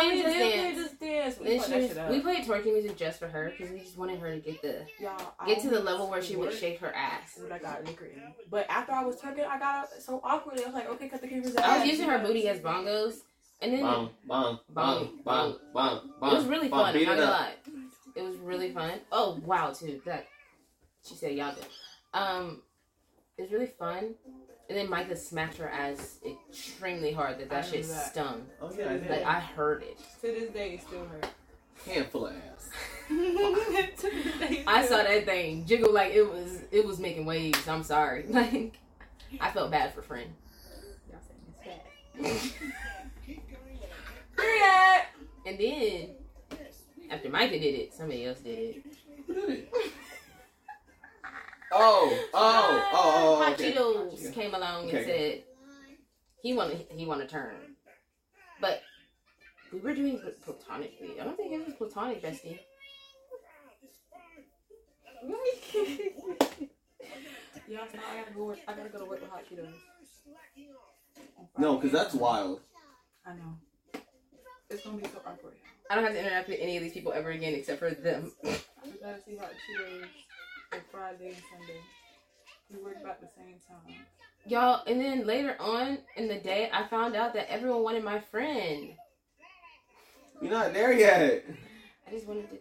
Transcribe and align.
playing 0.00 0.16
we 0.16 0.22
Just 0.22 0.38
Dance. 0.38 0.50
play 0.52 0.74
Just 0.74 1.00
Dance. 1.00 1.38
We, 1.38 1.44
Then 1.46 1.62
she 1.88 1.98
was, 1.98 2.10
we 2.10 2.20
played 2.20 2.44
twerking 2.44 2.72
music 2.72 2.96
just 2.96 3.18
for 3.18 3.28
her 3.28 3.52
because 3.56 3.72
we 3.72 3.80
just 3.80 3.96
wanted 3.98 4.18
her 4.20 4.30
to 4.32 4.38
get 4.40 4.62
the 4.62 4.86
Y'all, 5.00 5.16
get 5.46 5.60
to 5.62 5.70
the 5.70 5.80
level 5.80 6.08
where 6.10 6.22
she 6.22 6.36
would 6.36 6.52
shake 6.52 6.78
her 6.80 6.92
ass. 6.94 7.38
when 7.40 7.52
I 7.52 7.58
got 7.58 7.84
liquor 7.84 8.06
in. 8.06 8.22
But 8.50 8.66
after 8.68 8.92
I 8.92 9.04
was 9.04 9.16
twerking, 9.16 9.46
I 9.46 9.58
got 9.58 9.88
so 9.98 10.20
awkward. 10.24 10.60
I 10.60 10.64
was 10.66 10.74
like, 10.74 10.88
okay, 10.90 11.08
cut 11.08 11.20
the 11.20 11.28
cameras 11.28 11.56
out. 11.56 11.64
I 11.64 11.78
was 11.80 11.88
using 11.88 12.08
her 12.08 12.18
booty 12.18 12.48
as 12.48 12.60
bongos, 12.60 13.16
and 13.62 13.72
then 13.74 13.82
Bong, 13.82 14.10
bong, 14.26 14.58
bong, 14.70 15.10
bong, 15.24 15.56
bong, 15.74 16.10
bong. 16.20 16.32
it 16.32 16.34
was 16.36 16.46
really 16.46 16.68
bong. 16.68 16.92
fun. 16.92 16.96
I'm 16.96 17.02
not 17.04 17.12
it 17.14 17.16
gonna 17.20 17.30
lie. 17.30 17.52
It 18.16 18.22
was 18.22 18.36
really 18.38 18.72
fun. 18.72 19.00
Oh 19.12 19.38
wow, 19.44 19.70
too. 19.72 20.00
That 20.06 20.26
she 21.06 21.14
said 21.14 21.34
y'all 21.36 21.54
did. 21.54 21.66
Um, 22.12 22.62
it 23.38 23.42
was 23.42 23.52
really 23.52 23.72
fun. 23.78 24.14
And 24.70 24.78
then 24.78 24.88
Micah 24.88 25.16
smacked 25.16 25.56
her 25.56 25.68
ass 25.68 26.20
extremely 26.24 27.10
hard. 27.10 27.40
That 27.40 27.50
that 27.50 27.66
shit 27.66 27.88
that. 27.88 28.12
stung. 28.12 28.46
Oh 28.62 28.70
yeah, 28.78 28.84
I 28.84 28.92
Like 28.92 29.08
did. 29.08 29.22
I 29.22 29.40
heard 29.40 29.82
it. 29.82 29.98
To 30.20 30.28
this 30.28 30.50
day, 30.52 30.74
it 30.74 30.82
still 30.82 31.04
hurt. 31.06 31.26
Handful 31.84 32.26
of 32.28 32.36
ass. 32.36 32.70
to 33.08 34.10
this 34.12 34.38
day, 34.38 34.62
I 34.68 34.86
saw 34.86 34.98
that 34.98 35.24
thing 35.24 35.66
jiggle 35.66 35.92
like 35.92 36.12
it 36.12 36.22
was 36.22 36.60
it 36.70 36.86
was 36.86 37.00
making 37.00 37.26
waves. 37.26 37.66
I'm 37.66 37.82
sorry. 37.82 38.26
Like 38.30 38.78
I 39.40 39.50
felt 39.50 39.72
bad 39.72 39.92
for 39.92 40.02
friend. 40.02 40.30
Y'all 41.10 41.18
saying 41.26 41.40
it's 42.22 42.54
fat. 42.54 42.70
Period. 44.36 45.02
And 45.46 45.58
then 45.58 46.10
after 47.10 47.28
Micah 47.28 47.58
did 47.58 47.74
it, 47.74 47.92
somebody 47.92 48.24
else 48.24 48.38
did 48.38 48.76
it. 49.28 49.72
Who 51.72 51.78
did 51.78 51.84
it? 51.84 52.30
Oh, 52.30 52.30
oh, 52.34 52.88
oh, 52.92 53.38
oh, 53.38 53.44
Hot 53.44 53.52
okay. 53.52 53.72
Cheetos 53.72 54.32
came 54.32 54.54
along 54.54 54.90
and 54.90 55.04
said 55.04 55.42
he 56.42 56.52
wanted 56.54 56.86
he 56.90 57.06
wanted 57.06 57.28
to 57.28 57.30
turn, 57.30 57.54
but 58.60 58.82
we 59.72 59.78
were 59.78 59.94
doing 59.94 60.20
it 60.24 60.42
platonically. 60.42 61.20
I 61.20 61.24
don't 61.24 61.36
think 61.36 61.52
it 61.52 61.64
was 61.64 61.74
platonic, 61.74 62.22
bestie. 62.22 62.58
Y'all, 67.68 67.86
so 67.92 67.98
I 67.98 68.20
gotta 68.20 68.34
go. 68.34 68.44
Work, 68.46 68.58
I 68.66 68.72
gotta 68.74 68.88
go 68.88 68.98
to 68.98 69.04
work 69.04 69.20
with 69.20 69.30
hot 69.30 69.44
Cheetos. 69.48 69.74
No, 71.56 71.76
because 71.76 71.92
that's 71.92 72.14
wild. 72.14 72.62
I 73.24 73.34
know. 73.34 73.58
It's 74.70 74.84
gonna 74.84 74.96
be 74.96 75.04
so 75.04 75.20
awkward. 75.24 75.54
I 75.88 75.94
don't 75.94 76.04
have 76.04 76.14
to 76.14 76.20
interact 76.20 76.48
with 76.48 76.58
any 76.60 76.76
of 76.76 76.82
these 76.82 76.92
people 76.92 77.12
ever 77.12 77.30
again 77.30 77.54
except 77.54 77.78
for 77.78 77.90
them. 77.90 78.32
We 78.42 78.50
gotta 79.00 79.22
see 79.24 79.36
hot 79.36 79.50
Cheetos 79.50 80.06
on 80.72 80.80
Friday 80.90 81.28
and 81.28 81.36
Sunday. 81.50 81.80
We 82.70 82.82
work 82.82 82.96
about 83.02 83.20
the 83.20 83.26
same 83.26 83.56
time. 83.68 83.96
Y'all, 84.46 84.84
and 84.86 85.00
then 85.00 85.26
later 85.26 85.56
on 85.58 85.98
in 86.16 86.28
the 86.28 86.36
day, 86.36 86.70
I 86.72 86.86
found 86.86 87.16
out 87.16 87.34
that 87.34 87.50
everyone 87.50 87.82
wanted 87.82 88.04
my 88.04 88.20
friend. 88.20 88.90
You're 90.40 90.52
not 90.52 90.72
there 90.72 90.92
yet. 90.92 91.44
I 92.06 92.10
just 92.10 92.26
wanted 92.26 92.48
to. 92.50 92.56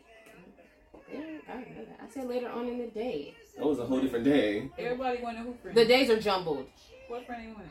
I 1.11 1.53
don't 1.53 1.75
know 1.75 1.85
that. 1.85 1.99
I 2.03 2.09
said 2.11 2.27
later 2.27 2.49
on 2.49 2.67
in 2.67 2.79
the 2.79 2.87
day. 2.87 3.35
That 3.57 3.65
was 3.65 3.79
a 3.79 3.85
whole 3.85 4.01
different 4.01 4.25
day. 4.25 4.69
Everybody 4.77 5.21
wanted 5.21 5.41
who 5.41 5.53
friend? 5.61 5.77
The 5.77 5.85
days 5.85 6.09
are 6.09 6.19
jumbled. 6.19 6.65
what 7.07 7.25
friend 7.25 7.43
you 7.43 7.53
wanted? 7.53 7.69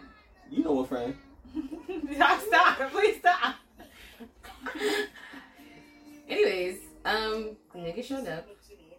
You 0.51 0.65
know 0.65 0.73
what, 0.73 0.89
friend? 0.89 1.17
Y'all 1.55 2.39
stop! 2.39 2.79
Please 2.91 3.19
stop! 3.19 3.57
Anyways, 6.29 6.79
um, 7.05 7.57
the 7.73 7.79
nigga 7.79 8.05
showed 8.05 8.27
up. 8.27 8.47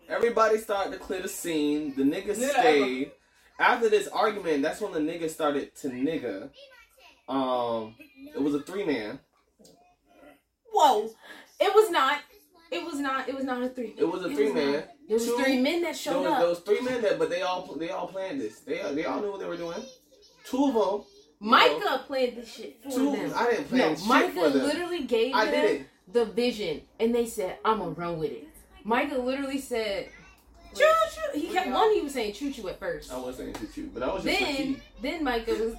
Everybody 0.09 0.57
started 0.57 0.91
to 0.93 0.97
clear 0.97 1.21
the 1.21 1.27
scene. 1.29 1.93
The 1.95 2.03
niggas 2.03 2.39
Yeah. 2.39 2.49
stayed. 2.49 3.11
After 3.59 3.89
this 3.89 4.07
argument, 4.07 4.63
that's 4.63 4.79
when 4.81 4.93
the 4.93 4.99
niggas 4.99 5.31
started 5.31 5.75
to 5.77 5.89
nigga. 5.89 6.49
Um, 7.27 7.95
it 8.33 8.41
was 8.41 8.55
a 8.55 8.61
three 8.61 8.85
man. 8.85 9.19
Whoa! 10.71 11.09
It 11.59 11.73
was 11.75 11.89
not. 11.91 12.19
It 12.71 12.83
was 12.85 12.99
not. 12.99 13.27
It 13.27 13.35
was 13.35 13.43
not 13.43 13.61
a 13.61 13.69
three. 13.69 13.95
It 13.97 14.05
was 14.05 14.23
a 14.23 14.29
three 14.29 14.51
man. 14.53 14.83
There 15.07 15.15
was 15.17 15.25
Two- 15.25 15.37
three 15.37 15.57
men 15.59 15.81
that 15.81 15.87
There 15.87 15.93
showed 15.95 16.21
was, 16.23 16.31
up. 16.31 16.39
there 16.39 16.49
was 16.49 16.59
three 16.59 16.81
men 16.81 17.01
that, 17.01 17.19
but 17.19 17.29
they 17.29 17.41
all 17.41 17.65
they 17.75 17.89
all 17.89 18.07
planned 18.07 18.39
this. 18.39 18.59
They 18.59 18.77
they 18.93 19.05
all 19.05 19.19
knew 19.21 19.31
what 19.31 19.39
they 19.39 19.47
were 19.47 19.57
doing. 19.57 19.83
Two 20.45 20.65
of 20.65 20.73
them. 20.73 21.05
Micah 21.41 22.03
played 22.05 22.35
this 22.37 22.51
shit 22.53 22.81
for 22.83 22.89
Two. 22.91 23.11
them. 23.15 23.31
I 23.35 23.51
didn't 23.51 23.69
plan 23.69 23.91
No, 23.91 23.95
shit 23.95 24.05
Micah 24.07 24.31
for 24.33 24.49
them. 24.49 24.63
literally 24.63 25.03
gave 25.03 25.33
I 25.33 25.45
them 25.45 25.65
did 25.65 25.85
the 26.11 26.25
vision, 26.25 26.81
and 26.99 27.13
they 27.15 27.25
said, 27.25 27.57
"I'm 27.63 27.79
gonna 27.79 27.91
run 27.91 28.19
with 28.19 28.31
it." 28.31 28.47
Micah 28.89 29.19
literally 29.19 29.59
said, 29.61 30.09
"Choo 30.75 30.83
choo." 31.13 31.39
He 31.39 31.49
kept 31.53 31.67
Yeah. 31.67 31.73
one. 31.75 31.93
He 31.93 32.01
was 32.01 32.11
saying 32.13 32.33
"choo 32.33 32.51
choo" 32.51 32.67
at 32.69 32.79
first. 32.79 33.11
I 33.11 33.19
wasn't 33.19 33.55
saying 33.55 33.67
choo 33.71 33.83
choo, 33.83 33.89
but 33.93 34.01
I 34.01 34.11
was 34.11 34.23
just 34.23 34.39
Then, 34.39 34.55
fatigued. 34.55 34.81
then 35.01 35.23
Micah 35.23 35.53
was. 35.53 35.75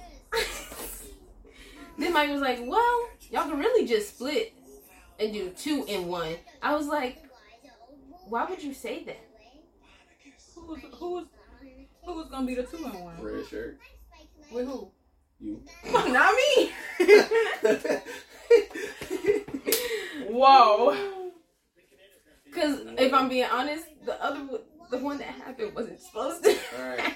then 1.97 2.13
Micah 2.13 2.31
was 2.31 2.41
like, 2.41 2.59
"Well, 2.65 3.09
y'all 3.29 3.49
can 3.49 3.59
really 3.59 3.85
just 3.85 4.15
split 4.15 4.53
and 5.19 5.33
do 5.33 5.49
two 5.49 5.83
in 5.89 6.07
one." 6.07 6.37
I 6.61 6.73
was 6.73 6.87
like, 6.87 7.21
"Why 8.29 8.45
would 8.45 8.63
you 8.63 8.73
say 8.73 9.03
that?" 9.03 9.19
Who 10.55 10.65
was 10.67 10.79
who 10.93 11.11
was 11.15 11.25
who 12.05 12.13
was 12.13 12.29
gonna 12.29 12.47
be 12.47 12.55
the 12.55 12.63
two 12.63 12.77
in 12.77 13.01
one? 13.03 13.21
red 13.21 13.45
shirt. 13.45 13.77
With 14.51 14.67
who? 14.67 14.89
You. 15.41 15.61
Not 15.91 16.33
me. 16.35 16.71
Whoa! 20.29 21.20
Because 22.61 22.81
if 22.97 23.13
I'm 23.13 23.27
being 23.27 23.45
honest, 23.45 23.85
the 24.05 24.23
other 24.23 24.39
one- 24.45 24.61
the 24.91 24.97
one 24.99 25.17
that 25.17 25.27
happened 25.27 25.73
wasn't 25.73 25.99
supposed 26.01 26.43
to. 26.43 26.55
Alright. 26.79 27.15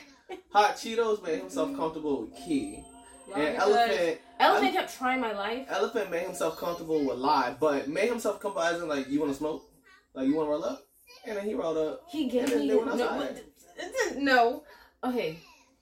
Hot 0.54 0.76
Cheetos 0.76 1.22
made 1.24 1.40
himself 1.40 1.76
comfortable 1.76 2.22
with 2.22 2.36
Key. 2.36 2.84
Y'all 3.28 3.38
And 3.38 3.58
Elephant 3.58 4.22
Elephant 4.40 4.74
kept 4.74 4.98
trying 4.98 5.20
my 5.20 5.34
life. 5.34 5.68
Elephant 5.70 6.10
made 6.10 6.24
himself 6.24 6.58
comfortable 6.58 7.04
with 7.06 7.18
Lie, 7.18 7.56
but 7.60 7.88
made 7.88 8.10
himself 8.10 8.40
comfortable 8.40 8.64
as 8.64 8.82
in 8.82 8.88
like 8.88 9.08
you 9.10 9.20
wanna 9.20 9.34
smoke? 9.36 9.70
Like 10.14 10.28
you 10.28 10.36
wanna 10.36 10.50
roll 10.50 10.64
up? 10.64 10.82
And 11.28 11.38
then 11.38 11.46
he 11.46 11.54
rolled 11.54 11.78
up. 11.78 12.02
He 12.10 12.28
gave 12.28 12.44
And 12.44 12.52
then 12.54 12.60
me 12.62 12.68
no, 12.68 12.78
what- 12.78 14.18
no. 14.18 14.64
Okay. 15.04 15.38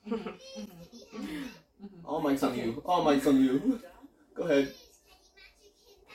All 2.06 2.22
mic's 2.22 2.44
on 2.44 2.58
you. 2.58 2.82
All 2.86 3.04
mic's 3.04 3.28
on 3.28 3.42
you. 3.42 3.80
Go 4.36 4.44
ahead. 4.44 4.74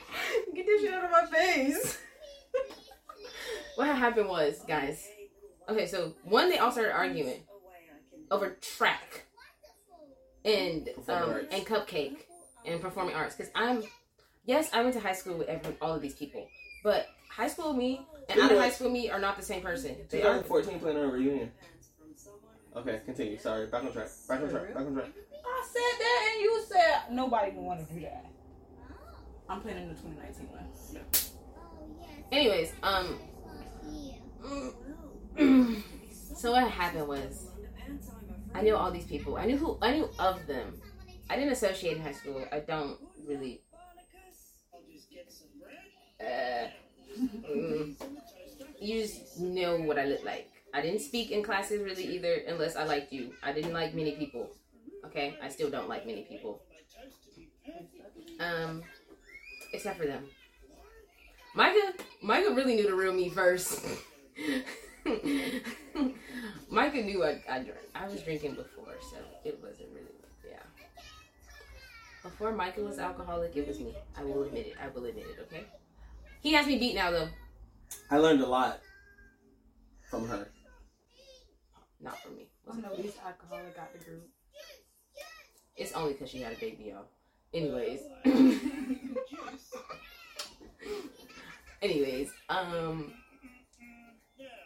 Get 0.53 0.65
this 0.65 0.81
shit 0.81 0.93
out 0.93 1.05
of 1.05 1.11
my 1.11 1.25
face. 1.25 1.99
What 3.79 3.87
had 3.87 3.95
happened 3.95 4.27
was, 4.27 4.59
guys. 4.67 5.07
Okay, 5.69 5.87
so 5.87 6.13
one 6.25 6.49
they 6.49 6.57
all 6.57 6.69
started 6.69 6.91
arguing 6.91 7.43
over 8.29 8.57
track 8.59 9.25
and 10.43 10.89
um 11.07 11.47
and 11.49 11.65
cupcake 11.65 12.17
and 12.65 12.81
performing 12.81 13.15
arts. 13.15 13.35
Cause 13.35 13.49
I'm 13.55 13.83
yes, 14.45 14.69
I 14.73 14.81
went 14.81 14.95
to 14.95 14.99
high 14.99 15.13
school 15.13 15.37
with 15.37 15.47
every, 15.47 15.77
all 15.81 15.95
of 15.95 16.01
these 16.01 16.13
people, 16.13 16.45
but 16.83 17.07
high 17.31 17.47
school 17.47 17.71
me 17.71 18.05
and 18.27 18.41
out 18.41 18.51
of 18.51 18.57
high 18.57 18.69
school 18.69 18.89
me 18.89 19.09
are 19.09 19.19
not 19.19 19.37
the 19.37 19.43
same 19.43 19.61
person. 19.61 19.95
They 20.09 20.23
are 20.23 20.43
2014 20.43 20.79
planning 20.81 21.03
a 21.03 21.07
reunion. 21.07 21.51
Okay, 22.75 22.99
continue. 23.05 23.37
Sorry, 23.37 23.67
back 23.67 23.85
on 23.85 23.93
track. 23.93 24.09
Back 24.27 24.41
on 24.41 24.49
track. 24.49 24.73
Back 24.73 24.85
on 24.85 24.93
track. 24.93 25.07
I 25.45 25.67
said 25.71 25.99
that 25.99 26.31
and 26.33 26.41
you 26.41 26.63
said 26.67 27.15
nobody 27.15 27.51
would 27.51 27.63
want 27.63 27.87
to 27.87 27.93
do 27.93 28.01
that. 28.01 28.25
I'm 29.47 29.61
planning 29.61 29.87
the 29.87 29.95
2019 29.95 30.49
one. 30.49 30.67
Anyways, 32.29 32.73
um. 32.83 33.17
So 36.35 36.51
what 36.51 36.69
happened 36.69 37.07
was, 37.07 37.47
I 38.53 38.61
knew 38.61 38.75
all 38.75 38.91
these 38.91 39.05
people. 39.05 39.37
I 39.37 39.45
knew 39.45 39.57
who. 39.57 39.77
I 39.81 39.91
knew 39.93 40.09
of 40.19 40.45
them. 40.47 40.81
I 41.29 41.35
didn't 41.35 41.51
associate 41.51 41.97
in 41.97 42.03
high 42.03 42.13
school. 42.13 42.43
I 42.51 42.59
don't 42.59 42.97
really. 43.27 43.61
Uh, 46.19 46.67
mm, 47.49 47.95
you 48.81 49.01
just 49.01 49.39
know 49.39 49.77
what 49.77 49.97
I 49.97 50.05
look 50.05 50.23
like. 50.23 50.49
I 50.73 50.81
didn't 50.81 51.01
speak 51.01 51.31
in 51.31 51.43
classes 51.43 51.81
really 51.81 52.05
either, 52.15 52.35
unless 52.47 52.75
I 52.75 52.83
liked 52.83 53.11
you. 53.11 53.33
I 53.43 53.51
didn't 53.53 53.73
like 53.73 53.93
many 53.95 54.13
people. 54.13 54.49
Okay, 55.05 55.35
I 55.41 55.49
still 55.49 55.69
don't 55.69 55.89
like 55.89 56.05
many 56.05 56.23
people. 56.23 56.61
Um, 58.39 58.83
except 59.73 59.97
for 59.97 60.05
them. 60.05 60.25
Micah, 61.59 61.93
Micah 62.21 62.53
really 62.53 62.75
knew 62.75 62.87
the 62.87 62.95
real 62.95 63.11
me 63.11 63.27
first. 63.27 63.85
Micah 66.69 67.01
knew 67.01 67.25
I, 67.25 67.43
I 67.49 67.59
drank. 67.59 67.79
I 67.93 68.07
was 68.07 68.21
drinking 68.21 68.53
before, 68.53 68.95
so 69.11 69.17
it 69.43 69.59
wasn't 69.61 69.89
really, 69.93 70.07
yeah. 70.47 70.63
Before 72.23 72.53
Micah 72.53 72.79
was 72.79 72.97
alcoholic, 72.97 73.57
it 73.57 73.67
was 73.67 73.77
me. 73.81 73.93
I 74.17 74.23
will 74.23 74.43
admit 74.43 74.67
it. 74.67 74.75
I 74.81 74.87
will 74.87 75.03
admit 75.03 75.25
it. 75.25 75.37
Okay. 75.41 75.65
He 76.39 76.53
has 76.53 76.65
me 76.65 76.79
beat 76.79 76.95
now, 76.95 77.11
though. 77.11 77.27
I 78.09 78.19
learned 78.19 78.39
a 78.39 78.47
lot 78.47 78.79
from 80.09 80.29
her. 80.29 80.47
Not 81.99 82.21
from 82.21 82.37
me. 82.37 82.47
I 82.71 82.79
know 82.79 82.95
this 82.95 83.17
alcoholic 83.25 83.75
got 83.75 83.91
the 83.91 83.99
group. 84.05 84.29
It's 85.75 85.91
only 85.91 86.13
because 86.13 86.29
she 86.29 86.39
had 86.39 86.53
a 86.53 86.57
baby, 86.57 86.85
y'all. 86.85 87.09
Anyways. 87.53 87.99
Anyways, 91.81 92.31
um, 92.49 93.13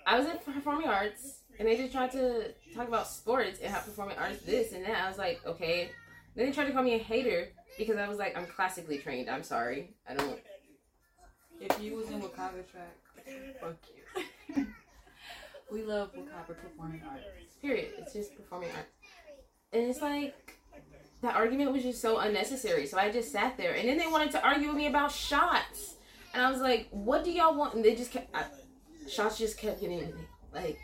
I 0.06 0.18
was 0.18 0.27
in 0.27 0.38
performing 0.54 0.88
arts, 0.88 1.39
and 1.60 1.68
they 1.68 1.77
just 1.77 1.94
tried 1.94 2.12
to 2.12 2.54
talk 2.75 2.88
about 2.88 3.07
sports 3.07 3.60
and 3.62 3.71
how 3.71 3.80
performing 3.80 4.18
arts 4.18 4.42
this 4.44 4.74
and 4.74 4.83
that. 4.86 5.04
I 5.04 5.07
was 5.07 5.18
like, 5.18 5.42
okay. 5.45 5.92
Then 6.36 6.48
they 6.48 6.51
tried 6.51 6.65
to 6.65 6.71
call 6.71 6.83
me 6.83 6.95
a 6.95 6.98
hater 6.98 7.50
because 7.77 7.98
I 7.98 8.07
was 8.07 8.18
like, 8.18 8.36
I'm 8.36 8.48
classically 8.48 8.98
trained. 8.98 9.30
I'm 9.30 9.44
sorry, 9.44 9.92
I 10.10 10.15
don't. 10.15 10.39
If 11.62 11.81
you 11.81 11.95
was 11.95 12.10
in 12.10 12.19
Wakaba 12.19 12.68
track, 12.69 12.98
fuck 13.62 13.75
you. 14.56 14.65
we 15.71 15.83
love 15.83 16.12
Wakaba 16.13 16.56
performing 16.60 17.01
arts. 17.07 17.24
Period. 17.62 17.89
It's 18.00 18.13
just 18.13 18.36
performing 18.36 18.69
arts. 18.75 18.89
And 19.71 19.83
it's 19.83 20.01
like 20.01 20.57
that 21.21 21.36
argument 21.36 21.71
was 21.71 21.83
just 21.83 22.01
so 22.01 22.18
unnecessary. 22.19 22.86
So 22.86 22.98
I 22.98 23.12
just 23.12 23.31
sat 23.31 23.57
there, 23.57 23.74
and 23.75 23.88
then 23.88 23.98
they 23.98 24.07
wanted 24.07 24.31
to 24.31 24.44
argue 24.44 24.68
with 24.69 24.77
me 24.77 24.88
about 24.88 25.12
shots, 25.12 25.95
and 26.34 26.42
I 26.42 26.52
was 26.52 26.62
like, 26.62 26.88
"What 26.92 27.24
do 27.24 27.32
y'all 27.32 27.56
want?" 27.56 27.76
And 27.76 27.86
they 27.86 27.96
just 27.96 28.12
kept 28.12 28.36
I, 28.36 28.46
shots 29.10 29.38
just 29.38 29.58
kept 29.58 29.82
getting 29.82 30.00
me. 30.00 30.14
Like 30.54 30.80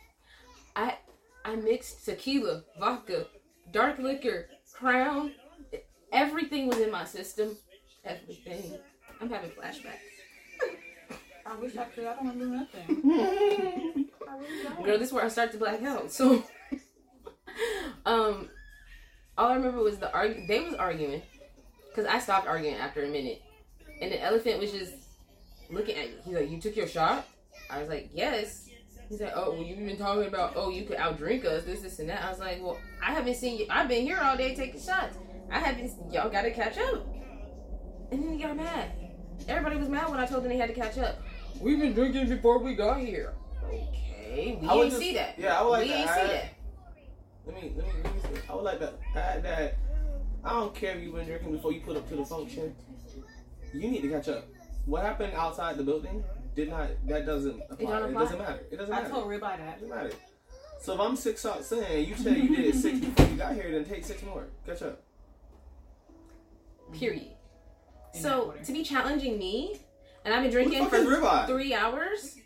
I 0.76 0.98
I 1.46 1.56
mixed 1.56 2.06
tequila, 2.06 2.64
vodka, 2.80 3.28
dark 3.72 4.00
liquor, 4.00 4.50
crown. 4.74 5.34
Everything 6.12 6.68
was 6.68 6.80
in 6.80 6.92
my 6.92 7.06
system. 7.06 7.56
Everything. 8.04 8.78
I'm 9.22 9.30
having 9.30 9.52
flashbacks. 9.52 10.00
I 11.46 11.56
wish 11.56 11.76
I 11.78 11.86
could. 11.86 12.06
I 12.06 12.16
don't 12.16 12.28
remember 12.28 12.58
nothing. 12.58 13.02
I 14.30 14.38
really 14.38 14.64
don't. 14.64 14.84
Girl, 14.86 15.00
this 15.00 15.10
is 15.10 15.14
where 15.14 15.26
I 15.26 15.30
start 15.30 15.52
to 15.54 15.58
black 15.58 15.82
out. 15.82 16.12
So, 16.12 16.44
um, 18.06 18.50
all 19.38 19.50
I 19.50 19.56
remember 19.56 19.82
was 19.82 19.98
the 19.98 20.14
argue. 20.14 20.46
They 20.48 20.60
was 20.62 20.76
arguing 20.76 21.22
because 21.90 22.06
I 22.06 22.20
stopped 22.20 22.48
arguing 22.48 22.76
after 22.76 23.04
a 23.04 23.08
minute, 23.08 23.42
and 24.00 24.12
the 24.12 24.22
elephant 24.22 24.60
was 24.60 24.72
just 24.72 24.94
looking 25.70 25.96
at 25.98 26.10
you. 26.10 26.16
He's 26.26 26.34
like, 26.36 26.50
"You 26.50 26.60
took 26.60 26.76
your 26.76 26.88
shot." 26.88 27.26
I 27.70 27.80
was 27.80 27.90
like, 27.90 28.10
"Yes." 28.14 28.68
He's 29.10 29.22
like, 29.22 29.34
"Oh, 29.36 29.52
well, 29.52 29.64
you've 29.64 29.80
been 29.80 29.98
talking 29.98 30.26
about 30.28 30.54
oh, 30.56 30.70
you 30.70 30.84
could 30.86 30.98
outdrink 30.98 31.46
us, 31.46 31.64
this, 31.64 31.82
this, 31.82 32.00
and 32.00 32.10
that." 32.10 32.24
I 32.24 32.30
was 32.30 32.40
like, 32.40 32.62
"Well, 32.62 32.78
I 33.06 33.12
haven't 33.12 33.36
seen 33.36 33.58
you. 33.60 33.66
I've 33.70 33.88
been 33.88 34.04
here 34.04 34.20
all 34.22 34.38
day 34.38 34.56
taking 34.56 34.80
shots. 34.80 35.18
I 35.52 35.60
haven't. 35.60 35.92
Y'all 36.12 36.30
got 36.30 36.44
to 36.44 36.52
catch 36.52 36.78
up." 36.78 37.06
And 38.12 38.24
then 38.24 38.34
he 38.34 38.44
got 38.44 38.56
mad. 38.56 38.92
Everybody 39.48 39.78
was 39.78 39.90
mad 39.90 40.10
when 40.10 40.20
I 40.20 40.26
told 40.26 40.44
them 40.44 40.50
they 40.50 40.58
had 40.58 40.70
to 40.70 40.76
catch 40.76 40.98
up. 40.98 41.20
We've 41.60 41.80
been 41.80 41.94
drinking 41.94 42.30
before 42.30 42.60
we 42.60 42.76
got 42.76 43.00
here. 43.00 43.34
Okay, 43.66 44.58
we 44.62 44.68
I 44.68 44.74
didn't 44.74 44.90
just- 44.90 45.02
see 45.02 45.14
that. 45.16 45.38
Yeah, 45.38 45.60
I 45.60 45.64
would 45.64 45.70
like 45.72 45.84
we 45.84 45.90
to 45.90 45.96
ain't 45.96 46.10
add, 46.10 46.22
see 46.22 46.34
that. 46.34 46.46
Let 47.46 47.56
me, 47.56 47.74
let 47.76 47.88
me, 47.88 47.94
let 48.04 48.16
me 48.16 48.22
see. 48.22 48.42
I 48.50 48.56
would 48.56 48.64
like 48.64 48.80
to 48.80 48.94
add 49.16 49.44
that 49.44 49.78
I 50.44 50.50
don't 50.52 50.74
care 50.76 50.96
if 50.96 51.04
you've 51.04 51.16
been 51.16 51.26
drinking 51.26 51.52
before 51.52 51.72
you 51.72 51.82
put 51.82 51.98
up 51.98 52.08
to 52.10 52.16
the 52.16 52.26
function. 52.26 52.76
You 53.74 53.90
need 53.90 54.02
to 54.02 54.10
catch 54.10 54.28
up. 54.30 54.46
What 54.86 55.04
happened 55.04 55.34
outside 55.34 55.78
the 55.78 55.84
building 55.84 56.24
did 56.56 56.70
not. 56.70 56.90
That 57.08 57.26
doesn't 57.26 57.62
apply. 57.70 57.98
It, 57.98 58.00
don't 58.00 58.10
apply. 58.10 58.22
doesn't 58.24 58.40
matter. 58.40 58.64
It 58.72 58.78
doesn't 58.78 58.90
matter. 58.90 58.94
I 58.94 59.10
matter. 59.10 59.14
told 59.14 59.28
Ribeye 59.28 59.58
that. 59.58 59.60
It 59.60 59.74
doesn't 59.74 59.90
matter. 59.90 60.12
So 60.82 60.94
if 60.94 61.00
I'm 61.00 61.16
six 61.16 61.42
shots 61.42 61.72
in, 61.72 62.06
you 62.06 62.16
said 62.16 62.38
you 62.38 62.56
did 62.56 62.76
six 62.76 63.00
before 63.00 63.26
you 63.28 63.36
got 63.36 63.54
here, 63.54 63.72
then 63.72 63.86
take 63.86 64.06
six 64.06 64.24
more. 64.24 64.48
Catch 64.66 64.82
up. 64.84 65.02
Period. 66.94 67.28
In 68.14 68.22
So 68.22 68.54
to 68.64 68.72
be 68.72 68.84
challenging 68.84 69.38
me, 69.38 69.80
and 70.26 70.34
I've 70.34 70.42
been 70.44 70.52
drinking 70.52 70.86
fuck 70.86 70.94
is 70.94 71.06
for 71.06 71.16
ribeye? 71.18 71.48
three 71.48 71.74
hours. 71.74 72.38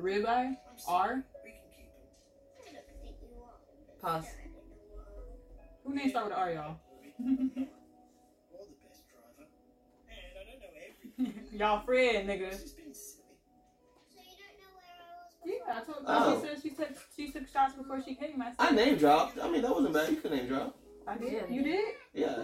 Ribeye? 0.00 0.56
R? 0.86 1.24
Pause. 4.00 4.26
Who 5.84 5.94
name 5.94 6.10
start 6.10 6.26
with 6.28 6.34
R, 6.36 6.52
y'all? 6.52 6.76
y'all 11.58 11.84
Fred, 11.84 12.26
nigga. 12.26 12.56
Yeah, 15.44 15.54
I 15.72 15.80
told 15.84 15.98
Oh. 16.06 16.40
She 16.40 16.46
said 16.46 16.62
she 16.62 16.70
took 16.70 16.88
she 17.16 17.30
took 17.32 17.48
shots 17.48 17.74
before 17.74 18.02
she 18.02 18.14
came. 18.14 18.40
I 18.42 18.46
said 18.46 18.54
I 18.58 18.70
name 18.70 18.96
dropped. 18.96 19.38
I 19.40 19.48
mean, 19.50 19.62
that 19.62 19.74
wasn't 19.74 19.94
bad. 19.94 20.10
You 20.10 20.16
could 20.16 20.30
name 20.32 20.46
drop. 20.46 20.76
I 21.06 21.16
did. 21.16 21.32
Yeah. 21.32 21.46
You 21.48 21.62
did? 21.62 21.94
Yeah, 22.12 22.42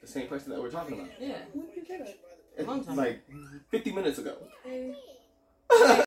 the 0.00 0.06
same 0.06 0.28
person 0.28 0.52
that 0.52 0.62
we're 0.62 0.70
talking 0.70 1.00
about. 1.00 1.10
Yeah. 1.20 1.38
When 1.52 1.66
did 1.66 1.76
you 1.76 1.84
say 1.84 1.98
that? 1.98 2.18
It's 2.56 2.68
Long 2.68 2.84
time 2.84 2.96
like 2.96 3.22
50 3.70 3.92
minutes 3.92 4.18
ago. 4.18 4.36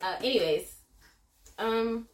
Uh, 0.00 0.16
anyways, 0.18 0.74
um, 1.58 2.06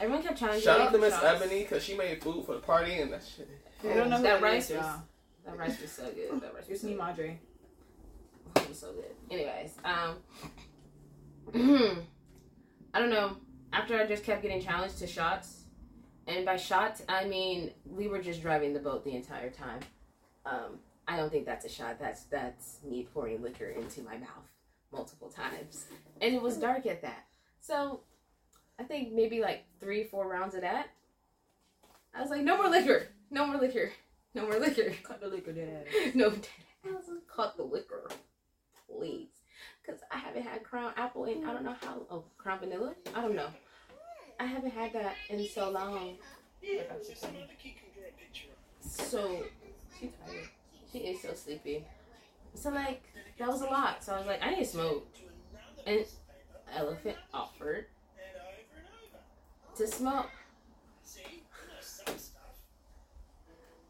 everyone 0.00 0.22
kept 0.22 0.38
challenging 0.38 0.62
Shout 0.64 0.78
me 0.78 0.84
out 0.86 0.92
to 0.92 0.98
for 0.98 1.04
Miss. 1.04 1.14
Ebony 1.22 1.60
because 1.62 1.82
she 1.84 1.94
made 1.94 2.22
food 2.22 2.46
for 2.46 2.54
the 2.54 2.60
party 2.60 2.94
and 2.94 3.12
that 3.12 3.22
shit. 3.22 3.50
We 3.84 3.90
don't 3.90 4.08
know 4.08 4.16
who 4.16 4.22
That 4.22 4.40
that 4.40 4.42
rice 4.42 4.70
is, 4.70 4.78
was- 4.78 4.86
y'all. 4.86 5.02
That 5.46 5.58
rice 5.58 5.80
was 5.80 5.90
so 5.92 6.04
good. 6.10 6.40
That 6.40 6.54
rice 6.54 6.68
was 6.68 6.70
It's 6.70 6.80
so 6.82 6.86
me, 6.88 6.94
good. 6.94 7.02
Madre. 7.02 7.38
It 8.56 8.68
was 8.68 8.78
so 8.78 8.92
good. 8.92 9.14
Anyways, 9.30 9.74
um, 9.84 10.16
I 12.94 12.98
don't 13.00 13.10
know. 13.10 13.36
After 13.72 13.98
I 13.98 14.06
just 14.06 14.24
kept 14.24 14.42
getting 14.42 14.60
challenged 14.60 14.98
to 14.98 15.06
shots, 15.06 15.62
and 16.26 16.44
by 16.44 16.56
shots 16.56 17.02
I 17.08 17.24
mean 17.26 17.70
we 17.84 18.08
were 18.08 18.20
just 18.20 18.42
driving 18.42 18.72
the 18.72 18.80
boat 18.80 19.04
the 19.04 19.14
entire 19.14 19.50
time. 19.50 19.80
Um, 20.44 20.78
I 21.06 21.16
don't 21.16 21.30
think 21.30 21.46
that's 21.46 21.64
a 21.64 21.68
shot. 21.68 21.98
That's 22.00 22.24
that's 22.24 22.78
me 22.84 23.06
pouring 23.12 23.42
liquor 23.42 23.68
into 23.68 24.02
my 24.02 24.16
mouth 24.16 24.50
multiple 24.92 25.28
times, 25.28 25.86
and 26.20 26.34
it 26.34 26.40
was 26.42 26.56
dark 26.56 26.86
at 26.86 27.02
that. 27.02 27.26
So, 27.60 28.00
I 28.78 28.84
think 28.84 29.12
maybe 29.12 29.40
like 29.40 29.64
three, 29.80 30.04
four 30.04 30.28
rounds 30.28 30.54
of 30.54 30.62
that. 30.62 30.88
I 32.14 32.20
was 32.22 32.30
like, 32.30 32.42
no 32.42 32.56
more 32.56 32.70
liquor, 32.70 33.08
no 33.30 33.46
more 33.46 33.58
liquor, 33.60 33.90
no 34.36 34.42
more 34.46 34.58
liquor. 34.60 34.92
Cut 35.02 35.20
the 35.20 35.28
liquor 35.28 35.52
dead 35.58 35.86
ass. 35.88 36.14
no, 36.14 36.28
was 36.84 37.10
cut 37.34 37.56
the 37.56 37.64
liquor, 37.64 38.08
please, 38.88 39.28
because 39.82 40.00
I 40.12 40.18
haven't 40.18 40.44
had 40.44 40.62
Crown 40.62 40.92
Apple 40.96 41.24
in 41.24 41.44
I 41.44 41.52
don't 41.52 41.64
know 41.64 41.74
how. 41.82 42.06
Oh, 42.10 42.24
Crown 42.38 42.60
Vanilla. 42.60 42.94
I 43.14 43.20
don't 43.22 43.34
know. 43.34 43.48
I 44.38 44.44
haven't 44.46 44.70
had 44.72 44.92
that 44.92 45.14
in 45.30 45.46
so 45.48 45.70
long. 45.70 46.16
So 48.80 49.42
She 49.98 50.06
tired. 50.24 50.48
she 50.92 50.98
is 50.98 51.22
so 51.22 51.34
sleepy. 51.34 51.84
So 52.54 52.70
like 52.70 53.02
that 53.38 53.48
was 53.48 53.62
a 53.62 53.66
lot. 53.66 54.04
So 54.04 54.14
I 54.14 54.18
was 54.18 54.26
like, 54.26 54.42
I 54.42 54.50
need 54.50 54.58
to 54.58 54.64
smoke. 54.64 55.08
And 55.86 56.04
Elephant 56.76 57.16
offered 57.34 57.86
to 59.76 59.86
smoke. 59.86 60.30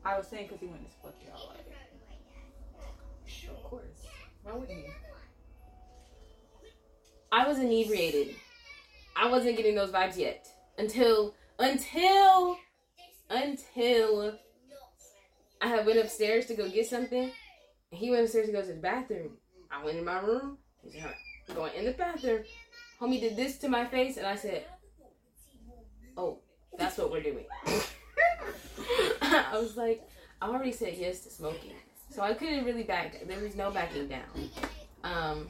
I 0.06 0.16
was 0.16 0.28
saying 0.28 0.46
because 0.46 0.60
he 0.60 0.66
went 0.66 0.84
to 0.84 0.90
fuck 1.02 1.14
y'all. 1.26 1.48
Like, 1.48 1.66
of 3.50 3.62
course. 3.64 4.06
Why 4.44 4.52
wouldn't 4.52 4.78
he? 4.78 4.86
I 7.32 7.48
was 7.48 7.58
inebriated. 7.58 8.36
I 9.16 9.28
wasn't 9.28 9.56
getting 9.56 9.74
those 9.74 9.90
vibes 9.90 10.16
yet 10.16 10.46
until 10.78 11.34
until 11.58 12.56
until 13.28 14.38
I 15.60 15.66
had 15.66 15.84
went 15.84 15.98
upstairs 15.98 16.46
to 16.46 16.54
go 16.54 16.68
get 16.68 16.86
something. 16.86 17.24
And 17.90 18.00
he 18.00 18.10
went 18.10 18.22
upstairs 18.22 18.46
to 18.46 18.52
go 18.52 18.60
to 18.60 18.68
the 18.68 18.74
bathroom. 18.74 19.32
I 19.72 19.84
went 19.84 19.98
in 19.98 20.04
my 20.04 20.20
room. 20.20 20.58
He's 20.84 21.02
like, 21.02 21.56
going 21.56 21.72
in 21.74 21.84
the 21.84 21.92
bathroom. 21.92 22.44
Homie 23.00 23.20
did 23.20 23.34
this 23.34 23.58
to 23.58 23.68
my 23.68 23.84
face, 23.84 24.18
and 24.18 24.26
I 24.26 24.36
said, 24.36 24.66
"Oh, 26.16 26.38
that's 26.78 26.96
what 26.96 27.10
we're 27.10 27.22
doing." 27.22 27.46
I 29.52 29.58
was 29.58 29.76
like, 29.76 30.08
I 30.40 30.48
already 30.48 30.72
said 30.72 30.94
yes 30.96 31.20
to 31.20 31.30
smoking, 31.30 31.72
so 32.10 32.22
I 32.22 32.34
couldn't 32.34 32.64
really 32.64 32.84
back. 32.84 33.26
There 33.26 33.40
was 33.40 33.56
no 33.56 33.70
backing 33.70 34.08
down. 34.08 34.50
Um, 35.02 35.48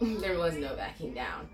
there 0.20 0.38
was 0.38 0.54
no 0.54 0.74
backing 0.74 1.12
down, 1.12 1.48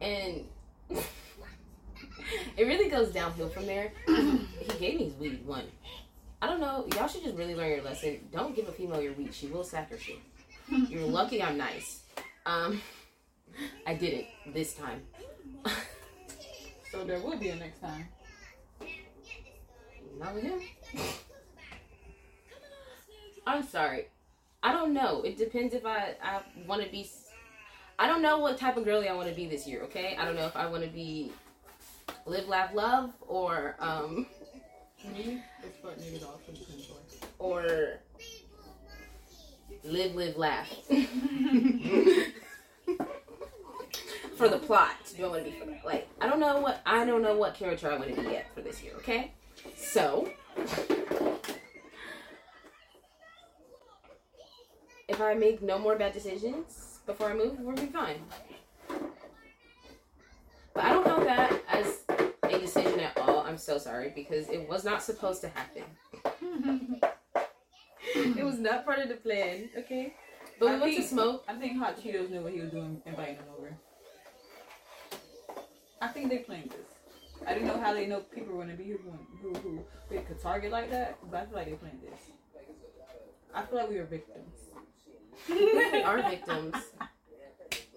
and 0.00 0.44
it 0.90 2.66
really 2.66 2.88
goes 2.88 3.10
downhill 3.10 3.48
from 3.48 3.66
there. 3.66 3.92
he 4.06 4.78
gave 4.80 4.98
me 4.98 5.04
his 5.04 5.14
weed 5.14 5.46
one. 5.46 5.64
I 6.42 6.48
don't 6.48 6.60
know. 6.60 6.86
Y'all 6.96 7.08
should 7.08 7.22
just 7.22 7.36
really 7.36 7.54
learn 7.54 7.70
your 7.70 7.82
lesson. 7.82 8.18
Don't 8.32 8.54
give 8.54 8.68
a 8.68 8.72
female 8.72 9.00
your 9.00 9.12
weed. 9.12 9.32
She 9.32 9.46
will 9.46 9.64
sack 9.64 9.90
your 9.90 9.98
shit. 9.98 10.18
You're 10.88 11.06
lucky 11.06 11.42
I'm 11.42 11.56
nice. 11.56 12.02
Um, 12.44 12.82
I 13.86 13.94
didn't 13.94 14.26
this 14.52 14.74
time. 14.74 15.02
So 16.90 17.04
there 17.04 17.20
will 17.20 17.36
be 17.36 17.50
a 17.50 17.56
next 17.56 17.80
time. 17.80 18.08
Not 20.18 20.36
him. 20.36 20.60
I'm 23.46 23.62
sorry. 23.62 24.06
I 24.62 24.72
don't 24.72 24.92
know. 24.92 25.22
It 25.22 25.36
depends 25.36 25.74
if 25.74 25.84
I 25.84 26.14
I 26.22 26.40
want 26.66 26.82
to 26.82 26.90
be. 26.90 27.08
I 27.98 28.06
don't 28.06 28.22
know 28.22 28.38
what 28.38 28.58
type 28.58 28.76
of 28.76 28.84
girly 28.84 29.08
I 29.08 29.14
want 29.14 29.28
to 29.28 29.34
be 29.34 29.46
this 29.46 29.66
year. 29.66 29.82
Okay, 29.82 30.16
I 30.18 30.24
don't 30.24 30.36
know 30.36 30.46
if 30.46 30.56
I 30.56 30.66
want 30.66 30.84
to 30.84 30.90
be 30.90 31.32
live, 32.24 32.48
laugh, 32.48 32.74
love, 32.74 33.12
or 33.20 33.76
um, 33.78 34.26
or 37.38 38.00
live, 39.84 40.14
live, 40.14 40.36
laugh. 40.36 40.68
for 44.36 44.48
the 44.48 44.58
plot, 44.58 44.96
do 45.16 45.24
I 45.24 45.28
want 45.28 45.44
to 45.44 45.50
be 45.50 45.58
for 45.58 45.66
that? 45.66 45.84
Like, 45.84 46.08
I 46.20 46.28
don't 46.28 46.40
know 46.40 46.60
what 46.60 46.80
I 46.84 47.04
don't 47.04 47.22
know 47.22 47.36
what 47.36 47.54
character 47.54 47.90
I 47.90 47.96
want 47.96 48.14
to 48.14 48.20
be 48.22 48.28
yet 48.30 48.46
for 48.54 48.60
this 48.60 48.82
year. 48.82 48.92
Okay, 48.96 49.32
so 49.74 50.30
if 55.08 55.20
I 55.20 55.34
make 55.34 55.62
no 55.62 55.78
more 55.78 55.96
bad 55.96 56.12
decisions 56.12 56.98
before 57.06 57.30
I 57.30 57.34
move, 57.34 57.58
we'll 57.60 57.76
be 57.76 57.86
fine. 57.86 58.20
But 60.74 60.84
I 60.84 60.92
don't 60.92 61.04
count 61.04 61.24
that 61.24 61.62
as 61.68 62.02
a 62.42 62.58
decision 62.58 63.00
at 63.00 63.16
all. 63.18 63.40
I'm 63.40 63.56
so 63.56 63.78
sorry 63.78 64.12
because 64.14 64.48
it 64.50 64.68
was 64.68 64.84
not 64.84 65.02
supposed 65.02 65.40
to 65.42 65.48
happen. 65.48 65.84
it 68.14 68.44
was 68.44 68.58
not 68.58 68.84
part 68.84 68.98
of 68.98 69.08
the 69.08 69.14
plan. 69.14 69.70
Okay, 69.78 70.14
but 70.58 70.68
we 70.68 70.74
I 70.74 70.78
went 70.78 70.96
to 70.96 71.02
smoke. 71.02 71.44
I 71.48 71.54
think 71.54 71.78
Hot 71.78 71.98
Cheetos 71.98 72.30
knew 72.30 72.40
what 72.40 72.52
he 72.52 72.60
was 72.60 72.70
doing, 72.70 73.00
inviting 73.06 73.36
them 73.36 73.46
over. 73.56 73.76
I 76.00 76.08
think 76.08 76.28
they 76.28 76.38
planned 76.38 76.70
this. 76.70 76.95
I 77.46 77.54
didn't 77.54 77.68
know 77.68 77.78
how 77.80 77.94
they 77.94 78.06
know 78.06 78.20
people 78.20 78.54
were 78.54 78.64
gonna 78.64 78.76
be 78.76 78.84
here 78.84 78.98
who, 79.04 79.48
who, 79.48 79.54
who 79.60 79.84
they 80.10 80.18
could 80.18 80.40
target 80.40 80.72
like 80.72 80.90
that, 80.90 81.18
but 81.30 81.40
I 81.40 81.46
feel 81.46 81.54
like 81.54 81.66
they 81.66 81.72
planned 81.74 82.00
this. 82.02 82.20
I 83.54 83.62
feel 83.62 83.78
like 83.78 83.88
we 83.88 83.96
were 83.96 84.04
victims. 84.04 84.54
we 85.48 86.02
are 86.02 86.22
victims. 86.22 86.74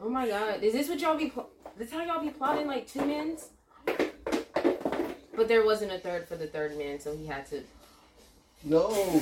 Oh 0.02 0.10
my 0.10 0.28
god, 0.28 0.64
is 0.64 0.74
this 0.74 0.88
what 0.88 1.00
y'all 1.00 1.18
be? 1.18 1.30
Pl- 1.30 1.50
this 1.78 1.92
how 1.92 2.02
y'all 2.02 2.24
be 2.24 2.30
plotting 2.30 2.68
like 2.68 2.88
two 2.88 3.06
men's? 3.06 3.50
But 3.86 5.48
there 5.48 5.66
wasn't 5.66 5.92
a 5.92 6.00
third 6.00 6.28
for 6.28 6.36
the 6.36 6.48
third 6.48 6.78
man, 6.78 7.00
so 7.00 7.16
he 7.16 7.26
had 7.26 7.46
to. 7.48 7.64
No. 8.64 8.90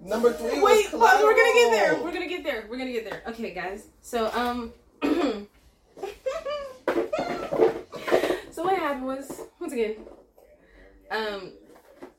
Number 0.00 0.32
three. 0.32 0.60
Wait, 0.60 0.86
but 0.90 1.22
we're 1.22 1.36
gonna 1.36 1.54
get 1.54 1.70
there. 1.70 2.02
We're 2.02 2.12
gonna 2.12 2.28
get 2.28 2.44
there. 2.44 2.66
We're 2.68 2.78
gonna 2.78 2.92
get 2.92 3.08
there. 3.08 3.22
Okay, 3.28 3.54
guys. 3.54 3.86
So 4.02 4.30
um. 4.34 4.72
so 8.50 8.64
what 8.64 8.78
was 9.00 9.42
once 9.60 9.72
again. 9.72 9.96
Um, 11.10 11.52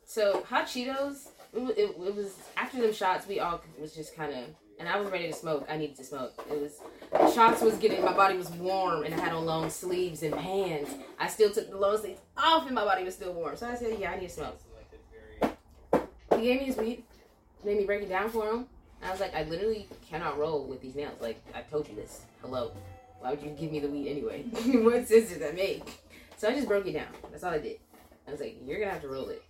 so 0.05 0.43
hot 0.43 0.65
Cheetos. 0.65 1.29
It, 1.53 1.59
it, 1.77 1.89
it 1.89 2.15
was 2.15 2.35
after 2.57 2.81
them 2.81 2.93
shots. 2.93 3.27
We 3.27 3.39
all 3.39 3.61
was 3.79 3.93
just 3.93 4.15
kind 4.15 4.31
of, 4.31 4.45
and 4.79 4.89
I 4.89 4.99
was 4.99 5.11
ready 5.11 5.27
to 5.27 5.33
smoke. 5.33 5.67
I 5.69 5.77
needed 5.77 5.95
to 5.97 6.03
smoke. 6.03 6.33
It 6.49 6.59
was 6.59 6.81
the 7.11 7.31
shots 7.31 7.61
was 7.61 7.75
getting. 7.75 8.03
My 8.03 8.13
body 8.13 8.37
was 8.37 8.49
warm, 8.51 9.03
and 9.03 9.13
I 9.13 9.19
had 9.19 9.33
on 9.33 9.45
long 9.45 9.69
sleeves 9.69 10.23
and 10.23 10.33
pants. 10.33 10.91
I 11.19 11.27
still 11.27 11.51
took 11.51 11.69
the 11.69 11.77
long 11.77 11.99
sleeves 11.99 12.19
off, 12.37 12.65
and 12.65 12.73
my 12.73 12.83
body 12.83 13.03
was 13.03 13.13
still 13.13 13.33
warm. 13.33 13.55
So 13.55 13.67
I 13.67 13.75
said, 13.75 13.97
"Yeah, 13.99 14.11
I 14.11 14.19
need 14.19 14.29
to 14.29 14.33
smoke." 14.33 14.59
He 16.35 16.41
gave 16.41 16.59
me 16.59 16.65
his 16.65 16.77
weed 16.77 17.03
made 17.65 17.77
me 17.77 17.85
break 17.85 18.03
it 18.03 18.09
down 18.09 18.29
for 18.29 18.49
him. 18.49 18.67
I 19.01 19.11
was 19.11 19.19
like, 19.19 19.33
I 19.35 19.43
literally 19.43 19.87
cannot 20.09 20.37
roll 20.37 20.65
with 20.65 20.81
these 20.81 20.95
nails. 20.95 21.19
Like, 21.21 21.41
I 21.53 21.61
told 21.61 21.87
you 21.87 21.95
this. 21.95 22.21
Hello. 22.41 22.71
Why 23.19 23.31
would 23.31 23.41
you 23.41 23.49
give 23.49 23.71
me 23.71 23.79
the 23.79 23.87
weed 23.87 24.09
anyway? 24.09 24.43
what 24.83 25.07
sense 25.07 25.29
does 25.29 25.39
that 25.39 25.55
make? 25.55 25.99
So 26.37 26.49
I 26.49 26.53
just 26.53 26.67
broke 26.67 26.85
it 26.87 26.93
down. 26.93 27.07
That's 27.31 27.43
all 27.43 27.51
I 27.51 27.59
did. 27.59 27.77
I 28.27 28.31
was 28.31 28.39
like, 28.39 28.57
you're 28.63 28.79
gonna 28.79 28.91
have 28.91 29.01
to 29.01 29.07
roll 29.07 29.29
it. 29.29 29.43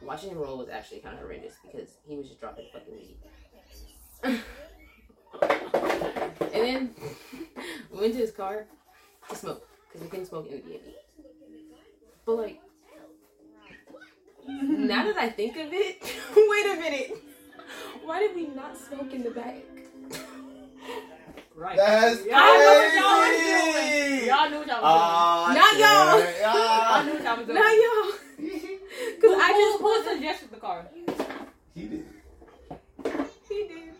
Watching 0.00 0.30
him 0.30 0.38
roll 0.38 0.58
was 0.58 0.68
actually 0.68 1.00
kind 1.00 1.14
of 1.14 1.20
horrendous 1.20 1.54
because 1.62 1.96
he 2.06 2.16
was 2.16 2.28
just 2.28 2.40
dropping 2.40 2.66
fucking 2.72 2.94
weed. 2.94 3.16
and 5.42 6.62
then 6.62 6.94
we 7.90 8.00
went 8.00 8.12
to 8.14 8.20
his 8.20 8.30
car 8.30 8.66
to 9.28 9.36
smoke 9.36 9.68
because 9.86 10.02
we 10.02 10.08
couldn't 10.08 10.26
smoke 10.26 10.46
in 10.46 10.56
the 10.56 10.62
B&B. 10.62 10.94
But 12.24 12.36
like, 12.36 12.60
now 14.46 15.04
that 15.04 15.16
I 15.16 15.28
think 15.28 15.56
of 15.56 15.68
it, 15.72 16.02
wait 16.36 16.66
a 16.66 16.80
minute. 16.80 17.22
Why 18.04 18.20
did 18.20 18.36
we 18.36 18.48
not 18.48 18.76
smoke 18.76 19.12
in 19.12 19.22
the 19.22 19.30
back? 19.30 19.62
Right. 21.56 21.76
That's 21.76 22.16
Y'all 22.26 22.58
knew 22.58 22.66
what 22.66 22.94
y'all 22.94 23.18
was 23.20 23.36
doing. 23.38 24.26
Y'all 24.26 24.50
knew 24.50 24.58
what 24.58 24.66
y'all 24.66 24.82
was 24.82 24.84
Ah, 24.84 25.54
Not 25.54 25.78
y'all. 25.78 26.18
Y'all 26.20 26.34
y'all. 26.42 27.04
knew 27.04 27.12
what 27.14 27.22
y'all 27.22 27.36
was 27.36 27.46
doing. 27.46 27.58
Not 27.58 27.74
y'all. 27.76 28.12
Because 29.16 29.36
I 29.40 29.52
who, 29.52 29.58
just 29.60 29.80
who 29.80 30.04
suggested 30.14 30.50
the 30.52 30.56
car? 30.58 30.86
He 31.74 31.82
did. 31.82 32.04
He 33.48 33.68
did. 33.68 33.92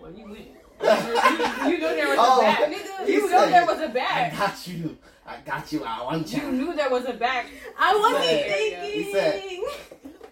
Well, 0.00 0.12
you 0.12 0.24
went. 0.24 0.38
You, 0.80 1.70
you 1.70 1.78
knew 1.78 1.94
there 1.94 2.08
was 2.08 2.18
Oh. 2.20 2.38
a 2.40 2.42
bag. 2.42 2.72
Nigga, 2.72 3.00
You 3.00 3.06
He 3.06 3.12
knew 3.20 3.28
said- 3.28 3.52
there 3.52 3.66
was 3.66 3.78
a 3.80 3.84
I 3.84 3.86
bag. 3.88 4.36
got 4.36 4.66
you. 4.66 4.98
I 5.26 5.36
got 5.44 5.72
you. 5.72 5.84
I 5.84 6.02
want 6.02 6.32
You 6.32 6.42
you. 6.42 6.52
knew 6.52 6.74
there 6.74 6.90
was 6.90 7.04
a 7.06 7.12
bag. 7.14 7.46
I 7.78 7.96
wasn't 7.96 8.24
said- 8.24 8.50
thinking. 8.50 9.04
he 9.04 9.12
said- 9.12 9.42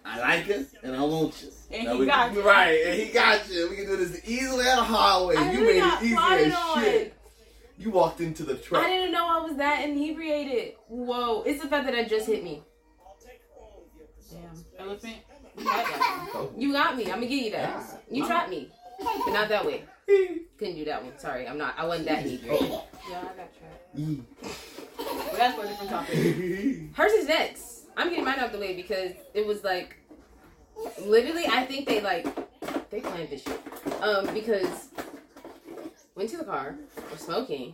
I 0.09 0.19
like 0.19 0.47
it 0.47 0.67
and 0.83 0.95
I 0.95 1.01
want 1.03 1.43
you. 1.43 1.49
And 1.71 1.83
Now 1.85 1.93
he 1.93 1.99
we- 1.99 2.05
got 2.05 2.33
you. 2.33 2.41
Right, 2.41 2.79
and 2.85 3.01
he 3.01 3.11
got 3.11 3.49
you. 3.51 3.69
We 3.69 3.75
can 3.75 3.85
do 3.87 3.97
this 3.97 4.21
the 4.21 4.31
easy 4.31 4.47
way 4.47 4.63
or 4.71 4.75
the 4.77 4.83
hard 4.83 5.27
way. 5.27 5.35
I 5.35 5.51
you 5.51 5.59
made 5.61 5.77
it 5.83 6.03
easy 6.03 6.15
as 6.15 6.53
on. 6.55 6.81
shit. 6.83 7.13
You 7.77 7.91
walked 7.91 8.21
into 8.21 8.43
the 8.43 8.55
truck. 8.55 8.83
I 8.83 8.87
didn't 8.89 9.11
know 9.11 9.27
I 9.27 9.39
was 9.45 9.55
that 9.57 9.87
inebriated. 9.87 10.75
Whoa. 10.87 11.43
It's 11.43 11.61
the 11.61 11.67
fact 11.67 11.85
that 11.85 11.93
it 11.93 12.09
just 12.09 12.25
hit 12.25 12.43
me. 12.43 12.63
Damn. 14.31 14.87
Elephant. 14.87 15.15
You 15.57 15.65
had. 15.67 16.49
You 16.57 16.71
got 16.71 16.95
me. 16.97 17.03
I'm 17.05 17.09
gonna 17.15 17.27
give 17.27 17.43
you 17.45 17.51
that. 17.51 18.01
You 18.09 18.25
trapped 18.25 18.49
me. 18.49 18.71
But 18.99 19.31
not 19.33 19.49
that 19.49 19.65
way. 19.65 19.83
Couldn't 20.07 20.75
do 20.75 20.85
that 20.85 21.03
one. 21.03 21.17
Sorry, 21.19 21.47
I'm 21.47 21.57
not. 21.57 21.75
I 21.77 21.85
wasn't 21.85 22.07
that 22.07 22.25
inebriated. 22.25 22.69
Yeah, 22.69 23.19
I 23.19 23.21
got 23.23 23.35
trapped. 23.35 23.97
But 24.97 25.37
that's 25.37 25.55
for 25.57 25.65
a 25.65 25.67
different 25.67 25.89
topic. 25.91 26.15
Hers 26.95 27.11
is 27.11 27.27
next. 27.27 27.76
I'm 27.97 28.09
getting 28.09 28.25
mine 28.25 28.37
out 28.39 28.51
the 28.51 28.59
way 28.59 28.75
because 28.75 29.13
it 29.33 29.45
was 29.45 29.63
like 29.63 29.97
literally 31.03 31.45
I 31.47 31.65
think 31.65 31.87
they 31.87 31.99
like 31.99 32.25
they 32.91 33.01
planned 33.01 33.29
this 33.29 33.43
shit. 33.43 33.59
Um 34.01 34.31
because 34.33 34.89
went 36.15 36.29
to 36.29 36.37
the 36.37 36.45
car, 36.45 36.75
we're 37.11 37.17
smoking. 37.17 37.73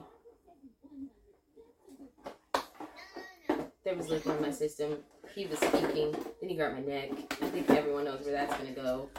There 3.84 3.96
was 3.96 4.08
liquor 4.08 4.34
in 4.34 4.42
my 4.42 4.52
system. 4.52 4.98
He 5.36 5.46
was 5.46 5.60
speaking. 5.60 6.16
Then 6.40 6.50
he 6.50 6.56
grabbed 6.56 6.76
my 6.76 6.82
neck. 6.82 7.12
I 7.42 7.50
think 7.50 7.70
everyone 7.70 8.06
knows 8.06 8.24
where 8.24 8.32
that's 8.34 8.58
gonna 8.58 8.72
go. 8.72 9.10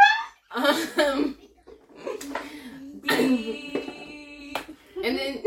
Um, 0.57 1.37
and 5.03 5.19
then 5.19 5.43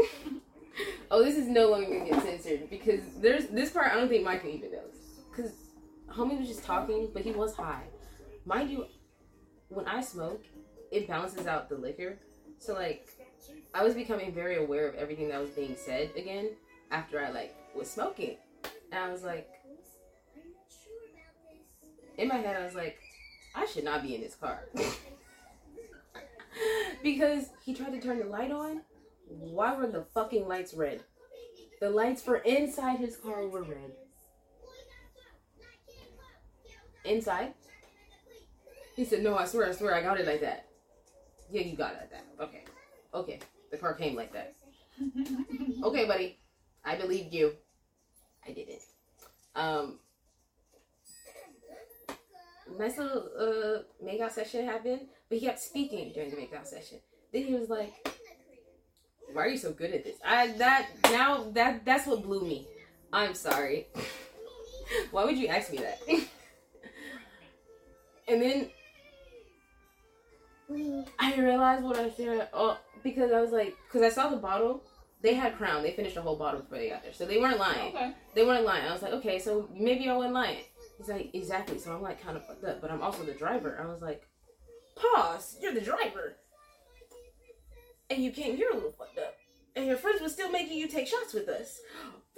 Oh, 1.09 1.23
this 1.23 1.37
is 1.37 1.47
no 1.47 1.69
longer 1.69 1.87
gonna 1.87 2.09
get 2.09 2.21
censored 2.21 2.69
because 2.69 3.01
there's 3.19 3.47
this 3.47 3.71
part 3.71 3.91
I 3.91 3.95
don't 3.95 4.09
think 4.09 4.23
Michael 4.23 4.49
even 4.49 4.71
knows. 4.71 4.96
Homie 6.09 6.39
was 6.39 6.47
just 6.47 6.63
talking, 6.63 7.09
but 7.13 7.23
he 7.23 7.31
was 7.31 7.55
high. 7.55 7.83
Mind 8.45 8.69
you, 8.69 8.85
when 9.69 9.87
I 9.87 10.01
smoke, 10.01 10.43
it 10.91 11.07
balances 11.07 11.47
out 11.47 11.69
the 11.69 11.75
liquor. 11.75 12.17
So 12.59 12.73
like, 12.73 13.09
I 13.73 13.83
was 13.83 13.93
becoming 13.93 14.33
very 14.33 14.57
aware 14.57 14.87
of 14.87 14.95
everything 14.95 15.29
that 15.29 15.39
was 15.39 15.51
being 15.51 15.75
said 15.75 16.11
again 16.15 16.51
after 16.91 17.23
I 17.23 17.29
like 17.29 17.55
was 17.75 17.89
smoking, 17.89 18.37
and 18.91 19.03
I 19.03 19.11
was 19.11 19.23
like, 19.23 19.49
in 22.17 22.27
my 22.27 22.35
head, 22.35 22.55
I 22.55 22.63
was 22.63 22.73
like, 22.73 22.97
I 23.55 23.65
should 23.65 23.83
not 23.83 24.01
be 24.01 24.15
in 24.15 24.21
this 24.21 24.35
car 24.35 24.63
because 27.03 27.49
he 27.63 27.73
tried 27.73 27.91
to 27.91 28.01
turn 28.01 28.19
the 28.19 28.25
light 28.25 28.51
on. 28.51 28.81
Why 29.27 29.75
were 29.75 29.87
the 29.87 30.05
fucking 30.13 30.47
lights 30.47 30.73
red? 30.73 31.03
The 31.79 31.89
lights 31.89 32.21
for 32.21 32.37
inside 32.37 32.99
his 32.99 33.17
car 33.17 33.47
were 33.47 33.63
red. 33.63 33.91
Inside? 37.07 37.53
He 38.95 39.05
said, 39.05 39.23
No, 39.23 39.37
I 39.37 39.45
swear, 39.45 39.69
I 39.69 39.71
swear, 39.71 39.95
I 39.95 40.01
got 40.01 40.19
it 40.19 40.27
like 40.27 40.41
that. 40.41 40.67
Yeah, 41.51 41.61
you 41.61 41.77
got 41.77 41.93
it 41.93 41.97
like 42.01 42.11
that. 42.11 42.25
Okay. 42.41 42.63
Okay. 43.13 43.39
The 43.71 43.77
car 43.77 43.93
came 43.93 44.15
like 44.15 44.33
that. 44.33 44.55
Okay, 45.83 46.05
buddy. 46.05 46.39
I 46.83 46.95
believed 46.95 47.33
you. 47.33 47.53
I 48.47 48.51
did 48.51 48.67
it. 48.69 48.81
Um 49.55 49.99
nice 52.77 52.97
little 52.97 53.29
uh 53.39 54.05
makeout 54.05 54.31
session 54.31 54.65
happened, 54.65 55.01
but 55.29 55.37
he 55.37 55.45
kept 55.45 55.59
speaking 55.59 56.11
during 56.13 56.31
the 56.31 56.37
makeout 56.37 56.65
session. 56.65 56.99
Then 57.31 57.43
he 57.45 57.53
was 57.53 57.69
like, 57.69 57.93
why 59.33 59.45
are 59.45 59.49
you 59.49 59.57
so 59.57 59.71
good 59.71 59.91
at 59.91 60.03
this? 60.03 60.17
I 60.25 60.47
that 60.53 60.87
now 61.03 61.49
that 61.51 61.85
that's 61.85 62.07
what 62.07 62.23
blew 62.23 62.41
me. 62.41 62.67
I'm 63.13 63.33
sorry. 63.35 63.87
Why 65.11 65.25
would 65.25 65.37
you 65.37 65.47
ask 65.47 65.71
me 65.71 65.79
that? 65.79 65.99
and 68.27 68.41
then 68.41 68.69
I 71.19 71.35
realized 71.35 71.83
what 71.83 71.97
I 71.97 72.09
said. 72.09 72.49
Oh, 72.53 72.77
because 73.03 73.31
I 73.31 73.41
was 73.41 73.51
like, 73.51 73.75
because 73.87 74.01
I 74.01 74.09
saw 74.09 74.29
the 74.29 74.37
bottle. 74.37 74.83
They 75.21 75.33
had 75.33 75.57
Crown. 75.57 75.81
They 75.81 75.91
finished 75.91 76.13
the 76.13 76.21
whole 76.21 76.35
bottle 76.35 76.61
before 76.61 76.77
they 76.77 76.89
got 76.89 77.01
there, 77.01 77.13
so 77.13 77.25
they 77.25 77.39
weren't 77.39 77.57
lying. 77.57 77.95
Okay. 77.95 78.11
They 78.35 78.45
weren't 78.45 78.63
lying. 78.63 78.87
I 78.87 78.93
was 78.93 79.01
like, 79.01 79.13
okay, 79.13 79.39
so 79.39 79.67
maybe 79.73 80.07
I 80.07 80.15
wasn't 80.15 80.35
lying. 80.35 80.59
He's 80.99 81.09
like, 81.09 81.31
exactly. 81.33 81.79
So 81.79 81.91
I'm 81.91 82.03
like, 82.03 82.21
kind 82.21 82.37
of 82.37 82.45
fucked 82.45 82.63
up, 82.63 82.81
but 82.81 82.91
I'm 82.91 83.01
also 83.01 83.23
the 83.23 83.33
driver. 83.33 83.79
I 83.83 83.91
was 83.91 84.01
like, 84.01 84.27
pause. 84.95 85.57
You're 85.59 85.73
the 85.73 85.81
driver 85.81 86.35
and 88.09 88.23
you 88.23 88.31
came 88.31 88.55
here 88.55 88.69
a 88.71 88.75
little 88.75 88.93
fucked 88.97 89.17
up, 89.17 89.35
and 89.75 89.85
your 89.85 89.97
friends 89.97 90.21
were 90.21 90.29
still 90.29 90.49
making 90.49 90.77
you 90.77 90.87
take 90.87 91.07
shots 91.07 91.33
with 91.33 91.47
us. 91.49 91.79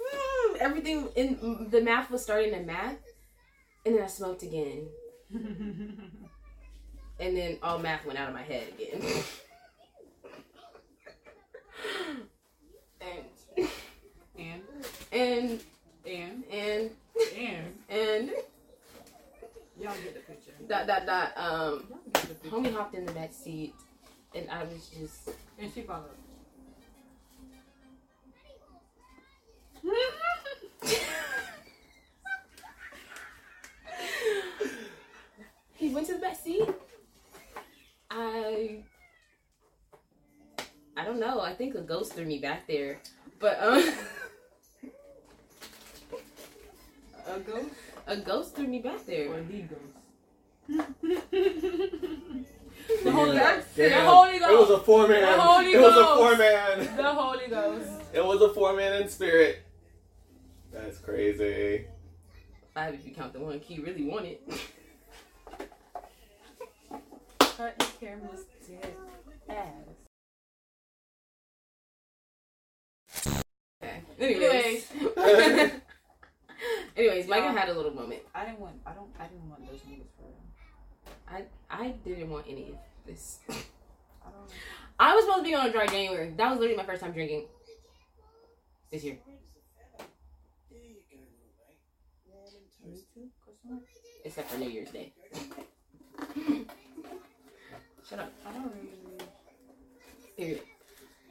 Everything 0.60 1.08
in 1.16 1.68
the 1.70 1.80
math 1.80 2.10
was 2.10 2.22
starting 2.22 2.52
to 2.52 2.60
math, 2.60 2.98
and 3.86 3.94
then 3.94 4.02
I 4.02 4.06
smoked 4.06 4.42
again, 4.42 4.88
and 7.20 7.36
then 7.36 7.56
all 7.62 7.78
math 7.78 8.04
went 8.04 8.18
out 8.18 8.28
of 8.28 8.34
my 8.34 8.42
head 8.42 8.68
again. 8.68 9.00
and 13.00 13.68
and 14.36 14.62
and 15.22 15.60
and 15.92 16.44
and 16.50 16.90
and 17.30 17.74
and 17.88 18.30
y'all 19.78 19.94
get 20.02 20.14
the 20.14 20.20
picture. 20.20 20.52
dot 20.68 20.86
dot 20.86 21.06
dot. 21.06 21.32
Um, 21.36 21.84
Y'all 21.88 21.98
get 22.12 22.28
the 22.28 22.34
picture. 22.34 22.56
homie 22.56 22.74
hopped 22.74 22.94
in 22.94 23.06
the 23.06 23.12
back 23.12 23.32
seat, 23.32 23.74
and 24.34 24.48
I 24.50 24.64
was 24.64 24.88
just. 24.88 25.30
And 25.58 25.72
she 25.72 25.82
followed. 25.82 26.10
He 35.80 35.88
went 35.88 36.06
to 36.08 36.12
the 36.12 36.18
back 36.18 36.36
seat. 36.36 36.68
I 38.10 38.82
I 40.94 41.06
don't 41.06 41.18
know. 41.18 41.40
I 41.40 41.54
think 41.54 41.74
a 41.74 41.80
ghost 41.80 42.12
threw 42.12 42.26
me 42.26 42.38
back 42.38 42.66
there. 42.66 42.98
But 43.38 43.56
um 43.62 43.82
A 47.26 47.40
ghost? 47.40 47.68
A 48.06 48.16
ghost 48.18 48.54
threw 48.54 48.66
me 48.66 48.80
back 48.80 49.06
there. 49.06 49.32
Or 49.32 49.40
the 49.40 49.62
ghost. 49.62 49.94
the 50.68 50.84
Holy 53.10 53.38
Ghost. 53.38 53.74
The 53.74 54.04
Holy 54.04 54.38
Ghost. 54.38 54.52
It 54.52 54.58
was 54.58 54.70
a 54.70 54.80
four 54.80 55.08
man. 55.08 55.22
The 55.22 55.40
Holy 55.40 55.72
Ghost. 55.72 55.76
It 55.76 55.80
was 55.80 55.96
a 55.96 56.04
four 56.14 56.36
man. 56.36 56.78
The 56.96 57.14
Holy 57.14 57.48
Ghost. 57.48 57.88
It 58.12 58.22
was 58.24 58.42
a 58.42 58.52
four 58.52 58.74
man 58.76 59.00
in 59.00 59.08
spirit. 59.08 59.62
That's 60.70 60.98
crazy. 60.98 61.86
Five 62.74 62.92
if 62.94 63.06
you 63.06 63.14
count 63.14 63.32
the 63.32 63.40
one 63.40 63.58
Key 63.60 63.80
really 63.80 64.04
wanted. 64.04 64.36
Cut 67.60 67.78
the 67.78 68.06
camera's 68.06 68.46
dead 68.66 68.94
ass. 69.50 69.66
Okay. 73.82 74.00
Anyways. 74.18 74.86
Anyways, 76.96 77.26
Micah 77.28 77.42
Yeah. 77.42 77.58
had 77.58 77.68
a 77.68 77.74
little 77.74 77.92
moment. 77.92 78.22
I 78.34 78.46
didn't 78.46 78.60
want. 78.60 78.76
I 78.86 78.92
don't. 78.92 79.10
I 79.20 79.26
didn't 79.26 79.50
want 79.50 79.70
those 79.70 79.80
niggas 79.80 80.08
for 80.16 80.24
real. 80.24 80.40
I 81.28 81.44
I 81.70 81.88
didn't 82.02 82.30
want 82.30 82.46
any 82.48 82.70
of 82.70 82.76
this. 83.06 83.40
I 83.50 83.52
don't. 84.30 84.50
I 84.98 85.14
was 85.14 85.26
supposed 85.26 85.44
to 85.44 85.50
be 85.50 85.54
on 85.54 85.66
a 85.66 85.70
dry 85.70 85.86
January. 85.86 86.32
That 86.38 86.48
was 86.52 86.60
literally 86.60 86.78
my 86.78 86.86
first 86.86 87.02
time 87.02 87.12
drinking 87.12 87.44
this 88.90 89.04
year. 89.04 89.18
Me 92.86 93.02
too. 93.14 93.28
Question 93.44 93.70
mark? 93.70 93.82
except 94.24 94.50
for 94.50 94.56
New 94.56 94.70
Year's 94.70 94.90
Day. 94.90 95.12
Shut 98.10 98.18
up. 98.18 98.32
I 98.44 98.52
don't 98.52 98.64
really. 98.74 98.88
Period. 100.36 100.62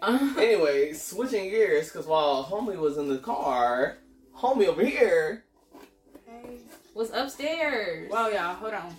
Uh, 0.01 0.33
Anyway, 0.37 0.93
switching 0.93 1.49
gears, 1.49 1.91
because 1.91 2.07
while 2.07 2.45
homie 2.45 2.77
was 2.77 2.97
in 2.97 3.09
the 3.09 3.17
car, 3.17 3.97
homie 4.37 4.67
over 4.67 4.85
here. 4.85 5.43
Hey. 6.25 6.59
what's 6.93 7.11
upstairs? 7.11 8.09
Well, 8.09 8.31
y'all, 8.31 8.55
hold 8.55 8.73
on. 8.73 8.95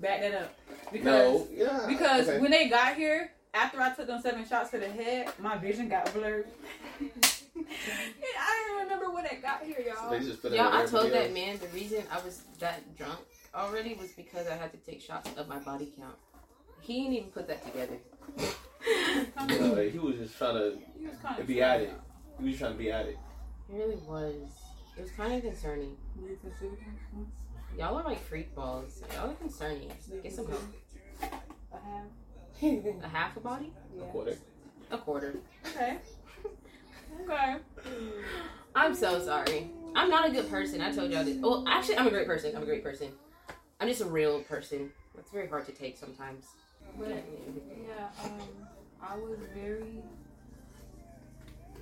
Back 0.00 0.20
that 0.22 0.34
up. 0.34 0.58
Because 0.90 1.04
No, 1.04 1.48
yeah. 1.52 1.84
because 1.86 2.28
okay. 2.28 2.40
when 2.40 2.50
they 2.50 2.68
got 2.68 2.96
here, 2.96 3.30
after 3.52 3.80
I 3.80 3.94
took 3.94 4.08
them 4.08 4.20
seven 4.20 4.44
shots 4.44 4.70
to 4.70 4.78
the 4.78 4.88
head, 4.88 5.28
my 5.38 5.56
vision 5.56 5.88
got 5.88 6.12
blurred. 6.12 6.48
And 7.56 7.66
I 8.36 8.66
don't 8.66 8.82
remember 8.82 9.14
when 9.14 9.24
it 9.26 9.40
got 9.40 9.62
here, 9.62 9.78
y'all. 9.86 10.10
They 10.10 10.18
just 10.18 10.42
put 10.42 10.52
Y'all, 10.52 10.72
I 10.72 10.86
told 10.86 11.12
that 11.12 11.32
man 11.32 11.58
the 11.58 11.68
reason 11.68 12.02
I 12.10 12.20
was 12.24 12.42
that 12.58 12.96
drunk 12.96 13.20
already 13.54 13.94
was 13.94 14.10
because 14.10 14.48
I 14.48 14.56
had 14.56 14.72
to 14.72 14.78
take 14.78 15.00
shots 15.00 15.30
of 15.36 15.46
my 15.46 15.60
body 15.60 15.92
count. 15.96 16.16
He 16.84 17.02
didn't 17.02 17.14
even 17.14 17.30
put 17.30 17.48
that 17.48 17.64
together. 17.64 17.96
else. 18.38 19.92
He 19.92 19.98
was 19.98 20.16
just 20.16 20.36
trying 20.36 20.54
to 20.54 20.78
He 20.98 21.06
was 21.06 21.16
kind 21.22 21.40
of 21.40 21.46
be 21.46 21.62
at 21.62 21.80
it. 21.80 21.92
He 22.38 22.50
was 22.50 22.58
trying 22.58 22.72
to 22.72 22.78
be 22.78 22.90
at 22.90 23.06
it. 23.06 23.18
He 23.70 23.78
really 23.78 23.96
was. 24.06 24.34
It 24.98 25.02
was 25.02 25.10
kind 25.12 25.32
of 25.32 25.42
concerning. 25.42 25.96
You 26.20 26.38
considered 26.42 26.78
him? 26.78 27.26
Y'all 27.78 27.96
are 27.96 28.04
like 28.04 28.22
freak 28.22 28.54
balls. 28.54 29.02
Y'all 29.14 29.30
are 29.30 29.34
concerning. 29.34 29.90
Get 30.22 30.32
some 30.32 30.46
help. 30.46 30.62
I 31.22 31.76
have. 31.76 32.06
A 32.62 33.08
half 33.08 33.36
a 33.36 33.40
body? 33.40 33.72
A 33.98 34.04
quarter. 34.04 34.36
A 34.90 34.98
quarter. 34.98 35.34
Okay. 35.66 35.96
Okay. 37.22 37.56
I'm 38.74 38.94
so 38.94 39.20
sorry. 39.24 39.70
I'm 39.94 40.10
not 40.10 40.28
a 40.28 40.32
good 40.32 40.50
person. 40.50 40.80
I 40.80 40.92
told 40.92 41.10
y'all 41.10 41.24
this. 41.24 41.36
Well, 41.38 41.64
actually, 41.66 41.96
I'm 41.96 42.06
a 42.06 42.10
great 42.10 42.26
person. 42.26 42.54
I'm 42.54 42.62
a 42.62 42.66
great 42.66 42.82
person. 42.82 43.08
I'm 43.80 43.88
just 43.88 44.02
a 44.02 44.06
real 44.06 44.40
person. 44.40 44.90
It's 45.18 45.30
very 45.30 45.48
hard 45.48 45.66
to 45.66 45.72
take 45.72 45.96
sometimes. 45.96 46.46
But 46.98 47.08
yeah, 47.08 48.08
um, 48.24 48.38
I 49.02 49.16
was 49.16 49.38
very, 49.54 50.02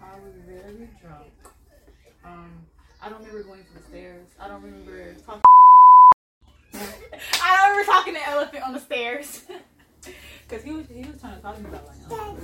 I 0.01 0.14
was 0.20 0.33
very 0.46 0.88
drunk. 1.01 1.33
Um, 2.25 2.51
I 3.03 3.09
don't 3.09 3.18
remember 3.18 3.42
going 3.42 3.64
to 3.64 3.75
the 3.75 3.83
stairs. 3.83 4.29
I 4.40 4.48
don't 4.48 4.62
remember 4.62 5.14
talking. 5.27 5.42
I 6.75 7.57
don't 7.57 7.70
remember 7.70 7.92
talking 7.92 8.14
to 8.14 8.29
elephant 8.29 8.64
on 8.64 8.72
the 8.72 8.81
stairs. 8.81 9.42
Cause 10.48 10.62
he 10.62 10.72
was 10.72 10.87
he 10.87 11.05
was 11.05 11.20
trying 11.20 11.37
to 11.37 11.42
talk 11.42 11.57
to 11.57 11.62
me 11.62 11.68
about 11.68 11.87
like, 11.87 11.96
oh. 12.11 12.37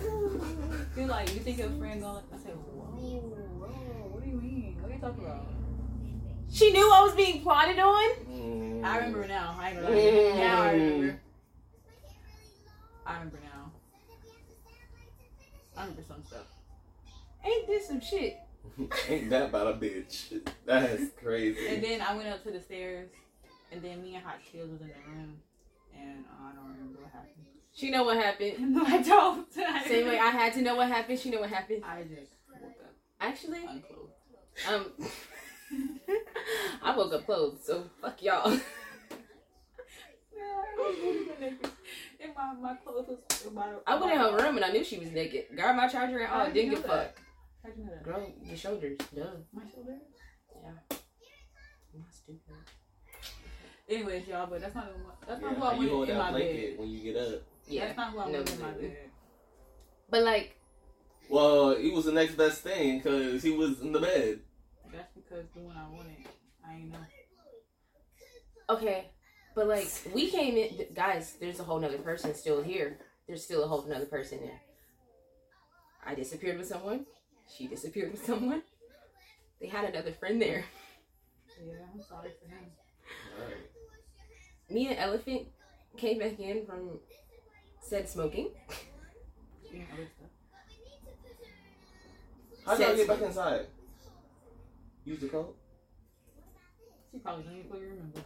he 0.95 1.01
was 1.03 1.11
like, 1.11 1.35
you 1.35 1.41
think 1.41 1.59
your 1.59 1.69
friend 1.71 2.01
going? 2.01 2.23
I 2.33 2.39
said, 2.39 2.53
whoa, 2.53 2.85
whoa, 2.87 4.09
what 4.11 4.23
do 4.23 4.31
you 4.31 4.41
mean? 4.41 4.77
What 4.81 4.91
are 4.91 4.95
you 4.95 5.01
talking 5.01 5.25
about? 5.25 5.47
She 6.51 6.73
knew 6.73 6.91
I 6.91 7.03
was 7.03 7.15
being 7.15 7.43
plotted 7.43 7.79
on. 7.79 8.83
I 8.85 8.97
remember 8.99 9.27
now. 9.27 9.57
I 9.59 9.71
ain't 9.71 9.83
gonna 9.83 9.95
lie. 9.95 10.39
Now 10.39 10.63
I 10.63 10.73
remember. 10.73 11.21
I 13.09 13.15
remember 13.15 13.39
now. 13.43 13.73
I 15.77 15.81
remember 15.83 16.03
some 16.07 16.23
stuff. 16.25 16.47
Ain't 17.45 17.67
this 17.67 17.87
some 17.89 18.01
shit? 18.01 18.37
Ain't 19.09 19.31
that 19.31 19.49
about 19.49 19.67
a 19.69 19.73
bitch? 19.73 20.41
That's 20.67 21.05
crazy. 21.23 21.69
And 21.69 21.83
then 21.83 22.03
I 22.03 22.15
went 22.15 22.29
up 22.29 22.43
to 22.45 22.51
the 22.51 22.61
stairs, 22.61 23.09
and 23.73 23.81
then 23.81 24.03
me 24.03 24.17
and 24.17 24.25
Hot 24.25 24.37
Chills 24.53 24.71
was 24.71 24.81
in 24.83 24.89
the 24.89 25.11
room, 25.11 25.37
and 25.99 26.25
uh, 26.27 26.49
I 26.49 26.55
don't 26.55 26.71
remember 26.73 27.01
what 27.01 27.11
happened. 27.13 27.47
She 27.73 27.91
know 27.91 28.05
what 28.05 28.17
happened. 28.19 28.55
No, 28.75 28.85
I 28.85 29.01
don't. 29.03 29.51
Same 29.89 30.07
way 30.09 30.19
I 30.19 30.31
had 30.31 30.53
to 30.55 30.63
know 30.63 30.75
what 30.77 30.89
happened. 30.89 31.19
She 31.19 31.31
know 31.31 31.41
what 31.41 31.49
happened. 31.51 31.83
I 31.85 32.03
just 32.03 32.33
woke 32.53 32.63
up 32.85 32.95
Actually, 33.21 33.65
unclothed. 33.67 34.13
um, 34.69 34.93
I 36.83 36.97
woke 36.97 37.15
up 37.15 37.25
clothed, 37.25 37.63
so 37.65 37.85
fuck 38.03 38.23
y'all. 38.23 38.59
Yeah, 42.21 42.27
I 42.37 42.53
was 42.53 42.59
really 42.59 42.59
naked. 42.59 42.59
And 42.59 42.63
my, 42.63 42.71
my 42.71 42.77
clothes 42.77 43.07
was 43.09 43.47
about 43.47 43.83
I 43.87 43.97
went 43.97 44.13
in 44.13 44.19
her 44.19 44.37
room 44.37 44.57
and 44.57 44.65
I 44.65 44.71
knew 44.73 44.85
she 44.85 44.99
was 44.99 45.11
naked. 45.11 45.45
Got 45.57 45.77
my 45.77 45.89
charger 45.89 46.19
and 46.19 46.33
all. 46.33 46.41
How'd 46.41 46.55
Didn't 46.55 46.71
give 46.71 46.85
a 46.85 46.89
fuck. 46.89 47.21
How'd 47.65 47.77
you 47.77 47.85
know 47.85 47.93
that? 47.95 48.03
Girl, 48.05 48.33
your 48.43 48.57
shoulders. 48.57 48.99
Duh. 49.15 49.25
My 49.53 49.63
shoulders. 49.73 50.01
Yeah. 50.55 50.71
I'm 50.91 52.01
not 52.01 52.13
stupid. 52.13 52.55
Anyways, 53.89 54.29
y'all, 54.29 54.47
but 54.47 54.61
that's 54.61 54.75
not 54.75 54.85
who, 54.85 55.03
that's 55.27 55.41
Yeah, 55.41 55.49
not 55.49 55.57
who 55.57 55.63
I 55.65 55.75
you 55.85 55.99
went 55.99 56.11
in 56.11 56.19
my 56.19 56.31
blanket 56.31 56.71
bed. 56.77 56.79
when 56.79 56.91
you 56.91 57.13
get 57.13 57.17
up. 57.23 57.43
Yeah. 57.67 57.85
That's 57.87 57.97
not 57.97 58.13
who 58.13 58.19
I 58.21 58.27
no, 58.27 58.33
went 58.39 58.51
in 58.53 58.61
my 58.61 58.71
no. 58.71 58.77
bed. 58.79 58.97
But 60.11 60.23
like, 60.25 60.57
Well, 61.31 61.77
he 61.77 61.91
was 61.91 62.05
the 62.05 62.13
next 62.13 62.35
best 62.37 62.63
thing 62.63 62.99
because 62.99 63.43
he 63.43 63.51
was 63.53 63.81
in 63.81 63.93
the 63.93 64.01
bed. 64.01 64.41
That's 64.93 65.13
because 65.15 65.47
the 65.55 65.61
one 65.61 65.77
I 65.77 65.89
wanted, 65.91 66.17
I 66.67 66.75
ain't 66.75 66.93
know. 66.93 66.99
okay, 68.71 69.11
but 69.59 69.67
like 69.67 69.91
we 70.15 70.31
came 70.31 70.57
in, 70.57 70.87
guys. 70.95 71.37
There's 71.41 71.59
a 71.59 71.65
whole 71.65 71.81
nother 71.81 71.99
person 71.99 72.33
still 72.33 72.63
here. 72.63 72.99
There's 73.27 73.43
still 73.43 73.65
a 73.65 73.67
whole 73.67 73.85
nother 73.89 74.07
person 74.07 74.39
there. 74.41 74.61
I 76.07 76.15
disappeared 76.15 76.59
with 76.59 76.69
someone. 76.69 77.07
She 77.53 77.67
disappeared 77.67 78.13
with 78.13 78.25
someone. 78.25 78.63
They 79.61 79.67
had 79.67 79.85
another 79.85 80.13
friend 80.13 80.41
there. 80.41 80.65
Yeah, 81.61 81.73
I'm 81.93 82.01
sorry 82.01 82.31
for 82.41 82.49
him. 82.49 82.71
Me 84.71 84.87
and 84.87 84.97
Elephant 84.97 85.49
came 85.97 86.21
back 86.21 86.39
in 86.39 86.65
from 86.65 87.01
said 87.81 88.09
smoking. 88.09 88.51
You 89.73 89.81
know, 89.81 89.85
other 89.93 90.07
stuff. 90.07 90.31
How 92.65 92.77
did 92.77 92.87
y'all 92.87 92.97
get 92.97 93.09
back 93.09 93.23
inside? 93.23 93.67
Use 95.05 95.21
the 95.21 95.29
code? 95.29 95.55
She 97.11 97.19
probably 97.19 97.43
don't 97.43 97.59
even 97.59 97.71
remember. 97.73 98.21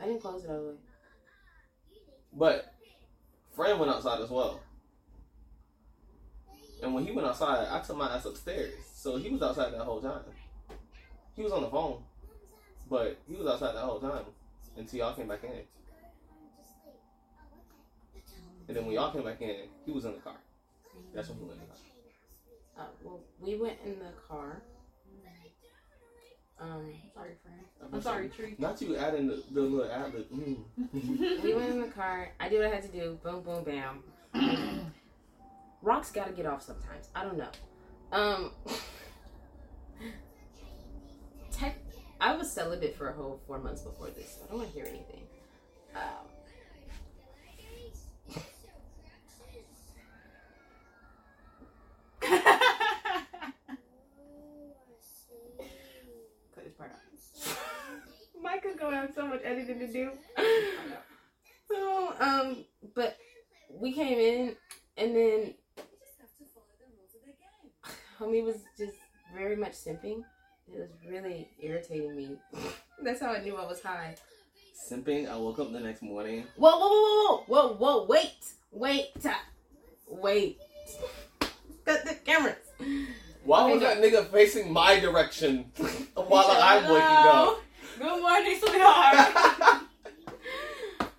I 0.00 0.06
didn't 0.06 0.20
close 0.20 0.44
it 0.44 0.50
all 0.50 0.62
the 0.62 0.68
way. 0.68 0.74
But 2.32 2.74
friend 3.54 3.80
went 3.80 3.92
outside 3.92 4.20
as 4.20 4.30
well. 4.30 4.60
And 6.82 6.94
when 6.94 7.04
he 7.04 7.12
went 7.12 7.26
outside, 7.26 7.66
I 7.70 7.80
took 7.80 7.96
my 7.96 8.14
ass 8.14 8.24
upstairs. 8.24 8.74
So 8.94 9.16
he 9.16 9.30
was 9.30 9.42
outside 9.42 9.72
that 9.72 9.80
whole 9.80 10.00
time. 10.00 10.22
He 11.34 11.42
was 11.42 11.52
on 11.52 11.62
the 11.62 11.70
phone. 11.70 12.02
But 12.88 13.18
he 13.28 13.34
was 13.34 13.46
outside 13.46 13.74
that 13.74 13.82
whole 13.82 14.00
time 14.00 14.24
until 14.76 14.98
y'all 14.98 15.14
came 15.14 15.28
back 15.28 15.42
in. 15.44 15.50
And 18.68 18.76
then 18.76 18.84
when 18.86 18.94
y'all 18.94 19.12
came 19.12 19.24
back 19.24 19.40
in, 19.40 19.56
he 19.84 19.90
was 19.90 20.04
in 20.04 20.12
the 20.12 20.18
car. 20.18 20.36
That's 21.14 21.28
when 21.28 21.38
he 21.38 21.44
went 21.44 21.60
in 21.60 21.60
the 21.60 21.66
car. 21.66 21.76
Uh, 22.78 22.90
well, 23.02 23.20
we 23.40 23.56
went 23.56 23.78
in 23.84 23.98
the 23.98 24.12
car. 24.28 24.62
Um, 26.60 26.68
I'm 26.70 27.12
sorry, 27.14 27.36
friend. 27.42 27.92
I'm 27.92 28.02
sorry, 28.02 28.28
Tree. 28.28 28.54
Not 28.58 28.80
you 28.82 28.96
adding 28.96 29.28
the, 29.28 29.42
the 29.52 29.60
little 29.60 29.90
ad 29.90 30.12
lib. 30.12 30.28
Mm. 30.30 31.42
we 31.42 31.54
went 31.54 31.70
in 31.70 31.80
the 31.80 31.88
car. 31.88 32.30
I 32.40 32.48
did 32.48 32.60
what 32.60 32.72
I 32.72 32.74
had 32.74 32.82
to 32.82 32.88
do. 32.88 33.18
Boom, 33.22 33.42
boom, 33.42 33.64
bam. 33.64 34.02
Rocks 35.82 36.10
gotta 36.10 36.32
get 36.32 36.46
off 36.46 36.62
sometimes. 36.62 37.08
I 37.14 37.24
don't 37.24 37.38
know. 37.38 37.50
Um, 38.10 38.52
tech. 41.52 41.76
I 42.20 42.34
was 42.36 42.50
celibate 42.50 42.96
for 42.96 43.10
a 43.10 43.12
whole 43.12 43.40
four 43.46 43.60
months 43.60 43.82
before 43.82 44.10
this. 44.10 44.38
So 44.38 44.44
I 44.44 44.48
don't 44.48 44.58
want 44.58 44.70
to 44.70 44.74
hear 44.74 44.86
anything. 44.86 45.22
Um, 45.94 46.02
Cut 56.54 56.64
this 56.64 56.74
part 56.74 56.90
out. 56.90 56.98
Micah's 58.48 58.76
gonna 58.80 58.96
have 58.96 59.12
so 59.14 59.26
much 59.26 59.42
editing 59.44 59.78
to 59.78 59.92
do. 59.92 60.10
So, 61.70 62.14
um, 62.18 62.64
but 62.94 63.18
we 63.70 63.92
came 63.92 64.18
in 64.18 64.56
and 64.96 65.14
then 65.14 65.54
homie 68.18 68.42
was 68.42 68.56
just 68.78 68.94
very 69.36 69.54
much 69.54 69.72
simping. 69.72 70.22
It 70.66 70.78
was 70.78 70.88
really 71.06 71.50
irritating 71.60 72.16
me. 72.16 72.38
That's 73.02 73.20
how 73.20 73.32
I 73.32 73.42
knew 73.42 73.54
I 73.54 73.66
was 73.66 73.82
high. 73.82 74.14
Simping. 74.90 75.30
I 75.30 75.36
woke 75.36 75.58
up 75.58 75.70
the 75.72 75.80
next 75.80 76.00
morning. 76.00 76.44
Whoa, 76.56 76.70
whoa, 76.70 76.88
whoa, 76.88 77.36
whoa, 77.46 77.68
whoa, 77.74 77.74
whoa, 77.74 78.06
wait, 78.06 78.32
wait, 78.70 79.10
wait. 80.08 80.58
Cut 81.84 82.02
the 82.06 82.14
cameras. 82.24 82.56
Why 83.44 83.64
Okay, 83.64 83.72
was 83.74 83.82
no. 83.82 83.88
that 83.88 84.02
nigga 84.02 84.26
facing 84.32 84.72
my 84.72 84.98
direction 85.00 85.70
while 86.14 86.46
I'm 86.48 86.84
waking 86.84 86.96
up? 87.02 87.58
Good 87.98 88.20
morning, 88.20 88.58
sweetheart. 88.60 89.34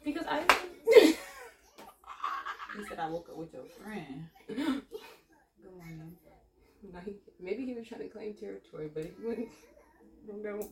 Because 0.05 0.25
I. 0.27 0.41
he 0.95 1.15
said 2.87 2.97
I 2.99 3.07
woke 3.09 3.29
up 3.29 3.37
with 3.37 3.53
your 3.53 3.65
friend. 3.65 4.25
Good 4.47 4.57
morning. 5.77 6.15
He- 7.05 7.15
Maybe 7.39 7.65
he 7.65 7.73
was 7.75 7.87
trying 7.87 8.01
to 8.01 8.07
claim 8.07 8.33
territory, 8.33 8.89
but 8.91 9.03
he 9.03 9.11
wouldn't. 9.23 9.49
I 10.23 10.31
don't 10.31 10.41
know. 10.43 10.69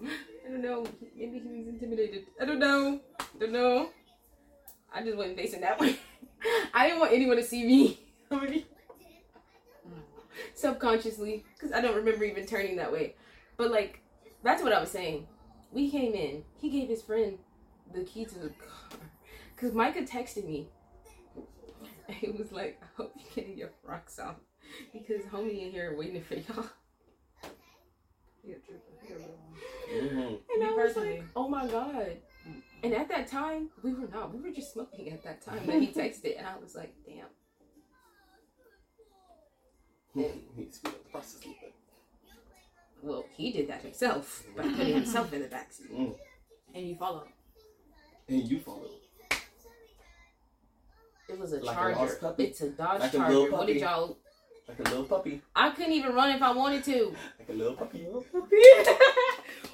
I 0.48 0.50
don't 0.52 0.62
know. 0.64 0.86
Maybe 1.16 1.40
he 1.40 1.60
was 1.60 1.68
intimidated. 1.68 2.26
I 2.42 2.46
don't 2.46 2.58
know. 2.60 3.00
I 3.20 3.26
don't 3.40 3.52
know. 3.52 3.90
I 4.92 5.04
just 5.04 5.18
wasn't 5.18 5.38
facing 5.38 5.62
that 5.62 5.80
way. 5.80 5.98
I 6.74 6.88
didn't 6.88 7.00
want 7.02 7.14
anyone 7.14 7.38
to 7.38 7.44
see 7.44 7.66
me. 7.66 8.00
Mm. 8.32 8.64
Subconsciously, 10.54 11.46
because 11.54 11.72
I 11.72 11.80
don't 11.80 11.96
remember 11.96 12.26
even 12.26 12.46
turning 12.46 12.76
that 12.78 12.92
way. 12.92 13.16
But 13.56 13.72
like, 13.72 14.02
that's 14.44 14.62
what 14.64 14.74
I 14.74 14.80
was 14.82 14.90
saying. 14.92 15.28
We 15.78 15.92
came 15.92 16.16
in. 16.16 16.44
He 16.60 16.72
gave 16.72 16.90
his 16.90 17.04
friend 17.04 17.38
the 17.94 18.04
key 18.04 18.26
to 18.26 18.40
the 18.40 18.50
car. 18.50 19.00
Because 19.56 19.74
Micah 19.74 20.02
texted 20.02 20.44
me. 20.44 20.70
He 22.10 22.30
was 22.30 22.52
like, 22.52 22.82
I 22.82 22.86
hope 22.96 23.14
you're 23.16 23.36
getting 23.36 23.58
your 23.60 23.70
rocks 23.84 24.18
off. 24.18 24.38
Because 24.92 25.22
homie 25.26 25.68
in 25.68 25.72
here 25.72 25.96
waiting 25.96 26.24
for 26.24 26.34
y'all. 26.34 26.66
He 28.42 28.54
a 28.54 28.56
trooper. 28.56 28.82
He 29.04 29.14
a 29.14 29.18
real 29.18 29.28
one. 29.28 30.18
hmm 30.18 30.36
And 30.52 30.64
Me 30.64 30.66
I 30.66 30.72
was 30.72 30.96
like, 30.96 31.24
oh 31.36 31.48
my 31.48 31.68
god. 31.68 32.18
And 32.82 32.94
at 32.96 33.08
that 33.10 33.28
time, 33.28 33.70
we 33.84 33.94
were 33.94 34.08
not. 34.08 34.34
We 34.34 34.42
were 34.42 34.56
just 34.56 34.74
smoking 34.74 35.12
at 35.12 35.24
that 35.26 35.42
time. 35.42 35.60
Then 35.68 35.82
he 35.82 35.88
texted, 35.94 36.26
it, 36.26 36.38
and 36.40 36.48
I 36.48 36.58
was 36.58 36.74
like, 36.74 36.96
damn. 37.06 37.28
He's 40.56 40.80
feeling 40.80 40.98
the 41.04 41.10
process 41.12 41.36
a 41.44 41.50
little 41.50 41.54
bit. 41.62 41.74
Well, 43.08 43.26
he 43.36 43.52
did 43.54 43.70
that 43.70 43.82
himself 43.82 44.44
by 44.56 44.64
putting 44.64 44.94
himself 44.96 45.32
in 45.34 45.42
the 45.42 45.48
backseat. 45.48 45.92
Mm. 45.92 46.16
And 46.76 46.88
you 46.88 46.96
follow. 46.96 47.24
And 48.28 48.44
you 48.52 48.60
follow. 48.60 48.90
It 51.30 51.40
was 51.40 51.54
a 51.54 51.58
Like 51.58 51.76
a 51.76 51.80
Charger. 51.80 52.00
lost 52.00 52.22
puppy? 52.22 52.44
it's 52.46 52.62
a 52.62 52.70
Dodge 52.70 53.00
Like 53.00 53.14
a 53.14 53.18
Charger. 53.18 53.34
little 53.34 53.58
What 53.58 53.68
did 53.68 53.78
y'all? 53.78 54.18
Like 54.68 54.80
a 54.80 54.84
little 54.84 55.06
puppy. 55.06 55.42
I 55.56 55.70
couldn't 55.70 55.94
even 55.94 56.14
run 56.14 56.36
if 56.36 56.42
I 56.42 56.52
wanted 56.52 56.84
to. 56.86 57.16
Like 57.40 57.50
a 57.50 57.54
little 57.54 57.74
puppy. 57.76 58.00
Wait, 58.12 58.12
y'all 58.12 58.28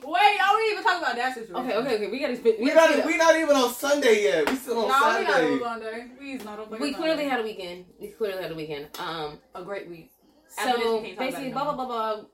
didn't 0.03 0.71
even 0.71 0.83
talk 0.83 1.01
about 1.01 1.15
that 1.15 1.33
situation. 1.33 1.55
Okay, 1.55 1.75
okay, 1.77 1.95
okay. 1.95 2.11
We 2.11 2.19
gotta 2.19 2.35
spit. 2.35 2.59
We 2.59 2.65
We, 2.65 2.73
not, 2.75 2.89
gotta 2.89 3.07
we 3.07 3.17
not 3.17 3.35
even 3.35 3.55
on 3.55 3.73
Sunday 3.73 4.23
yet. 4.25 4.47
We 4.49 4.55
still 4.55 4.79
on 4.79 4.87
No, 4.89 5.17
we 5.19 5.23
not 5.25 5.33
Saturday. 5.33 5.53
on 5.53 5.59
Sunday. 5.81 6.07
We's 6.19 6.45
not 6.45 6.59
on 6.59 6.65
fucking 6.69 6.81
we 6.81 6.93
clearly 6.93 7.23
Sunday. 7.23 7.29
had 7.29 7.39
a 7.39 7.43
weekend. 7.43 7.85
We 7.99 8.07
clearly 8.09 8.41
had 8.43 8.51
a 8.51 8.55
weekend. 8.55 8.87
Um, 8.99 9.39
a 9.55 9.63
great 9.63 9.89
week. 9.89 10.11
After 10.59 10.79
so 10.81 10.97
we 11.01 11.07
can't 11.07 11.17
talk 11.17 11.17
about 11.17 11.17
basically, 11.31 11.51
blah 11.53 11.63
blah 11.63 11.73
blah 11.73 11.85
blah. 11.87 12.25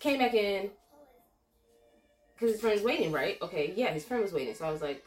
Came 0.00 0.18
back 0.18 0.34
in 0.34 0.70
because 2.34 2.52
his 2.52 2.60
friend 2.60 2.74
was 2.74 2.84
waiting, 2.84 3.12
right? 3.12 3.38
Okay, 3.40 3.72
yeah, 3.76 3.92
his 3.92 4.04
friend 4.04 4.22
was 4.22 4.32
waiting. 4.32 4.54
So 4.54 4.66
I 4.66 4.70
was 4.70 4.82
like, 4.82 5.02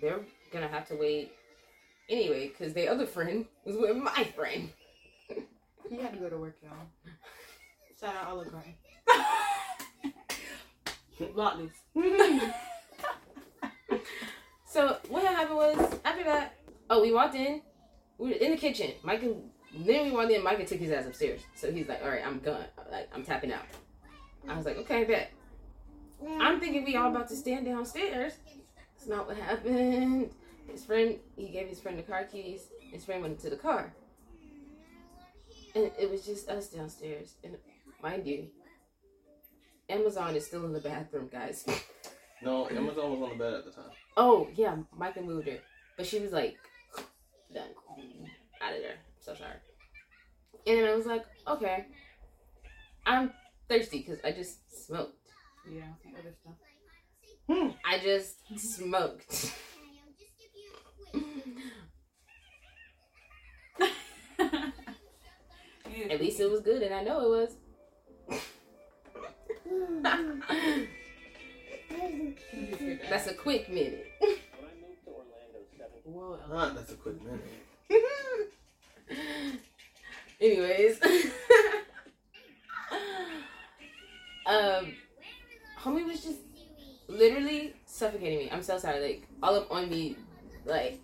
they're 0.00 0.20
gonna 0.52 0.68
have 0.68 0.86
to 0.88 0.96
wait 0.96 1.32
anyway 2.08 2.48
because 2.48 2.74
the 2.74 2.88
other 2.88 3.06
friend 3.06 3.46
was 3.64 3.76
with 3.76 3.96
my 3.96 4.24
friend. 4.36 4.70
He 5.88 5.96
had 5.96 6.12
to 6.14 6.18
go 6.18 6.28
to 6.28 6.36
work, 6.36 6.56
y'all. 6.62 6.72
Shout 8.00 8.16
out 8.16 8.28
Olive 8.28 8.50
Garden. 8.50 8.74
Block 11.34 11.58
this. 11.58 11.72
so 14.66 14.98
what 15.08 15.24
happened 15.24 15.56
was 15.56 15.98
after 16.04 16.24
that, 16.24 16.54
oh, 16.90 17.02
we 17.02 17.12
walked 17.12 17.34
in. 17.34 17.62
We 18.18 18.30
were 18.30 18.34
in 18.34 18.52
the 18.52 18.56
kitchen. 18.56 18.92
Mike 19.02 19.22
and 19.22 19.50
then 19.78 20.06
we 20.06 20.10
walked 20.12 20.30
in. 20.30 20.42
Micah 20.42 20.64
took 20.64 20.78
his 20.78 20.92
ass 20.92 21.06
upstairs. 21.06 21.40
So 21.54 21.70
he's 21.72 21.88
like, 21.88 22.02
all 22.02 22.10
right, 22.10 22.24
I'm 22.24 22.38
gone. 22.38 22.64
Like 22.90 23.08
I'm 23.14 23.24
tapping 23.24 23.52
out. 23.52 23.64
I 24.48 24.56
was 24.56 24.66
like, 24.66 24.78
okay, 24.78 25.04
bet. 25.04 25.32
I'm 26.40 26.60
thinking 26.60 26.84
we 26.84 26.96
all 26.96 27.10
about 27.10 27.28
to 27.28 27.36
stand 27.36 27.66
downstairs. 27.66 28.34
It's 28.96 29.06
not 29.06 29.26
what 29.26 29.36
happened. 29.36 30.30
His 30.70 30.84
friend, 30.84 31.18
he 31.36 31.48
gave 31.48 31.68
his 31.68 31.80
friend 31.80 31.98
the 31.98 32.02
car 32.02 32.24
keys. 32.24 32.68
His 32.92 33.04
friend 33.04 33.22
went 33.22 33.34
into 33.36 33.50
the 33.50 33.56
car. 33.56 33.92
And 35.74 35.90
it 35.98 36.10
was 36.10 36.24
just 36.24 36.48
us 36.48 36.68
downstairs. 36.68 37.34
And 37.42 37.56
mind 38.02 38.26
you, 38.26 38.46
Amazon 39.88 40.36
is 40.36 40.46
still 40.46 40.64
in 40.64 40.72
the 40.72 40.80
bathroom, 40.80 41.28
guys. 41.30 41.66
No, 42.42 42.68
Amazon 42.68 43.10
was 43.10 43.22
on 43.22 43.30
the 43.30 43.44
bed 43.44 43.54
at 43.54 43.64
the 43.64 43.70
time. 43.70 43.90
Oh, 44.16 44.48
yeah, 44.54 44.76
Micah 44.96 45.20
moved 45.20 45.48
her. 45.48 45.58
But 45.96 46.06
she 46.06 46.20
was 46.20 46.32
like, 46.32 46.56
done. 47.52 47.68
Out 48.62 48.74
of 48.74 48.80
there. 48.80 48.96
So 49.20 49.34
sorry. 49.34 49.56
And 50.66 50.78
then 50.78 50.88
I 50.88 50.94
was 50.94 51.06
like, 51.06 51.24
okay. 51.46 51.86
I'm 53.06 53.32
thirsty 53.68 53.98
because 53.98 54.18
I 54.24 54.32
just 54.32 54.86
smoked. 54.86 55.14
Yeah, 55.70 55.82
and 56.04 56.14
other 56.18 56.32
stuff. 56.40 56.54
I 57.84 57.98
just 57.98 58.36
smoked. 58.58 59.52
At 66.10 66.20
least 66.20 66.40
it 66.40 66.50
was 66.50 66.60
good, 66.60 66.82
and 66.82 66.94
I 66.94 67.02
know 67.02 67.20
it 67.20 67.28
was. 67.30 67.56
That's 73.08 73.26
a 73.28 73.34
quick 73.34 73.68
minute. 73.68 74.06
Whoa, 76.04 76.38
Ah, 76.52 76.72
that's 76.74 76.92
a 76.92 76.96
quick 76.96 77.16
minute. 77.22 77.40
Anyways, 80.40 81.00
um, 84.46 84.94
homie 85.78 86.06
was 86.06 86.22
just 86.22 86.40
literally 87.08 87.74
suffocating 87.86 88.38
me. 88.38 88.50
I'm 88.50 88.62
so 88.62 88.78
sorry. 88.78 89.00
Like 89.00 89.28
all 89.42 89.56
up 89.56 89.70
on 89.70 89.88
me, 89.88 90.16
like 90.64 91.00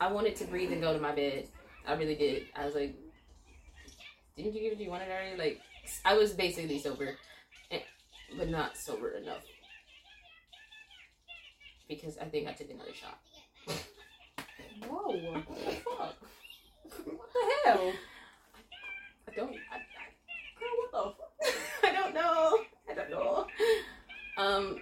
I 0.00 0.12
wanted 0.12 0.36
to 0.36 0.44
breathe 0.44 0.72
and 0.72 0.80
go 0.80 0.92
to 0.92 1.00
my 1.00 1.12
bed. 1.12 1.48
I 1.86 1.94
really 1.94 2.14
did. 2.14 2.44
I 2.54 2.66
was 2.66 2.74
like, 2.74 2.94
didn't 4.36 4.54
you 4.54 4.60
get 4.60 4.72
what 4.72 4.80
you 4.80 4.90
wanted 4.90 5.08
already? 5.10 5.36
Like 5.38 5.60
I 6.04 6.14
was 6.14 6.32
basically 6.32 6.78
sober, 6.78 7.16
and, 7.70 7.82
but 8.36 8.48
not 8.48 8.76
sober 8.76 9.10
enough 9.10 9.42
because 11.88 12.18
I 12.18 12.24
think 12.24 12.48
I 12.48 12.52
took 12.52 12.70
another 12.70 12.94
shot. 12.94 13.18
Whoa, 14.88 15.32
what 15.32 15.46
the 15.48 15.70
fuck? 15.70 16.16
What 17.04 17.28
the 17.32 17.68
hell? 17.68 17.92
I 19.34 19.36
don't. 19.36 19.50
I, 19.50 19.78
Girl, 20.60 20.68
what 20.78 21.16
the 21.42 21.50
fuck? 21.50 21.54
I 21.84 21.92
don't 21.92 22.14
know. 22.14 22.60
I 22.88 22.94
don't 22.94 23.10
know. 23.10 23.46
Um, 24.36 24.78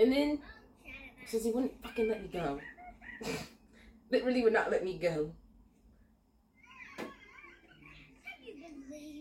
and 0.00 0.12
then 0.12 0.38
since 1.26 1.44
he 1.44 1.52
wouldn't 1.52 1.80
fucking 1.82 2.08
let 2.08 2.22
me 2.22 2.28
go, 2.28 2.58
literally 4.10 4.42
would 4.42 4.52
not 4.52 4.70
let 4.70 4.84
me 4.84 4.98
go. 4.98 5.30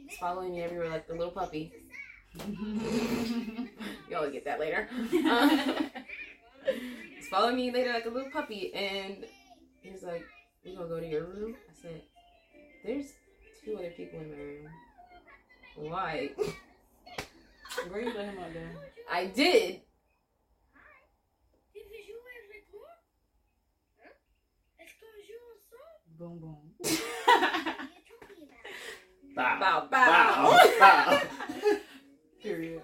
He's 0.07 0.17
following 0.17 0.53
me 0.53 0.61
everywhere 0.61 0.89
like 0.89 1.07
the 1.07 1.13
little 1.13 1.31
puppy. 1.31 1.71
Y'all 4.09 4.29
get 4.29 4.45
that 4.45 4.59
later. 4.59 4.89
Um, 5.13 5.91
he's 7.15 7.27
following 7.27 7.57
me 7.57 7.71
later 7.71 7.93
like 7.93 8.05
a 8.05 8.09
little 8.09 8.31
puppy, 8.31 8.73
and 8.73 9.25
he's 9.81 10.03
like, 10.03 10.25
"We 10.63 10.75
gonna 10.75 10.87
go 10.87 10.99
to 10.99 11.07
your 11.07 11.25
room?" 11.25 11.55
I 11.69 11.81
said, 11.81 12.01
"There's 12.83 13.13
two 13.65 13.77
other 13.77 13.89
people 13.89 14.19
in 14.19 14.29
my 14.29 14.37
room. 14.37 14.69
Why?" 15.75 16.29
Where 17.89 18.01
you 18.01 18.13
let 18.13 18.25
him 18.25 18.39
out 18.39 18.53
there? 18.53 18.71
I 19.11 19.25
did. 19.25 19.81
Boom, 26.17 26.39
boom. 26.39 26.57
Bow. 29.35 29.59
Bow, 29.59 29.59
bow. 29.59 29.87
Bow. 29.91 30.69
Bow. 30.79 31.21
Period. 32.41 32.81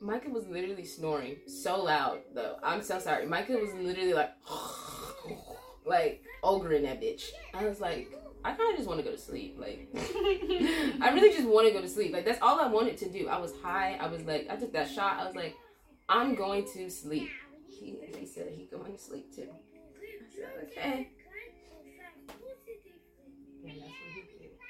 Micah 0.00 0.30
was 0.30 0.46
literally 0.46 0.84
snoring 0.84 1.38
so 1.48 1.82
loud 1.82 2.20
though. 2.32 2.56
I'm 2.62 2.82
so 2.82 3.00
sorry. 3.00 3.26
Micah 3.26 3.54
was 3.54 3.74
literally 3.74 4.14
like, 4.14 4.30
like 5.86 6.22
ogre 6.42 6.72
in 6.72 6.82
that 6.82 7.00
bitch. 7.00 7.30
I 7.54 7.66
was 7.66 7.80
like, 7.80 8.10
I 8.44 8.52
kind 8.52 8.70
of 8.70 8.76
just 8.76 8.88
want 8.88 9.00
to 9.00 9.04
go 9.04 9.12
to 9.12 9.18
sleep. 9.18 9.56
Like, 9.58 9.88
I 9.94 11.10
really 11.14 11.30
just 11.30 11.48
want 11.48 11.66
to 11.66 11.72
go 11.72 11.80
to 11.80 11.88
sleep. 11.88 12.12
Like 12.12 12.24
that's 12.24 12.40
all 12.42 12.60
I 12.60 12.66
wanted 12.68 12.96
to 12.98 13.08
do. 13.08 13.28
I 13.28 13.38
was 13.38 13.52
high. 13.62 13.96
I 14.00 14.06
was 14.06 14.22
like, 14.22 14.48
I 14.50 14.56
took 14.56 14.72
that 14.72 14.90
shot. 14.90 15.20
I 15.20 15.24
was 15.26 15.34
like, 15.34 15.54
I'm 16.08 16.34
going 16.34 16.66
to 16.74 16.90
sleep. 16.90 17.30
He, 17.68 17.98
he 18.18 18.26
said 18.26 18.52
he 18.56 18.66
going 18.66 18.92
to 18.92 18.98
sleep 18.98 19.34
too. 19.34 19.48
I 19.50 20.34
said 20.34 20.48
okay. 20.64 21.10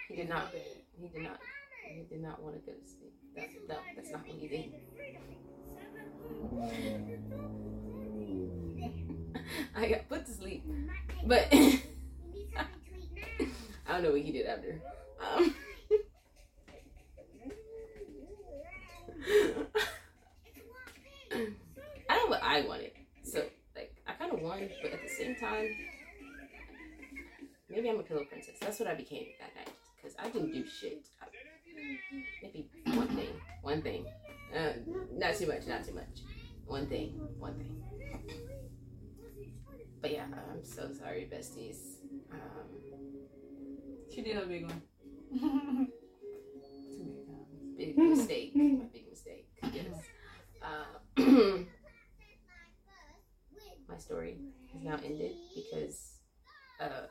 He 0.08 0.16
did 0.16 0.28
not. 0.28 0.52
He 0.98 1.08
did 1.08 1.22
not. 1.22 1.38
He 1.94 2.02
did 2.08 2.22
not 2.22 2.42
want 2.42 2.56
to 2.56 2.60
go 2.70 2.72
to 2.76 2.88
sleep. 2.88 3.12
That, 3.36 3.48
no, 3.68 3.76
that's 3.94 4.10
not 4.10 4.26
what 4.26 4.36
he 4.36 4.48
did. 4.48 4.72
Mm. 6.54 7.85
I 9.76 9.88
got 9.88 10.08
put 10.08 10.24
to 10.26 10.32
sleep, 10.32 10.64
but 11.26 11.46
I 11.52 11.80
don't 13.88 14.02
know 14.02 14.12
what 14.12 14.22
he 14.22 14.32
did 14.32 14.46
after. 14.46 14.80
Um, 15.20 15.54
I 22.08 22.10
don't 22.14 22.24
know 22.24 22.28
what 22.28 22.42
I 22.42 22.62
wanted, 22.62 22.92
so 23.22 23.44
like 23.74 23.94
I 24.08 24.12
kind 24.12 24.32
of 24.32 24.40
won, 24.40 24.70
but 24.82 24.94
at 24.94 25.02
the 25.02 25.10
same 25.10 25.36
time, 25.36 25.68
maybe 27.68 27.90
I'm 27.90 28.00
a 28.00 28.02
pillow 28.02 28.24
princess. 28.24 28.54
That's 28.60 28.80
what 28.80 28.88
I 28.88 28.94
became 28.94 29.26
that 29.40 29.54
night 29.54 29.68
because 29.96 30.16
I 30.18 30.30
didn't 30.30 30.52
do 30.52 30.64
shit. 30.66 31.06
I, 31.20 31.26
maybe 32.42 32.70
one 32.84 33.08
thing, 33.08 33.28
one 33.60 33.82
thing, 33.82 34.06
uh, 34.56 34.72
not 35.12 35.34
too 35.34 35.48
much, 35.48 35.66
not 35.66 35.84
too 35.84 35.92
much. 35.92 36.22
One 36.66 36.86
thing, 36.86 37.20
one 37.38 37.58
thing. 37.58 37.82
But 40.06 40.14
yeah, 40.14 40.26
I'm 40.54 40.62
so 40.62 40.88
sorry, 40.92 41.26
besties. 41.26 41.98
Um, 42.30 42.38
She 44.14 44.22
did 44.22 44.36
a 44.36 44.46
big 44.46 44.70
one. 44.70 44.82
Too 46.94 47.02
many 47.02 47.24
times. 47.26 47.74
big 47.76 47.98
mistake. 47.98 48.54
My 48.54 48.84
big 48.92 49.10
mistake. 49.10 49.48
Yes. 49.74 50.06
Uh, 50.62 50.98
my 53.88 53.98
story 53.98 54.38
has 54.72 54.82
now 54.84 54.94
ended 55.04 55.32
because 55.56 56.20
uh, 56.80 57.10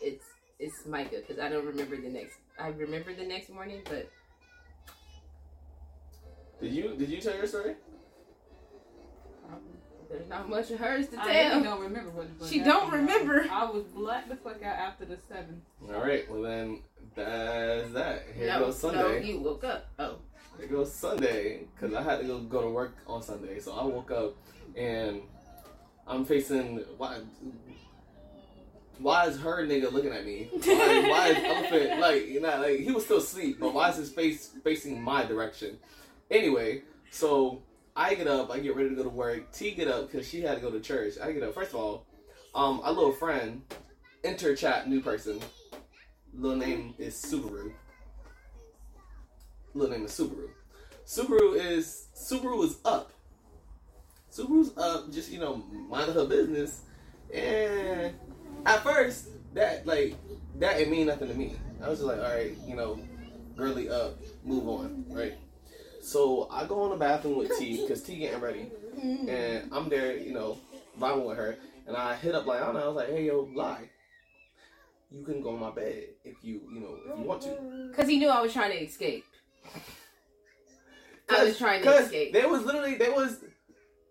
it's 0.00 0.24
it's 0.58 0.86
Micah 0.86 1.20
because 1.20 1.38
I 1.38 1.50
don't 1.50 1.66
remember 1.66 2.00
the 2.00 2.08
next. 2.08 2.38
I 2.58 2.68
remember 2.68 3.12
the 3.12 3.26
next 3.26 3.50
morning, 3.50 3.82
but 3.84 4.08
Did 6.62 6.72
you 6.72 6.96
did 6.96 7.10
you 7.10 7.20
tell 7.20 7.36
your 7.36 7.46
story? 7.46 7.74
Probably. 9.46 9.79
There's 10.10 10.28
not 10.28 10.48
much 10.48 10.70
of 10.70 10.80
hers 10.80 11.08
to 11.08 11.20
I 11.20 11.26
really 11.26 11.38
tell. 11.50 11.62
don't 11.62 11.80
remember 11.82 12.10
what 12.10 12.28
the 12.28 12.44
fuck 12.44 12.48
She 12.52 12.58
happened. 12.58 12.80
don't 12.80 12.92
remember. 12.92 13.46
I 13.50 13.64
was 13.70 13.84
blacked 13.84 14.28
the 14.28 14.36
fuck 14.36 14.62
out 14.62 14.76
after 14.76 15.04
the 15.04 15.16
seventh. 15.28 15.62
All 15.88 16.00
right. 16.00 16.28
Well 16.30 16.42
then, 16.42 16.80
that's 17.14 17.90
that. 17.92 18.24
Here 18.36 18.48
no, 18.48 18.58
goes 18.60 18.82
no, 18.82 19.16
you 19.16 19.40
woke 19.40 19.64
up. 19.64 19.88
Oh, 19.98 20.16
Here 20.58 20.66
goes 20.68 20.92
Sunday 20.92 21.64
because 21.74 21.94
I 21.94 22.02
had 22.02 22.20
to 22.20 22.26
go 22.26 22.40
go 22.40 22.62
to 22.62 22.70
work 22.70 22.96
on 23.06 23.22
Sunday. 23.22 23.60
So 23.60 23.72
I 23.72 23.84
woke 23.84 24.10
up 24.10 24.34
and 24.76 25.22
I'm 26.06 26.24
facing 26.24 26.78
why. 26.96 27.18
Why 28.98 29.26
is 29.26 29.38
her 29.40 29.66
nigga 29.66 29.90
looking 29.90 30.12
at 30.12 30.26
me? 30.26 30.50
Why, 30.52 31.08
why 31.08 31.28
is 31.28 31.36
elephant 31.72 32.00
like 32.00 32.26
you 32.28 32.40
know 32.40 32.60
like 32.60 32.80
he 32.80 32.90
was 32.92 33.04
still 33.04 33.16
asleep, 33.18 33.58
but 33.58 33.72
why 33.72 33.88
is 33.90 33.96
his 33.96 34.10
face 34.10 34.50
facing 34.62 35.00
my 35.00 35.24
direction? 35.24 35.78
Anyway, 36.30 36.82
so 37.10 37.62
I 38.00 38.14
get 38.14 38.26
up, 38.26 38.50
I 38.50 38.60
get 38.60 38.74
ready 38.74 38.88
to 38.88 38.94
go 38.94 39.02
to 39.02 39.10
work. 39.10 39.52
T 39.52 39.72
get 39.72 39.86
up 39.86 40.10
because 40.10 40.26
she 40.26 40.40
had 40.40 40.54
to 40.54 40.62
go 40.62 40.70
to 40.70 40.80
church. 40.80 41.16
I 41.22 41.32
get 41.32 41.42
up. 41.42 41.52
First 41.52 41.74
of 41.74 41.80
all, 41.80 42.06
um, 42.54 42.80
our 42.82 42.92
little 42.92 43.12
friend, 43.12 43.60
enter 44.24 44.56
chat 44.56 44.88
new 44.88 45.02
person. 45.02 45.38
Little 46.32 46.56
name 46.56 46.94
is 46.96 47.14
Subaru. 47.14 47.74
Little 49.74 49.94
name 49.94 50.06
is 50.06 50.12
Subaru. 50.12 50.48
Subaru 51.04 51.56
is 51.56 52.06
Subaru 52.16 52.64
is 52.64 52.78
up. 52.86 53.12
Subaru's 54.32 54.74
up, 54.78 55.12
just 55.12 55.30
you 55.30 55.38
know, 55.38 55.62
minding 55.90 56.14
her 56.14 56.24
business. 56.24 56.80
And 57.34 58.14
at 58.64 58.82
first, 58.82 59.28
that 59.52 59.86
like 59.86 60.14
that 60.58 60.78
didn't 60.78 60.90
mean 60.90 61.08
nothing 61.08 61.28
to 61.28 61.34
me. 61.34 61.54
I 61.82 61.90
was 61.90 61.98
just 61.98 62.08
like, 62.08 62.16
all 62.16 62.34
right, 62.34 62.56
you 62.66 62.76
know, 62.76 62.98
girly 63.58 63.90
up, 63.90 64.18
move 64.42 64.66
on, 64.68 65.04
right? 65.10 65.34
So 66.00 66.48
I 66.50 66.64
go 66.66 66.84
in 66.84 66.90
the 66.90 66.96
bathroom 66.96 67.36
with 67.38 67.56
T 67.58 67.82
because 67.82 68.02
T 68.02 68.16
getting 68.16 68.40
ready, 68.40 68.70
and 69.02 69.68
I'm 69.72 69.88
there, 69.88 70.16
you 70.16 70.32
know, 70.32 70.58
vibing 70.98 71.26
with 71.26 71.36
her, 71.36 71.56
and 71.86 71.96
I 71.96 72.16
hit 72.16 72.34
up 72.34 72.46
Liyana. 72.46 72.82
I 72.82 72.86
was 72.86 72.96
like, 72.96 73.10
hey 73.10 73.26
yo, 73.26 73.48
lie. 73.54 73.90
You 75.10 75.24
can 75.24 75.42
go 75.42 75.54
in 75.54 75.60
my 75.60 75.70
bed 75.72 76.04
if 76.24 76.36
you, 76.42 76.60
you 76.72 76.80
know, 76.80 76.96
if 77.04 77.18
you 77.18 77.24
want 77.24 77.42
to. 77.42 77.88
because 77.90 78.08
he 78.08 78.16
knew 78.18 78.28
I 78.28 78.40
was 78.40 78.52
trying 78.52 78.70
to 78.70 78.78
escape. 78.78 79.24
I 81.28 81.44
was 81.44 81.58
trying 81.58 81.82
to 81.82 81.90
escape. 81.96 82.32
There 82.32 82.48
was 82.48 82.62
literally 82.64 82.94
there 82.96 83.12
was 83.12 83.40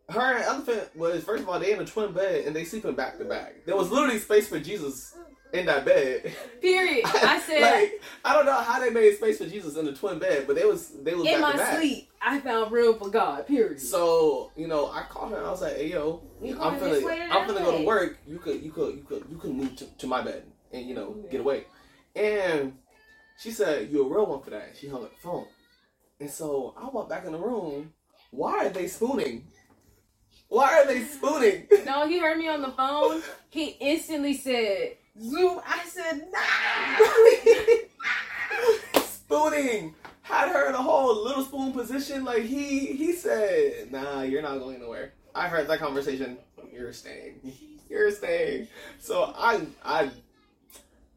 her 0.10 0.36
and 0.36 0.44
Elephant 0.44 0.96
was 0.96 1.24
first 1.24 1.44
of 1.44 1.50
all 1.50 1.60
they 1.60 1.72
in 1.72 1.80
a 1.80 1.86
twin 1.86 2.12
bed 2.14 2.46
and 2.46 2.56
they 2.56 2.66
sleeping 2.66 2.96
back 2.96 3.18
to 3.18 3.26
back. 3.26 3.66
There 3.66 3.76
was 3.76 3.92
literally 3.92 4.20
space 4.20 4.48
for 4.48 4.60
Jesus 4.60 5.16
in 5.54 5.66
that 5.66 5.86
bed. 5.86 6.34
Period. 6.62 7.04
I 7.06 7.40
said. 7.40 7.62
like 7.62 8.02
I 8.24 8.34
don't 8.34 8.46
know 8.46 8.54
how 8.54 8.80
they 8.80 8.90
made 8.90 9.16
space 9.16 9.38
for 9.38 9.46
Jesus 9.46 9.78
in 9.78 9.86
the 9.86 9.94
twin 9.94 10.20
bed, 10.20 10.46
but 10.48 10.56
they 10.56 10.66
was 10.66 10.90
they 11.04 11.16
was 11.16 11.28
in 11.28 11.42
my 11.42 11.76
sleep, 11.76 12.10
I 12.22 12.40
found 12.40 12.72
room 12.72 12.98
for 12.98 13.10
God. 13.10 13.48
Period. 13.48 13.80
So 13.80 14.52
you 14.56 14.68
know, 14.68 14.92
I 14.92 15.04
called 15.04 15.32
her. 15.32 15.38
and 15.38 15.46
I 15.48 15.52
was 15.52 15.62
like, 15.62 15.76
"Hey, 15.76 15.92
yo, 15.92 16.22
I'm 16.42 16.80
finna, 16.80 17.32
I'm 17.32 17.50
finna 17.50 17.64
go 17.64 17.78
to 17.78 17.86
work. 17.86 18.18
You 18.28 18.40
could, 18.40 18.62
you 18.62 18.72
could, 18.72 18.96
you 18.96 19.04
could, 19.04 19.26
you 19.30 19.38
could 19.38 19.52
move 19.52 19.76
to, 19.78 19.86
to 19.86 20.08
my 20.08 20.22
bed 20.22 20.44
and 20.72 20.86
you 20.86 20.96
know 20.96 21.16
get 21.32 21.40
away." 21.42 21.66
And 22.16 22.74
she 23.40 23.52
said, 23.52 23.90
"You're 23.90 24.06
a 24.06 24.10
real 24.10 24.26
one 24.26 24.42
for 24.42 24.50
that." 24.52 24.76
She 24.80 24.88
hung 24.88 25.04
up 25.04 25.12
the 25.12 25.22
phone, 25.22 25.48
and 26.20 26.30
so 26.30 26.74
I 26.78 26.90
walked 26.90 27.10
back 27.10 27.26
in 27.26 27.32
the 27.32 27.40
room. 27.40 27.94
Why 28.32 28.66
are 28.66 28.70
they 28.70 28.88
spooning? 28.88 29.48
Why 30.50 30.80
are 30.80 30.86
they 30.86 31.04
spooning? 31.04 31.68
No, 31.86 32.08
he 32.08 32.20
heard 32.20 32.38
me 32.38 32.48
on 32.48 32.62
the 32.62 32.72
phone. 32.72 33.22
He 33.52 33.70
instantly 33.80 34.36
said, 34.36 34.98
"Zoom." 35.20 35.60
I 35.66 35.84
said, 35.86 36.28
"Nah." 36.32 37.00
spooning 39.30 39.96
had 40.22 40.50
her 40.50 40.70
in 40.70 40.76
a 40.76 40.82
whole 40.82 41.24
little 41.24 41.44
spoon 41.44 41.72
position. 41.72 42.24
Like 42.26 42.44
he 42.44 42.88
he 42.88 43.14
said, 43.14 43.92
"Nah, 43.92 44.22
you're 44.22 44.42
not 44.42 44.60
going 44.60 44.80
nowhere." 44.80 45.14
I 45.36 45.48
heard 45.48 45.68
that 45.68 45.80
conversation. 45.80 46.38
You're 46.72 46.94
staying. 46.94 47.54
You're 47.90 48.12
staying. 48.12 48.68
So 49.00 49.34
I 49.36 49.62
I 49.84 50.12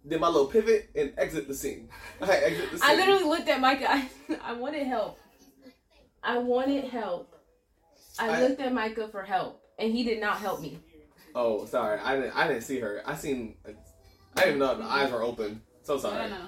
did 0.08 0.20
my 0.20 0.28
little 0.28 0.46
pivot 0.46 0.90
and 0.94 1.12
exit 1.16 1.48
the 1.48 1.54
scene. 1.54 1.88
I 2.20 2.36
exit 2.36 2.70
the 2.70 2.78
scene. 2.78 2.90
I 2.90 2.94
literally 2.96 3.24
looked 3.24 3.48
at 3.48 3.60
Micah. 3.60 3.90
I, 3.90 4.08
I 4.42 4.52
wanted 4.54 4.86
help. 4.86 5.18
I 6.22 6.38
wanted 6.38 6.84
help. 6.84 7.34
I, 8.18 8.28
I- 8.28 8.40
looked 8.42 8.60
at 8.60 8.72
Micah 8.72 9.08
for 9.08 9.22
help, 9.22 9.62
and 9.78 9.92
he 9.92 10.04
did 10.04 10.20
not 10.20 10.38
help 10.38 10.60
me. 10.60 10.78
Oh, 11.34 11.64
sorry. 11.66 11.98
I 12.00 12.16
didn't 12.16 12.36
I 12.36 12.48
didn't 12.48 12.62
see 12.62 12.80
her. 12.80 13.02
I 13.06 13.14
seen. 13.14 13.54
I 13.66 13.70
didn't 14.36 14.48
even 14.48 14.58
know 14.58 14.76
the 14.76 14.84
eyes 14.84 15.10
were 15.10 15.22
open. 15.22 15.62
So 15.82 15.96
I 15.96 16.00
sorry. 16.00 16.18
don't 16.18 16.30
know. 16.30 16.46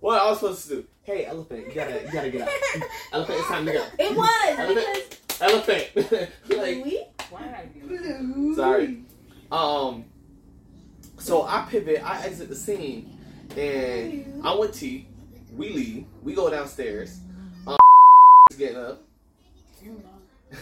What 0.00 0.20
I 0.20 0.28
was 0.28 0.40
supposed 0.40 0.68
to 0.68 0.74
do? 0.76 0.86
Hey, 1.02 1.26
elephant, 1.26 1.66
you 1.68 1.74
gotta 1.74 2.02
you 2.04 2.12
gotta 2.12 2.30
get 2.30 2.42
up. 2.42 2.48
elephant, 3.12 3.38
it's 3.38 3.48
time 3.48 3.66
to 3.66 3.72
go. 3.72 3.86
It 3.98 4.16
was 4.16 4.58
Elephant. 4.58 5.20
Elephant. 5.40 6.30
like 6.48 6.76
Louis 6.76 7.06
Why 7.30 7.42
did 7.42 7.54
I 7.54 7.66
do 7.66 7.98
that? 7.98 8.54
Sorry. 8.56 9.02
Um. 9.50 10.04
So 11.18 11.44
I 11.44 11.66
pivot. 11.70 12.02
I 12.04 12.24
exit 12.26 12.48
the 12.48 12.54
scene, 12.54 13.18
and 13.56 14.44
I 14.44 14.50
went 14.50 14.60
with 14.60 14.78
T. 14.78 15.08
We 15.52 15.70
leave. 15.70 16.06
We 16.22 16.34
go 16.34 16.50
downstairs. 16.50 17.20
Um, 17.66 17.78
getting 18.58 18.76
up. 18.76 19.02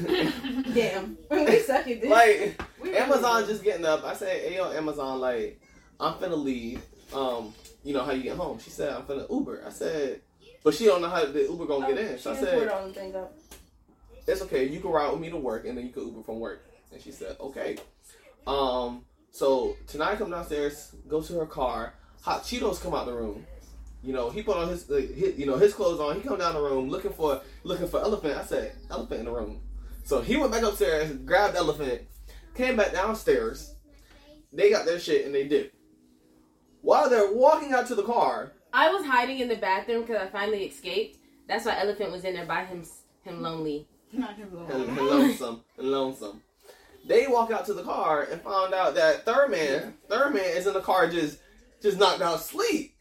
Damn, 0.74 1.18
we 1.30 1.58
suck 1.60 1.86
at 1.86 2.00
this. 2.00 2.10
like 2.10 2.62
We 2.80 2.96
Amazon 2.96 3.46
just 3.46 3.62
getting 3.62 3.84
up. 3.84 4.04
I 4.04 4.14
said, 4.14 4.40
"Hey 4.42 4.56
yo, 4.56 4.72
Amazon, 4.72 5.20
like 5.20 5.60
I'm 6.00 6.14
finna 6.14 6.42
leave. 6.42 6.82
Um, 7.12 7.52
you 7.84 7.92
know 7.92 8.02
how 8.04 8.12
you 8.12 8.22
get 8.22 8.36
home?" 8.36 8.58
She 8.58 8.70
said, 8.70 8.92
"I'm 8.92 9.02
finna 9.02 9.30
Uber." 9.30 9.64
I 9.66 9.70
said, 9.70 10.20
"But 10.64 10.74
she 10.74 10.86
don't 10.86 11.02
know 11.02 11.10
how 11.10 11.24
the 11.24 11.42
Uber 11.42 11.66
gonna 11.66 11.86
get 11.94 11.98
in." 11.98 12.18
So 12.18 12.32
I 12.32 12.34
said, 12.44 12.58
it's 14.26 14.42
okay. 14.42 14.66
You 14.68 14.80
can 14.80 14.90
ride 14.90 15.10
with 15.10 15.20
me 15.20 15.30
to 15.30 15.36
work, 15.36 15.66
and 15.66 15.76
then 15.76 15.86
you 15.86 15.92
can 15.92 16.06
Uber 16.06 16.22
from 16.22 16.40
work. 16.40 16.64
And 16.92 17.00
she 17.00 17.10
said, 17.10 17.36
okay. 17.40 17.76
Um. 18.46 19.04
So 19.30 19.76
tonight, 19.86 20.12
I 20.12 20.16
come 20.16 20.30
downstairs, 20.30 20.94
go 21.08 21.22
to 21.22 21.38
her 21.38 21.46
car. 21.46 21.94
Hot 22.22 22.42
Cheetos 22.42 22.80
come 22.80 22.94
out 22.94 23.06
the 23.06 23.14
room. 23.14 23.46
You 24.02 24.12
know, 24.12 24.30
he 24.30 24.42
put 24.42 24.56
on 24.56 24.68
his, 24.68 24.88
like, 24.90 25.14
his, 25.14 25.38
you 25.38 25.46
know, 25.46 25.56
his 25.56 25.72
clothes 25.72 26.00
on. 26.00 26.16
He 26.16 26.26
come 26.26 26.38
down 26.38 26.54
the 26.54 26.60
room 26.60 26.88
looking 26.90 27.12
for, 27.12 27.40
looking 27.62 27.88
for 27.88 28.00
elephant. 28.00 28.36
I 28.36 28.44
said, 28.44 28.74
elephant 28.90 29.20
in 29.20 29.26
the 29.26 29.32
room. 29.32 29.60
So 30.04 30.20
he 30.20 30.36
went 30.36 30.52
back 30.52 30.62
upstairs, 30.62 31.12
grabbed 31.24 31.56
elephant, 31.56 32.02
came 32.54 32.76
back 32.76 32.92
downstairs. 32.92 33.74
They 34.52 34.70
got 34.70 34.84
their 34.84 34.98
shit 35.00 35.24
and 35.24 35.34
they 35.34 35.46
did. 35.48 35.72
While 36.82 37.08
they're 37.08 37.32
walking 37.32 37.72
out 37.72 37.86
to 37.88 37.94
the 37.94 38.02
car, 38.02 38.52
I 38.72 38.90
was 38.92 39.06
hiding 39.06 39.38
in 39.38 39.48
the 39.48 39.56
bathroom 39.56 40.02
because 40.02 40.20
I 40.20 40.26
finally 40.26 40.64
escaped. 40.64 41.18
That's 41.46 41.64
why 41.64 41.78
Elephant 41.78 42.10
was 42.10 42.24
in 42.24 42.34
there 42.34 42.46
by 42.46 42.64
him, 42.64 42.84
him 43.22 43.42
lonely. 43.42 43.86
Not 44.12 44.36
him 44.36 44.52
alone. 44.52 44.70
and, 44.70 44.98
and 44.98 45.06
lonesome 45.06 45.64
and 45.78 45.90
lonesome. 45.90 46.42
They 47.06 47.26
walk 47.26 47.50
out 47.50 47.66
to 47.66 47.74
the 47.74 47.82
car 47.82 48.28
and 48.30 48.40
found 48.42 48.74
out 48.74 48.94
that 48.94 49.24
third 49.24 49.50
man, 49.50 49.94
third 50.08 50.34
man 50.34 50.56
is 50.56 50.66
in 50.66 50.72
the 50.74 50.80
car 50.80 51.08
just 51.08 51.38
just 51.80 51.98
knocked 51.98 52.22
out 52.22 52.40
sleep. 52.40 52.91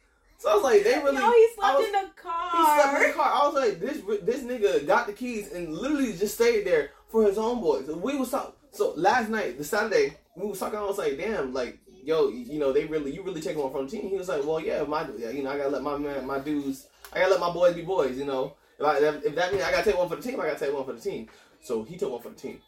So 0.42 0.50
I 0.50 0.56
was 0.56 0.64
like, 0.64 0.84
they 0.84 0.96
really. 0.96 1.18
no, 1.18 1.32
he 1.32 1.48
slept 1.54 1.78
was- 1.78 1.86
in 1.86 1.92
the 1.92 2.10
car. 2.16 2.50
He 2.52 2.82
slept 2.82 3.04
in 3.04 3.08
the 3.10 3.14
car. 3.14 3.32
I 3.32 3.48
was 3.48 3.54
like, 3.54 3.80
this 3.80 4.02
this 4.24 4.42
nigga 4.42 4.88
got 4.88 5.06
the 5.06 5.14
keys 5.14 5.52
and 5.52 5.72
literally 5.72 6.14
just 6.14 6.34
stayed 6.34 6.66
there 6.66 6.90
for 7.10 7.26
his 7.26 7.38
homeboys. 7.38 7.96
We 7.96 8.18
was 8.18 8.32
talking. 8.32 8.56
So 8.72 8.94
last 8.96 9.30
night, 9.30 9.60
the 9.60 9.64
Saturday, 9.64 10.18
we 10.36 10.48
was 10.48 10.58
talking. 10.58 10.80
I 10.80 10.84
was 10.84 10.98
like, 10.98 11.16
damn, 11.20 11.54
like 11.54 11.78
yo, 12.04 12.30
you 12.30 12.58
know, 12.58 12.74
they 12.74 12.86
really, 12.86 13.14
you 13.14 13.22
really 13.22 13.40
take 13.40 13.56
one 13.56 13.72
from 13.72 13.86
the 13.86 13.92
team. 13.92 14.10
He 14.10 14.18
was 14.18 14.30
like, 14.30 14.44
well, 14.44 14.60
yeah, 14.60 14.82
my, 14.82 15.08
you 15.16 15.44
know, 15.44 15.52
I 15.52 15.58
gotta 15.58 15.70
let 15.70 15.84
my 15.84 15.96
man, 15.96 16.26
my 16.26 16.40
dudes, 16.40 16.88
I 17.14 17.20
gotta 17.20 17.34
let 17.34 17.40
my 17.40 17.54
boys 17.54 17.76
be 17.76 17.84
boys. 17.84 18.18
You 18.18 18.26
know, 18.26 18.56
if, 18.80 18.86
I, 18.86 18.98
if 18.98 19.36
that 19.36 19.52
means 19.52 19.64
I 19.64 19.70
gotta 19.70 19.84
take 19.84 20.00
one 20.00 20.10
for 20.10 20.16
the 20.16 20.24
team, 20.24 20.40
I 20.40 20.48
gotta 20.48 20.60
take 20.60 20.74
one 20.74 20.86
for 20.86 20.94
the 20.94 21.02
team. 21.02 21.28
So 21.62 21.84
he 21.84 21.98
took 21.98 22.12
one 22.12 22.22
for 22.24 22.30
the 22.30 22.36
team. 22.36 22.60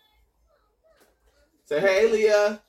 Say, 1.66 1.80
hey, 1.80 2.08
Leah. 2.12 2.62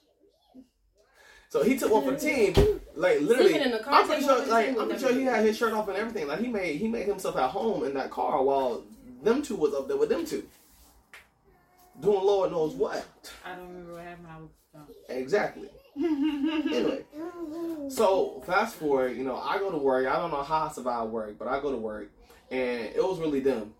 So 1.54 1.62
he 1.62 1.78
took 1.78 1.92
one 1.92 2.04
for 2.04 2.10
the 2.10 2.18
team, 2.18 2.80
like 2.96 3.20
literally. 3.20 3.54
In 3.54 3.70
the 3.70 3.78
car, 3.78 3.94
I'm 3.94 4.06
pretty 4.08 4.24
sure, 4.24 4.44
like 4.46 4.70
I'm 4.70 4.88
pretty 4.88 4.98
sure 4.98 5.12
he 5.14 5.22
had 5.22 5.44
his 5.44 5.56
shirt 5.56 5.72
off 5.72 5.86
and 5.86 5.96
everything. 5.96 6.26
Like 6.26 6.40
he 6.40 6.48
made 6.48 6.80
he 6.80 6.88
made 6.88 7.06
himself 7.06 7.36
at 7.36 7.50
home 7.50 7.84
in 7.84 7.94
that 7.94 8.10
car 8.10 8.42
while 8.42 8.82
them 9.22 9.40
two 9.40 9.54
was 9.54 9.72
up 9.72 9.86
there 9.86 9.96
with 9.96 10.08
them 10.08 10.26
two, 10.26 10.48
doing 12.00 12.24
Lord 12.24 12.50
knows 12.50 12.74
what. 12.74 13.06
I 13.44 13.54
don't 13.54 13.68
remember 13.68 13.92
what 13.92 14.02
happened. 14.02 14.26
I 14.28 14.38
was 14.40 14.50
drunk. 14.72 14.88
Exactly. 15.08 15.68
Anyway, 15.96 17.04
so 17.88 18.42
fast 18.44 18.74
forward, 18.74 19.16
you 19.16 19.22
know, 19.22 19.36
I 19.36 19.58
go 19.58 19.70
to 19.70 19.78
work. 19.78 20.08
I 20.08 20.16
don't 20.16 20.32
know 20.32 20.42
how 20.42 20.64
I 20.64 20.72
survive 20.72 21.08
work, 21.10 21.38
but 21.38 21.46
I 21.46 21.60
go 21.60 21.70
to 21.70 21.76
work, 21.76 22.10
and 22.50 22.80
it 22.80 23.00
was 23.00 23.20
really 23.20 23.38
them. 23.38 23.72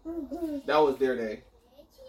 That 0.66 0.78
was 0.78 0.96
their 0.98 1.16
day. 1.16 1.42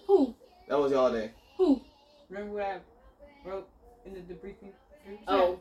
Who? 0.06 0.36
That 0.68 0.78
was 0.78 0.92
y'all 0.92 1.12
day. 1.12 1.32
Who? 1.58 1.82
Remember 2.30 2.54
what 2.54 2.64
I 2.64 3.50
wrote 3.50 3.68
in 4.06 4.14
the 4.14 4.20
debriefing? 4.20 4.70
Group 5.06 5.20
chat? 5.20 5.28
Oh, 5.30 5.60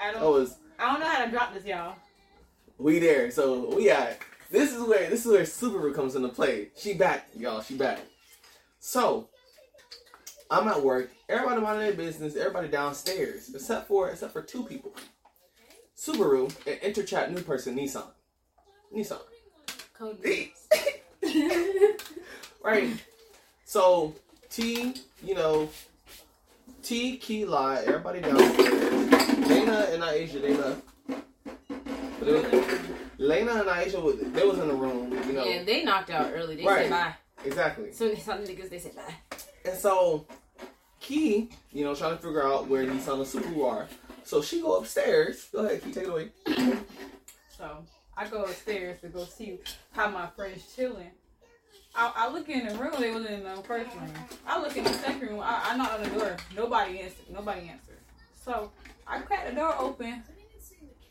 I 0.00 0.12
don't. 0.12 0.22
Oh, 0.22 0.32
was 0.32 0.56
I 0.78 0.90
don't 0.90 1.00
know 1.00 1.06
how 1.06 1.24
to 1.24 1.30
drop 1.30 1.54
this, 1.54 1.64
y'all. 1.64 1.94
we 2.78 2.98
there. 2.98 3.30
So 3.30 3.74
we 3.74 3.90
at. 3.90 4.18
This 4.50 4.72
is 4.72 4.82
where 4.86 5.08
this 5.08 5.24
is 5.24 5.32
where 5.32 5.42
Subaru 5.42 5.94
comes 5.94 6.14
into 6.14 6.28
play. 6.28 6.68
She 6.76 6.94
back, 6.94 7.28
y'all. 7.36 7.62
She 7.62 7.76
back. 7.76 8.00
So 8.80 9.28
I'm 10.50 10.68
at 10.68 10.82
work. 10.82 11.10
Everybody 11.28 11.60
minding 11.60 11.86
their 11.86 11.96
business. 11.96 12.36
Everybody 12.36 12.68
downstairs, 12.68 13.50
except 13.54 13.88
for 13.88 14.10
except 14.10 14.32
for 14.32 14.42
two 14.42 14.64
people. 14.64 14.92
Subaru 15.96 16.52
and 16.66 16.94
interchat 16.94 17.30
new 17.30 17.42
person 17.42 17.76
Nissan. 17.76 18.06
Nissan. 18.94 19.20
Cody. 19.94 20.52
right. 22.62 22.90
So 23.64 24.14
T, 24.50 24.94
you 25.22 25.34
know, 25.34 25.70
T, 26.82 27.16
Key, 27.16 27.44
Lie, 27.44 27.82
everybody 27.86 28.20
downstairs. 28.20 29.48
Lena 29.48 29.86
and 29.90 30.02
Aisha, 30.02 30.40
they 30.42 30.54
left. 30.56 30.82
But 32.18 32.28
it 32.28 32.52
was, 32.52 32.80
Lena 33.18 33.52
and 33.52 33.68
Aisha, 33.68 34.02
was, 34.02 34.16
they 34.18 34.44
was 34.46 34.58
in 34.58 34.68
the 34.68 34.74
room, 34.74 35.12
you 35.26 35.32
know. 35.34 35.44
Yeah, 35.44 35.62
they 35.64 35.84
knocked 35.84 36.10
out 36.10 36.30
early. 36.34 36.56
They 36.56 36.64
Right. 36.64 36.82
said 36.82 36.90
bye. 36.90 37.14
Exactly. 37.44 37.90
As 37.90 37.96
soon 37.96 38.12
as 38.16 38.22
some 38.22 38.38
niggas, 38.38 38.70
they 38.70 38.78
said 38.78 38.94
bye. 38.96 39.14
And 39.64 39.78
so 39.78 40.26
Key, 41.00 41.50
you 41.72 41.84
know, 41.84 41.94
trying 41.94 42.16
to 42.16 42.22
figure 42.22 42.44
out 42.46 42.68
where 42.68 42.84
Nissan 42.84 43.14
and 43.14 43.26
Subaru 43.26 43.64
are. 43.68 43.88
So 44.24 44.40
she 44.42 44.60
go 44.60 44.76
upstairs. 44.78 45.48
Go 45.52 45.64
ahead, 45.64 45.82
Key, 45.82 45.92
take 45.92 46.04
it 46.04 46.10
away. 46.10 46.30
So 47.56 47.84
I 48.16 48.26
go 48.28 48.44
upstairs 48.44 49.00
to 49.00 49.08
go 49.08 49.24
see 49.24 49.58
how 49.92 50.08
my 50.10 50.26
friends 50.28 50.72
chilling. 50.74 51.10
I, 51.94 52.12
I 52.16 52.32
look 52.32 52.48
in 52.48 52.66
the 52.66 52.74
room. 52.76 52.94
They 52.98 53.10
wasn't 53.10 53.30
in 53.30 53.44
the 53.44 53.62
first 53.62 53.94
room. 53.94 54.12
I 54.46 54.60
look 54.60 54.76
in 54.76 54.84
the 54.84 54.92
second 54.94 55.28
room. 55.28 55.40
I, 55.40 55.70
I 55.70 55.76
knocked 55.76 55.94
on 55.94 56.02
the 56.02 56.18
door. 56.18 56.36
Nobody 56.56 57.00
answered. 57.00 57.30
Nobody 57.30 57.68
answered. 57.68 57.98
So 58.44 58.70
I 59.06 59.20
cracked 59.20 59.50
the 59.50 59.56
door 59.56 59.74
open. 59.78 60.22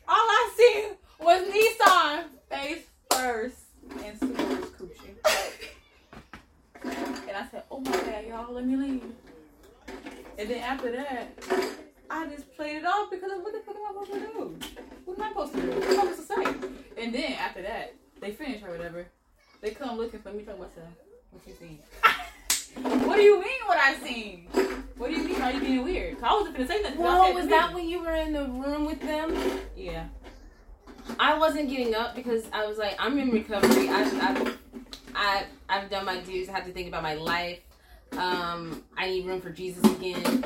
All 0.08 0.16
I 0.16 0.52
see 0.58 0.88
was 1.20 1.48
Nissan 1.48 2.24
face 2.50 2.86
first 3.12 3.58
and 4.04 4.20
Subaru's 4.20 4.70
coochie. 4.72 5.16
And 6.84 7.38
I 7.38 7.48
said, 7.50 7.64
"Oh 7.72 7.80
my 7.80 7.92
god, 7.92 8.26
y'all, 8.28 8.54
let 8.54 8.66
me 8.66 8.76
leave." 8.76 9.04
And 10.38 10.50
then 10.50 10.58
after 10.58 10.92
that, 10.92 11.30
I 12.10 12.28
just 12.28 12.54
played 12.56 12.78
it 12.78 12.86
off 12.86 13.12
because 13.12 13.32
what 13.42 13.54
the 13.54 13.60
fuck 13.60 13.76
am 13.76 13.82
I 13.86 14.04
supposed 14.04 14.12
to 14.12 14.20
do? 14.20 14.56
What 15.06 15.20
am 15.20 15.24
I 15.24 15.30
supposed 15.30 15.54
to 15.54 15.62
do? 15.62 15.68
What 15.70 15.84
am 15.84 16.08
I 16.10 16.12
supposed 16.12 16.28
to 16.28 16.34
say? 16.34 17.04
And 17.04 17.14
then 17.14 17.34
after 17.34 17.62
that, 17.62 17.94
they 18.20 18.32
finish 18.32 18.64
or 18.64 18.72
whatever. 18.72 19.08
They 19.62 19.70
come 19.72 19.96
looking 19.98 20.20
for 20.20 20.32
me, 20.32 20.44
talking 20.44 20.60
about 20.60 20.72
stuff. 20.72 20.86
What 21.30 21.48
you 21.48 21.54
seen? 21.60 21.80
what 23.08 23.16
do 23.16 23.22
you 23.22 23.40
mean? 23.40 23.60
What 23.68 23.78
I 23.78 23.96
seen? 24.04 24.48
What 24.98 25.12
do 25.12 25.16
you 25.16 25.24
mean? 25.24 25.40
Are 25.40 25.52
you 25.52 25.60
being 25.60 25.84
weird? 25.84 26.18
I 26.24 26.34
wasn't 26.34 26.56
gonna 26.56 26.68
say 26.68 26.82
nothing. 26.82 26.98
Said 26.98 27.36
was 27.36 27.48
that 27.48 27.74
when 27.74 27.88
you 27.88 28.02
were 28.02 28.16
in 28.16 28.34
the 28.34 28.46
room 28.46 28.86
with 28.86 29.00
them? 29.02 29.36
Yeah. 29.76 30.08
I 31.20 31.38
wasn't 31.38 31.70
getting 31.70 31.94
up 31.94 32.16
because 32.16 32.46
I 32.52 32.66
was 32.66 32.80
like, 32.80 32.96
I'm 32.98 33.20
in 33.20 33.30
recovery. 33.30 33.90
I've, 33.90 34.14
I've, 34.22 34.58
I, 35.14 35.44
I've 35.70 35.90
done 35.92 36.06
my 36.06 36.20
dues. 36.22 36.50
I 36.50 36.54
have 36.54 36.66
to 36.66 36.72
think 36.72 36.88
about 36.88 37.04
my 37.04 37.14
life. 37.14 37.60
Um, 38.14 38.84
I 38.98 39.08
need 39.10 39.26
room 39.28 39.42
for 39.42 39.52
Jesus 39.52 39.84
again. 39.96 40.44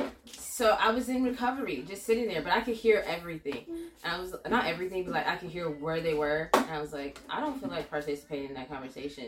So 0.56 0.74
I 0.80 0.90
was 0.90 1.10
in 1.10 1.22
recovery, 1.22 1.84
just 1.86 2.06
sitting 2.06 2.28
there, 2.28 2.40
but 2.40 2.50
I 2.50 2.62
could 2.62 2.76
hear 2.76 3.04
everything. 3.06 3.66
And 4.02 4.14
I 4.14 4.18
was 4.18 4.34
not 4.48 4.64
everything, 4.64 5.04
but 5.04 5.12
like 5.12 5.28
I 5.28 5.36
could 5.36 5.50
hear 5.50 5.68
where 5.68 6.00
they 6.00 6.14
were. 6.14 6.48
And 6.54 6.70
I 6.70 6.80
was 6.80 6.94
like, 6.94 7.20
I 7.28 7.40
don't 7.40 7.60
feel 7.60 7.68
like 7.68 7.90
participating 7.90 8.48
in 8.48 8.54
that 8.54 8.70
conversation. 8.70 9.26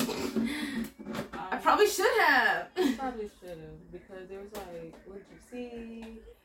I 1.34 1.56
Um, 1.56 1.60
probably 1.60 1.86
should 1.86 2.18
have. 2.20 2.68
Probably 2.98 3.28
should 3.38 3.50
have 3.50 3.92
because 3.92 4.26
there 4.30 4.40
was 4.40 4.50
like, 4.54 4.94
what 5.04 5.18
did 5.18 5.26
you 5.30 5.38
see? 5.50 6.02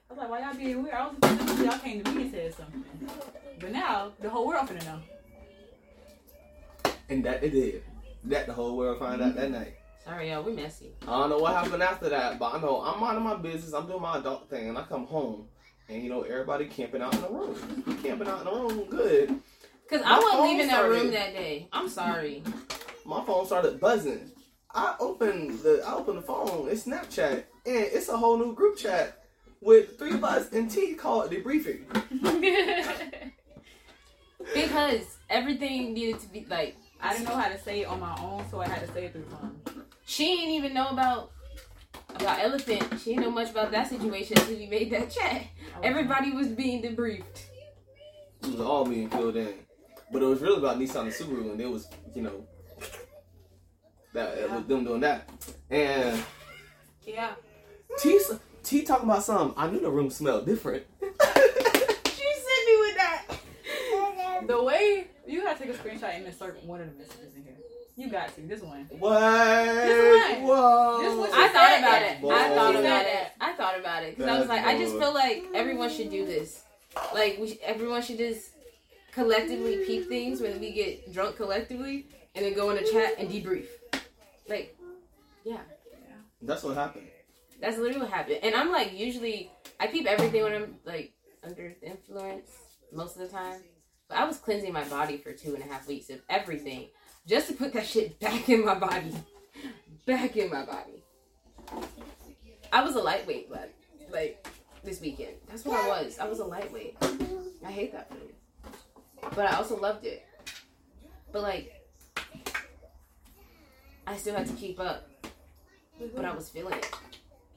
I 0.09 0.13
was 0.13 0.17
like, 0.17 0.29
why 0.29 0.41
y'all 0.41 0.53
being 0.53 0.83
weird? 0.83 0.95
I 0.95 1.07
was 1.07 1.15
just 1.21 1.37
thinking 1.37 1.65
y'all 1.65 1.79
came 1.79 2.03
to 2.03 2.11
me 2.11 2.21
and 2.23 2.31
said 2.31 2.53
something. 2.53 2.83
But 3.61 3.71
now 3.71 4.11
the 4.19 4.29
whole 4.29 4.45
world 4.45 4.67
finna 4.67 4.83
know. 4.83 4.99
And 7.07 7.23
that 7.23 7.39
they 7.39 7.49
did. 7.49 7.83
That 8.25 8.47
the 8.47 8.53
whole 8.53 8.75
world 8.75 8.99
found 8.99 9.21
out 9.21 9.35
that 9.35 9.49
night. 9.49 9.75
Sorry, 10.05 10.31
y'all, 10.31 10.43
we 10.43 10.53
messy. 10.53 10.91
I 11.03 11.05
don't 11.19 11.29
know 11.29 11.37
what 11.39 11.53
happened 11.53 11.81
after 11.81 12.09
that, 12.09 12.37
but 12.37 12.53
I 12.55 12.61
know 12.61 12.81
I'm 12.81 12.99
minding 12.99 13.23
my 13.23 13.35
business. 13.35 13.73
I'm 13.73 13.87
doing 13.87 14.01
my 14.01 14.17
adult 14.17 14.49
thing, 14.49 14.69
and 14.69 14.77
I 14.77 14.83
come 14.83 15.05
home, 15.05 15.47
and 15.87 16.03
you 16.03 16.09
know 16.09 16.23
everybody 16.23 16.65
camping 16.65 17.01
out 17.01 17.13
in 17.15 17.21
the 17.21 17.29
room. 17.29 17.55
Camping 18.03 18.27
out 18.27 18.39
in 18.39 18.45
the 18.45 18.51
room, 18.51 18.89
good. 18.89 19.29
Cause 19.89 20.01
My 20.01 20.15
I 20.15 20.19
wasn't 20.19 20.41
leaving 20.43 20.67
that 20.67 20.73
started- 20.73 21.01
room 21.01 21.11
that 21.11 21.33
day. 21.33 21.67
I'm 21.71 21.87
sorry. 21.87 22.43
My 23.05 23.23
phone 23.23 23.45
started 23.45 23.79
buzzing. 23.79 24.31
I 24.73 24.95
opened 24.99 25.59
the 25.59 25.83
I 25.85 25.93
opened 25.95 26.17
the 26.17 26.21
phone. 26.23 26.67
It's 26.69 26.85
Snapchat, 26.85 27.33
and 27.33 27.43
it's 27.65 28.09
a 28.09 28.17
whole 28.17 28.37
new 28.37 28.53
group 28.53 28.75
chat 28.77 29.23
with 29.61 29.97
three 29.97 30.11
of 30.13 30.23
us 30.23 30.51
and 30.51 30.69
T 30.69 30.95
called 30.95 31.31
debriefing. 31.31 31.83
Because 34.53 35.17
everything 35.29 35.93
needed 35.93 36.19
to 36.19 36.27
be 36.27 36.45
like 36.49 36.75
I 37.01 37.13
didn't 37.13 37.29
know 37.29 37.35
how 37.35 37.47
to 37.49 37.57
say 37.57 37.81
it 37.81 37.85
on 37.87 37.99
my 38.01 38.13
own, 38.21 38.43
so 38.51 38.59
I 38.59 38.67
had 38.67 38.85
to 38.85 38.93
say 38.93 39.05
it 39.05 39.13
through 39.13 39.23
phone. 39.25 39.59
She 40.05 40.35
didn't 40.35 40.51
even 40.51 40.73
know 40.73 40.87
about 40.89 41.31
about 42.15 42.39
elephant. 42.39 42.83
She 43.03 43.11
didn't 43.11 43.23
know 43.23 43.31
much 43.31 43.49
about 43.51 43.71
that 43.71 43.89
situation 43.89 44.37
until 44.37 44.57
we 44.57 44.67
made 44.67 44.91
that 44.91 45.09
chat. 45.09 45.43
Everybody 45.81 46.31
was 46.31 46.47
being 46.47 46.81
debriefed. 46.81 47.43
It 48.43 48.51
was 48.51 48.59
all 48.61 48.85
being 48.85 49.09
filled 49.09 49.35
in, 49.37 49.53
but 50.11 50.21
it 50.21 50.25
was 50.25 50.41
really 50.41 50.57
about 50.57 50.77
Nissan 50.77 51.03
and 51.03 51.11
Subaru, 51.13 51.51
and 51.51 51.61
it 51.61 51.69
was 51.69 51.87
you 52.13 52.21
know 52.21 52.45
that 54.13 54.37
it 54.37 54.49
was 54.51 54.65
them 54.65 54.83
doing 54.83 55.01
that. 55.01 55.29
And 55.69 56.23
Yeah. 57.05 57.31
T 57.99 58.19
T 58.63 58.83
talking 58.83 59.09
about 59.09 59.23
something. 59.23 59.53
I 59.57 59.69
knew 59.69 59.79
the 59.79 59.89
room 59.89 60.09
smelled 60.09 60.45
different. 60.45 60.83
She 61.01 62.33
sent 62.33 62.67
me 62.67 62.77
with 62.79 62.95
that. 62.97 63.23
The 64.47 64.61
way 64.61 65.07
you 65.25 65.41
gotta 65.43 65.57
take 65.57 65.69
a 65.69 65.77
screenshot 65.77 66.15
and 66.15 66.25
insert 66.25 66.61
one 66.65 66.81
of 66.81 66.91
the 66.91 66.97
messages 66.97 67.33
in 67.35 67.43
here. 67.43 67.55
You 67.95 68.09
got 68.09 68.33
to. 68.35 68.41
This 68.41 68.61
one. 68.61 68.87
What? 68.97 69.65
This 69.65 70.39
one. 70.39 70.47
Whoa. 70.47 71.01
This 71.01 71.15
one 71.15 71.29
I 71.33 71.47
thought 71.49 71.79
about 71.79 72.01
it. 72.01 72.21
Boy. 72.21 72.31
I 72.31 72.49
thought 72.49 72.75
about 72.75 73.05
it. 73.05 73.31
I 73.39 73.53
thought 73.53 73.79
about 73.79 74.03
it 74.03 74.17
because 74.17 74.29
I 74.31 74.39
was 74.39 74.47
That's 74.47 74.65
like, 74.65 74.75
I 74.75 74.79
just 74.79 74.97
feel 74.97 75.13
like 75.13 75.45
everyone 75.53 75.89
should 75.89 76.09
do 76.09 76.25
this. 76.25 76.63
Like 77.13 77.37
we, 77.39 77.59
everyone 77.63 78.01
should 78.01 78.17
just 78.17 78.51
collectively 79.11 79.85
peep 79.85 80.07
things 80.07 80.41
when 80.41 80.59
we 80.59 80.71
get 80.71 81.13
drunk 81.13 81.35
collectively, 81.35 82.07
and 82.35 82.45
then 82.45 82.53
go 82.53 82.71
in 82.71 82.77
a 82.77 82.91
chat 82.91 83.15
and 83.19 83.29
debrief. 83.29 83.67
Like, 84.49 84.75
yeah. 85.43 85.59
That's 86.41 86.63
what 86.63 86.75
happened. 86.75 87.07
That's 87.61 87.77
literally 87.77 88.01
what 88.01 88.11
happened. 88.11 88.39
And 88.43 88.55
I'm 88.55 88.71
like, 88.71 88.91
usually, 88.97 89.51
I 89.79 89.87
keep 89.87 90.05
everything 90.05 90.43
when 90.43 90.53
I'm 90.53 90.75
like 90.83 91.13
under 91.43 91.75
the 91.79 91.87
influence 91.87 92.51
most 92.91 93.15
of 93.15 93.21
the 93.21 93.27
time. 93.27 93.61
But 94.09 94.17
I 94.17 94.25
was 94.25 94.37
cleansing 94.37 94.73
my 94.73 94.83
body 94.85 95.17
for 95.17 95.31
two 95.31 95.53
and 95.55 95.63
a 95.63 95.67
half 95.67 95.87
weeks 95.87 96.09
of 96.09 96.19
everything 96.29 96.87
just 97.27 97.47
to 97.47 97.53
put 97.53 97.73
that 97.73 97.85
shit 97.85 98.19
back 98.19 98.49
in 98.49 98.65
my 98.65 98.75
body. 98.75 99.13
Back 100.05 100.35
in 100.35 100.49
my 100.49 100.65
body. 100.65 101.03
I 102.71 102.83
was 102.83 102.95
a 102.95 103.01
lightweight, 103.01 103.49
but 103.49 103.73
like 104.11 104.45
this 104.83 104.99
weekend. 105.01 105.33
That's 105.47 105.63
what 105.65 105.79
I 105.79 105.87
was. 105.87 106.19
I 106.19 106.27
was 106.27 106.39
a 106.39 106.45
lightweight. 106.45 106.97
I 107.65 107.71
hate 107.71 107.93
that 107.93 108.09
food. 108.09 108.33
But 109.35 109.45
I 109.45 109.55
also 109.55 109.79
loved 109.79 110.05
it. 110.05 110.25
But 111.31 111.43
like, 111.43 111.81
I 114.05 114.17
still 114.17 114.35
had 114.35 114.47
to 114.47 114.53
keep 114.53 114.79
up. 114.79 115.09
But 116.15 116.25
I 116.25 116.35
was 116.35 116.49
feeling 116.49 116.73
it. 116.73 116.91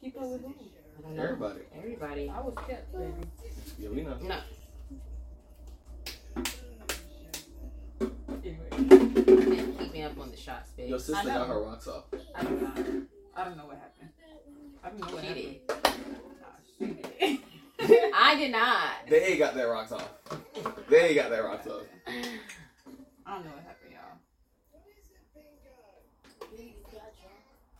Keep 0.01 0.17
up 0.21 0.29
with 0.29 0.43
who? 0.43 0.55
I 0.99 1.03
don't 1.03 1.17
know. 1.17 1.23
Everybody. 1.23 1.61
Everybody. 1.77 2.31
I 2.31 2.41
was 2.41 2.55
kept, 2.69 2.93
baby. 2.93 3.13
Yeah, 3.79 3.89
we 3.91 4.03
know. 4.03 4.17
No. 4.23 4.39
Anyway, 8.45 9.06
And 10.17 10.23
keep 10.23 10.23
me 10.23 10.23
on 10.23 10.31
the 10.31 10.37
shots, 10.37 10.71
babe. 10.77 10.89
Your 10.91 10.99
sister 10.99 11.25
got 11.29 11.49
her 11.49 11.61
rocks 11.63 11.87
off. 11.89 12.05
I 12.35 12.43
don't 12.43 12.63
know. 12.63 13.03
I 13.37 13.45
don't 13.45 13.57
know 13.57 13.67
what 13.67 13.77
happened. 13.77 14.11
I 14.83 14.89
don't 14.89 15.01
know 15.01 15.07
what 15.15 15.23
She 15.23 15.29
happened. 15.29 15.59
did. 15.59 15.69
Nah, 16.41 16.57
she 16.79 16.87
did. 16.87 18.13
I 18.15 18.33
I 18.33 18.37
did 18.37 18.51
not. 18.53 18.91
They 19.09 19.37
got 19.37 19.55
their 19.55 19.69
rocks 19.71 19.93
off. 19.93 20.09
They 20.89 21.15
got 21.15 21.31
their 21.31 21.45
rocks 21.45 21.67
off. 21.67 21.83
I 22.07 22.13
don't 23.35 23.45
know 23.45 23.51
what 23.53 23.65
happened, 23.67 23.93
y'all. 23.93 24.17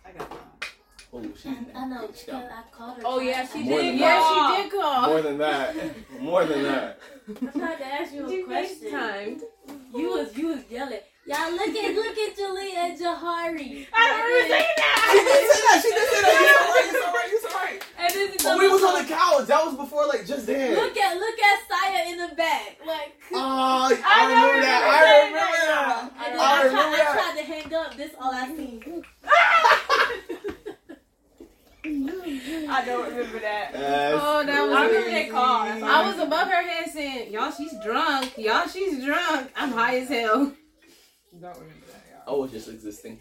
I 0.05 0.11
got 0.13 0.31
one. 0.31 0.41
Oh, 1.13 1.23
she. 1.41 1.49
I 1.75 1.87
know. 1.87 2.11
she 2.15 2.27
got 2.31 2.45
I 2.45 2.63
called 2.77 2.97
her. 2.99 3.03
Oh, 3.07 3.21
yeah, 3.21 3.47
she 3.47 3.63
More 3.63 3.81
did. 3.81 3.99
Yeah, 3.99 4.19
call. 4.19 4.57
she 4.57 4.63
did 4.63 4.73
call. 4.73 5.07
more 5.09 5.23
than 5.23 5.39
that. 5.39 5.75
More 6.21 6.45
than 6.45 6.63
that. 6.65 6.99
I 7.55 7.59
tried 7.59 7.77
to 7.79 7.87
ask 7.87 8.13
you 8.13 8.27
a 8.27 8.33
You 8.33 8.45
question. 8.47 8.91
FaceTimed. 8.93 9.41
You 9.95 10.11
was 10.11 10.37
you 10.37 10.49
was 10.49 10.61
yelling. 10.71 11.01
Y'all 11.27 11.51
look 11.51 11.75
at 11.75 11.95
look 11.95 12.17
at 12.17 12.37
Julia 12.37 12.79
and 12.87 12.95
Jahari. 12.99 13.87
I 13.93 13.99
don't 14.07 14.23
remember 14.23 14.47
saying 14.47 14.63
She 14.63 14.79
that. 14.79 15.27
did 15.27 15.47
say 15.51 15.61
that. 15.67 15.79
She 15.83 15.91
did 15.91 16.07
say 16.07 16.21
that. 16.23 16.39
You 16.39 16.55
so 16.55 16.71
right. 16.71 16.87
You 16.87 16.95
so 17.03 17.07
right. 17.11 17.31
You 17.31 17.41
so 17.43 17.51
right. 17.51 17.79
And 17.99 18.11
then 18.15 18.27
she 18.31 18.47
oh, 18.47 18.55
But 18.55 18.59
we 18.61 18.69
was 18.69 18.83
on 18.85 18.95
the 19.03 19.09
couch. 19.11 19.47
That 19.49 19.65
was 19.67 19.75
before 19.75 20.07
like 20.07 20.25
just 20.25 20.47
then. 20.47 20.75
Look 20.77 20.97
at 20.97 21.17
look 21.19 21.39
at 21.41 21.59
Saya 21.67 22.13
in 22.13 22.19
the 22.19 22.35
back. 22.37 22.79
Like 22.87 23.19
Oh, 23.33 23.91
I, 23.91 23.99
I 24.07 24.27
remember 24.27 24.55
know 24.55 24.63
that. 24.63 24.81
you 24.87 24.87
I 24.87 25.03
remember 25.27 25.59
that. 25.67 26.15
and 26.15 26.31
then 26.31 26.39
I 26.39 26.47
I, 26.47 26.63
tried, 26.63 26.67
remember 26.71 26.95
I 26.95 26.99
tried 27.11 27.37
to 27.37 27.45
hang 27.45 27.75
up. 27.75 27.97
This 27.97 28.13
all 28.21 28.33
I 28.33 28.47
seen. 28.55 29.05
I 32.69 32.85
don't 32.85 33.09
remember 33.11 33.39
that. 33.41 33.71
Yes. 33.75 34.21
Oh, 34.21 34.45
that 34.45 34.63
was 34.63 34.73
I 34.77 34.87
remember 34.87 35.11
they 35.11 35.27
called. 35.29 35.67
That's 35.69 35.83
all 35.83 35.89
I 35.89 36.07
was 36.09 36.19
above 36.19 36.49
her 36.49 36.63
head 36.63 36.89
saying, 36.93 37.33
"Y'all, 37.33 37.51
she's 37.53 37.75
drunk. 37.83 38.37
Y'all, 38.39 38.67
she's 38.69 39.05
drunk. 39.05 39.51
I'm 39.57 39.71
high 39.73 39.99
as 39.99 40.09
hell." 40.09 40.53
Don't 41.41 41.55
remember 41.55 41.87
that, 41.93 42.25
I 42.27 42.31
was 42.33 42.51
just 42.51 42.69
existing. 42.69 43.21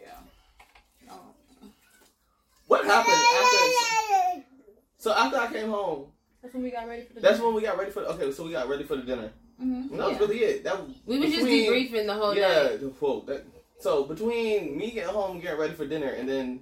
Yeah. 0.00 0.06
Oh. 1.10 1.20
What 2.66 2.84
happened 2.84 3.14
after? 3.14 4.44
So 4.98 5.12
after 5.12 5.36
I 5.38 5.52
came 5.52 5.68
home, 5.70 6.06
That's 6.42 6.54
when 6.54 6.62
we 6.62 6.70
got 6.70 6.86
ready 6.88 7.02
for 7.02 7.14
the. 7.14 7.20
that's 7.20 7.40
when 7.40 7.54
we 7.54 7.62
got 7.62 7.78
ready 7.78 7.90
for. 7.90 8.00
The, 8.02 8.08
Okay, 8.10 8.32
so 8.32 8.44
we 8.44 8.52
got 8.52 8.68
ready 8.68 8.84
for 8.84 8.96
the 8.96 9.02
dinner. 9.02 9.30
Mm-hmm. 9.60 9.90
And 9.92 10.00
that 10.00 10.08
was 10.10 10.20
really 10.20 10.38
it. 10.38 10.64
That 10.64 10.80
was 10.80 10.94
we 11.06 11.18
were 11.18 11.26
just 11.26 11.44
debriefing 11.44 12.06
the 12.06 12.14
whole 12.14 12.34
day. 12.34 12.40
yeah, 12.40 12.62
night. 12.70 12.80
the- 12.80 12.88
whoa, 12.88 13.20
that, 13.26 13.44
so 13.80 14.04
between 14.04 14.76
me 14.76 14.90
getting 14.92 15.12
home, 15.12 15.40
getting 15.40 15.58
ready 15.58 15.74
for 15.74 15.86
dinner, 15.86 16.08
and 16.08 16.28
then 16.28 16.60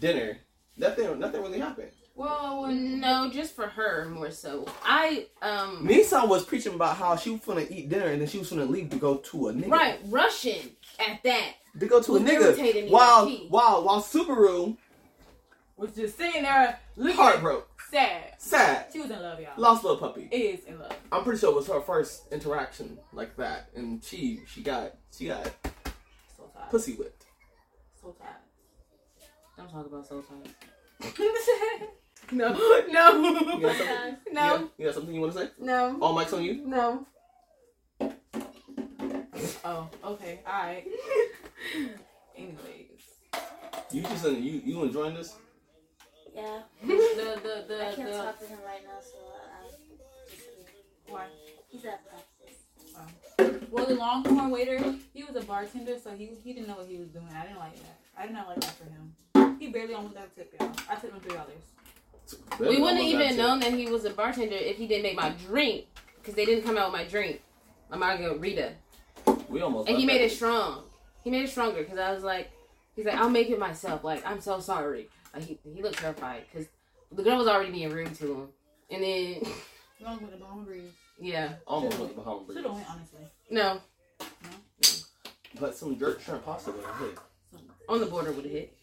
dinner, 0.00 0.38
nothing, 0.76 1.18
nothing 1.18 1.42
really 1.42 1.58
happened. 1.58 1.90
Well, 2.20 2.66
No, 2.66 3.30
just 3.30 3.54
for 3.56 3.66
her 3.66 4.06
more 4.10 4.30
so. 4.30 4.66
I 4.84 5.26
um 5.40 5.86
Nisa 5.86 6.22
was 6.26 6.44
preaching 6.44 6.74
about 6.74 6.96
how 6.98 7.16
she 7.16 7.30
was 7.30 7.40
gonna 7.40 7.64
eat 7.70 7.88
dinner 7.88 8.08
and 8.08 8.20
then 8.20 8.28
she 8.28 8.38
was 8.38 8.50
gonna 8.50 8.66
leave 8.66 8.90
to 8.90 8.96
go 8.96 9.16
to 9.16 9.48
a 9.48 9.52
nigga. 9.54 9.70
right 9.70 9.98
Russian 10.06 10.70
at 10.98 11.22
that. 11.22 11.54
To 11.78 11.86
go 11.86 12.02
to 12.02 12.10
a 12.16 12.20
Was 12.20 12.22
nigga. 12.22 12.40
irritating 12.42 12.84
me 12.86 12.90
While 12.90 13.24
like 13.24 13.38
while 13.48 13.84
while 13.84 14.02
Subaru 14.02 14.76
was 15.78 15.94
just 15.94 16.18
sitting 16.18 16.42
there 16.42 16.78
looking 16.96 17.16
heartbroken, 17.16 17.64
sad. 17.90 18.34
sad, 18.36 18.86
She 18.92 19.00
was 19.00 19.10
in 19.10 19.22
love, 19.22 19.40
y'all. 19.40 19.52
lost 19.56 19.82
little 19.82 19.96
puppy. 19.98 20.28
Is 20.30 20.64
in 20.66 20.78
love. 20.78 20.92
I'm 21.10 21.24
pretty 21.24 21.38
sure 21.40 21.50
it 21.52 21.56
was 21.56 21.68
her 21.68 21.80
first 21.80 22.30
interaction 22.30 22.98
like 23.14 23.34
that, 23.38 23.70
and 23.74 24.04
she 24.04 24.42
she 24.46 24.62
got 24.62 24.92
she 25.16 25.28
got 25.28 25.46
So 26.36 26.50
tired. 26.54 26.70
pussy 26.70 26.92
whipped. 26.96 27.24
So 28.02 28.14
tired. 28.20 28.34
Don't 29.56 29.70
talk 29.70 29.86
about 29.86 30.06
soul 30.06 30.22
time. 30.22 30.42
no, 32.32 32.48
You 32.48 32.54
got 32.54 32.88
no, 32.92 33.72
something? 33.72 34.16
No. 34.32 34.44
You 34.44 34.58
got, 34.58 34.70
you 34.78 34.84
got 34.86 34.94
something 34.94 35.14
you 35.14 35.20
want 35.20 35.32
to 35.34 35.38
say? 35.40 35.48
No. 35.58 35.98
All 36.00 36.16
mics 36.16 36.32
on 36.32 36.42
you. 36.44 36.62
No. 36.66 37.06
Oh, 39.64 39.88
okay, 40.04 40.40
all 40.46 40.52
right. 40.62 40.86
Anyways, 42.36 43.04
You 43.90 44.02
just 44.02 44.24
you 44.24 44.62
you 44.64 44.82
enjoying 44.84 45.14
this? 45.14 45.34
Yeah. 46.34 46.60
the 46.82 46.86
the 47.42 47.64
the, 47.68 47.88
I 47.88 47.94
can't 47.94 48.10
the 48.10 48.16
talk 48.16 48.38
to 48.40 48.46
him 48.46 48.58
right 48.64 48.82
now, 48.84 49.00
so 49.00 49.18
I, 49.34 49.66
I 49.66 49.68
just 49.68 50.48
why? 51.08 51.26
he's 51.68 51.84
at 51.84 52.00
practice. 52.08 52.58
Oh. 52.96 53.60
Well, 53.70 53.86
the 53.86 53.94
Longhorn 53.94 54.50
waiter, 54.50 54.78
he 55.12 55.24
was 55.24 55.36
a 55.36 55.44
bartender, 55.46 55.98
so 56.02 56.10
he 56.12 56.30
he 56.42 56.52
didn't 56.52 56.68
know 56.68 56.76
what 56.76 56.86
he 56.86 56.96
was 56.98 57.08
doing. 57.08 57.28
I 57.34 57.42
didn't 57.42 57.58
like 57.58 57.76
that. 57.76 57.98
I 58.16 58.26
did 58.26 58.32
not 58.32 58.46
like 58.48 58.60
that 58.60 58.74
for 58.76 58.84
him. 58.84 59.56
He 59.58 59.68
barely 59.68 59.94
almost 59.94 60.14
got 60.14 60.26
a 60.26 60.34
tip, 60.34 60.54
y'all. 60.58 60.70
I 60.88 60.94
tipped 60.96 61.12
him 61.14 61.20
three 61.20 61.34
dollars. 61.36 61.64
We 62.58 62.66
wouldn't 62.66 62.80
Almost 62.82 63.04
even 63.04 63.28
got 63.28 63.36
known 63.36 63.60
that 63.60 63.72
he 63.72 63.86
was 63.90 64.04
a 64.04 64.10
bartender 64.10 64.54
if 64.56 64.76
he 64.76 64.86
didn't 64.86 65.02
make 65.04 65.16
my 65.16 65.30
drink 65.46 65.86
because 66.16 66.34
they 66.34 66.44
didn't 66.44 66.64
come 66.64 66.76
out 66.76 66.92
with 66.92 67.00
my 67.00 67.06
drink, 67.06 67.40
my 67.90 67.96
margarita, 67.96 68.72
to. 69.26 69.32
We 69.48 69.60
almost. 69.62 69.88
and 69.88 69.98
he 69.98 70.06
made 70.06 70.20
it 70.20 70.30
strong. 70.32 70.84
He 71.24 71.30
made 71.30 71.44
it 71.44 71.50
stronger 71.50 71.82
because 71.82 71.98
I 71.98 72.12
was 72.12 72.22
like, 72.22 72.50
he's 72.96 73.04
like, 73.06 73.14
I'll 73.16 73.30
make 73.30 73.50
it 73.50 73.58
myself. 73.58 74.04
Like 74.04 74.24
I'm 74.26 74.40
so 74.40 74.60
sorry. 74.60 75.08
Like 75.34 75.44
he 75.44 75.58
he 75.74 75.82
looked 75.82 75.98
terrified 75.98 76.44
because 76.50 76.68
the 77.12 77.22
girl 77.22 77.38
was 77.38 77.48
already 77.48 77.70
being 77.72 77.90
rude 77.90 78.14
to 78.16 78.24
him, 78.34 78.48
and 78.90 79.02
then 79.02 79.42
Long 80.00 80.20
with 80.22 80.30
the 80.30 80.36
bone 80.38 80.64
breeze. 80.64 80.90
yeah, 81.20 81.54
Almost 81.66 81.98
went 81.98 82.14
behind 82.16 82.40
Should 82.46 82.64
have 82.64 82.72
went 82.72 82.86
honestly. 82.90 83.20
no, 83.50 83.80
But 85.60 85.74
some 85.76 85.98
jerk 85.98 86.20
shrimp 86.22 86.44
pasta 86.44 86.70
would 86.70 86.84
have 86.84 86.98
hit. 87.00 87.18
on 87.88 88.00
the 88.00 88.06
border 88.06 88.32
would 88.32 88.44
have 88.44 88.52
hit. 88.52 88.76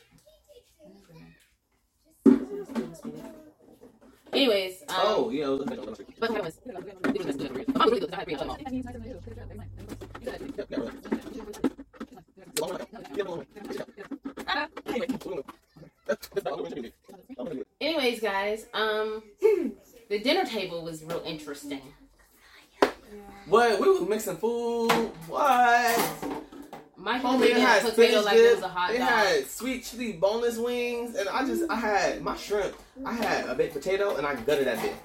Anyways, 4.34 4.82
um, 4.90 4.96
Oh 5.00 5.30
yeah. 5.30 5.58
but 6.20 6.30
what 6.32 6.44
was? 6.44 6.60
I'm 6.68 7.90
really 7.90 8.00
good. 8.02 8.14
I 8.14 8.18
had 8.18 8.28
to 8.28 8.38
bring 8.38 8.38
it 8.38 8.42
up. 8.42 8.60
Anyways, 17.80 18.20
guys, 18.20 18.66
um, 18.74 19.24
the 20.10 20.20
dinner 20.20 20.46
table 20.46 20.84
was 20.84 21.04
real 21.04 21.22
interesting. 21.26 21.82
What? 23.48 23.80
We 23.80 23.90
was 23.90 24.08
mixing 24.08 24.38
food. 24.38 24.92
What? 25.28 26.00
Michael 26.98 27.32
Homie, 27.32 27.40
made 27.42 27.50
it 27.52 27.58
a 27.58 27.62
had 27.62 27.82
potato 27.84 27.94
spinach 28.22 28.26
like 28.26 28.36
it 28.38 28.42
dip. 28.42 28.56
was 28.56 28.64
a 28.64 28.68
hot 28.68 28.94
It 28.94 28.98
dog. 28.98 29.08
had 29.08 29.46
sweet 29.48 29.84
chili 29.86 30.14
boneless 30.14 30.58
wings, 30.58 31.16
and 31.16 31.30
I 31.30 31.46
just 31.46 31.70
I 31.70 31.76
had 31.76 32.22
my 32.24 32.36
shrimp. 32.36 32.76
I 33.06 33.14
had 33.14 33.46
a 33.48 33.54
baked 33.56 33.74
potato, 33.74 34.16
and 34.16 34.26
I 34.26 34.36
gutted 34.36 34.66
that 34.68 34.82
bit. 34.82 34.96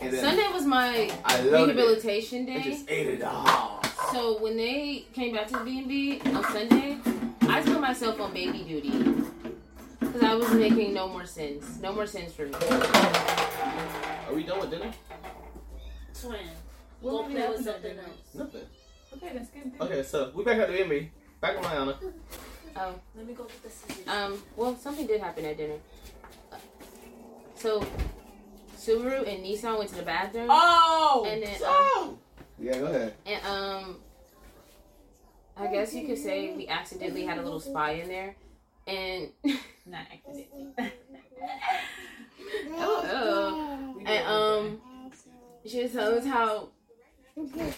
And 0.00 0.12
then 0.12 0.20
Sunday 0.24 0.46
was 0.52 0.64
my 0.64 1.10
I 1.24 1.40
loved 1.42 1.70
it. 1.70 1.76
rehabilitation 1.76 2.42
I 2.48 2.58
day. 2.58 2.62
just 2.62 2.88
ate 2.90 3.06
it 3.08 3.22
all. 3.22 3.82
So 4.12 4.40
when 4.40 4.56
they 4.56 5.06
came 5.12 5.34
back 5.34 5.48
to 5.48 5.58
the 5.58 5.64
B&B 5.64 6.20
on 6.26 6.44
Sunday, 6.52 6.98
I 7.42 7.60
put 7.62 7.80
myself 7.80 8.20
on 8.20 8.32
baby 8.32 8.62
duty. 8.62 8.90
Because 10.00 10.22
I 10.22 10.34
was 10.34 10.52
making 10.54 10.92
no 10.94 11.08
more 11.08 11.24
sins. 11.24 11.80
No 11.80 11.92
more 11.92 12.06
sins 12.06 12.32
for 12.32 12.46
me. 12.46 12.54
Are 12.54 14.34
we 14.34 14.42
done 14.44 14.60
with 14.60 14.70
dinner? 14.70 14.92
Twin. 16.20 16.32
What 17.00 17.12
We'll 17.12 17.22
would 17.22 17.30
play 17.32 17.40
happen 17.40 17.56
with 17.56 17.64
something 17.64 17.98
else. 17.98 18.34
Nothing. 18.34 18.62
Okay, 19.16 19.30
then 19.34 19.46
skip. 19.46 19.80
Okay, 19.80 20.02
so 20.02 20.30
we 20.34 20.44
back 20.44 20.58
at 20.58 20.68
the 20.68 20.74
B&B. 20.84 21.10
Back 21.42 21.56
in 21.56 21.62
Mayana. 21.64 21.96
Oh, 22.76 22.94
Let 23.16 23.26
me 23.26 23.34
go 23.34 23.42
get 23.42 23.62
the 23.64 23.68
scissors. 23.68 24.06
um, 24.06 24.40
well, 24.56 24.76
something 24.76 25.08
did 25.08 25.20
happen 25.20 25.44
at 25.44 25.56
dinner. 25.56 25.74
So, 27.56 27.84
Subaru 28.78 29.26
and 29.28 29.44
Nissan 29.44 29.76
went 29.76 29.90
to 29.90 29.96
the 29.96 30.02
bathroom. 30.02 30.46
Oh. 30.48 31.26
And 31.28 31.42
then, 31.42 31.62
um, 31.64 32.16
Yeah, 32.60 32.78
go 32.78 32.86
ahead. 32.86 33.14
And 33.26 33.44
um, 33.44 33.96
I 35.56 35.66
guess 35.66 35.92
you 35.92 36.06
could 36.06 36.18
say 36.18 36.54
we 36.56 36.68
accidentally 36.68 37.26
had 37.26 37.38
a 37.38 37.42
little 37.42 37.60
spy 37.60 37.94
in 37.94 38.08
there, 38.08 38.36
and 38.86 39.28
Not 39.84 40.06
accidentally. 40.12 40.68
oh, 42.70 43.04
oh. 43.12 43.96
and 44.06 44.26
um, 44.28 44.80
she 45.66 45.82
was 45.82 45.90
telling 45.92 46.18
us 46.18 46.26
how 46.26 46.68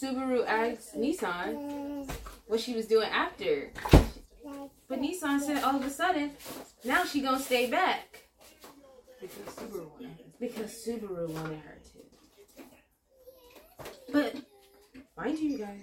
Subaru 0.00 0.44
asked 0.46 0.96
Nissan 0.96 2.10
what 2.46 2.60
she 2.60 2.74
was 2.74 2.86
doing 2.86 3.08
after, 3.08 3.70
but 4.88 5.00
Nissan 5.00 5.40
said 5.40 5.62
all 5.62 5.76
of 5.76 5.84
a 5.84 5.90
sudden 5.90 6.32
now 6.84 7.04
she 7.04 7.20
gonna 7.20 7.38
stay 7.38 7.70
back 7.70 8.24
Because 9.20 9.54
Subaru 9.54 9.86
won. 10.00 10.16
because 10.40 10.72
Subaru 10.72 11.28
wanted 11.30 11.60
her 11.60 11.78
to. 11.84 11.98
But 14.12 14.36
mind 15.16 15.38
you, 15.38 15.50
you 15.50 15.58
guys. 15.58 15.80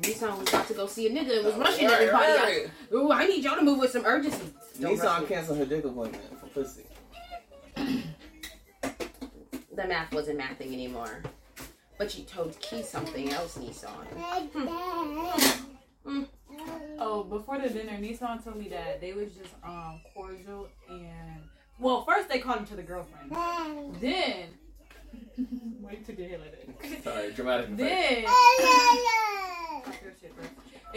Nissan 0.00 0.38
was 0.38 0.48
about 0.48 0.66
to 0.68 0.74
go 0.74 0.86
see 0.86 1.06
a 1.06 1.10
nigga 1.10 1.36
and 1.36 1.44
was 1.46 1.54
rushing 1.56 1.86
Right, 1.86 2.00
everybody. 2.00 2.32
right. 2.32 2.66
out. 2.66 2.94
Ooh, 2.94 3.12
I 3.12 3.26
need 3.26 3.44
y'all 3.44 3.56
to 3.56 3.62
move 3.62 3.78
with 3.78 3.90
some 3.90 4.06
urgency. 4.06 4.50
Don't 4.80 4.96
Nissan 4.98 5.28
canceled 5.28 5.58
her 5.58 5.66
dick 5.66 5.84
appointment 5.84 6.40
for 6.40 6.46
pussy. 6.46 6.84
The 9.74 9.86
math 9.86 10.12
wasn't 10.14 10.38
mathing 10.40 10.72
anymore. 10.72 11.22
But 12.02 12.10
she 12.10 12.24
told 12.24 12.58
Key 12.58 12.82
something 12.82 13.30
else, 13.30 13.56
Nissan. 13.58 13.94
Oh, 16.98 17.22
before 17.22 17.60
the 17.60 17.68
dinner, 17.68 17.92
Nissan 17.92 18.42
told 18.42 18.56
me 18.56 18.68
that 18.70 19.00
they 19.00 19.12
was 19.12 19.32
just 19.32 19.54
um 19.62 20.00
cordial 20.12 20.66
and 20.90 21.44
well, 21.78 22.04
first 22.04 22.28
they 22.28 22.40
called 22.40 22.58
him 22.58 22.66
to 22.66 22.74
the 22.74 22.82
girlfriend. 22.82 23.30
Then 24.00 24.48
wait 25.80 26.00
you 26.00 26.04
took 26.04 26.18
your 26.18 26.28
head 26.28 26.40
like 26.40 26.80
that? 26.80 27.04
Sorry, 27.04 27.32
dramatic. 27.34 27.76
Then 27.76 28.22
Your 28.24 30.12
shit, 30.20 30.34
bro. 30.34 30.44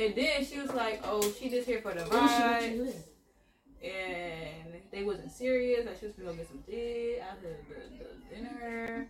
and 0.03 0.15
then 0.15 0.43
she 0.43 0.59
was 0.59 0.73
like, 0.73 1.01
"Oh, 1.03 1.21
she 1.39 1.49
just 1.51 1.67
here 1.67 1.81
for 1.81 1.93
the 1.93 2.01
vibe." 2.01 2.93
And 3.83 4.81
they 4.91 5.03
wasn't 5.03 5.31
serious. 5.31 5.85
That 5.85 5.99
she 5.99 6.07
was 6.07 6.15
gonna 6.15 6.31
go 6.31 6.35
get 6.37 6.47
some 6.47 6.63
dick 6.67 7.21
after 7.21 7.57
the, 7.69 7.75
the 8.05 8.35
dinner. 8.35 9.07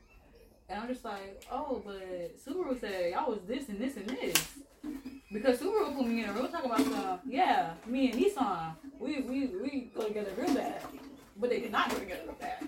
And 0.68 0.82
I'm 0.82 0.88
just 0.88 1.06
like, 1.06 1.44
oh, 1.52 1.82
but 1.86 2.38
Subaru 2.44 2.80
said 2.80 3.12
y'all 3.12 3.30
was 3.30 3.42
this 3.48 3.70
and 3.70 3.80
this 3.80 3.98
and 3.98 4.10
this. 4.10 4.34
Because 5.32 5.60
Subaru 5.60 5.96
put 5.96 6.08
me 6.08 6.24
in 6.24 6.30
a 6.30 6.34
room 6.34 6.48
talking 6.48 6.72
about 6.72 6.82
some, 6.82 7.20
yeah, 7.28 7.74
me 7.86 8.12
and 8.12 8.20
Nissan, 8.20 8.76
we 9.00 9.22
we 9.22 9.48
we 9.48 9.92
go 9.96 10.08
together 10.08 10.32
real 10.38 10.54
bad. 10.54 10.82
But 11.38 11.50
they 11.50 11.60
did 11.60 11.72
not 11.72 11.90
go 11.90 12.00
together 12.00 12.22
real 12.26 12.38
bad. 12.40 12.68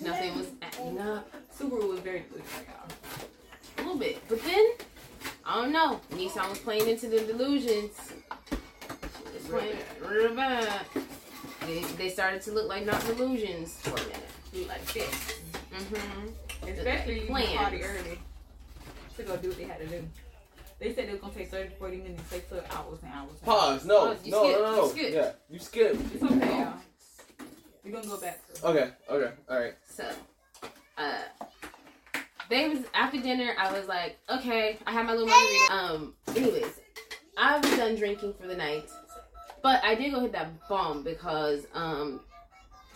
Nothing 0.00 0.36
was 0.36 0.48
acting 0.60 0.98
up 0.98 1.30
Subaru 1.56 1.88
was 1.88 2.00
very 2.00 2.24
delusional, 2.28 2.64
y'all. 2.66 3.78
a 3.78 3.80
little 3.82 3.96
bit, 3.96 4.18
but 4.28 4.42
then 4.42 4.72
I 5.46 5.62
don't 5.62 5.72
know. 5.72 6.00
Nissan 6.12 6.50
was 6.50 6.58
playing 6.58 6.88
into 6.88 7.08
the 7.08 7.20
delusions. 7.20 7.96
She 8.50 9.34
was 9.34 9.46
playing 9.48 9.76
real 10.04 10.34
bad. 10.34 10.80
They, 11.66 11.82
they 11.96 12.08
started 12.10 12.42
to 12.42 12.52
look 12.52 12.68
like 12.68 12.84
not 12.84 13.04
delusions 13.06 13.74
for 13.78 13.90
a 13.90 14.02
minute. 14.02 14.68
Like 14.68 14.84
this. 14.92 15.40
Mm-hmm. 15.72 16.28
Especially 16.68 17.20
you 17.20 17.56
party 17.56 17.82
early 17.82 18.18
to 19.16 19.22
go 19.22 19.36
do 19.36 19.48
what 19.48 19.58
they 19.58 19.64
had 19.64 19.78
to 19.78 19.86
do. 19.86 20.04
They 20.80 20.94
said 20.94 21.08
it 21.08 21.12
was 21.12 21.20
gonna 21.20 21.34
take 21.34 21.50
30 21.50 21.70
to 21.70 21.76
40 21.76 21.96
minutes. 21.98 22.22
They 22.30 22.40
took 22.40 22.76
hours 22.76 22.98
and 23.02 23.12
hours. 23.12 23.30
And. 23.30 23.42
Pause. 23.42 23.84
No, 23.86 24.06
Pause. 24.06 24.18
You 24.24 24.30
no, 24.32 24.42
skip. 24.42 24.58
no, 24.60 24.76
no, 24.76 24.82
You 24.84 24.90
skip. 24.90 25.14
Yeah, 25.14 25.32
you 25.50 25.58
skip. 25.58 26.14
It's 26.14 26.22
okay, 26.22 26.58
y'all. 26.60 26.72
We're 27.84 27.92
gonna 27.92 28.06
go 28.06 28.20
back 28.20 28.54
to 28.54 28.66
Okay, 28.66 28.90
okay, 29.10 29.32
all 29.48 29.60
right. 29.60 29.74
So, 29.86 30.08
uh, 30.98 31.18
they 32.48 32.68
was 32.68 32.78
after 32.94 33.20
dinner. 33.20 33.54
I 33.58 33.72
was 33.72 33.86
like, 33.86 34.18
okay, 34.30 34.78
I 34.86 34.92
had 34.92 35.06
my 35.06 35.12
little 35.12 35.28
margarita. 35.28 35.72
Um, 35.72 36.14
anyways, 36.34 36.80
I 37.36 37.58
was 37.58 37.70
done 37.76 37.94
drinking 37.96 38.34
for 38.40 38.46
the 38.46 38.56
night, 38.56 38.90
but 39.62 39.82
I 39.84 39.94
did 39.94 40.12
go 40.12 40.20
hit 40.20 40.32
that 40.32 40.66
bomb 40.68 41.02
because 41.02 41.66
um, 41.74 42.20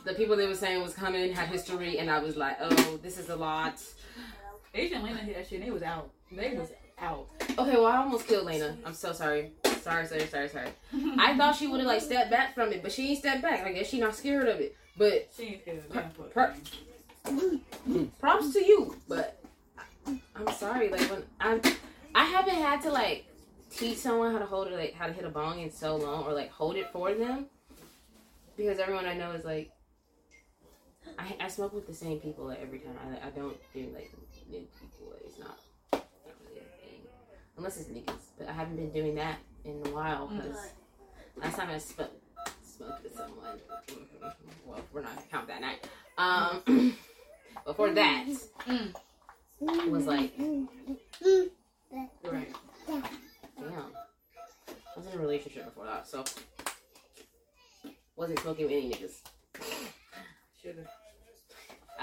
the 0.05 0.15
people 0.15 0.37
they 0.37 0.47
were 0.47 0.55
saying 0.55 0.83
was 0.83 0.95
coming 0.95 1.33
had 1.33 1.49
history, 1.49 1.99
and 1.99 2.11
I 2.11 2.19
was 2.19 2.37
like, 2.37 2.57
oh, 2.61 2.99
this 3.03 3.19
is 3.19 3.29
a 3.31 3.37
lot. 3.37 3.81
Asian 4.75 5.03
Lena 5.03 5.19
hit 5.19 5.37
that 5.37 5.49
shit 5.49 5.61
and 5.61 5.67
they 5.69 5.73
was 5.73 5.83
out. 5.83 6.11
They 6.31 6.55
was 6.57 6.69
out. 7.01 7.27
Okay, 7.59 7.73
well, 7.77 7.87
I 7.87 7.97
almost 7.99 8.27
killed 8.29 8.47
Lena. 8.47 8.77
I'm 8.85 8.93
so 8.95 9.13
sorry. 9.13 9.53
Sorry, 9.81 10.07
sorry, 10.07 10.27
sorry, 10.27 10.49
sorry. 10.49 10.69
I 11.19 11.37
thought 11.37 11.57
she 11.57 11.67
would 11.67 11.81
have 11.81 11.87
like 11.87 12.03
stepped 12.03 12.31
back 12.31 12.55
from 12.55 12.73
it, 12.73 12.83
but 12.83 12.93
she 12.93 13.11
ain't 13.11 13.19
stepped 13.19 13.43
back. 13.43 13.65
I 13.65 13.73
guess 13.73 13.89
she 13.89 13.99
not 14.01 14.15
scared 14.15 14.49
of 14.49 14.61
it. 14.61 14.77
But 14.97 15.29
She 15.37 15.45
ain't 15.45 15.63
scared 15.63 15.79
of 15.79 16.33
Per- 16.35 16.55
props 18.21 18.53
to 18.53 18.65
you, 18.65 18.97
but 19.09 19.41
I- 20.07 20.21
I'm 20.37 20.53
sorry. 20.55 20.89
Like 20.91 21.01
when 21.11 21.23
I'm, 21.41 21.61
I 22.15 22.25
haven't 22.25 22.57
had 22.57 22.83
to 22.83 22.91
like 22.91 23.25
teach 23.71 23.99
someone 23.99 24.33
how 24.33 24.39
to 24.39 24.47
hold 24.47 24.67
it, 24.69 24.75
like 24.75 24.95
how 24.95 25.07
to 25.07 25.13
hit 25.13 25.25
a 25.25 25.29
bong 25.31 25.61
in 25.61 25.71
so 25.71 25.97
long, 25.97 26.25
or 26.25 26.33
like 26.33 26.51
hold 26.51 26.77
it 26.77 26.91
for 26.93 27.13
them, 27.15 27.47
because 28.57 28.79
everyone 28.79 29.07
I 29.07 29.15
know 29.15 29.31
is 29.33 29.45
like, 29.45 29.71
I, 31.19 31.37
I 31.41 31.49
smoke 31.49 31.75
with 31.75 31.87
the 31.87 31.95
same 31.95 32.21
people 32.21 32.47
like, 32.47 32.61
every 32.63 32.79
time. 32.79 32.95
I, 33.03 33.27
I 33.27 33.31
don't 33.31 33.57
do 33.75 33.89
like 33.95 34.13
new 34.51 34.61
people. 34.81 35.13
It's 35.25 35.39
not, 35.39 35.59
not 35.93 36.05
really 36.47 36.61
a 36.61 36.83
thing, 36.83 37.01
unless 37.57 37.77
it's 37.79 37.89
niggas. 37.89 38.15
But 38.39 38.49
I 38.49 38.53
haven't 38.53 38.77
been 38.77 38.91
doing 38.91 39.15
that 39.17 39.39
in 39.65 39.83
a 39.87 39.91
while 39.91 40.29
because 40.29 40.57
last 41.37 41.57
time 41.57 41.71
I 41.71 41.79
smoked 41.79 42.15
smoked 42.65 43.03
with 43.03 43.17
someone, 43.17 43.59
well, 44.65 44.81
we're 44.93 45.03
not 45.03 45.17
gonna 45.17 45.27
count 45.31 45.49
that 45.49 45.61
night. 45.61 45.89
Um, 46.17 46.97
before 47.65 47.91
that 47.91 48.27
was 49.89 50.07
like, 50.07 50.33
Right. 52.23 52.53
damn. 52.87 53.03
I 53.59 55.01
was 55.01 55.07
in 55.07 55.19
a 55.19 55.21
relationship 55.21 55.65
before 55.65 55.87
that, 55.87 56.07
so 56.07 56.25
wasn't 58.17 58.39
smoking 58.41 58.67
with 58.67 58.73
any 58.75 58.91
niggas. 58.91 59.21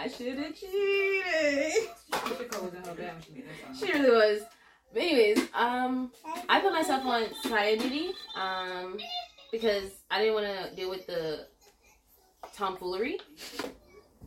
I 0.05 0.07
should 0.07 0.37
have 0.37 0.53
cheated. 0.53 1.89
Keyshia 2.11 2.51
Cole 2.51 2.65
was 2.65 2.73
in 2.75 2.83
her 2.83 2.93
bed 2.93 3.13
when 3.13 3.23
she 3.23 3.31
made 3.33 3.45
that 3.47 3.75
song. 3.75 3.87
She 3.87 3.91
really 3.91 4.11
was. 4.11 4.41
But 4.93 5.01
anyways, 5.01 5.39
um, 5.55 6.11
I 6.47 6.59
put 6.59 6.73
myself 6.73 7.03
on 7.05 7.23
society 7.41 7.79
duty, 7.79 8.11
um, 8.39 8.99
because 9.51 9.89
I 10.11 10.19
didn't 10.19 10.35
want 10.35 10.45
to 10.45 10.75
deal 10.75 10.91
with 10.91 11.07
the 11.07 11.47
tomfoolery. 12.53 13.17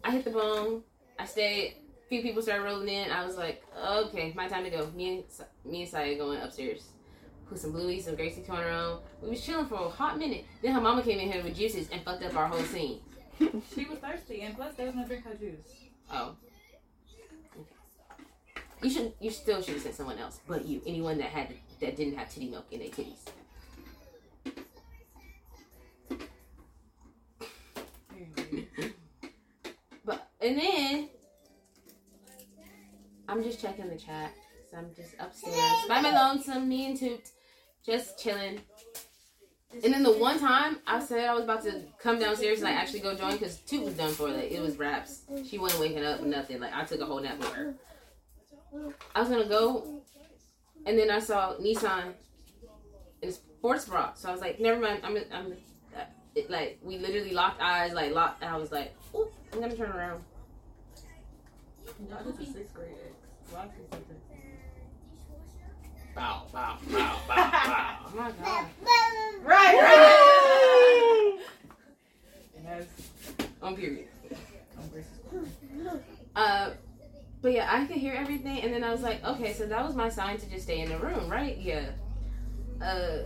I 0.02 0.10
hit 0.10 0.24
the 0.24 0.30
bone. 0.30 0.82
I 1.16 1.26
stayed. 1.26 1.76
A 2.04 2.08
few 2.08 2.22
people 2.22 2.42
started 2.42 2.64
rolling 2.64 2.88
in. 2.88 3.12
I 3.12 3.24
was 3.24 3.36
like, 3.36 3.62
okay, 3.80 4.32
my 4.34 4.48
time 4.48 4.64
to 4.64 4.70
go. 4.70 4.90
Me 4.96 5.18
and 5.18 5.24
me 5.64 5.82
and 5.82 5.90
Saya 5.90 6.18
going 6.18 6.40
upstairs. 6.40 6.88
Put 7.48 7.60
some 7.60 7.70
Bluey, 7.70 8.00
some 8.00 8.16
Gracie 8.16 8.42
Corner 8.42 8.68
on. 8.68 8.98
We 9.22 9.30
was 9.30 9.46
chilling 9.46 9.66
for 9.66 9.76
a 9.76 9.88
hot 9.88 10.18
minute. 10.18 10.44
Then 10.60 10.72
her 10.72 10.80
mama 10.80 11.02
came 11.04 11.20
in 11.20 11.30
here 11.30 11.44
with 11.44 11.56
juices 11.56 11.88
and 11.92 12.02
fucked 12.02 12.24
up 12.24 12.34
our 12.34 12.46
whole 12.48 12.64
scene. 12.64 12.98
She 13.74 13.84
was 13.84 13.98
thirsty 13.98 14.42
and 14.42 14.56
plus 14.56 14.74
they 14.74 14.84
was 14.84 14.94
gonna 14.94 15.06
drink 15.06 15.24
her 15.24 15.34
juice. 15.34 15.72
Oh. 16.12 16.36
You 18.82 18.90
should. 18.90 19.12
You 19.20 19.30
still 19.30 19.60
should 19.60 19.74
have 19.74 19.82
said 19.82 19.94
someone 19.94 20.18
else, 20.18 20.40
but 20.46 20.64
you. 20.64 20.80
Anyone 20.86 21.18
that 21.18 21.30
had 21.30 21.54
that 21.80 21.96
didn't 21.96 22.16
have 22.16 22.32
titty 22.32 22.48
milk 22.48 22.66
in 22.70 22.80
their 22.80 22.88
titties. 22.90 23.24
But 30.04 30.30
and 30.40 30.58
then 30.58 31.08
I'm 33.28 33.42
just 33.42 33.60
checking 33.60 33.90
the 33.90 33.96
chat. 33.96 34.32
So 34.70 34.78
I'm 34.78 34.94
just 34.94 35.14
upstairs 35.18 35.56
by 35.86 36.00
my 36.00 36.12
lonesome, 36.14 36.68
me 36.68 36.86
and 36.86 36.96
Toot, 36.96 37.28
just 37.84 38.18
chilling. 38.18 38.60
And 39.70 39.92
then 39.92 40.02
the 40.02 40.12
one 40.12 40.38
time 40.38 40.78
I 40.86 40.98
said 40.98 41.28
I 41.28 41.34
was 41.34 41.44
about 41.44 41.62
to 41.64 41.82
come 41.98 42.18
downstairs 42.18 42.60
and 42.60 42.68
like 42.68 42.76
actually 42.76 43.00
go 43.00 43.14
join 43.14 43.32
because 43.32 43.58
Toot 43.58 43.84
was 43.84 43.94
done 43.94 44.12
for. 44.12 44.28
Like 44.28 44.50
it 44.50 44.60
was 44.60 44.76
raps. 44.78 45.22
She 45.46 45.58
wasn't 45.58 45.82
waking 45.82 46.04
up, 46.04 46.22
nothing. 46.22 46.60
Like 46.60 46.74
I 46.74 46.84
took 46.84 47.00
a 47.00 47.04
whole 47.04 47.20
nap 47.20 47.38
with 47.38 47.52
her. 47.52 47.74
I 49.14 49.20
was 49.20 49.28
gonna 49.28 49.48
go, 49.48 50.02
and 50.86 50.98
then 50.98 51.10
I 51.10 51.18
saw 51.18 51.54
Nissan 51.56 52.14
in 53.22 53.28
a 53.28 53.32
sports 53.32 53.84
bra. 53.84 54.14
So 54.14 54.28
I 54.28 54.32
was 54.32 54.40
like, 54.40 54.58
never 54.58 54.80
mind. 54.80 55.00
I'm. 55.04 55.16
I'm. 55.32 55.52
Uh, 55.94 56.04
it, 56.34 56.50
like 56.50 56.78
we 56.82 56.98
literally 56.98 57.32
locked 57.32 57.60
eyes, 57.60 57.92
like 57.92 58.12
locked. 58.12 58.42
And 58.42 58.50
I 58.50 58.56
was 58.56 58.72
like, 58.72 58.94
Ooh, 59.14 59.28
I'm 59.52 59.60
gonna 59.60 59.76
turn 59.76 59.90
around. 59.90 60.24
Y'all 62.08 62.24
just 62.24 62.40
a 62.40 62.52
sixth 62.52 62.74
grade 62.74 62.94
ex. 63.06 63.18
Bow, 66.18 66.42
bow, 66.52 66.78
bow, 66.90 67.16
bow, 67.28 67.50
bow. 67.50 67.96
Oh 68.06 68.12
my 68.16 68.32
god. 68.42 68.66
Right, 69.44 69.74
right. 69.80 71.38
and 72.56 72.66
that's 72.66 72.88
On 73.62 73.76
period. 73.76 74.08
Uh, 76.34 76.70
but 77.40 77.52
yeah, 77.52 77.68
I 77.70 77.84
could 77.84 77.98
hear 77.98 78.14
everything, 78.14 78.62
and 78.62 78.74
then 78.74 78.82
I 78.82 78.90
was 78.90 79.02
like, 79.02 79.24
okay, 79.24 79.52
so 79.52 79.66
that 79.66 79.86
was 79.86 79.94
my 79.94 80.08
sign 80.08 80.38
to 80.38 80.50
just 80.50 80.64
stay 80.64 80.80
in 80.80 80.88
the 80.88 80.98
room, 80.98 81.30
right? 81.30 81.56
Yeah. 81.56 81.90
Uh, 82.82 83.18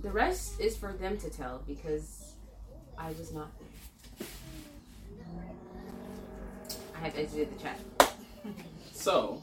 the 0.00 0.12
rest 0.12 0.60
is 0.60 0.76
for 0.76 0.92
them 0.92 1.18
to 1.18 1.28
tell 1.28 1.64
because 1.66 2.34
I 2.96 3.08
was 3.18 3.32
not 3.32 3.50
there. 3.58 4.28
I 6.94 7.00
have 7.00 7.18
exited 7.18 7.58
the 7.58 7.60
chat. 7.60 7.80
So, 8.92 9.42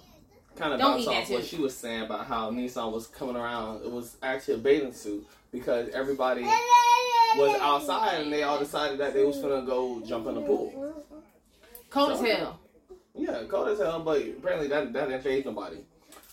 kind 0.56 0.74
of 0.74 0.80
Don't 0.80 1.06
bounce 1.06 1.08
off 1.08 1.30
what 1.30 1.46
she 1.46 1.58
was 1.58 1.76
saying 1.76 2.04
about 2.04 2.26
how 2.26 2.52
Nissan 2.52 2.92
was 2.92 3.08
coming 3.08 3.36
around. 3.36 3.84
It 3.84 3.92
was 3.92 4.18
actually 4.24 4.56
a 4.56 4.58
bathing 4.58 4.94
suit 4.94 5.28
because 5.52 5.90
everybody 5.90 6.44
was 6.44 7.58
outside 7.62 8.22
and 8.22 8.32
they 8.32 8.44
all 8.44 8.60
decided 8.60 9.00
that 9.00 9.14
they 9.14 9.24
was 9.24 9.40
gonna 9.40 9.66
go 9.66 10.02
jump 10.02 10.28
in 10.28 10.36
the 10.36 10.42
pool. 10.42 11.04
Cold 11.90 12.12
as 12.12 12.22
hell. 12.22 12.60
Yeah, 13.14 13.44
cold 13.48 13.70
as 13.70 13.80
hell, 13.80 14.00
but 14.02 14.22
apparently 14.22 14.68
that 14.68 14.92
that 14.94 15.10
didn't 15.10 15.24
phase 15.24 15.46
nobody. 15.46 15.78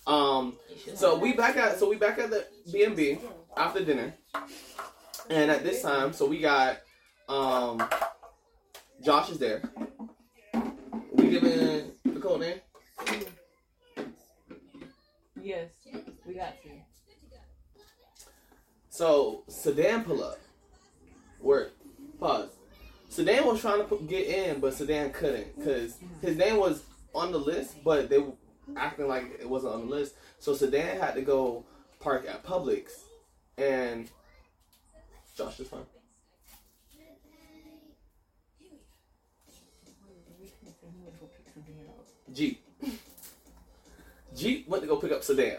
Um, 0.06 0.56
so 0.94 1.16
we 1.16 1.32
back 1.32 1.56
at 1.56 1.78
so 1.78 1.88
we 1.88 1.96
back 1.96 2.18
at 2.18 2.30
the 2.30 2.46
B 2.72 2.84
and 2.84 2.96
B 2.96 3.18
after 3.56 3.84
dinner, 3.84 4.14
and 5.30 5.50
at 5.50 5.62
this 5.62 5.82
time, 5.82 6.12
so 6.12 6.26
we 6.26 6.40
got 6.40 6.78
um, 7.28 7.82
Josh 9.04 9.30
is 9.30 9.38
there. 9.38 9.62
We 11.12 11.30
giving 11.30 11.92
the 12.04 12.20
code 12.20 12.40
name. 12.40 12.60
Yes, 15.42 15.70
we 16.24 16.34
got 16.34 16.62
to. 16.62 16.68
So 18.90 19.42
Sedan 19.48 20.04
pull 20.04 20.22
up. 20.22 20.38
Work. 21.40 21.72
Pause. 22.20 22.50
Sedan 23.08 23.44
was 23.46 23.60
trying 23.60 23.86
to 23.86 23.98
get 24.08 24.28
in, 24.28 24.60
but 24.60 24.74
Sedan 24.74 25.10
couldn't 25.12 25.56
because 25.58 25.98
his 26.20 26.36
name 26.36 26.58
was 26.58 26.84
on 27.14 27.32
the 27.32 27.38
list, 27.38 27.82
but 27.82 28.08
they 28.08 28.18
were 28.18 28.32
acting 28.76 29.08
like 29.08 29.38
it 29.40 29.48
wasn't 29.48 29.74
on 29.74 29.80
the 29.80 29.94
list. 29.94 30.14
So 30.38 30.54
Sedan 30.54 31.00
had 31.00 31.14
to 31.16 31.22
go 31.22 31.64
park 31.98 32.26
at 32.28 32.44
Publix, 32.44 32.90
and 33.58 34.08
Josh 35.36 35.58
is 35.58 35.68
fine. 35.68 35.80
Jeep. 42.32 42.62
Jeep 44.42 44.68
went 44.68 44.82
to 44.82 44.88
go 44.88 44.96
pick 44.96 45.12
up 45.12 45.22
Sedan. 45.22 45.58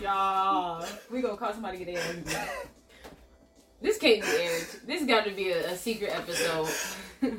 Y'all 0.00 0.86
we 1.10 1.20
gonna 1.20 1.36
call 1.36 1.52
somebody 1.52 1.78
to 1.78 1.84
get 1.84 2.24
their. 2.24 2.48
This 3.82 3.98
can't 3.98 4.22
be 4.22 4.28
aired. 4.28 4.66
This 4.86 5.04
got 5.04 5.26
to 5.26 5.32
be 5.32 5.50
a, 5.50 5.72
a 5.72 5.76
secret 5.76 6.12
episode. 6.14 6.66
this 7.20 7.34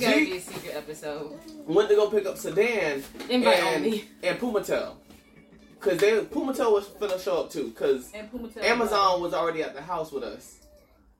got 0.00 0.14
to 0.14 0.24
be 0.24 0.36
a 0.36 0.40
secret 0.40 0.74
episode. 0.74 1.38
Went 1.68 1.88
to 1.88 1.94
go 1.94 2.10
pick 2.10 2.26
up 2.26 2.36
Sedan 2.36 3.04
Invite 3.30 3.58
and, 3.58 3.84
only. 3.84 4.08
and 4.24 4.40
Pumatel. 4.40 4.94
Cause 5.78 5.98
they 5.98 6.18
Pumatel 6.24 6.72
was 6.72 6.88
finna 6.88 7.22
show 7.22 7.42
up 7.42 7.50
too. 7.50 7.70
Cause 7.70 8.10
And 8.12 8.28
Puma 8.28 8.48
tell 8.48 8.64
Amazon 8.64 9.20
was 9.20 9.32
already 9.32 9.62
at 9.62 9.76
the 9.76 9.82
house 9.82 10.10
with 10.10 10.24
us. 10.24 10.57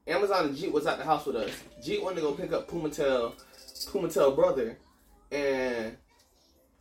Amazon 0.09 0.47
and 0.47 0.57
Jeep 0.57 0.73
was 0.73 0.87
at 0.87 0.99
the 0.99 1.05
house 1.05 1.27
with 1.27 1.37
us. 1.37 1.51
Jeep 1.83 2.03
wanted 2.03 2.17
to 2.17 2.23
go 2.23 2.33
pick 2.33 2.53
up 2.53 2.69
Pumatel, 2.69 3.35
Pumatel 3.87 4.35
brother, 4.35 4.79
and 5.31 5.97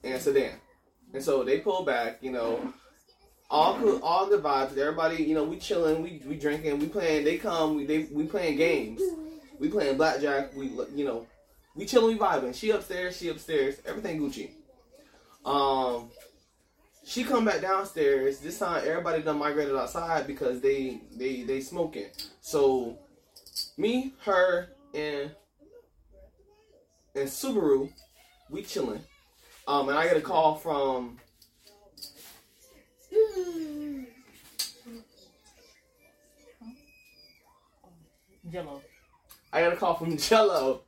and 0.03 0.21
Sedan. 0.21 0.55
And 1.13 1.23
so 1.23 1.43
they 1.43 1.59
pulled 1.59 1.85
back. 1.85 2.19
You 2.21 2.31
know, 2.31 2.73
all 3.49 3.99
all 4.01 4.27
good 4.27 4.43
vibes. 4.43 4.77
Everybody, 4.77 5.23
you 5.23 5.35
know, 5.35 5.43
we 5.43 5.57
chilling, 5.57 6.01
we 6.01 6.21
we 6.25 6.37
drinking, 6.37 6.79
we 6.79 6.87
playing. 6.87 7.25
They 7.25 7.37
come, 7.37 7.75
we 7.75 7.85
they 7.85 8.03
we 8.11 8.25
playing 8.25 8.57
games. 8.57 9.01
We 9.59 9.69
playing 9.69 9.97
blackjack. 9.97 10.55
We 10.55 10.71
you 10.95 11.05
know, 11.05 11.27
we 11.75 11.85
chilling, 11.85 12.17
we 12.17 12.19
vibing. 12.19 12.55
She 12.55 12.69
upstairs, 12.71 13.17
she 13.17 13.29
upstairs. 13.29 13.81
Everything 13.85 14.19
Gucci. 14.19 14.51
Um, 15.45 16.09
she 17.05 17.23
come 17.23 17.45
back 17.45 17.61
downstairs. 17.61 18.39
This 18.39 18.59
time, 18.59 18.83
everybody 18.85 19.23
done 19.23 19.39
migrated 19.39 19.75
outside 19.75 20.27
because 20.27 20.59
they 20.59 20.99
they 21.15 21.43
they 21.43 21.61
smoking. 21.61 22.07
So, 22.41 22.97
me, 23.77 24.13
her, 24.23 24.69
and 24.93 25.31
and 27.15 27.27
Subaru, 27.27 27.91
we 28.49 28.63
chilling. 28.63 29.01
Um, 29.67 29.89
and 29.89 29.97
I 29.97 30.07
get 30.07 30.17
a 30.17 30.21
call 30.21 30.55
from 30.55 31.17
Jello. 38.51 38.81
I 39.51 39.61
got 39.61 39.73
a 39.73 39.75
call 39.77 39.95
from 39.95 40.17
Jello 40.17 40.81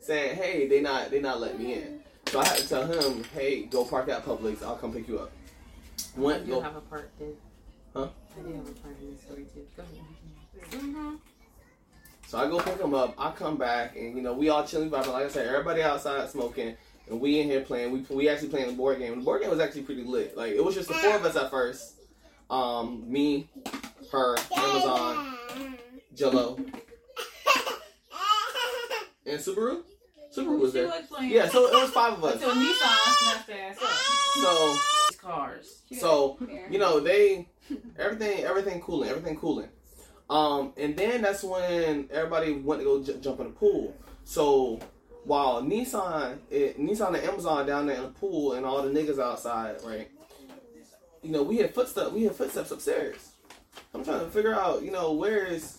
saying, 0.00 0.36
"Hey, 0.36 0.66
they 0.68 0.80
not 0.80 1.10
they 1.10 1.20
not 1.20 1.40
letting 1.40 1.58
me 1.58 1.74
in." 1.74 2.00
So 2.28 2.40
I 2.40 2.46
had 2.46 2.58
to 2.58 2.68
tell 2.68 2.86
him, 2.86 3.24
"Hey, 3.34 3.64
go 3.64 3.84
park 3.84 4.08
at 4.08 4.24
Publix. 4.24 4.62
I'll 4.62 4.76
come 4.76 4.92
pick 4.92 5.08
you 5.08 5.18
up." 5.18 5.32
I 6.16 6.20
Went 6.20 6.46
do 6.46 6.52
go. 6.52 6.60
have 6.60 6.76
a 6.76 6.80
part 6.80 7.10
then. 7.18 7.34
Huh? 7.94 8.08
I 8.38 8.42
do 8.42 8.54
have 8.54 8.68
a 8.68 8.72
part 8.72 8.96
in 9.00 9.10
this 9.12 9.22
story 9.22 9.46
too. 9.52 9.66
Go 9.76 9.82
ahead. 9.82 10.82
Mm-hmm. 10.82 11.14
So 12.32 12.38
I 12.38 12.48
go 12.48 12.58
pick 12.60 12.80
him 12.80 12.94
up. 12.94 13.14
I 13.18 13.30
come 13.30 13.58
back, 13.58 13.94
and 13.94 14.16
you 14.16 14.22
know 14.22 14.32
we 14.32 14.48
all 14.48 14.66
chilling, 14.66 14.88
vibing. 14.88 15.12
Like 15.12 15.26
I 15.26 15.28
said, 15.28 15.48
everybody 15.48 15.82
outside 15.82 16.30
smoking, 16.30 16.74
and 17.06 17.20
we 17.20 17.40
in 17.40 17.46
here 17.46 17.60
playing. 17.60 17.92
We 17.92 18.06
we 18.08 18.30
actually 18.30 18.48
playing 18.48 18.68
the 18.68 18.72
board 18.72 19.00
game. 19.00 19.18
The 19.18 19.22
board 19.22 19.42
game 19.42 19.50
was 19.50 19.60
actually 19.60 19.82
pretty 19.82 20.02
lit. 20.02 20.34
Like 20.34 20.52
it 20.52 20.64
was 20.64 20.74
just 20.74 20.88
the 20.88 20.94
four 20.94 21.14
of 21.14 21.26
us 21.26 21.36
at 21.36 21.50
first. 21.50 21.96
Um, 22.48 23.04
me, 23.06 23.50
her, 24.10 24.38
Amazon, 24.56 25.36
Jello, 26.14 26.56
and 29.26 29.38
Subaru. 29.38 29.82
Subaru 30.34 30.58
was 30.58 30.72
there. 30.72 30.90
Yeah, 31.20 31.50
so 31.50 31.66
it 31.66 31.74
was 31.74 31.90
five 31.90 32.14
of 32.14 32.24
us. 32.24 32.36
Until 32.36 32.52
Nissan 32.52 33.14
snatched 33.18 33.46
their 33.46 33.62
ass 33.62 33.76
up. 33.76 33.90
So 34.40 34.74
These 35.10 35.20
cars. 35.20 35.82
So, 35.98 36.38
you 36.70 36.78
know 36.78 36.98
they 36.98 37.50
everything 37.98 38.44
everything 38.44 38.80
cooling 38.80 39.10
everything 39.10 39.36
cooling 39.36 39.68
um 40.32 40.72
and 40.78 40.96
then 40.96 41.20
that's 41.20 41.42
when 41.44 42.08
everybody 42.10 42.52
went 42.52 42.80
to 42.80 42.84
go 42.84 43.02
j- 43.02 43.20
jump 43.20 43.38
in 43.40 43.46
the 43.48 43.52
pool 43.52 43.94
so 44.24 44.80
while 45.24 45.62
nissan 45.62 46.38
it, 46.50 46.80
nissan 46.80 47.08
and 47.08 47.18
amazon 47.18 47.66
down 47.66 47.86
there 47.86 47.96
in 47.96 48.02
the 48.02 48.08
pool 48.08 48.54
and 48.54 48.64
all 48.64 48.82
the 48.82 48.88
niggas 48.88 49.20
outside 49.20 49.76
right 49.84 50.10
you 51.22 51.30
know 51.30 51.42
we 51.42 51.58
had 51.58 51.74
footsteps 51.74 52.10
we 52.12 52.22
had 52.22 52.34
footsteps 52.34 52.70
upstairs 52.70 53.32
i'm 53.94 54.02
trying 54.02 54.20
to 54.20 54.30
figure 54.30 54.54
out 54.54 54.82
you 54.82 54.90
know 54.90 55.12
where 55.12 55.44
is 55.44 55.78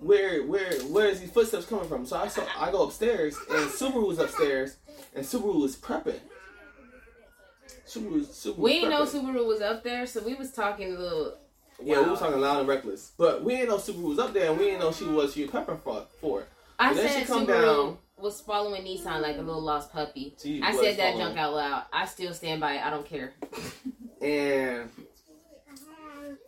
where 0.00 0.44
where 0.44 0.72
where 0.88 1.06
is 1.06 1.20
these 1.20 1.30
footsteps 1.30 1.64
coming 1.64 1.88
from 1.88 2.04
so 2.04 2.16
i 2.16 2.28
saw 2.28 2.44
i 2.58 2.70
go 2.70 2.84
upstairs 2.84 3.36
and 3.50 3.70
subaru 3.70 4.06
was 4.06 4.18
upstairs 4.18 4.76
and 5.14 5.24
subaru 5.24 5.60
was 5.60 5.74
prepping 5.74 6.20
Subaru, 7.88 8.20
Subaru 8.20 8.58
We 8.58 8.86
was 8.86 8.90
know. 8.90 9.20
Subaru 9.20 9.46
was 9.46 9.62
up 9.62 9.82
there, 9.82 10.06
so 10.06 10.22
we 10.22 10.34
was 10.34 10.52
talking 10.52 10.94
a 10.94 10.98
little. 10.98 11.38
Yeah, 11.80 11.98
we 11.98 12.04
Wow. 12.06 12.10
was 12.10 12.20
talking 12.20 12.40
loud 12.40 12.58
and 12.60 12.68
reckless. 12.68 13.12
But 13.16 13.42
we 13.44 13.54
didn't 13.56 13.68
know 13.68 13.76
Subaru 13.76 14.02
was 14.10 14.18
up 14.18 14.32
there, 14.32 14.50
and 14.50 14.58
we 14.58 14.66
didn't 14.66 14.80
know 14.80 14.92
she 14.92 15.04
was 15.04 15.32
she 15.34 15.42
was 15.42 15.50
prepping 15.50 15.80
for. 15.82 16.06
for. 16.20 16.44
I 16.78 16.90
And 16.90 16.96
said 16.98 17.20
she 17.20 17.24
come 17.26 17.46
Subaru 17.46 17.86
down. 17.86 17.98
was 18.18 18.40
following 18.40 18.82
Nissan 18.84 19.20
like 19.20 19.36
a 19.36 19.40
little 19.42 19.62
lost 19.62 19.92
puppy. 19.92 20.34
She 20.42 20.60
I 20.62 20.72
said 20.74 20.96
that 20.98 21.12
following. 21.12 21.18
junk 21.34 21.38
out 21.38 21.54
loud. 21.54 21.82
I 21.92 22.06
still 22.06 22.34
stand 22.34 22.60
by 22.60 22.74
it. 22.74 22.84
I 22.86 22.90
don't 22.90 23.06
care. 23.06 23.32
And 24.20 24.90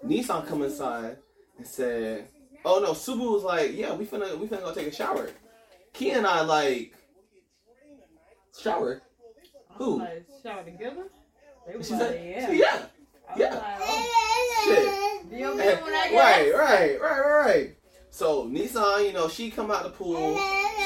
Nissan 0.04 0.46
come 0.46 0.62
inside 0.62 1.16
and 1.58 1.66
said, 1.66 2.26
"Oh 2.64 2.80
no, 2.80 2.92
Subaru 2.92 3.32
was 3.34 3.42
like, 3.44 3.76
yeah, 3.76 3.94
we 3.94 4.06
finna 4.06 4.36
we 4.38 4.46
finna 4.46 4.62
go 4.62 4.74
take 4.74 4.88
a 4.88 4.92
shower." 4.92 5.30
Kia 5.92 6.18
and 6.18 6.26
I 6.26 6.40
like 6.42 6.94
shower. 8.60 9.02
Who? 9.76 9.98
Like, 10.00 10.26
shower 10.42 10.62
together? 10.64 11.04
They 11.66 11.76
was 11.76 11.88
She 11.88 11.94
like, 11.94 12.20
yeah. 12.22 12.50
yeah, 12.50 12.82
yeah. 13.36 13.54
like, 13.54 13.62
oh, 13.80 14.39
shit. 14.64 15.38
you 15.38 15.46
okay 15.48 15.74
when 15.82 15.92
I 15.92 16.10
right, 16.14 16.54
right, 16.54 17.00
right, 17.00 17.18
right, 17.20 17.46
right. 17.46 17.76
So 18.10 18.44
Nissan, 18.46 19.06
you 19.06 19.12
know, 19.12 19.28
she 19.28 19.50
come 19.50 19.70
out 19.70 19.84
the 19.84 19.90
pool, 19.90 20.36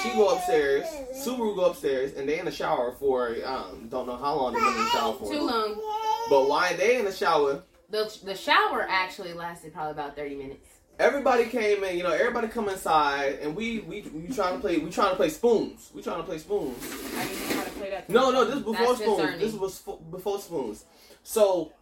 she 0.02 0.10
go 0.10 0.28
upstairs, 0.36 0.84
Subaru 1.14 1.56
go 1.56 1.64
upstairs, 1.66 2.12
and 2.14 2.28
they 2.28 2.38
in 2.38 2.44
the 2.44 2.50
shower 2.52 2.92
for 2.92 3.34
um, 3.44 3.88
don't 3.88 4.06
know 4.06 4.16
how 4.16 4.34
long 4.36 4.52
they 4.52 4.60
been 4.60 4.68
in 4.68 4.74
the 4.76 4.90
shower 4.90 5.14
for. 5.14 5.32
Too 5.32 5.40
long. 5.40 5.80
But 6.28 6.48
while 6.48 6.76
they 6.76 6.98
in 6.98 7.04
the 7.06 7.12
shower, 7.12 7.62
The 7.90 8.14
the 8.24 8.34
shower 8.34 8.86
actually 8.88 9.32
lasted 9.32 9.72
probably 9.72 9.92
about 9.92 10.16
thirty 10.16 10.34
minutes. 10.36 10.68
everybody 10.98 11.46
came 11.46 11.82
in. 11.84 11.96
You 11.96 12.02
know, 12.02 12.12
everybody 12.12 12.48
come 12.48 12.68
inside, 12.68 13.38
and 13.40 13.56
we 13.56 13.80
we 13.80 14.02
we 14.02 14.28
trying 14.34 14.54
to 14.56 14.60
play. 14.60 14.76
We 14.78 14.90
trying 14.90 15.10
to 15.10 15.16
play 15.16 15.30
spoons. 15.30 15.90
We 15.94 16.02
trying 16.02 16.18
to 16.18 16.24
play 16.24 16.38
spoons. 16.38 16.76
I 17.16 17.24
didn't 17.24 17.48
know 17.50 17.56
how 17.56 17.64
to 17.64 17.70
play 17.70 17.90
that. 17.90 18.10
No, 18.10 18.30
no, 18.30 18.44
this 18.44 18.56
is 18.56 18.62
before 18.62 18.86
That's 18.86 18.98
spoons. 19.00 19.16
concerning. 19.18 19.40
This 19.40 19.54
was 19.54 19.82
before 20.10 20.38
spoons. 20.40 20.84
So 21.22 21.72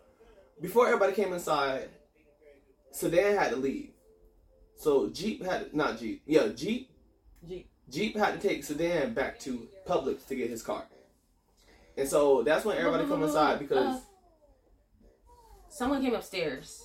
before 0.63 0.87
everybody 0.87 1.13
came 1.13 1.33
inside, 1.33 1.91
Sedan 2.93 3.37
had 3.37 3.51
to 3.51 3.57
leave. 3.57 3.91
So 4.77 5.09
Jeep 5.11 5.45
had 5.45 5.75
not 5.75 5.99
Jeep. 5.99 6.23
Yeah, 6.27 6.49
Jeep. 6.49 6.91
Jeep. 7.47 7.69
Jeep 7.91 8.17
had 8.17 8.41
to 8.41 8.49
take 8.49 8.65
Sedan 8.65 9.13
back 9.13 9.39
to 9.41 9.69
Publix 9.87 10.27
to 10.29 10.35
get 10.37 10.49
his 10.49 10.63
car. 10.63 10.87
And 11.97 12.09
so 12.09 12.43
that's 12.43 12.65
when 12.65 12.79
everybody 12.79 13.07
come 13.07 13.23
inside 13.23 13.59
because 13.65 13.97
Uh, 13.97 14.01
someone 15.69 16.01
came 16.03 16.15
upstairs. 16.15 16.83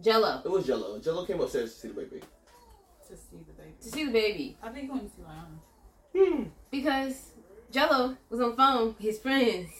Jello 0.00 0.42
it 0.44 0.50
was 0.50 0.66
Jello. 0.66 0.98
Jello 0.98 1.24
came 1.24 1.40
upstairs 1.40 1.74
to 1.74 1.80
see 1.80 1.88
the 1.88 1.94
baby. 1.94 2.20
To 3.08 3.16
see 3.16 3.38
the 3.46 3.52
baby. 3.52 3.74
to 3.82 3.88
see 3.90 4.04
the 4.06 4.12
baby 4.12 4.56
I 4.62 4.68
think 4.70 4.84
he 4.84 4.90
went 4.90 5.02
to 5.10 5.16
see 5.16 5.22
Lionel. 5.22 6.36
Hmm. 6.36 6.44
because 6.70 7.32
Jello 7.70 8.16
was 8.28 8.40
on 8.40 8.50
the 8.50 8.56
phone 8.56 8.86
with 8.88 8.98
his 8.98 9.18
friends. 9.18 9.70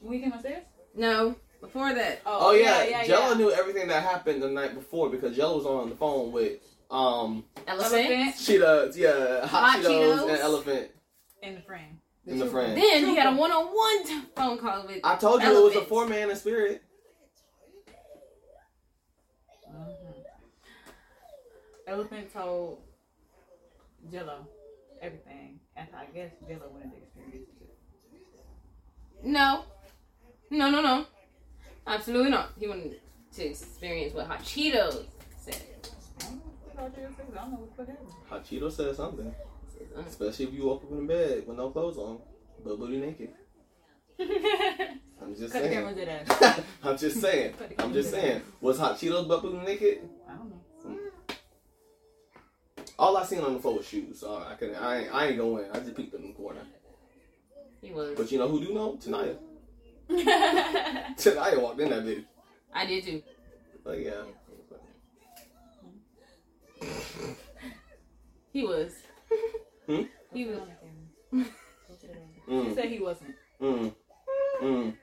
When 0.00 0.14
he 0.14 0.20
came 0.20 0.32
upstairs? 0.32 0.64
No, 0.94 1.36
before 1.62 1.94
that. 1.94 2.20
Oh 2.26 2.52
yeah, 2.52 2.84
yeah, 2.84 3.04
Jello 3.06 3.30
yeah. 3.30 3.34
knew 3.38 3.50
everything 3.52 3.88
that 3.88 4.02
happened 4.02 4.42
the 4.42 4.50
night 4.50 4.74
before 4.74 5.08
because 5.08 5.34
Jello 5.34 5.56
was 5.56 5.64
on 5.64 5.88
the 5.88 5.94
phone 5.96 6.30
with 6.32 6.58
um 6.90 7.44
Elephant. 7.66 7.94
Elephant 8.06 8.36
Cheetah, 8.38 8.92
yeah, 8.94 9.46
hot, 9.46 9.70
Hot 9.76 9.78
Cheetos, 9.84 10.18
Cheetos. 10.18 10.28
and 10.28 10.38
Elephant 10.40 10.90
in 11.42 11.54
the 11.54 11.60
frame. 11.62 11.98
In 12.26 12.38
the 12.38 12.46
frame. 12.46 12.74
Then 12.78 13.06
he 13.06 13.16
had 13.16 13.32
a 13.32 13.36
one-on-one 13.36 14.04
t- 14.06 14.20
phone 14.36 14.58
call 14.58 14.86
with. 14.86 15.00
I 15.02 15.16
told 15.16 15.42
you 15.42 15.48
it 15.56 15.62
was 15.64 15.76
a 15.76 15.82
four 15.86 16.06
man 16.06 16.30
in 16.30 16.36
spirit. 16.36 16.82
Mhm. 19.68 20.22
Elephant 21.86 22.32
told 22.32 22.80
Jello 24.10 24.46
everything. 25.00 25.60
And 25.76 25.88
I 25.96 26.04
guess 26.14 26.30
Jello 26.46 26.68
wanted 26.70 26.92
to 26.92 26.98
experience 26.98 27.48
it. 27.60 27.76
No, 29.24 29.64
no, 30.50 30.70
no, 30.70 30.82
no, 30.82 31.06
absolutely 31.86 32.30
not. 32.30 32.50
He 32.58 32.66
wanted 32.68 33.00
to 33.34 33.44
experience 33.44 34.14
what 34.14 34.26
Hot 34.26 34.40
Cheetos 34.40 35.04
said. 35.38 35.62
I 36.20 36.24
don't 36.24 36.34
know 36.36 36.42
what 36.82 36.94
Jello 36.94 37.08
said. 37.16 37.26
I 37.32 37.40
don't 37.42 37.50
know 37.52 37.56
what 37.58 37.70
the 37.70 37.76
fuck 37.76 37.88
happened. 37.88 38.08
Hot 38.28 38.44
Cheeto 38.44 38.72
said 38.72 38.96
something, 38.96 39.34
especially 40.06 40.46
if 40.46 40.54
you 40.54 40.66
woke 40.66 40.84
up 40.84 40.90
in 40.90 41.06
the 41.06 41.12
bed 41.14 41.46
with 41.46 41.56
no 41.56 41.70
clothes 41.70 41.98
on, 41.98 42.18
but 42.64 42.78
booty 42.78 42.98
naked. 42.98 43.30
I'm 44.20 45.34
just 45.36 45.52
Cut 45.52 45.62
saying. 45.62 45.72
cameras 45.72 45.98
at 45.98 46.26
that. 46.28 46.64
I'm 46.82 46.98
just 46.98 47.20
saying. 47.20 47.54
Cut 47.54 47.72
I'm 47.78 47.92
just 47.92 48.10
saying. 48.10 48.42
Was 48.60 48.78
Hot 48.78 48.98
Cheetos 48.98 49.26
butt 49.28 49.42
booty 49.42 49.58
naked? 49.64 50.08
I 50.28 50.34
don't 50.34 50.50
know. 50.50 50.60
Mm. 50.88 51.36
All 52.98 53.16
I 53.16 53.24
seen 53.24 53.40
on 53.40 53.54
the 53.54 53.60
floor 53.60 53.76
was 53.78 53.86
shoes, 53.88 54.20
so 54.20 54.44
I 54.48 54.54
can 54.56 54.74
I 54.74 55.02
ain't, 55.02 55.14
I 55.14 55.26
ain't 55.28 55.36
gonna 55.38 55.50
win. 55.50 55.64
I 55.72 55.78
just 55.78 55.96
peeked 55.96 56.14
in 56.14 56.22
the 56.28 56.32
corner. 56.34 56.60
he 57.80 57.92
was. 57.92 58.16
But 58.16 58.30
you 58.30 58.38
know 58.38 58.48
who 58.48 58.64
do 58.64 58.74
know? 58.74 58.98
Tanaya. 59.02 59.36
Tanaya 61.16 61.60
walked 61.60 61.80
in 61.80 61.90
that 61.90 62.04
bitch. 62.04 62.24
I 62.74 62.86
did 62.86 63.04
too. 63.04 63.22
Like 63.84 64.00
yeah. 64.04 64.22
He 68.52 68.64
was. 68.64 68.92
Hmm? 69.86 70.02
He 70.32 70.44
was. 70.46 70.60
Mm, 72.48 72.74
said 72.74 72.86
he 72.86 72.98
wasn't. 72.98 73.34
mm, 73.60 73.94
mm. 74.62 74.94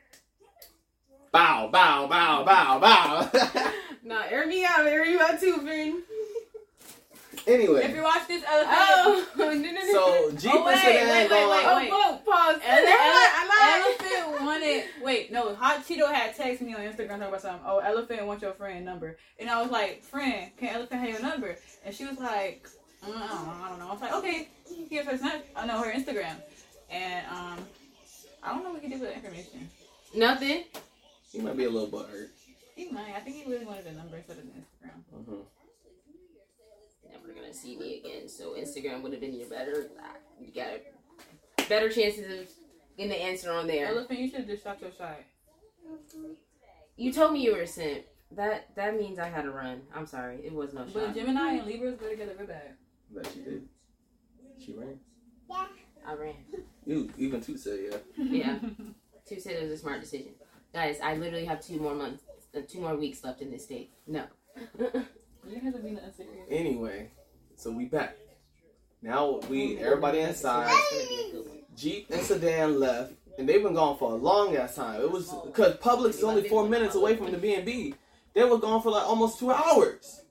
Bow, 1.32 1.70
bow, 1.72 2.08
bow, 2.08 2.44
bow, 2.44 2.80
bow. 2.80 3.72
Nah, 4.04 4.24
air 4.30 4.48
me 4.48 4.66
out, 4.66 4.88
air 4.88 5.06
you 5.06 5.20
out 5.20 5.40
too, 5.40 5.58
friend. 5.60 6.02
If 7.48 7.96
you 7.96 8.04
watch 8.04 8.28
this 8.28 8.44
other 8.48 8.66
Oh, 8.68 9.28
no, 9.38 9.54
no, 9.54 9.72
no. 9.72 9.82
so 9.92 10.32
Jeep 10.38 10.52
Oh, 10.54 10.66
wait, 10.66 10.74
and 10.76 10.82
Sedan 10.82 11.10
wait, 11.10 11.22
wait, 11.22 11.30
going- 11.30 11.50
wait, 11.50 11.66
Oh, 11.66 11.76
wait. 11.78 11.92
whoa, 11.92 12.18
pause. 12.18 12.62
Ele- 12.64 12.86
Never 12.86 12.86
mind, 12.86 12.86
ele- 12.86 13.52
I 13.52 13.96
elephant 14.22 14.42
wanted. 14.46 14.84
Wait, 15.04 15.32
no. 15.32 15.56
Hot 15.56 15.86
Cheeto 15.88 16.12
had 16.14 16.36
texted 16.36 16.62
me 16.62 16.74
on 16.76 16.82
Instagram 16.82 17.08
talking 17.10 17.24
about 17.24 17.42
something. 17.42 17.62
Oh, 17.66 17.80
elephant 17.80 18.26
wants 18.26 18.44
your 18.44 18.54
friend 18.54 18.86
number, 18.86 19.18
and 19.40 19.50
I 19.50 19.62
was 19.62 19.72
like, 19.72 20.04
friend, 20.04 20.52
can 20.58 20.70
elephant 20.76 21.02
have 21.02 21.10
your 21.10 21.22
number? 21.22 21.58
And 21.86 21.96
she 21.96 22.06
was 22.06 22.18
like, 22.20 22.68
mm, 23.04 23.10
I 23.16 23.28
don't 23.28 23.46
know, 23.48 23.64
I 23.66 23.70
don't 23.70 23.80
know. 23.80 23.88
I 23.90 23.92
was 23.94 24.02
like, 24.02 24.14
okay, 24.14 24.48
here's 24.90 25.06
her 25.08 25.18
snap. 25.18 25.44
I 25.56 25.66
know 25.66 25.82
her 25.82 25.92
Instagram, 25.92 26.36
and 26.92 27.26
um, 27.28 27.58
I 28.44 28.54
don't 28.54 28.64
know 28.64 28.72
what 28.74 28.82
he 28.82 28.90
did 28.90 29.00
with 29.00 29.10
that 29.10 29.16
information. 29.18 29.70
Nothing. 30.16 30.64
he 31.32 31.40
might 31.40 31.58
be 31.58 31.66
a 31.66 31.70
little 31.70 31.88
butthurt. 31.90 32.28
He 32.76 32.90
might. 32.92 33.14
I 33.16 33.20
think 33.20 33.38
he 33.44 33.52
really 33.52 33.66
wanted 33.66 33.86
the 33.86 33.92
number 33.92 34.18
instead 34.18 34.38
of 34.38 34.44
the 34.44 34.52
Instagram. 34.52 35.26
Mhm. 35.28 35.42
Never 37.40 37.52
gonna 37.52 37.54
see 37.54 37.78
me 37.78 38.00
again. 38.00 38.28
So 38.28 38.52
Instagram 38.54 39.02
would 39.02 39.12
have 39.14 39.22
been 39.22 39.34
your 39.34 39.48
better. 39.48 39.90
You 40.40 40.52
got 40.54 41.68
better 41.70 41.90
chances 41.90 42.26
of 42.42 42.48
getting 42.98 43.12
the 43.12 43.22
answer 43.22 43.52
on 43.52 43.68
there. 43.68 43.88
Elephant, 43.88 44.20
you 44.20 44.30
should 44.30 44.40
have 44.42 44.48
just 44.48 44.64
shot 44.64 44.82
your 44.82 44.92
shot. 44.92 45.20
You 46.98 47.14
told 47.14 47.34
me 47.34 47.42
you 47.44 47.54
were 47.54 47.62
a 47.62 47.68
simp. 47.68 48.04
That 48.32 48.76
that 48.76 48.98
means 48.98 49.20
I 49.20 49.28
had 49.30 49.44
to 49.44 49.52
run. 49.52 49.82
I'm 49.96 50.06
sorry. 50.06 50.40
It 50.44 50.54
was 50.54 50.74
no 50.74 50.86
But 50.94 51.08
shot. 51.08 51.16
Gemini 51.16 51.54
and 51.54 51.68
Libras 51.68 51.96
go 51.96 52.10
together 52.10 52.34
real 52.38 52.48
bad. 52.48 52.74
That 53.16 53.28
she 53.34 53.40
did. 53.40 53.68
She 54.64 54.74
ran. 54.74 55.00
Yeah. 55.50 55.66
I 56.06 56.14
ran. 56.14 56.36
You 56.86 57.10
even 57.18 57.42
two 57.42 57.58
said 57.58 57.80
yeah. 57.92 57.98
Yeah. 58.18 58.60
Two 59.28 59.40
said 59.40 59.58
it 59.58 59.62
was 59.62 59.72
a 59.74 59.78
smart 59.78 60.02
decision. 60.02 60.32
Guys, 60.74 61.00
I 61.04 61.14
literally 61.16 61.46
have 61.46 61.62
two 61.62 61.80
more 61.80 61.94
months, 61.94 62.24
uh, 62.58 62.62
two 62.68 62.80
more 62.80 62.96
weeks 62.96 63.24
left 63.24 63.42
in 63.42 63.52
this 63.52 63.64
state. 63.66 63.92
No. 64.08 64.24
You 65.48 65.60
guys 65.62 65.74
are 65.74 65.80
being 65.80 65.98
unserious. 65.98 66.48
Anyway, 66.50 67.10
so 67.60 67.70
we 67.72 67.86
back. 67.86 68.16
Now 69.02 69.42
we 69.50 69.78
everybody 69.80 70.20
inside. 70.20 70.68
That's 70.68 70.92
gonna 70.92 71.10
be 71.10 71.30
a 71.30 71.32
good 71.34 71.50
one. 71.50 71.58
Jeep 71.76 72.10
and 72.10 72.22
Sedan 72.22 72.80
left, 72.80 73.14
and 73.38 73.48
they've 73.48 73.62
been 73.62 73.74
gone 73.74 73.98
for 73.98 74.12
a 74.12 74.16
long 74.16 74.56
ass 74.56 74.76
time. 74.76 75.02
It 75.02 75.12
was 75.12 75.34
because 75.46 75.76
Publix 75.76 76.16
is 76.16 76.24
only 76.24 76.48
four 76.48 76.68
minutes 76.68 76.96
away 76.96 77.18
from 77.18 77.32
the 77.32 77.38
B 77.38 77.56
and 77.56 77.66
B. 77.66 77.96
They 78.34 78.46
were 78.46 78.58
gone 78.58 78.82
for 78.82 78.92
like 78.92 79.06
almost 79.06 79.40
two 79.40 79.52
hours. 79.52 80.22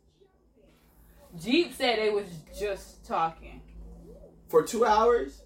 Jeep 1.39 1.75
said 1.75 1.99
they 1.99 2.09
was 2.11 2.27
just 2.59 3.07
talking. 3.07 3.61
For 4.49 4.63
two 4.63 4.87
hours? 4.87 5.43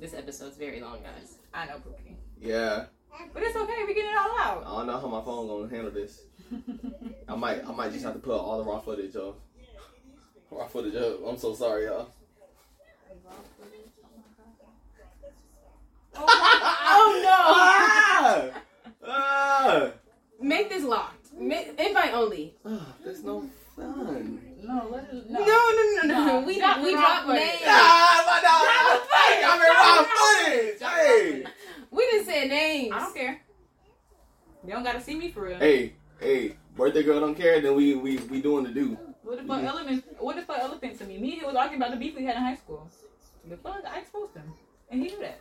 This 0.00 0.14
episode's 0.14 0.56
very 0.56 0.80
long, 0.80 0.98
guys. 1.00 1.38
I 1.54 1.66
know, 1.66 1.74
Pookie. 1.74 2.16
Yeah. 2.40 2.86
But 3.32 3.44
it's 3.44 3.54
okay. 3.54 3.84
We 3.86 3.94
get 3.94 4.06
it 4.06 4.16
all 4.16 4.36
out. 4.40 4.64
I 4.66 4.78
don't 4.78 4.86
know 4.88 4.98
how 4.98 5.06
my 5.06 5.22
phone 5.22 5.46
gonna 5.46 5.68
handle 5.68 5.92
this. 5.92 6.22
I 7.28 7.36
might, 7.36 7.64
I 7.64 7.72
might 7.72 7.92
just 7.92 8.04
have 8.04 8.14
to 8.14 8.18
put 8.18 8.36
all 8.36 8.58
the 8.58 8.64
raw 8.64 8.80
footage 8.80 9.14
of. 9.14 9.36
Raw 10.52 10.66
footage 10.68 10.94
up. 10.96 11.20
I'm 11.26 11.36
so 11.38 11.54
sorry, 11.54 11.86
y'all. 11.86 12.08
Oh 16.14 17.22
Ah! 17.24 18.50
Ah! 19.04 19.90
Make 20.40 20.68
this 20.68 20.84
locked. 20.84 21.32
Make, 21.38 21.68
invite 21.80 22.12
only. 22.14 22.54
Ah, 22.66 22.86
There's 23.02 23.24
no 23.24 23.48
fun. 23.74 24.40
no, 24.62 24.88
let 24.92 25.04
it, 25.12 25.30
No, 25.30 25.38
no. 25.40 25.46
no, 25.46 25.72
no, 26.02 26.08
no. 26.08 26.24
No. 26.26 26.40
We 26.46 26.58
Not 26.58 26.82
we 26.82 26.94
raw 26.94 27.00
dropped 27.00 27.28
names. 27.28 27.62
Ah, 27.64 28.22
my 28.26 28.40
dog. 28.42 28.62
I 29.44 29.58
mean, 29.58 29.72
raw 29.78 30.04
footage. 30.04 30.80
Hey, 30.82 31.44
We 31.90 32.02
didn't 32.10 32.26
say 32.26 32.48
names. 32.48 32.92
I 32.94 32.98
don't 33.00 33.14
care. 33.16 33.40
You 34.66 34.72
don't 34.74 34.84
gotta 34.84 35.00
see 35.00 35.14
me 35.16 35.30
for 35.30 35.42
real. 35.44 35.58
hey, 35.58 35.94
hey. 36.20 36.56
Birthday 36.76 37.02
girl 37.02 37.20
don't 37.20 37.34
care. 37.34 37.60
Then 37.60 37.74
we 37.74 37.94
we 37.94 38.16
we 38.18 38.40
doing 38.40 38.64
the 38.64 38.70
do. 38.70 38.96
What 39.32 39.40
the 39.40 39.48
fuck 39.48 39.64
elephant? 39.64 40.04
What 40.18 40.36
the 40.36 40.42
fuck 40.42 40.58
elephant 40.58 40.98
to 40.98 41.04
me? 41.06 41.16
Me 41.16 41.32
and 41.32 41.40
he 41.40 41.46
was 41.46 41.56
arguing 41.56 41.80
about 41.80 41.92
the 41.92 41.96
beef 41.96 42.14
we 42.14 42.22
had 42.26 42.36
in 42.36 42.42
high 42.42 42.54
school. 42.54 42.86
The 43.48 43.56
fuck, 43.56 43.82
I 43.90 44.00
exposed 44.00 44.36
him, 44.36 44.52
and 44.90 45.02
he 45.02 45.08
knew 45.08 45.20
that. 45.20 45.40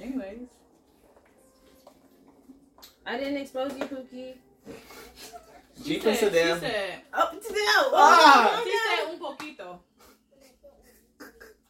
Anyways, 0.00 0.48
I 3.04 3.18
didn't 3.18 3.36
expose 3.36 3.76
you, 3.76 3.84
Pookie. 3.84 4.36
Jeep 5.84 6.02
she 6.02 6.14
said, 6.14 6.32
Sedan. 6.32 6.54
she 6.54 6.66
said, 6.66 7.02
Oh, 7.12 7.38
no. 7.50 7.90
Ah! 7.92 8.62
she 8.64 8.70
said 8.72 9.10
un 9.10 9.18
poquito. 9.20 9.78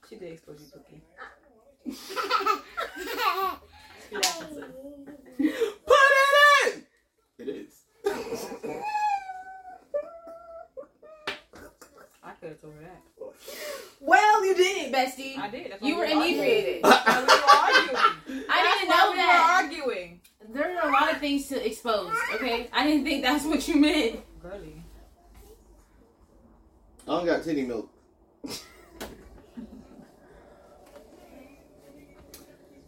She 0.08 0.14
did 0.14 0.32
expose 0.34 0.60
you, 0.60 0.66
Pookie. 0.78 1.00
She 4.08 4.14
laughed 4.14 4.42
and 4.42 4.54
said, 4.54 4.70
Put 5.84 5.98
it 6.12 6.28
in. 6.66 6.84
It 7.36 7.48
is. 7.48 7.72
I 12.26 12.32
could 12.44 12.52
have 12.52 12.60
told 12.60 12.74
her 12.74 12.80
that. 12.80 13.02
Well, 14.00 14.44
you 14.44 14.54
did, 14.54 14.92
bestie. 14.92 15.38
I 15.38 15.48
did. 15.48 15.72
That's 15.72 15.82
You 15.82 15.96
were 15.96 16.04
arguing. 16.04 16.28
inebriated. 16.28 16.82
We 16.84 16.90
were 16.90 16.94
arguing. 16.94 17.96
I 18.50 18.78
didn't 18.78 18.88
why 18.88 18.96
know 18.96 19.10
we 19.10 19.16
that. 19.16 19.60
were 19.62 19.64
arguing. 19.66 20.20
There 20.52 20.78
are 20.78 20.88
a 20.88 20.92
lot 20.92 21.10
of 21.10 21.20
things 21.20 21.48
to 21.48 21.66
expose, 21.66 22.12
okay? 22.34 22.68
I 22.70 22.86
didn't 22.86 23.04
think 23.04 23.22
that's 23.22 23.46
what 23.46 23.66
you 23.66 23.76
meant. 23.76 24.20
Girly. 24.42 24.84
I 27.08 27.16
don't 27.16 27.24
got 27.26 27.42
titty 27.42 27.64
milk. 27.64 27.90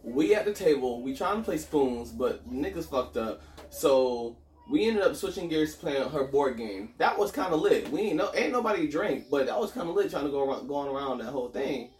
we 0.03 0.35
at 0.35 0.45
the 0.45 0.53
table, 0.53 1.01
we 1.01 1.15
trying 1.15 1.37
to 1.37 1.43
play 1.43 1.57
spoons, 1.57 2.11
but 2.11 2.47
niggas 2.47 2.87
fucked 2.89 3.17
up. 3.17 3.41
So 3.71 4.37
we 4.69 4.85
ended 4.85 5.03
up 5.03 5.15
switching 5.15 5.47
gears 5.47 5.75
to 5.75 5.79
playing 5.79 6.09
her 6.09 6.25
board 6.25 6.57
game. 6.57 6.93
That 6.97 7.17
was 7.17 7.31
kind 7.31 7.53
of 7.53 7.61
lit. 7.61 7.89
We 7.91 8.01
ain't 8.01 8.17
no 8.17 8.31
ain't 8.35 8.51
nobody 8.51 8.87
drink, 8.87 9.25
but 9.29 9.45
that 9.45 9.59
was 9.59 9.71
kind 9.71 9.89
of 9.89 9.95
lit 9.95 10.11
trying 10.11 10.25
to 10.25 10.31
go 10.31 10.43
around 10.43 10.67
going 10.67 10.89
around 10.89 11.19
that 11.19 11.31
whole 11.31 11.49
thing. 11.49 11.91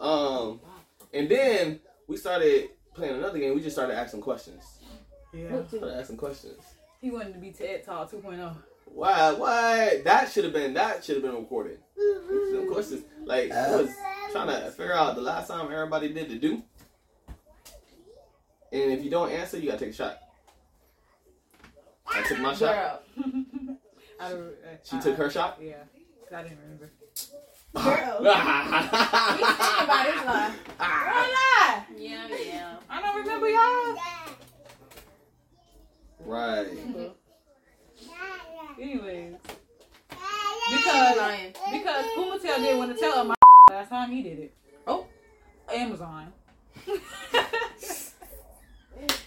Um, 0.00 0.60
and 1.12 1.28
then 1.28 1.80
we 2.06 2.16
started 2.16 2.70
playing 2.94 3.16
another 3.16 3.38
game. 3.38 3.54
We 3.54 3.62
just 3.62 3.76
started 3.76 3.96
asking 3.96 4.20
questions. 4.20 4.64
Yeah. 5.32 5.66
Started 5.66 5.98
asking 5.98 6.16
questions. 6.16 6.62
He 7.00 7.10
wanted 7.10 7.34
to 7.34 7.38
be 7.38 7.52
TED 7.52 7.84
Talk 7.84 8.10
oh. 8.12 8.16
2.0. 8.16 8.56
Why? 8.86 9.32
Why? 9.32 10.00
That 10.04 10.30
should 10.30 10.44
have 10.44 10.52
been. 10.52 10.74
That 10.74 11.04
should 11.04 11.16
have 11.16 11.24
been 11.24 11.36
recorded. 11.36 11.78
Some 12.50 12.72
questions. 12.72 13.04
Like 13.24 13.52
I 13.52 13.76
was 13.76 13.90
trying 14.32 14.48
to 14.48 14.70
figure 14.70 14.94
out 14.94 15.14
the 15.14 15.22
last 15.22 15.48
time 15.48 15.70
everybody 15.70 16.12
did 16.12 16.30
the 16.30 16.38
do. 16.38 16.62
And 18.70 18.92
if 18.92 19.04
you 19.04 19.10
don't 19.10 19.30
answer, 19.30 19.58
you 19.58 19.66
gotta 19.66 19.84
take 19.84 19.90
a 19.90 19.96
shot. 19.96 20.18
I 22.14 22.22
took 22.28 22.38
my 22.40 22.54
shot. 22.54 23.02
Girl. 23.16 23.26
I, 24.20 24.32
uh, 24.32 24.36
She 24.82 24.96
I- 24.96 25.00
took 25.00 25.16
her 25.16 25.30
shot. 25.30 25.58
Yeah, 25.62 25.74
I 26.34 26.42
didn't 26.42 26.58
remember. 26.62 26.90
Girl. 27.74 27.84
He's 28.24 29.46
thinking 29.46 29.84
about 29.84 30.06
his 30.06 30.24
life. 30.24 30.58
Why 30.78 31.32
not? 31.68 31.86
Yeah, 31.96 32.26
yeah. 32.44 32.76
I 32.88 33.02
don't 33.02 33.16
remember 33.20 33.48
y'all. 33.48 33.96
right. 36.24 36.66
Anyways. 38.80 39.34
Because 40.70 41.52
because 41.72 42.04
Pumatel 42.16 42.56
didn't 42.56 42.78
want 42.78 42.94
to 42.94 43.00
tell 43.00 43.20
him 43.20 43.28
my 43.28 43.34
last 43.70 43.88
time 43.90 44.10
he 44.12 44.22
did 44.22 44.38
it. 44.38 44.54
Oh. 44.86 45.06
Amazon. 45.72 46.32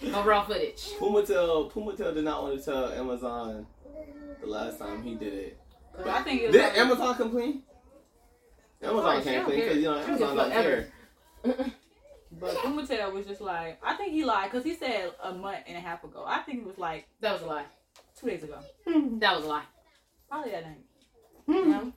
No 0.02 0.24
raw 0.24 0.44
footage. 0.44 0.82
Pumatel 0.98 1.70
Pumatel 1.72 2.14
did 2.14 2.24
not 2.24 2.42
want 2.42 2.58
to 2.58 2.64
tell 2.64 2.92
Amazon 2.92 3.66
the 4.40 4.46
last 4.46 4.78
time 4.78 5.02
he 5.02 5.14
did 5.14 5.32
it. 5.32 5.60
But 5.96 6.08
I 6.08 6.22
think 6.22 6.42
it 6.42 6.46
was 6.48 6.52
Did 6.56 6.62
like- 6.64 6.78
Amazon 6.78 7.14
complain? 7.16 7.62
Amazon 8.82 9.02
course, 9.02 9.18
she 9.18 9.30
can't 9.30 9.36
don't 9.36 9.44
clean 9.46 9.60
because 9.60 9.76
you 9.76 9.82
know 9.84 10.04
care. 10.04 10.14
She 10.16 10.18
don't 10.24 10.38
Amazon 10.38 10.48
give 10.50 10.56
a 10.56 11.44
don't 11.44 11.56
care. 11.62 11.72
But 12.40 12.54
Pumatel 12.56 13.12
was 13.12 13.26
just 13.26 13.42
like, 13.42 13.78
I 13.84 13.94
think 13.94 14.12
he 14.12 14.24
lied 14.24 14.50
because 14.50 14.64
he 14.64 14.74
said 14.74 15.12
a 15.22 15.32
month 15.34 15.58
and 15.66 15.76
a 15.76 15.80
half 15.80 16.02
ago. 16.02 16.24
I 16.26 16.38
think 16.38 16.60
it 16.60 16.66
was 16.66 16.78
like 16.78 17.06
That 17.20 17.34
was 17.34 17.42
a 17.42 17.46
lie. 17.46 17.64
two 18.18 18.26
days 18.26 18.42
ago. 18.42 18.58
That 18.86 19.36
was 19.36 19.44
a 19.44 19.48
lie. 19.48 19.64
Probably 20.30 20.50
that 20.52 20.64
night. 20.64 20.80
No. 21.46 21.92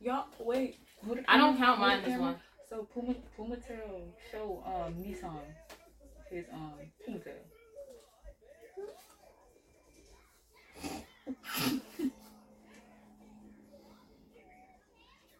Y'all, 0.00 0.26
wait. 0.38 0.78
What 1.02 1.18
I 1.26 1.36
don't 1.38 1.56
count 1.58 1.80
mine 1.80 1.98
as 2.00 2.04
camera- 2.04 2.20
one. 2.20 2.36
So 2.68 2.84
Puma 2.94 3.14
Pumatel 3.36 4.12
show 4.30 4.62
um 4.64 4.94
Nissan 4.94 5.40
his 6.30 6.44
um 6.52 6.72
Pumatel. 7.06 7.40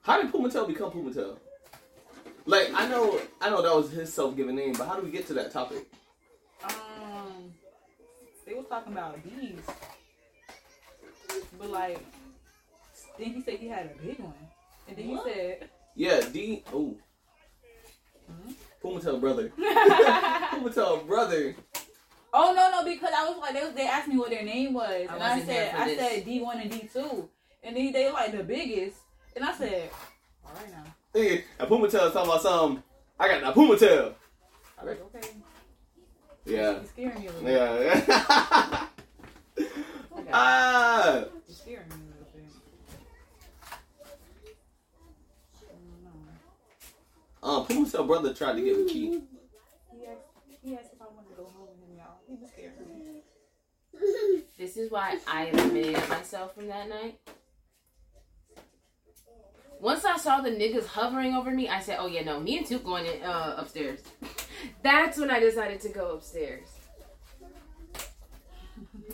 How 0.03 0.21
did 0.21 0.33
Puma 0.33 0.49
Pumatel 0.49 0.67
become 0.67 0.91
Puma 0.91 1.11
Pumatel? 1.11 1.37
Like 2.47 2.71
I 2.75 2.89
know, 2.89 3.21
I 3.41 3.51
know 3.51 3.63
that 3.63 3.75
was 3.75 3.91
his 3.91 4.13
self-given 4.13 4.57
name, 4.57 4.73
but 4.73 4.89
how 4.89 4.97
do 4.97 5.03
we 5.03 5.11
get 5.11 5.27
to 5.29 5.35
that 5.35 5.53
topic? 5.53 5.87
Um, 6.65 7.53
they 8.47 8.55
was 8.55 8.67
talking 8.69 8.93
about 8.93 9.23
bees, 9.23 9.61
but 11.59 11.71
like, 11.71 12.05
then 13.19 13.35
he 13.35 13.43
said 13.43 13.55
he 13.59 13.69
had 13.69 13.87
a 13.87 14.03
big 14.05 14.19
one, 14.19 14.33
and 14.89 14.97
then 14.97 15.09
What? 15.09 15.27
he 15.27 15.33
said, 15.33 15.69
Yeah, 15.95 16.21
D. 16.33 16.65
Oh, 16.73 16.97
Mhm. 18.83 19.01
Pumatel 19.03 19.21
brother. 19.21 19.49
Puma 19.57 20.71
tell 20.73 20.97
brother 21.07 21.55
Oh 22.33 22.53
no, 22.55 22.71
no, 22.71 22.85
because 22.85 23.11
I 23.17 23.29
was 23.29 23.39
like 23.39 23.55
they 23.55 23.63
was, 23.65 23.75
they 23.75 23.87
asked 23.89 24.07
me 24.09 24.17
what 24.17 24.31
their 24.31 24.45
name 24.45 24.73
was, 24.73 24.89
I 24.89 25.15
and 25.15 25.23
I 25.23 25.31
wasn't 25.37 25.51
here 25.51 25.55
said 25.67 25.71
for 25.75 25.83
I 25.83 25.85
this. 25.87 25.99
said 25.99 26.25
D 26.25 26.41
one 26.41 26.61
and 26.61 26.71
D 26.71 26.89
two, 26.93 27.29
and 27.65 27.77
they 27.77 27.91
they 27.91 28.11
like 28.13 28.31
the 28.37 28.45
biggest, 28.45 28.99
and 29.35 29.45
I 29.45 29.53
said, 29.53 29.91
all 30.47 30.53
right 30.55 30.71
now, 30.71 30.85
Nigga, 31.13 31.43
a 31.59 31.67
Puma 31.67 31.89
tail 31.89 32.11
talking 32.13 32.31
about 32.31 32.43
something. 32.43 32.83
I 33.19 33.27
got 33.29 33.41
that 33.43 33.55
Puma 33.55 33.77
tail. 33.77 34.15
I 34.79 34.85
was 34.85 34.97
like 34.97 35.03
okay, 35.17 35.29
Yeah. 36.47 36.71
you're 36.71 36.85
scaring 36.85 37.21
me 37.21 37.27
a 37.27 37.33
little. 37.33 37.51
Yeah. 37.51 38.87
ah. 40.33 41.15
You're 41.19 41.29
scaring 41.49 41.89
me 41.89 41.95
a 41.95 41.99
little 41.99 42.29
bit. 42.33 42.45
I 45.69 45.73
don't 45.73 46.05
know. 46.05 46.11
Um, 47.43 47.65
Puma 47.67 47.89
tail 47.89 48.05
brother 48.05 48.35
tried 48.35 48.55
to 48.57 48.63
get 48.63 48.77
with 48.77 48.89
Key. 48.89 49.23
He 49.93 50.07
asked, 50.07 50.21
he 50.63 50.75
asked 50.75 50.91
if 50.93 51.01
I 51.01 51.07
wanted 51.07 51.31
to 51.31 51.37
go 51.37 51.45
home 51.45 51.69
with 51.69 51.89
him, 51.89 51.97
y'all. 51.97 52.19
He 52.29 52.37
was 52.37 52.51
scared 52.51 52.73
of 52.81 52.87
me. 52.89 54.43
This 54.59 54.77
is 54.77 54.91
why 54.91 55.19
I 55.27 55.47
eliminated 55.47 56.07
myself 56.09 56.55
from 56.55 56.67
that 56.69 56.89
night. 56.89 57.19
Once 59.81 60.05
I 60.05 60.19
saw 60.19 60.43
the 60.43 60.51
niggas 60.51 60.87
hovering 60.87 61.35
over 61.35 61.51
me, 61.51 61.67
I 61.69 61.81
said, 61.81 61.97
"Oh 61.99 62.07
yeah, 62.07 62.23
no, 62.23 62.39
me 62.39 62.59
and 62.59 62.67
Toot 62.67 62.85
going 62.85 63.07
in, 63.07 63.23
uh, 63.23 63.55
upstairs." 63.57 64.01
That's 64.83 65.17
when 65.17 65.31
I 65.31 65.41
decided 65.41 65.81
to 65.81 65.89
go 65.89 66.13
upstairs. 66.13 66.69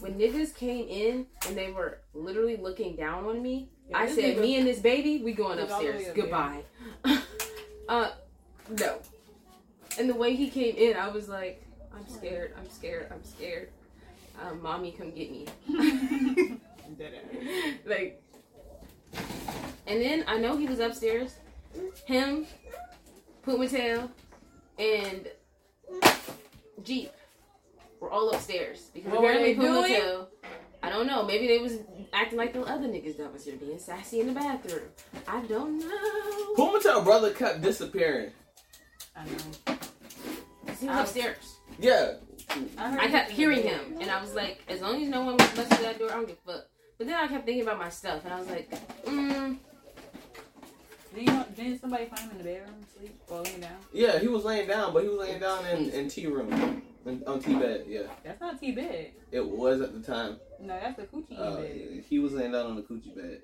When 0.01 0.15
niggas 0.19 0.55
came 0.57 0.89
in 0.89 1.27
and 1.47 1.57
they 1.57 1.71
were 1.71 2.01
literally 2.13 2.57
looking 2.57 2.97
down 2.97 3.25
on 3.27 3.41
me, 3.41 3.69
Yeah, 3.89 3.99
I 3.99 4.09
said, 4.09 4.39
"Me 4.39 4.57
and 4.57 4.67
this 4.67 4.81
baby, 4.81 5.23
we 5.23 5.33
going 5.33 5.61
was 5.61 5.71
all 5.71 5.81
the 5.81 5.91
upstairs. 5.91 6.17
Goodbye." 6.17 6.65
uh, 7.89 8.11
no. 8.81 8.99
And 9.99 10.09
the 10.09 10.15
way 10.15 10.35
he 10.35 10.51
came 10.51 10.77
in, 10.77 10.97
I 10.97 11.09
was 11.09 11.29
like, 11.29 11.65
"I'm 11.95 12.07
scared. 12.09 12.55
I'm 12.59 12.69
scared. 12.69 13.11
I'm 13.13 13.25
scared." 13.25 13.71
Uh, 14.41 14.55
mommy, 14.55 14.93
come 14.93 15.13
get 15.13 15.31
me. 15.31 15.47
Like, 17.87 18.23
and 19.87 20.01
then 20.01 20.25
I 20.27 20.39
know 20.39 20.57
he 20.57 20.67
was 20.67 20.81
upstairs. 20.81 21.37
Him, 22.07 22.47
Pumatail, 23.45 24.09
and 24.79 25.29
Jeep 26.83 27.13
were 28.01 28.11
all 28.11 28.31
upstairs 28.31 28.91
because 28.93 29.13
What 29.13 29.23
were 29.23 29.31
apparently 29.31 29.55
they 29.55 29.97
doing? 29.97 30.27
I 30.83 30.91
don't 30.91 31.07
know. 31.07 31.25
Maybe 31.25 31.47
they 31.47 31.59
was 31.59 31.79
acting 32.13 32.39
like 32.39 32.53
the 32.53 32.63
other 32.63 32.87
niggas 32.89 33.19
downstairs, 33.19 33.59
being 33.59 33.79
sassy 33.79 34.21
in 34.21 34.29
the 34.29 34.33
bathroom. 34.33 34.83
I 35.29 35.41
don't 35.43 35.79
know. 35.79 36.55
Puma 36.57 36.81
tail 36.83 37.03
brother 37.03 37.33
kept 37.33 37.63
disappearing. 37.63 38.31
I 39.17 39.25
know. 39.25 39.77
'Cause 40.67 40.81
He 40.81 40.89
was 40.89 40.99
upstairs. 40.99 41.57
Yeah. 41.79 42.15
heard 42.51 42.99
I 43.01 43.09
kept 43.09 43.31
hearing 43.31 43.63
him, 43.63 43.97
and 44.01 44.11
I 44.11 44.21
was 44.21 44.35
like, 44.35 44.61
as 44.69 44.81
long 44.81 45.03
as 45.03 45.09
no 45.09 45.23
one 45.25 45.37
was 45.37 45.49
busting 45.51 45.83
that 45.83 45.99
door, 45.99 46.11
I 46.11 46.15
don't 46.17 46.27
give 46.29 46.37
a 46.47 46.53
fuck. 46.53 46.67
But 46.99 47.07
then 47.07 47.17
I 47.17 47.27
kept 47.29 47.45
thinking 47.45 47.63
about 47.63 47.79
my 47.79 47.89
stuff, 47.91 48.25
and 48.25 48.33
I 48.33 48.39
was 48.39 48.49
like, 48.49 48.71
mm, 49.05 49.59
Didn't, 51.15 51.35
you, 51.35 51.45
didn't 51.57 51.81
somebody 51.81 52.07
find 52.07 52.21
him 52.23 52.31
in 52.33 52.39
the 52.39 52.45
bedroom 52.45 52.75
sleep 52.97 53.19
or 53.29 53.41
laying 53.43 53.61
down? 53.61 53.77
Yeah, 53.93 54.19
he 54.19 54.29
was 54.29 54.45
laying 54.45 54.67
down, 54.69 54.93
but 54.93 55.03
he 55.03 55.09
was 55.09 55.19
laying 55.19 55.41
down 55.41 55.65
in, 55.67 55.91
in 55.91 56.09
T 56.09 56.27
room. 56.27 56.83
In, 57.07 57.23
on 57.27 57.41
T 57.41 57.55
bed, 57.55 57.85
yeah. 57.87 58.03
That's 58.25 58.41
not 58.41 58.59
T 58.61 58.73
bed. 58.73 59.13
It 59.31 59.47
was 59.47 59.81
at 59.81 59.93
the 59.95 60.01
time. 60.01 60.39
No, 60.61 60.69
that's 60.81 60.97
the 60.97 61.05
coochie 61.05 61.39
Uh, 61.39 61.57
bed. 61.57 62.05
he 62.09 62.19
was 62.19 62.33
laying 62.33 62.53
down 62.53 62.67
on 62.67 62.77
the 62.77 62.83
coochie 62.83 63.15
bed. 63.15 63.43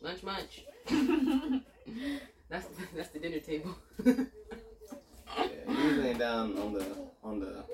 Lunch, 0.00 0.22
munch. 0.22 0.64
That's 2.50 2.66
that's 2.94 3.08
the 3.08 3.18
dinner 3.18 3.40
table. 3.40 3.74
Yeah, 4.04 4.14
he 5.66 5.88
was 5.88 5.96
laying 5.98 6.18
down 6.18 6.56
on 6.58 6.74
the 6.74 6.84
on 7.22 7.40
the 7.40 7.64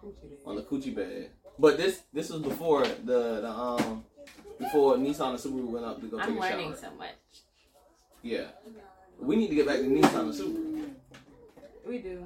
coochie 0.00 0.46
on 0.46 0.56
the 0.56 0.62
coochie 0.62 0.94
bed. 0.94 1.30
But 1.58 1.78
this 1.78 2.02
this 2.12 2.28
was 2.30 2.42
before 2.42 2.84
the, 2.84 3.40
the 3.40 3.48
um 3.50 4.04
before 4.58 4.96
Nissan 4.96 5.30
and 5.30 5.38
Subaru 5.38 5.64
went 5.70 5.84
up 5.86 6.00
to 6.00 6.06
go 6.06 6.18
I'm 6.20 6.28
take 6.28 6.36
a 6.36 6.40
learning 6.40 6.68
shower. 6.72 6.76
so 6.76 6.90
much. 6.96 7.16
Yeah. 8.22 8.48
We 9.18 9.36
need 9.36 9.48
to 9.48 9.54
get 9.54 9.66
back 9.66 9.78
to 9.78 9.84
Nissan 9.84 10.20
and 10.20 10.34
Subaru. 10.34 10.90
We 11.86 11.98
do. 11.98 12.24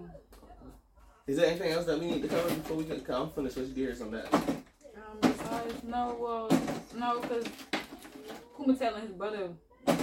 Is 1.27 1.39
there 1.39 1.47
anything 1.47 1.73
else 1.73 1.87
that 1.87 1.99
we 1.99 2.07
need 2.07 2.23
to 2.23 2.29
cover 2.29 2.49
before 2.55 2.77
we 2.77 2.85
can 2.85 3.01
come? 3.01 3.23
I'm 3.23 3.45
finna 3.45 3.51
switch 3.51 3.75
gears 3.75 4.03
on 4.03 4.11
that. 4.11 4.33
Um, 4.35 4.43
besides, 5.23 5.83
no, 5.85 6.17
well, 6.21 6.51
no, 6.95 7.21
because 7.21 7.47
Kumatel 8.59 8.95
and 8.97 9.03
his 9.05 9.13
brother 9.13 9.49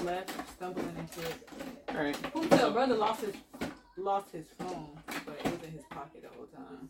left, 0.04 0.32
stumbling 0.52 0.96
and 0.98 1.08
shit. 1.14 1.50
Alright. 1.90 2.20
Kumatel 2.34 2.74
brother 2.74 2.96
lost 2.96 3.22
his 3.22 3.36
lost 3.98 4.32
his 4.32 4.48
phone, 4.58 4.98
but 5.06 5.40
it 5.46 5.52
was 5.52 5.62
in 5.64 5.72
his 5.74 5.84
pocket 5.92 6.24
the 6.24 6.30
whole 6.36 6.48
time. 6.48 6.90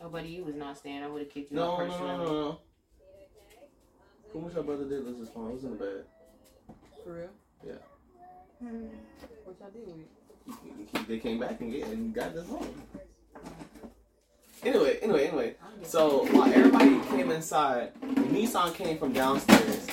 Oh, 0.00 0.08
buddy, 0.08 0.28
you 0.28 0.44
was 0.44 0.56
not 0.56 0.76
staying. 0.76 1.04
I 1.04 1.06
would 1.06 1.22
have 1.22 1.30
kicked 1.30 1.52
you 1.52 1.56
No, 1.56 1.74
out 1.76 1.86
no, 1.88 1.98
no, 1.98 2.16
no, 2.16 2.24
no. 2.24 2.60
Who 4.32 4.40
was 4.40 4.54
your 4.54 4.64
brother 4.64 4.84
did 4.88 5.04
lose 5.06 5.20
his 5.20 5.28
phone? 5.28 5.50
It 5.50 5.54
was 5.54 5.64
in 5.64 5.70
the 5.70 5.76
bed. 5.76 6.04
For 7.04 7.12
real? 7.14 7.28
Yeah. 7.64 7.74
What 9.44 9.56
y'all 9.60 9.70
did 9.70 9.86
with 9.86 10.00
it? 10.00 10.10
He- 10.92 10.98
he- 10.98 11.04
They 11.04 11.18
came 11.20 11.38
back 11.38 11.60
and, 11.60 11.70
get, 11.70 11.86
and 11.88 12.12
got 12.12 12.34
the 12.34 12.42
phone. 12.42 12.74
Anyway, 14.64 14.98
anyway, 15.02 15.26
anyway. 15.26 15.54
I 15.62 15.70
don't 15.70 15.80
get 15.80 15.90
So 15.90 16.24
while 16.32 16.52
everybody 16.52 17.00
came 17.08 17.30
inside, 17.30 17.94
Nissan 18.00 18.74
came 18.74 18.98
from 18.98 19.12
downstairs 19.12 19.86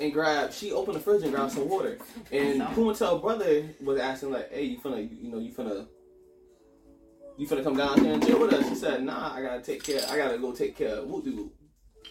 and 0.00 0.12
grabbed. 0.12 0.52
She 0.52 0.72
opened 0.72 0.96
the 0.96 1.00
fridge 1.00 1.22
and 1.22 1.32
grabbed 1.32 1.52
some 1.52 1.68
water. 1.68 1.98
And 2.32 2.60
Pumatel 2.62 3.20
brother 3.20 3.64
was 3.82 3.98
asking 3.98 4.32
like, 4.32 4.52
"Hey, 4.52 4.64
you 4.64 4.78
finna, 4.78 4.98
you, 4.98 5.16
you 5.16 5.30
know, 5.30 5.38
you 5.38 5.52
finna, 5.52 5.86
you 7.36 7.46
finna 7.46 7.62
come 7.62 7.76
down 7.76 8.00
here 8.02 8.14
and 8.14 8.24
chill 8.24 8.40
with 8.40 8.52
us?" 8.52 8.68
She 8.68 8.74
said, 8.74 9.02
"Nah, 9.04 9.34
I 9.34 9.42
gotta 9.42 9.62
take 9.62 9.82
care. 9.82 10.02
I 10.08 10.16
gotta 10.16 10.38
go 10.38 10.52
take 10.52 10.76
care 10.76 10.96
of 10.96 11.06
Woodoo. 11.08 11.50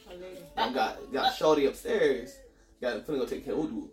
a. 0.10 0.62
I 0.62 0.74
got 0.74 1.12
got 1.12 1.36
Shorty 1.36 1.66
upstairs. 1.66 2.38
Got 2.82 2.94
to 2.94 3.00
finna 3.12 3.20
go 3.20 3.26
take 3.26 3.46
care 3.46 3.54
of 3.54 3.60
Woodoo." 3.60 3.90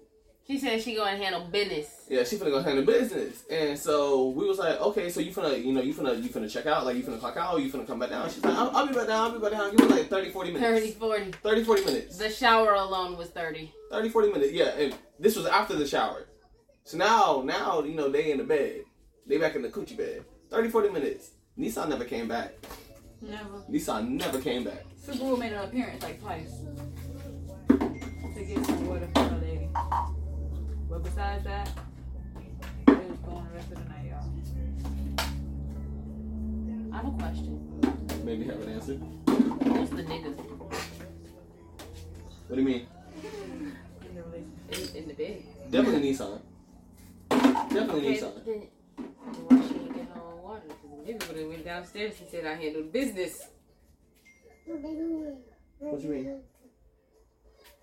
She 0.53 0.59
said 0.59 0.83
she 0.83 0.95
gonna 0.95 1.17
handle 1.17 1.47
business. 1.47 2.05
Yeah, 2.11 2.25
she 2.25 2.37
finna 2.37 2.51
go 2.51 2.63
handle 2.63 2.85
business. 2.85 3.45
And 3.51 3.79
so 3.79 4.29
we 4.29 4.47
was 4.47 4.59
like, 4.59 4.79
okay, 4.83 5.09
so 5.09 5.21
you 5.21 5.33
finna, 5.33 5.65
you 5.65 5.73
know, 5.73 5.81
you 5.81 5.95
finna, 5.95 6.23
you 6.23 6.29
finna 6.29 6.53
check 6.53 6.67
out, 6.67 6.85
like 6.85 6.95
you 6.95 7.03
finna 7.03 7.19
clock 7.19 7.39
out, 7.39 7.59
you 7.63 7.73
finna 7.73 7.87
come 7.87 7.99
back 7.99 8.11
down. 8.11 8.29
She's 8.29 8.45
like, 8.45 8.55
I'll, 8.55 8.71
I'll 8.77 8.87
be 8.87 8.93
back 8.93 9.07
down, 9.07 9.31
I'll 9.31 9.33
be 9.33 9.39
back 9.39 9.53
down. 9.53 9.75
Give 9.75 9.89
me 9.89 9.97
like 9.97 10.11
30, 10.11 10.29
40 10.29 10.53
minutes. 10.53 10.93
30, 10.93 10.93
40. 10.93 11.31
30, 11.43 11.65
40 11.65 11.85
minutes. 11.87 12.19
The 12.19 12.29
shower 12.29 12.75
alone 12.75 13.17
was 13.17 13.31
30. 13.31 13.73
30, 13.91 14.09
40 14.11 14.29
minutes. 14.31 14.53
Yeah, 14.53 14.77
and 14.77 14.95
this 15.19 15.37
was 15.37 15.47
after 15.47 15.75
the 15.75 15.87
shower. 15.87 16.29
So 16.85 16.99
now, 16.99 17.43
now, 17.43 17.83
you 17.83 17.95
know, 17.95 18.11
they 18.11 18.31
in 18.31 18.37
the 18.37 18.45
bed. 18.45 18.83
They 19.27 19.39
back 19.39 19.55
in 19.55 19.63
the 19.63 19.71
coochie 19.71 19.97
bed. 19.97 20.23
30, 20.51 20.69
40 20.69 20.91
minutes. 20.91 21.31
Nissan 21.59 21.89
never 21.89 22.05
came 22.05 22.29
back. 22.29 22.53
Never. 23.23 23.63
Nissan 23.71 24.11
never 24.11 24.39
came 24.39 24.65
back. 24.65 24.85
Subaru 25.03 25.39
made 25.39 25.55
an 25.55 25.65
appearance 25.65 26.03
like 26.03 26.21
twice 26.21 26.61
But 31.03 31.11
besides 31.11 31.45
that, 31.45 31.69
it 32.87 33.09
was 33.09 33.19
going 33.19 33.45
the 33.47 33.55
rest 33.55 33.73
of 33.73 33.79
the 33.79 33.85
night, 33.89 34.07
y'all. 34.09 34.31
I 36.93 36.97
have 36.97 37.07
a 37.07 37.11
question. 37.19 37.59
Maybe 38.25 38.45
have 38.45 38.63
an 38.63 38.69
answer. 38.69 38.95
Who's 38.95 39.91
the 39.91 40.05
niggas 40.05 40.37
What 42.47 42.57
do 42.57 42.57
you 42.57 42.63
mean? 42.63 42.87
In 44.09 44.15
the 44.15 44.23
relationship. 44.23 44.95
in, 44.95 45.03
in 45.03 45.09
the 45.09 45.15
bed? 45.15 45.43
Definitely 45.71 46.13
Nissan. 46.13 46.41
Definitely 47.31 48.01
Okay, 48.01 48.21
Nissan. 48.21 48.45
then 48.45 48.69
why 49.49 49.69
she 49.69 49.75
ain't 49.75 49.95
get 49.97 50.07
her 50.15 50.21
own 50.21 50.43
water? 50.43 50.63
Because 50.69 50.91
the 50.91 51.13
nigga 51.13 51.29
would 51.29 51.39
have 51.39 51.49
went 51.49 51.65
downstairs 51.65 52.15
and 52.21 52.29
said 52.31 52.47
I 52.47 52.55
handled 52.55 52.93
business. 52.93 53.43
What 54.67 54.83
do 56.01 56.07
you 56.07 56.13
mean? 56.15 56.25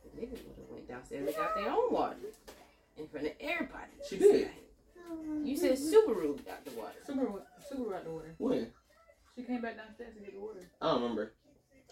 The 0.05 0.21
niggas 0.21 0.31
would 0.31 0.57
have 0.57 0.69
went 0.69 0.87
downstairs 0.87 1.27
and 1.27 1.35
got 1.35 1.55
their 1.55 1.69
own 1.69 1.91
water 1.91 2.15
in 2.99 3.07
front 3.07 3.27
of 3.27 3.33
everybody. 3.39 3.91
She 4.07 4.17
did. 4.17 4.49
You 5.43 5.57
said 5.57 5.73
Subaru 5.77 6.45
got 6.45 6.63
the 6.65 6.71
water. 6.71 6.93
Subaru, 7.07 7.41
Subaru 7.71 7.95
out 7.95 8.03
the 8.03 8.11
water. 8.11 8.35
When? 8.37 8.67
She 9.35 9.43
came 9.43 9.61
back 9.61 9.77
downstairs 9.77 10.13
to 10.15 10.19
get 10.21 10.33
the 10.33 10.39
water. 10.39 10.59
I 10.81 10.85
don't 10.91 11.01
remember. 11.01 11.33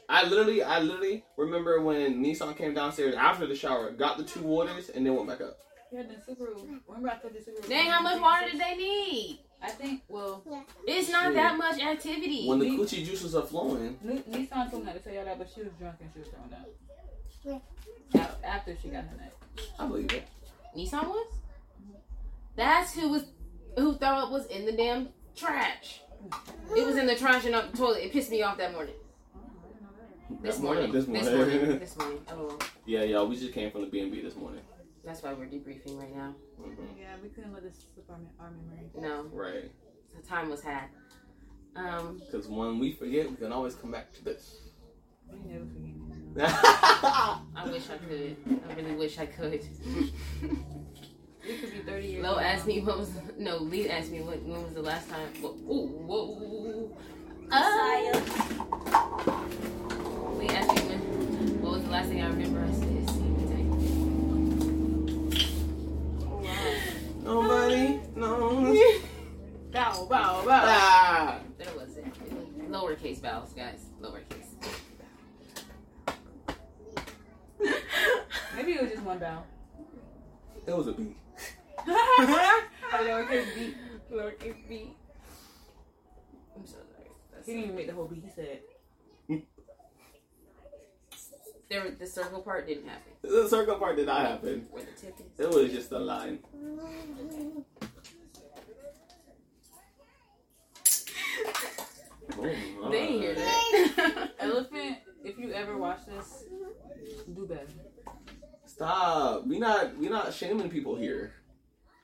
I 0.09 0.23
literally, 0.27 0.63
I 0.63 0.79
literally 0.79 1.25
remember 1.35 1.81
when 1.81 2.23
Nissan 2.23 2.55
came 2.55 2.73
downstairs 2.73 3.15
after 3.15 3.45
the 3.47 3.55
shower, 3.55 3.91
got 3.91 4.17
the 4.17 4.23
two 4.23 4.41
waters, 4.41 4.89
and 4.89 5.05
then 5.05 5.15
went 5.15 5.27
back 5.27 5.41
up. 5.41 5.57
Yeah, 5.91 6.03
then 6.03 6.17
Subaru. 6.27 6.79
Remember 6.87 7.09
I 7.09 7.15
told 7.15 7.33
you 7.33 7.39
Subaru. 7.41 7.67
Dang, 7.67 7.89
how 7.89 8.01
much 8.01 8.21
water 8.21 8.51
did 8.51 8.59
they 8.61 8.75
need? 8.75 9.39
I 9.61 9.69
think. 9.69 10.03
Well, 10.07 10.43
It's 10.85 11.09
not 11.09 11.27
Shit. 11.27 11.35
that 11.35 11.57
much 11.57 11.81
activity. 11.81 12.47
When 12.47 12.59
the 12.59 12.69
coochie 12.77 13.03
juices 13.03 13.33
are 13.35 13.41
flowing, 13.45 13.97
Ni- 14.03 14.19
Nissan 14.29 14.69
told 14.69 14.83
me 14.83 14.91
not 14.91 14.93
to 14.95 14.99
tell 14.99 15.13
y'all 15.13 15.25
that, 15.25 15.39
but 15.39 15.49
she 15.53 15.61
was 15.61 15.71
drunk 15.79 15.95
and 16.01 16.09
she 16.13 16.19
was 16.19 16.29
throwing 16.29 16.53
up. 16.53 17.63
A- 18.43 18.45
After 18.45 18.77
she 18.81 18.89
got 18.89 19.05
her 19.05 19.17
nut. 19.17 19.33
I 19.79 19.87
believe 19.87 20.13
it. 20.13 20.27
Nissan 20.77 21.07
was? 21.07 21.27
That's 22.55 22.93
who 22.93 23.09
was 23.09 23.25
who 23.77 23.95
threw 23.97 24.07
up 24.07 24.31
was 24.31 24.45
in 24.47 24.65
the 24.65 24.71
damn 24.71 25.09
trash. 25.35 26.01
It 26.75 26.85
was 26.85 26.97
in 26.97 27.07
the 27.07 27.15
trash 27.15 27.45
and 27.45 27.55
up 27.55 27.71
the 27.71 27.77
toilet. 27.77 28.05
It 28.05 28.11
pissed 28.11 28.29
me 28.29 28.41
off 28.43 28.57
that 28.57 28.73
morning. 28.73 28.93
I 29.35 30.29
didn't. 30.29 30.43
This 30.43 30.59
morning. 30.59 30.91
This 30.91 31.05
This 31.05 31.25
morning. 31.25 31.57
morning. 31.59 31.79
This 31.79 31.97
morning. 31.97 32.19
Oh, 32.29 32.57
yeah, 32.85 33.03
y'all, 33.03 33.27
we 33.27 33.35
just 33.37 33.53
came 33.53 33.71
from 33.71 33.81
the 33.81 33.87
B&B 33.87 34.21
this 34.21 34.35
morning. 34.35 34.61
that's 35.05 35.21
why 35.23 35.33
we're 35.33 35.45
debriefing 35.45 35.97
right 35.99 36.15
now. 36.15 36.35
hmm 36.61 36.73
Yeah, 36.99 37.15
we 37.23 37.29
couldn't 37.29 37.53
let 37.53 37.63
this 37.63 37.85
slip 37.93 38.09
our, 38.09 38.17
our 38.39 38.51
memory. 38.51 38.89
No, 38.99 39.29
Right. 39.31 39.71
the 40.15 40.21
time 40.27 40.49
was 40.49 40.61
had. 40.61 40.89
Um, 41.75 42.21
Because 42.25 42.47
when 42.47 42.79
we 42.79 42.91
forget, 42.93 43.29
we 43.29 43.35
can 43.37 43.51
always 43.51 43.75
come 43.75 43.91
back 43.91 44.11
to 44.13 44.23
this. 44.23 44.57
You 45.31 45.39
never 45.53 45.65
forget 45.65 45.81
me. 45.95 46.06
I 46.39 47.67
wish 47.71 47.89
I 47.89 47.97
could. 47.97 48.37
I 48.69 48.73
really 48.73 48.95
wish 48.95 49.17
I 49.19 49.25
could. 49.25 49.61
It 51.49 51.61
could 51.61 51.71
be 51.71 51.79
30 51.79 52.07
years. 52.07 52.23
Lo 52.25 52.39
asked 52.39 52.67
me 52.67 52.81
what 52.81 52.97
was 52.97 53.09
no. 53.37 53.55
Lee 53.57 53.89
asked 53.89 54.11
me 54.11 54.19
what 54.19 54.41
when 54.43 54.61
was 54.63 54.73
the 54.73 54.81
last 54.81 55.07
time. 55.09 55.29
Whoa, 55.39 55.53
whoa, 55.53 56.35
whoa. 56.35 56.97
Messiah. 57.47 58.19
Lee 60.37 60.49
asked 60.49 60.75
me 60.75 60.81
when 60.89 61.61
what 61.61 61.71
was 61.75 61.83
the 61.83 61.89
last 61.89 62.09
thing 62.09 62.21
I 62.21 62.27
remember. 62.27 62.59
I 62.59 62.71
said 62.73 63.09
see 63.11 63.23
you 63.23 63.35
today. 63.39 63.63
Nobody 67.23 67.99
knows. 68.13 68.77
Bow, 69.71 70.05
bow, 70.09 70.43
bow. 70.45 70.61
ah. 70.65 71.39
That 71.59 71.75
was 71.77 71.95
it. 71.95 72.05
it 72.07 72.33
was 72.33 72.47
lowercase 72.69 73.21
vowels, 73.21 73.53
guys. 73.53 73.85
Lowercase. 74.01 74.46
Maybe 78.55 78.73
it 78.73 78.81
was 78.81 78.91
just 78.91 79.03
one 79.03 79.19
bow. 79.19 79.43
It 80.65 80.75
was 80.75 80.87
a 80.87 80.93
beat. 80.93 81.17
A 81.87 82.97
lowercase 82.99 83.55
B. 83.55 83.75
Lowercase 84.11 84.67
b. 84.67 84.95
I'm 86.55 86.65
so 86.65 86.73
sorry. 86.73 87.09
That's 87.33 87.45
He 87.45 87.53
didn't 87.53 87.65
even 87.65 87.75
make 87.75 87.87
the 87.87 87.93
whole 87.93 88.05
beat. 88.05 88.23
He 88.23 88.31
said, 88.31 88.59
there, 91.69 91.91
the 91.91 92.07
circle 92.07 92.41
part 92.41 92.65
didn't 92.67 92.87
happen. 92.87 93.11
The 93.21 93.49
circle 93.49 93.75
part 93.75 93.97
did 93.97 94.05
not 94.05 94.21
happen. 94.21 94.67
Where 94.71 94.83
the 94.83 94.91
tip 94.91 95.15
is. 95.19 95.39
It 95.39 95.49
was 95.49 95.71
just 95.71 95.91
a 95.91 95.99
line. 95.99 96.39
Oh 96.55 96.75
my. 96.75 96.87
They 102.91 103.07
hear 103.07 103.35
that. 103.35 104.31
Elephant, 104.39 104.97
if 105.27 105.37
you 105.37 105.51
ever 105.51 105.77
watch 105.77 106.05
this, 106.05 106.45
do 107.35 107.45
better. 107.45 107.67
Stop. 108.65 109.45
We 109.45 109.59
not 109.59 109.97
we 109.97 110.07
not 110.07 110.33
shaming 110.33 110.69
people 110.69 110.95
here. 110.95 111.33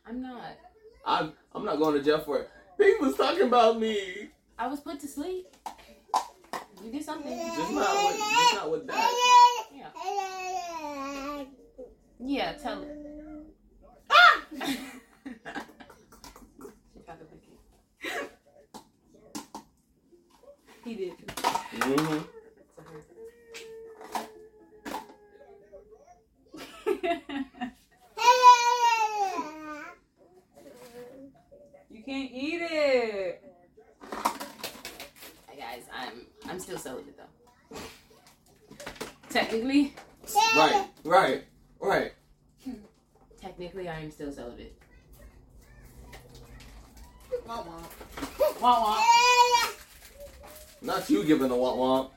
I'm 0.05 0.21
not. 0.21 0.57
I'm 1.05 1.33
I'm 1.53 1.63
not 1.65 1.77
going 1.77 1.95
to 1.95 2.03
jail 2.03 2.19
for 2.19 2.39
it. 2.39 2.49
He 2.77 2.95
was 2.99 3.15
talking 3.15 3.47
about 3.47 3.79
me. 3.79 4.29
I 4.57 4.67
was 4.67 4.81
put 4.81 4.99
to 4.99 5.07
sleep. 5.07 5.47
You 6.83 6.91
did 6.91 7.03
something. 7.03 7.37
Just 7.37 7.71
not 7.71 7.95
with 8.05 8.17
just 8.17 8.55
not 8.55 8.71
with 8.71 8.87
that. 8.87 9.69
Yeah. 9.73 11.43
Yeah, 12.25 12.53
tell 12.53 12.81
her. 12.81 12.95
She 16.93 16.99
got 17.05 17.19
the 17.19 17.25
cookie. 17.25 17.57
He 20.83 20.95
did. 20.95 21.13
Mm-hmm. 21.73 22.19
you 31.89 32.03
can't 32.03 32.31
eat 32.31 32.61
it. 32.61 33.43
Hey 35.49 35.59
guys, 35.59 35.83
I'm 35.93 36.25
I'm 36.49 36.59
still 36.59 36.77
celibate 36.77 37.17
though. 37.17 37.79
Technically, 39.63 39.93
Right, 40.57 40.87
right, 41.05 41.43
right. 41.79 42.11
technically 43.39 43.87
I 43.87 43.99
am 44.01 44.11
still 44.11 44.31
celibate. 44.31 44.77
Wah 47.47 47.63
wah. 48.61 49.01
Not 50.81 51.09
you 51.09 51.23
giving 51.23 51.49
a 51.49 51.53
womp 51.53 51.77
womp. 51.77 52.09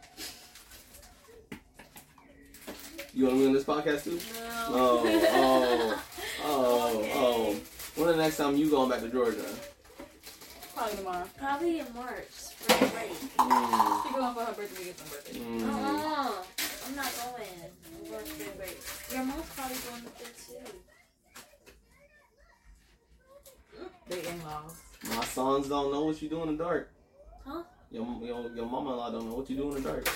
You 3.15 3.25
want 3.27 3.37
to 3.37 3.41
be 3.41 3.47
on 3.47 3.53
this 3.55 3.65
podcast 3.65 4.05
too? 4.05 4.17
No. 4.17 4.67
Oh, 4.69 5.03
oh, 5.31 6.03
oh, 6.45 7.11
oh. 7.15 7.57
When 7.95 8.09
the 8.09 8.17
next 8.17 8.37
time 8.39 8.57
you 8.57 8.69
going 8.71 8.91
back 8.91 9.01
to 9.01 9.09
Georgia? 9.09 9.45
Probably 10.75 10.97
tomorrow. 10.97 11.25
Probably 11.39 11.79
in 11.81 11.87
March, 11.95 12.29
spring 12.31 12.91
break. 12.91 13.11
Mm, 13.39 14.03
She 14.03 14.15
going 14.15 14.35
for 14.35 14.41
her 14.45 14.53
birthday. 14.53 14.79
We 14.79 14.85
get 14.87 14.99
some 14.99 15.09
birthday. 15.09 15.39
mm. 15.39 15.63
Uh-uh. 15.73 16.33
I'm 16.87 16.95
not 16.95 17.13
going. 17.25 17.49
I'm 18.05 18.11
going 18.11 18.27
spring 18.27 18.49
break. 18.57 18.79
Your 19.13 19.25
mom's 19.25 19.47
probably 19.57 19.77
going 19.89 20.05
with 20.05 20.21
it 20.21 20.35
too. 20.47 20.73
They 24.09 24.29
in-laws. 24.31 24.75
My 25.09 25.25
sons 25.25 25.69
don't 25.69 25.93
know 25.93 26.05
what 26.05 26.23
you 26.23 26.29
do 26.29 26.43
in 26.43 26.57
the 26.57 26.63
dark. 26.65 26.91
Huh? 27.45 27.63
Your 27.91 28.07
your, 28.23 28.51
your 28.55 28.67
mama-in-law 28.67 29.11
don't 29.11 29.29
know 29.29 29.35
what 29.37 29.51
you 29.51 29.57
do 29.57 29.69
in 29.75 29.83
the 29.83 29.89
dark. 29.89 30.09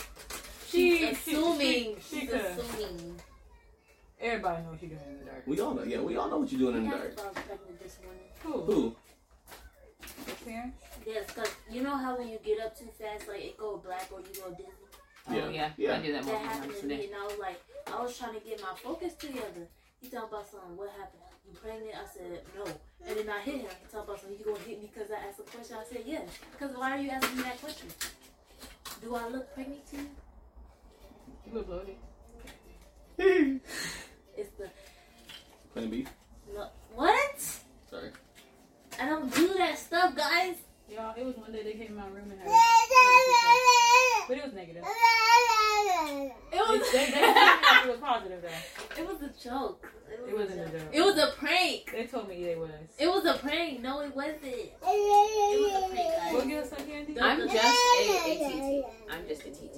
She, 0.68 0.99
She's 0.99 1.11
assuming. 1.12 1.97
She, 2.01 2.14
she 2.14 2.21
She's 2.21 2.31
could. 2.31 2.41
assuming. 2.41 3.21
Everybody 4.21 4.62
knows 4.62 4.79
she 4.81 4.87
doing 4.87 5.01
in 5.09 5.18
the 5.18 5.25
dark. 5.31 5.43
We 5.47 5.61
all 5.61 5.75
know. 5.75 5.83
Yeah, 5.83 6.01
we 6.01 6.16
all 6.16 6.29
know 6.29 6.39
what 6.39 6.53
you're 6.53 6.61
doing 6.61 6.77
in 6.85 6.91
the 6.91 6.97
dark. 6.97 7.16
this. 7.83 7.99
Who? 8.45 8.61
Who? 8.61 8.97
Your 10.27 10.37
parents? 10.45 10.85
Yes, 11.07 11.31
cause 11.33 11.51
you 11.71 11.83
know 11.83 11.97
how 11.97 12.16
when 12.16 12.29
you 12.29 12.39
get 12.45 12.61
up 12.61 12.79
too 12.79 12.89
fast, 12.99 13.27
like 13.27 13.41
it 13.45 13.57
go 13.57 13.79
black 13.79 14.09
or 14.12 14.21
you 14.21 14.27
go 14.41 14.51
dizzy. 14.51 14.68
Oh 15.31 15.35
Yeah. 15.37 15.49
yeah, 15.51 15.70
Yeah. 15.76 15.97
I 15.99 16.03
do 16.03 16.12
that 16.12 16.24
That 16.24 16.33
multiple 16.33 16.49
happened 16.49 16.70
times 16.72 16.81
to 16.81 16.87
me, 16.87 17.05
and 17.07 17.14
I 17.14 17.24
was 17.26 17.39
like, 17.39 17.61
I 17.87 18.03
was 18.03 18.18
trying 18.18 18.35
to 18.35 18.41
get 18.41 18.61
my 18.61 18.74
focus 18.83 19.14
together. 19.14 19.68
He 20.01 20.09
talking 20.09 20.28
about 20.28 20.51
something. 20.51 20.76
What 20.76 20.91
happened? 20.91 21.22
You 21.47 21.55
pregnant? 21.59 21.95
I 21.95 22.07
said 22.12 22.43
no, 22.57 22.64
and 23.07 23.16
then 23.18 23.28
I 23.28 23.41
hit 23.41 23.55
him. 23.57 23.70
He 23.70 23.87
talking 23.91 24.01
about 24.09 24.20
something. 24.20 24.39
You 24.39 24.45
gonna 24.45 24.59
hit 24.66 24.81
me 24.83 24.91
because 24.93 25.11
I 25.11 25.26
asked 25.28 25.41
a 25.41 25.43
question? 25.43 25.76
I 25.81 25.85
said 25.85 26.03
yes. 26.07 26.28
Because 26.53 26.76
why 26.76 26.97
are 26.97 27.01
you 27.01 27.11
asking 27.11 27.37
me 27.37 27.43
that 27.45 27.61
question? 27.61 27.89
Do 29.03 29.14
I 29.14 29.28
look 29.28 29.53
pregnant 29.55 29.87
to 29.91 29.97
you? 29.97 30.07
You 31.47 31.53
look 31.55 31.66
bloated. 31.66 31.97
It's 34.37 34.51
the 34.59 34.70
Plain 35.74 35.91
beef. 35.91 36.09
no. 36.55 36.68
What? 36.95 37.39
Sorry. 37.91 38.11
I 39.01 39.07
don't 39.09 39.33
do 39.35 39.55
that 39.55 39.78
stuff, 39.78 40.14
guys. 40.16 40.57
Y'all, 40.91 41.14
it 41.16 41.24
was 41.24 41.36
one 41.36 41.53
day 41.53 41.62
they 41.62 41.72
came 41.74 41.88
in 41.88 41.97
my 41.97 42.07
room 42.09 42.30
and 42.30 42.41
had 42.41 42.49
But 44.28 44.36
it 44.36 44.45
was 44.45 44.53
negative. 44.53 44.82
It 44.82 46.32
It, 46.53 46.59
was. 46.59 46.93
they, 46.93 47.07
they 47.07 47.20
told 47.20 47.86
it 47.86 47.91
was 47.91 48.01
positive 48.01 48.43
though. 48.43 49.01
It 49.03 49.07
was 49.09 49.22
a 49.22 49.30
joke. 49.43 49.86
It 50.28 50.36
wasn't 50.36 50.61
a 50.61 50.78
joke. 50.78 50.88
It 50.93 51.01
was 51.01 51.18
a 51.18 51.28
prank. 51.38 51.91
They 51.93 52.07
told 52.07 52.28
me 52.28 52.43
it 52.45 52.59
was. 52.59 52.70
It 52.99 53.07
was 53.07 53.24
a 53.24 53.34
prank. 53.38 53.80
No, 53.80 54.01
it 54.01 54.14
wasn't. 54.14 54.43
It 54.45 54.72
was 54.82 55.72
a 55.84 55.95
prank, 55.95 56.32
Go 56.32 56.38
guys. 56.41 56.49
get 56.49 56.62
us 56.64 56.70
some 56.70 56.86
candy. 56.86 57.20
I'm 57.20 57.38
just 57.38 57.55
a, 57.55 57.59
a 58.26 58.82
TT. 58.82 58.84
I'm 59.12 59.26
just 59.28 59.43
a 59.43 59.51
TT. 59.51 59.76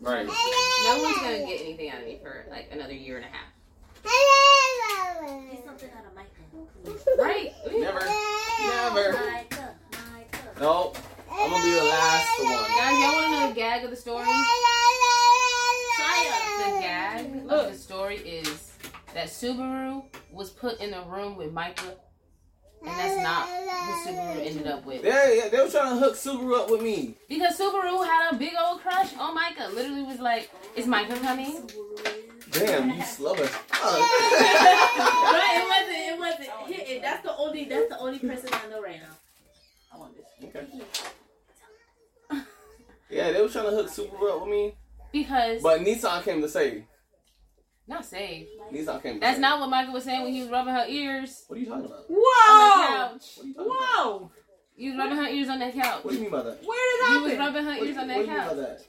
Right. 0.00 0.26
No 0.26 1.02
one's 1.02 1.18
gonna 1.18 1.38
get 1.46 1.60
anything 1.60 1.90
out 1.90 1.98
of 2.00 2.04
me 2.06 2.18
for 2.22 2.46
like 2.50 2.68
another 2.72 2.94
year 2.94 3.16
and 3.16 3.26
a 3.26 3.28
half. 3.28 3.48
Get 5.50 5.64
something 5.64 5.90
out 5.96 6.04
of 6.06 6.14
Micah. 6.14 6.28
Right? 7.18 7.52
Never. 7.66 8.00
Never. 8.00 9.12
Micah, 9.12 9.32
Micah. 9.50 9.61
Nope. 10.62 10.96
I'm 11.28 11.50
gonna 11.50 11.64
be 11.64 11.72
the 11.72 11.82
last 11.82 12.40
one. 12.40 12.52
Guys, 12.52 13.00
y'all 13.00 13.14
wanna 13.14 13.30
know 13.32 13.48
the 13.48 13.54
gag 13.56 13.82
of 13.82 13.90
the 13.90 13.96
story? 13.96 14.26
The 14.26 14.32
gag 16.80 17.26
of 17.48 17.72
the 17.72 17.76
story 17.76 18.18
is 18.18 18.70
that 19.12 19.26
Subaru 19.26 20.04
was 20.30 20.50
put 20.50 20.80
in 20.80 20.94
a 20.94 21.02
room 21.02 21.36
with 21.36 21.52
Micah, 21.52 21.96
and 22.80 22.90
that's 22.96 23.20
not 23.24 23.48
who 23.48 24.12
Subaru 24.12 24.46
ended 24.46 24.68
up 24.68 24.86
with. 24.86 25.04
Yeah, 25.04 25.32
yeah, 25.32 25.48
they 25.48 25.60
were 25.60 25.68
trying 25.68 25.98
to 25.98 26.04
hook 26.04 26.14
Subaru 26.14 26.60
up 26.60 26.70
with 26.70 26.80
me. 26.80 27.16
Because 27.28 27.58
Subaru 27.58 28.06
had 28.06 28.32
a 28.32 28.36
big 28.36 28.52
old 28.64 28.82
crush 28.82 29.16
on 29.16 29.34
Micah. 29.34 29.68
Literally 29.74 30.04
was 30.04 30.20
like, 30.20 30.48
"Is 30.76 30.86
Micah 30.86 31.16
coming?" 31.16 31.68
Damn, 32.52 32.88
you 32.88 33.02
slow 33.02 33.34
as 33.34 33.48
fuck. 33.48 33.80
Right, 35.32 35.58
it 35.58 35.66
wasn't. 35.66 35.98
It 35.98 36.18
wasn't. 36.20 36.50
Here, 36.72 36.94
and 36.94 37.04
that's 37.04 37.24
the 37.24 37.36
only. 37.36 37.64
That's 37.64 37.88
the 37.88 37.98
only 37.98 38.20
person 38.20 38.48
I 38.52 38.70
know 38.70 38.80
right 38.80 39.00
now. 39.00 39.16
I 40.02 40.04
want 40.04 40.16
this. 40.16 40.26
okay. 42.30 42.42
Yeah, 43.10 43.30
they 43.30 43.42
were 43.42 43.48
trying 43.48 43.66
to 43.66 43.72
hook 43.72 43.90
Super 43.90 44.30
up 44.30 44.40
with 44.40 44.50
me, 44.50 44.74
Because 45.12 45.62
but 45.62 45.80
Nissan 45.82 46.22
came 46.24 46.40
to 46.40 46.48
save. 46.48 46.84
not 47.86 48.06
save. 48.06 48.46
Nissan 48.72 49.02
came. 49.02 49.14
To 49.14 49.20
That's 49.20 49.34
save. 49.34 49.40
not 49.42 49.60
what 49.60 49.68
Michael 49.68 49.92
was 49.92 50.04
saying 50.04 50.22
when 50.22 50.32
he 50.32 50.40
was 50.40 50.48
rubbing 50.48 50.72
her 50.72 50.86
ears 50.88 51.44
What 51.46 51.56
are 51.56 51.60
you 51.60 51.66
talking 51.66 51.84
about? 51.84 51.98
on 51.98 52.04
the 52.08 52.14
Whoa! 52.14 52.86
couch. 52.88 53.36
What 53.36 53.44
are 53.44 53.46
you 53.48 53.54
talking 53.54 53.70
about? 53.70 54.06
Whoa! 54.06 54.30
You 54.76 54.90
was 54.92 54.98
rubbing 54.98 55.18
her 55.18 55.26
ears 55.28 55.48
on 55.50 55.58
that 55.58 55.74
couch. 55.74 56.04
What 56.04 56.10
do 56.12 56.16
you 56.16 56.22
mean 56.22 56.30
by 56.30 56.42
that? 56.42 56.64
Where 56.64 57.02
did 57.02 57.10
You 57.10 57.18
it 57.18 57.22
was 57.22 57.32
happen? 57.32 57.38
rubbing 57.38 57.64
her 57.64 57.70
What 57.70 57.80
do 57.80 57.84
ears 57.86 57.94
you, 57.94 58.00
on 58.00 58.08
what 58.08 58.14
that 58.14 58.14
do 58.14 58.20
you 58.22 58.26
mean 58.28 58.36
by 58.38 58.46
couch. 58.48 58.56
that? 58.56 58.86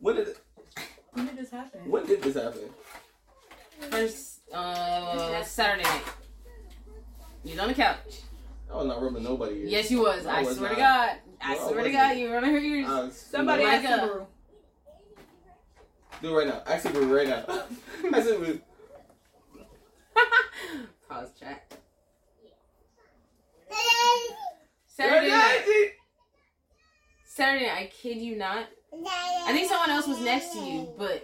When 0.00 0.16
did 0.16 0.28
it, 0.28 0.38
When 1.12 1.26
did 1.26 1.36
this 1.36 1.50
happen? 1.50 1.90
when 1.90 2.06
did 2.06 2.22
this 2.22 2.34
happen? 2.34 2.70
First 3.90 4.40
uh, 4.54 5.42
Saturday 5.44 5.82
night. 5.82 6.02
You 7.44 7.50
was 7.50 7.58
on 7.60 7.68
the 7.68 7.74
couch. 7.74 7.98
I 8.72 8.76
was 8.76 8.86
not 8.86 9.02
rubbing 9.02 9.22
nobody. 9.22 9.60
ears. 9.60 9.70
Yes, 9.70 9.90
you 9.90 10.00
was. 10.00 10.24
I 10.26 10.38
I 10.38 10.42
was 10.42 10.56
swear 10.56 10.70
to 10.70 10.76
not. 10.76 10.82
God. 10.82 11.16
I 11.42 11.48
No, 11.48 11.54
I 11.54 11.56
swear 11.58 11.68
to 11.70 11.76
wasn't. 11.76 11.94
God, 11.94 12.16
you 12.16 12.28
were 12.28 12.34
rubbing 12.34 12.50
her 12.52 12.58
ears. 12.58 12.88
I 12.88 13.00
was- 13.00 13.16
Somebody 13.16 13.64
asked 13.64 13.84
Micah. 13.84 14.02
Subaru. 14.02 14.26
do 16.22 16.28
it 16.28 16.38
right 16.38 16.46
now. 16.46 16.62
Ask 16.66 16.86
Subaru 16.86 17.16
right 17.16 17.28
now. 17.28 17.44
Ask 18.18 18.28
Subaru. 18.28 18.60
Pause 21.08 21.28
chat. 21.38 21.72
Saturday 24.88 25.28
night. 25.30 25.90
Saturday. 27.26 27.70
I 27.70 27.86
kid 27.92 28.18
you 28.18 28.36
not. 28.36 28.66
I 29.06 29.52
think 29.52 29.68
someone 29.68 29.90
else 29.90 30.06
was 30.06 30.20
next 30.20 30.52
to 30.52 30.58
you, 30.60 30.88
but 30.98 31.22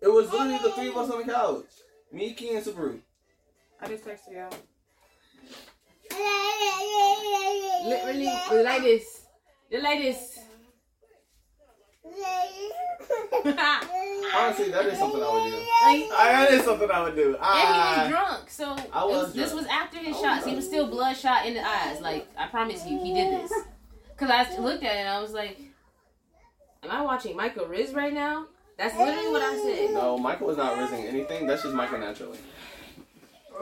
It 0.00 0.08
was 0.08 0.30
literally 0.32 0.58
the 0.62 0.72
three 0.72 0.88
of 0.88 0.96
us 0.96 1.10
on 1.10 1.18
the 1.26 1.32
couch. 1.32 1.64
Me, 2.10 2.32
Key, 2.34 2.54
and 2.56 2.64
Subaru. 2.64 2.98
I 3.80 3.88
just 3.88 4.04
texted 4.04 4.32
y'all. 4.34 4.50
Literally 7.84 8.26
like 8.64 8.82
this. 8.82 9.26
They're 9.70 9.82
like 9.82 10.00
this. 10.00 10.38
Honestly, 14.34 14.70
that 14.70 14.86
is 14.86 14.98
something 14.98 15.22
I 15.22 15.32
would 15.32 15.50
do. 15.50 15.56
Like, 15.56 16.18
I, 16.18 16.32
that 16.44 16.50
is 16.52 16.64
something 16.64 16.90
I 16.90 17.02
would 17.02 17.14
do. 17.14 17.22
and 17.22 17.32
he 17.34 17.38
was 17.38 17.38
Ah, 17.42 18.06
drunk, 18.08 18.50
so 18.50 18.72
I 18.92 19.02
it 19.04 19.08
was 19.08 19.24
was- 19.26 19.32
this 19.34 19.52
was 19.54 19.66
after 19.66 19.98
his 19.98 20.08
I 20.08 20.10
was 20.10 20.20
shots. 20.20 20.46
He 20.46 20.54
was 20.54 20.66
still 20.66 20.86
bloodshot 20.88 21.46
in 21.46 21.54
the 21.54 21.66
eyes. 21.66 22.00
Like 22.00 22.26
I 22.38 22.46
promise 22.48 22.84
you, 22.86 22.98
he 22.98 23.14
did 23.14 23.32
this. 23.42 23.52
Cause 24.16 24.30
I 24.30 24.46
looked 24.60 24.84
at 24.84 24.94
it 24.94 24.98
and 25.00 25.08
I 25.08 25.20
was 25.20 25.32
like, 25.32 25.58
"Am 26.84 26.90
I 26.90 27.02
watching 27.02 27.36
Michael 27.36 27.66
Riz 27.66 27.92
right 27.92 28.12
now?" 28.12 28.46
That's 28.78 28.96
literally 28.96 29.30
what 29.30 29.42
I 29.42 29.56
said. 29.56 29.90
no, 29.94 30.16
Michael 30.18 30.50
is 30.50 30.56
not 30.56 30.76
rizzing 30.78 31.04
anything. 31.08 31.46
That's 31.46 31.62
just 31.62 31.74
Michael 31.74 31.98
naturally. 31.98 32.38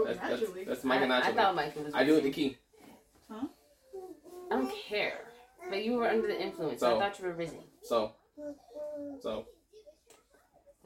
Oh, 0.00 0.04
That's, 0.06 0.18
that's, 0.18 0.30
naturally. 0.40 0.64
that's 0.64 0.84
I, 0.84 0.88
Michael 0.88 1.04
I 1.04 1.08
naturally. 1.08 1.36
thought 1.36 1.54
Michael 1.54 1.82
was. 1.84 1.94
I 1.94 2.04
do 2.04 2.16
it 2.16 2.20
to 2.22 2.28
rizzing. 2.28 2.32
Key. 2.34 2.56
I 3.30 4.56
don't 4.56 4.72
care, 4.88 5.20
but 5.68 5.84
you 5.84 5.94
were 5.94 6.08
under 6.08 6.26
the 6.26 6.40
influence. 6.40 6.80
So 6.80 6.86
So- 6.90 6.96
I 6.96 7.00
thought 7.00 7.18
you 7.18 7.26
were 7.26 7.34
rizzing. 7.34 7.62
So, 7.82 8.12
so 9.20 9.46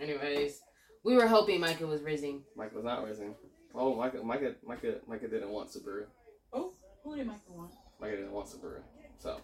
Anyways, 0.01 0.61
we 1.05 1.15
were 1.17 1.27
hoping 1.27 1.61
Michael 1.61 1.89
was 1.89 2.01
rizzing. 2.01 2.41
Michael 2.57 2.77
was 2.77 2.85
not 2.85 3.05
rizzing. 3.05 3.35
Oh, 3.75 3.95
Michael, 3.95 4.25
Michael, 4.25 4.53
Michael, 4.67 4.95
Michael 5.09 5.29
didn't 5.29 5.51
want 5.51 5.71
Subaru. 5.71 6.05
Oh, 6.53 6.73
who 7.03 7.17
did 7.17 7.27
Michael 7.27 7.57
want? 7.57 7.73
Michael 8.01 8.17
didn't 8.19 8.33
want 8.33 8.49
Subaru. 8.49 8.81
So 9.19 9.41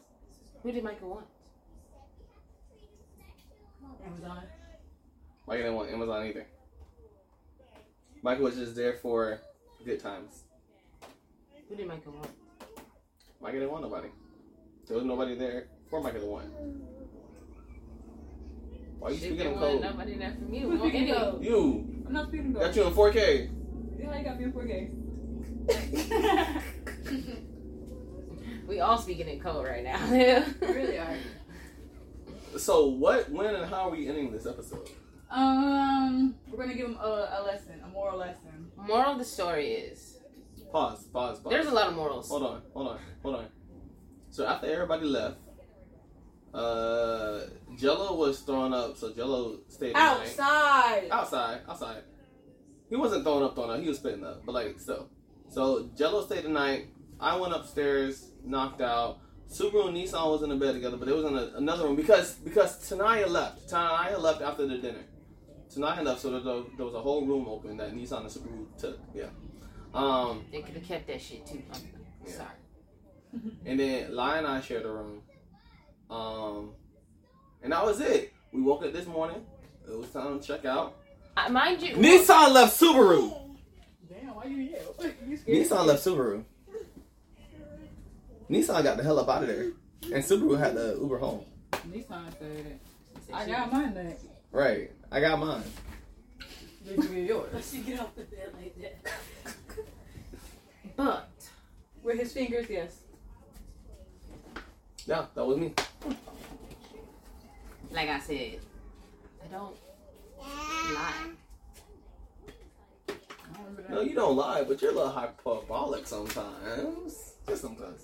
Who 0.62 0.72
did 0.72 0.84
Michael 0.84 1.08
want? 1.10 1.26
Amazon. 4.04 4.42
Michael 5.46 5.62
didn't 5.62 5.74
want 5.76 5.90
Amazon 5.90 6.26
either. 6.26 6.46
Michael 8.22 8.44
was 8.44 8.56
just 8.56 8.74
there 8.76 8.94
for 8.94 9.40
good 9.84 10.00
times. 10.00 10.44
Who 11.68 11.76
did 11.76 11.86
Michael 11.86 12.12
want? 12.12 12.30
Michael 13.40 13.60
didn't 13.60 13.72
want 13.72 13.82
nobody. 13.84 14.08
There 14.86 14.96
was 14.96 15.06
nobody 15.06 15.34
there 15.36 15.68
for 15.88 16.02
Michael 16.02 16.20
to 16.20 16.26
want. 16.26 16.46
Why 18.98 19.08
are 19.08 19.12
you 19.12 19.16
Shit, 19.18 19.26
speaking 19.28 19.38
there 19.38 19.48
in 19.54 19.60
wasn't 19.60 19.82
code? 19.82 19.90
Nobody 19.92 20.14
there 20.18 20.32
from 20.34 20.54
you. 20.54 20.68
Who's 20.70 20.80
speaking 20.80 21.02
any- 21.02 21.12
code? 21.12 21.44
You 21.44 22.02
I'm 22.06 22.12
not 22.12 22.28
speaking 22.28 22.52
code. 22.52 22.62
got 22.62 22.74
though. 22.74 22.80
you 22.82 22.88
in 22.88 22.94
4K. 22.94 23.50
Yeah, 23.98 24.18
you 24.18 24.24
got 24.24 24.38
me 24.38 24.44
in 24.44 24.52
4K. 24.52 24.90
We 28.70 28.78
all 28.78 28.98
speaking 28.98 29.28
in 29.28 29.40
code 29.40 29.66
right 29.66 29.82
now. 29.82 29.98
really 30.08 30.96
are. 30.98 31.16
So 32.56 32.86
what, 32.86 33.28
when, 33.28 33.52
and 33.52 33.68
how 33.68 33.88
are 33.88 33.90
we 33.90 34.06
ending 34.08 34.30
this 34.30 34.46
episode? 34.46 34.88
Um, 35.28 36.36
we're 36.48 36.58
gonna 36.58 36.76
give 36.76 36.86
him 36.86 36.96
a, 37.00 37.40
a 37.40 37.42
lesson, 37.44 37.80
a 37.84 37.88
moral 37.88 38.18
lesson. 38.18 38.49
Moral 38.86 39.12
of 39.12 39.18
the 39.18 39.24
story 39.24 39.68
is 39.68 40.18
Pause. 40.72 41.04
Pause. 41.04 41.40
Pause. 41.40 41.50
there's 41.50 41.66
a 41.66 41.74
lot 41.74 41.88
of 41.88 41.94
morals. 41.94 42.28
Hold 42.28 42.42
on, 42.44 42.62
hold 42.72 42.88
on, 42.88 42.98
hold 43.22 43.36
on. 43.36 43.46
So 44.30 44.46
after 44.46 44.68
everybody 44.68 45.04
left, 45.04 45.36
uh, 46.54 47.40
Jello 47.76 48.14
was 48.16 48.40
thrown 48.40 48.72
up. 48.72 48.96
So 48.96 49.12
Jello 49.12 49.58
stayed 49.68 49.90
the 49.90 49.98
night. 49.98 50.20
Outside. 50.20 51.08
outside, 51.10 51.60
outside. 51.68 52.02
He 52.88 52.96
wasn't 52.96 53.24
throwing 53.24 53.44
up, 53.44 53.54
throwing 53.54 53.70
up. 53.70 53.80
He 53.80 53.88
was 53.88 53.98
spitting 53.98 54.24
up, 54.24 54.44
but 54.46 54.52
like 54.52 54.78
still. 54.78 55.08
So 55.48 55.90
Jello 55.96 56.24
stayed 56.24 56.44
the 56.44 56.48
night. 56.48 56.88
I 57.18 57.36
went 57.36 57.52
upstairs, 57.52 58.30
knocked 58.44 58.80
out. 58.80 59.18
Subaru 59.48 59.88
and 59.88 59.96
Nissan 59.96 60.30
was 60.30 60.42
in 60.42 60.50
the 60.50 60.56
bed 60.56 60.74
together, 60.74 60.96
but 60.96 61.08
it 61.08 61.14
was 61.14 61.24
in 61.24 61.36
a, 61.36 61.56
another 61.56 61.84
room 61.84 61.96
because 61.96 62.34
because 62.34 62.78
Tanaya 62.88 63.28
left. 63.28 63.68
Tanaya 63.68 64.20
left 64.20 64.42
after 64.42 64.66
the 64.66 64.78
dinner. 64.78 65.04
Tanaya 65.74 66.00
enough. 66.00 66.18
so 66.20 66.30
there 66.30 66.40
was, 66.40 66.46
a, 66.46 66.64
there 66.76 66.86
was 66.86 66.94
a 66.94 67.00
whole 67.00 67.24
room 67.26 67.46
open 67.48 67.76
that 67.76 67.94
Nissan 67.94 68.20
and 68.22 68.26
Subaru 68.30 68.66
took. 68.78 68.98
Yeah. 69.14 69.26
Um, 69.94 70.44
They 70.52 70.62
could 70.62 70.74
have 70.74 70.84
kept 70.84 71.06
that 71.08 71.20
shit 71.20 71.46
too. 71.46 71.62
I'm 71.72 71.80
Yeah. 72.26 72.32
sorry. 72.32 72.48
and 73.66 73.78
then 73.80 74.14
Lai 74.14 74.38
and 74.38 74.46
I 74.46 74.60
shared 74.60 74.84
a 74.84 74.90
room. 74.90 75.22
Um, 76.10 76.70
and 77.62 77.72
that 77.72 77.84
was 77.84 78.00
it. 78.00 78.32
We 78.52 78.60
woke 78.62 78.84
up 78.84 78.92
this 78.92 79.06
morning. 79.06 79.44
It 79.88 79.96
was 79.96 80.10
time 80.10 80.40
to 80.40 80.46
check 80.46 80.64
out. 80.64 80.96
Uh, 81.36 81.48
mind 81.50 81.80
you, 81.82 81.94
Nissan 81.94 82.52
left 82.52 82.78
Subaru. 82.80 83.32
Damn, 84.08 84.34
why 84.34 84.44
you 84.46 84.56
yell? 84.56 84.94
you 85.26 85.36
scared? 85.36 85.58
Nissan 85.58 85.86
left 85.86 86.04
Subaru. 86.04 86.44
Nissan 88.50 88.82
got 88.82 88.96
the 88.96 89.02
hell 89.04 89.18
up 89.20 89.28
out 89.28 89.42
of 89.42 89.48
there. 89.48 89.70
And 90.12 90.24
Subaru 90.24 90.58
had 90.58 90.74
the 90.74 90.98
Uber 91.00 91.18
home. 91.18 91.44
Nissan 91.88 92.32
said, 92.38 92.80
I 93.32 93.46
got 93.46 93.72
mine 93.72 93.94
back. 93.94 94.18
Right. 94.52 94.90
I 95.12 95.20
got 95.20 95.38
mine. 95.38 95.62
Did 96.84 96.96
you 96.96 97.08
get 97.08 97.28
yours? 97.28 97.52
Let 97.52 97.72
you 97.72 97.82
get 97.82 98.00
off 98.00 98.14
the 98.16 98.22
bed 98.24 98.52
like 98.56 98.76
that. 98.80 99.84
but 100.96 101.30
With 102.02 102.18
his 102.18 102.32
fingers, 102.32 102.66
yes. 102.68 103.00
Yeah, 105.06 105.26
that 105.34 105.44
was 105.44 105.56
me. 105.56 105.72
like 107.90 108.08
I 108.08 108.18
said, 108.20 108.60
I 109.44 109.46
don't 109.50 109.76
lie. 110.38 111.12
I 113.08 113.12
don't 113.54 113.64
remember 113.64 113.82
that. 113.82 113.90
No, 113.90 114.00
you 114.02 114.14
don't 114.14 114.36
lie, 114.36 114.62
but 114.64 114.80
you're 114.82 114.92
a 114.92 114.94
little 114.94 115.10
hyperbolic 115.10 116.06
sometimes. 116.06 117.34
Just 117.48 117.62
sometimes. 117.62 118.02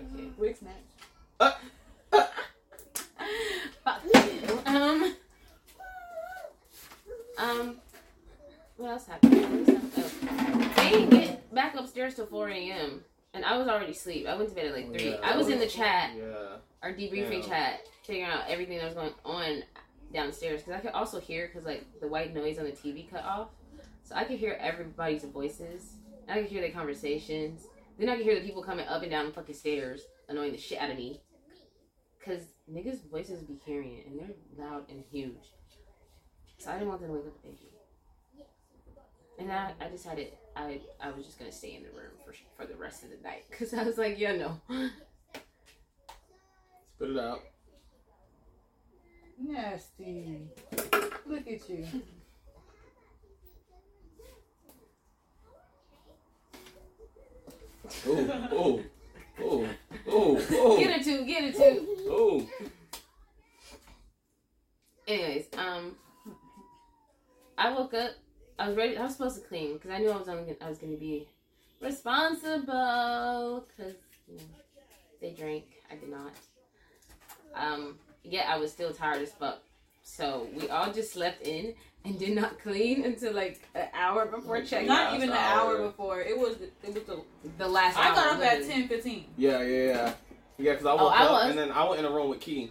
Okay. 0.00 0.30
Quick 0.36 0.56
snatch. 0.56 0.74
Fuck 3.84 4.02
you. 4.14 4.58
Um. 4.66 5.14
Um. 7.38 7.76
What 8.76 8.90
else 8.90 9.06
happened? 9.06 9.66
What 9.66 9.68
else 10.02 10.18
happened? 10.20 10.70
Oh. 10.70 10.72
They 10.76 10.90
didn't 10.90 11.10
get 11.10 11.54
back 11.54 11.74
upstairs 11.76 12.14
till 12.16 12.26
4 12.26 12.48
a.m. 12.48 13.04
And 13.32 13.44
I 13.44 13.56
was 13.56 13.68
already 13.68 13.92
asleep. 13.92 14.26
I 14.26 14.36
went 14.36 14.48
to 14.50 14.54
bed 14.54 14.66
at 14.66 14.74
like 14.74 14.92
3. 14.92 15.10
Yeah, 15.10 15.16
I 15.22 15.36
was 15.36 15.48
in 15.48 15.58
the 15.58 15.66
chat, 15.66 16.10
Yeah. 16.16 16.56
our 16.82 16.92
debriefing 16.92 17.42
Yeah. 17.42 17.48
chat, 17.48 17.80
figuring 18.04 18.28
out 18.30 18.44
everything 18.48 18.78
that 18.78 18.84
was 18.84 18.94
going 18.94 19.12
on 19.24 19.62
downstairs. 20.12 20.62
Because 20.62 20.78
I 20.78 20.80
could 20.80 20.92
also 20.92 21.20
hear, 21.20 21.46
because 21.48 21.64
like 21.64 21.84
the 22.00 22.08
white 22.08 22.34
noise 22.34 22.58
on 22.58 22.64
the 22.64 22.72
TV 22.72 23.08
cut 23.10 23.24
off. 23.24 23.48
So 24.02 24.14
I 24.14 24.24
could 24.24 24.38
hear 24.38 24.56
everybody's 24.60 25.24
voices. 25.24 25.94
I 26.28 26.40
could 26.42 26.50
hear 26.50 26.60
their 26.60 26.70
conversations. 26.72 27.66
Then 27.98 28.08
I 28.08 28.16
could 28.16 28.24
hear 28.24 28.34
the 28.34 28.44
people 28.46 28.62
coming 28.62 28.86
up 28.88 29.02
and 29.02 29.10
down 29.10 29.26
the 29.26 29.32
fucking 29.32 29.54
stairs, 29.54 30.02
annoying 30.28 30.52
the 30.52 30.58
shit 30.58 30.78
out 30.78 30.90
of 30.90 30.96
me. 30.96 31.20
Cause 32.24 32.54
niggas' 32.70 33.08
voices 33.10 33.42
be 33.42 33.60
carrying, 33.64 34.02
and 34.06 34.18
they're 34.18 34.34
loud 34.66 34.88
and 34.90 35.04
huge. 35.10 35.52
So 36.64 36.70
I 36.70 36.74
didn't 36.76 36.88
want 36.88 37.02
them 37.02 37.10
to 37.10 37.16
wake 37.16 37.26
up 37.26 37.42
the 37.42 37.48
baby. 37.48 37.68
And 39.38 39.52
I, 39.52 39.74
I 39.78 39.88
decided 39.90 40.32
I, 40.56 40.80
I 40.98 41.10
was 41.10 41.26
just 41.26 41.38
gonna 41.38 41.52
stay 41.52 41.74
in 41.76 41.82
the 41.82 41.90
room 41.90 42.12
for 42.24 42.32
for 42.56 42.64
the 42.64 42.74
rest 42.74 43.02
of 43.02 43.10
the 43.10 43.18
night. 43.22 43.44
Cause 43.50 43.74
I 43.74 43.82
was 43.82 43.98
like, 43.98 44.18
yeah, 44.18 44.34
no. 44.34 44.58
Spit 46.96 47.10
it 47.10 47.18
out. 47.18 47.40
Nasty. 49.38 50.38
Look 51.26 51.46
at 51.46 51.68
you. 51.68 51.86
oh, 58.06 58.40
oh, 58.52 58.82
oh, 59.38 59.68
oh, 60.08 60.36
ooh, 60.50 60.78
Get 60.78 60.98
it 60.98 61.04
too, 61.04 61.26
get 61.26 61.44
it 61.44 61.56
too. 61.56 61.86
Oh. 62.08 62.48
Anyways, 65.06 65.48
um, 65.58 65.96
I 67.56 67.72
woke 67.72 67.94
up. 67.94 68.12
I 68.58 68.68
was 68.68 68.76
ready. 68.76 68.96
I 68.96 69.02
was 69.02 69.12
supposed 69.12 69.40
to 69.40 69.48
clean 69.48 69.74
because 69.74 69.90
I 69.90 69.98
knew 69.98 70.10
I 70.10 70.16
was 70.16 70.28
only. 70.28 70.56
I 70.60 70.68
was 70.68 70.78
going 70.78 70.92
to 70.92 70.98
be 70.98 71.26
responsible 71.80 73.66
because 73.68 73.94
you 74.28 74.36
know, 74.36 74.42
they 75.20 75.30
drank. 75.30 75.64
I 75.90 75.96
did 75.96 76.08
not. 76.10 76.32
Um, 77.54 77.98
yet 78.22 78.46
I 78.48 78.56
was 78.58 78.72
still 78.72 78.92
tired 78.92 79.22
as 79.22 79.32
fuck. 79.32 79.58
So 80.02 80.48
we 80.54 80.68
all 80.68 80.92
just 80.92 81.12
slept 81.12 81.46
in 81.46 81.74
and 82.04 82.18
did 82.18 82.34
not 82.34 82.58
clean 82.62 83.04
until 83.04 83.32
like 83.32 83.62
an 83.74 83.88
hour 83.94 84.26
before 84.26 84.62
check. 84.62 84.86
Not 84.86 85.14
even 85.14 85.30
an 85.30 85.36
hour. 85.36 85.76
hour 85.78 85.86
before. 85.86 86.20
It 86.20 86.36
was. 86.38 86.56
It 86.82 86.94
was 86.94 87.04
the. 87.04 87.22
The 87.58 87.68
last. 87.68 87.98
I 87.98 88.08
hour, 88.08 88.14
got 88.14 88.26
up 88.26 88.32
at 88.42 88.58
literally. 88.60 88.68
ten 88.68 88.88
fifteen. 88.88 89.24
Yeah, 89.36 89.62
yeah, 89.62 89.86
yeah. 89.86 90.14
Yeah, 90.56 90.72
because 90.72 90.86
I 90.86 90.92
woke 90.92 91.00
Oh, 91.02 91.08
I 91.08 91.24
up 91.24 91.30
was. 91.32 91.50
and 91.50 91.58
then 91.58 91.70
I 91.72 91.88
went 91.88 91.98
in 92.00 92.06
a 92.06 92.10
room 92.14 92.28
with 92.28 92.40
Key, 92.40 92.70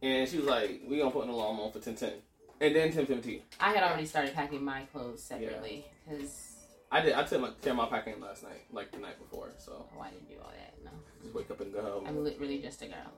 and 0.00 0.28
she 0.28 0.36
was 0.36 0.46
like, 0.46 0.80
"We 0.86 0.98
gonna 0.98 1.10
put 1.10 1.24
an 1.24 1.30
alarm 1.30 1.58
on 1.58 1.72
for 1.72 1.80
ten 1.80 1.96
ten, 1.96 2.12
and 2.60 2.74
then 2.74 2.92
ten 2.92 3.06
fifteen. 3.06 3.42
I 3.60 3.72
had 3.72 3.82
already 3.82 4.06
started 4.06 4.34
packing 4.34 4.64
my 4.64 4.82
clothes 4.92 5.22
separately 5.22 5.86
because 6.08 6.56
I 6.90 7.00
did. 7.00 7.14
I 7.14 7.24
took 7.24 7.40
my 7.40 7.50
tear 7.62 7.74
my 7.74 7.86
packing 7.86 8.20
last 8.20 8.42
night, 8.42 8.64
like 8.72 8.92
the 8.92 8.98
night 8.98 9.18
before. 9.18 9.52
So 9.58 9.86
oh, 9.96 10.00
I 10.00 10.10
didn't 10.10 10.28
do 10.28 10.36
all 10.42 10.50
that. 10.50 10.74
No, 10.84 10.90
just 11.22 11.34
wake 11.34 11.50
up 11.50 11.60
and 11.60 11.72
go. 11.72 12.04
I'm 12.06 12.22
literally 12.22 12.58
just 12.60 12.82
a 12.82 12.86
girl. 12.86 13.12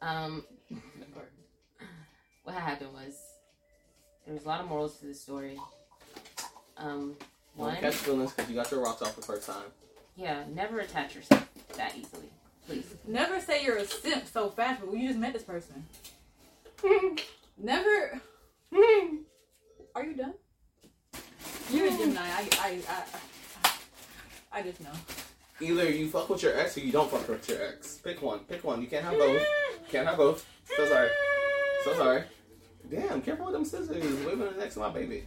Um, 0.00 0.44
what 2.44 2.56
happened 2.56 2.92
was 2.92 3.16
there 4.26 4.34
was 4.34 4.44
a 4.44 4.48
lot 4.48 4.60
of 4.60 4.68
morals 4.68 4.98
to 4.98 5.06
the 5.06 5.14
story. 5.14 5.58
Um, 6.76 7.16
Don't 7.56 7.66
one, 7.66 7.76
catch 7.76 7.94
feelings 7.94 8.32
because 8.32 8.50
you 8.50 8.56
got 8.56 8.70
your 8.70 8.82
rocks 8.82 9.02
off 9.02 9.14
the 9.14 9.22
first 9.22 9.46
time. 9.46 9.64
Yeah, 10.16 10.42
never 10.52 10.80
attach 10.80 11.14
yourself 11.14 11.48
that 11.76 11.96
easily. 11.96 12.28
Please. 12.66 12.94
Never 13.06 13.40
say 13.40 13.64
you're 13.64 13.76
a 13.76 13.84
simp 13.84 14.26
so 14.26 14.50
fast, 14.50 14.80
but 14.80 14.94
you 14.94 15.08
just 15.08 15.18
met 15.18 15.32
this 15.32 15.42
person. 15.42 15.84
Never. 17.58 18.20
Are 19.94 20.04
you 20.04 20.14
done? 20.14 20.34
You're 21.70 21.86
a 21.86 21.90
Gemini. 21.90 22.20
I, 22.20 22.48
I, 22.58 22.78
I, 22.88 23.04
I, 23.64 23.70
I 24.58 24.62
just 24.62 24.80
know. 24.80 24.92
Either 25.60 25.90
you 25.90 26.08
fuck 26.08 26.28
with 26.28 26.42
your 26.42 26.58
ex 26.58 26.76
or 26.76 26.80
you 26.80 26.92
don't 26.92 27.10
fuck 27.10 27.28
with 27.28 27.48
your 27.48 27.62
ex. 27.62 27.98
Pick 27.98 28.22
one. 28.22 28.40
Pick 28.40 28.64
one. 28.64 28.80
You 28.80 28.88
can't 28.88 29.04
have 29.04 29.14
both. 29.14 29.46
Can't 29.90 30.06
have 30.06 30.16
both. 30.16 30.46
So 30.76 30.86
sorry. 30.86 31.10
So 31.84 31.94
sorry. 31.94 32.24
Damn, 32.90 33.22
careful 33.22 33.46
with 33.46 33.54
them 33.54 33.64
scissors. 33.64 34.02
Waving 34.24 34.38
the 34.38 34.50
next 34.58 34.74
to 34.74 34.80
my 34.80 34.90
baby. 34.90 35.24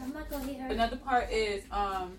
I'm 0.00 0.12
not 0.12 0.30
gonna 0.30 0.44
hit 0.44 0.60
her. 0.60 0.68
Another 0.68 0.96
part 0.96 1.30
is 1.30 1.64
um. 1.70 2.16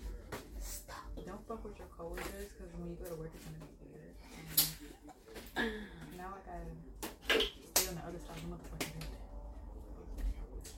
Don't 1.26 1.46
fuck 1.46 1.64
with 1.64 1.78
your 1.78 1.86
coworkers 1.96 2.24
because 2.26 2.72
when 2.78 2.90
you 2.90 2.96
go 3.02 3.08
to 3.08 3.14
work, 3.14 3.30
it's 3.34 3.44
gonna 3.44 3.58
be 3.58 3.86
weird. 3.92 5.72
And 6.12 6.18
now 6.18 6.34
I 6.34 6.40
gotta 6.48 7.44
stay 7.74 7.88
on 7.88 7.94
the 7.94 8.02
other 8.02 8.18
side 8.18 8.36
of 8.36 8.42
the 8.42 8.48
motherfucking 8.48 8.92
bed. 8.98 9.08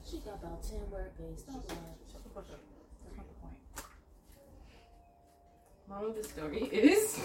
She 0.09 0.19
got 0.19 0.34
about 0.45 0.63
10 0.63 0.91
word 0.91 1.11
days. 1.19 1.41
Stop 1.41 1.55
lying. 1.69 1.81
Shut 2.11 2.23
the 2.23 2.31
fuck 2.31 2.45
up. 2.51 2.61
That's 3.05 3.17
not 3.17 3.27
the 3.29 3.35
point. 3.41 3.89
Moral 5.89 6.11
of 6.11 6.17
the 6.17 6.25
story 6.25 6.59
is 6.73 7.21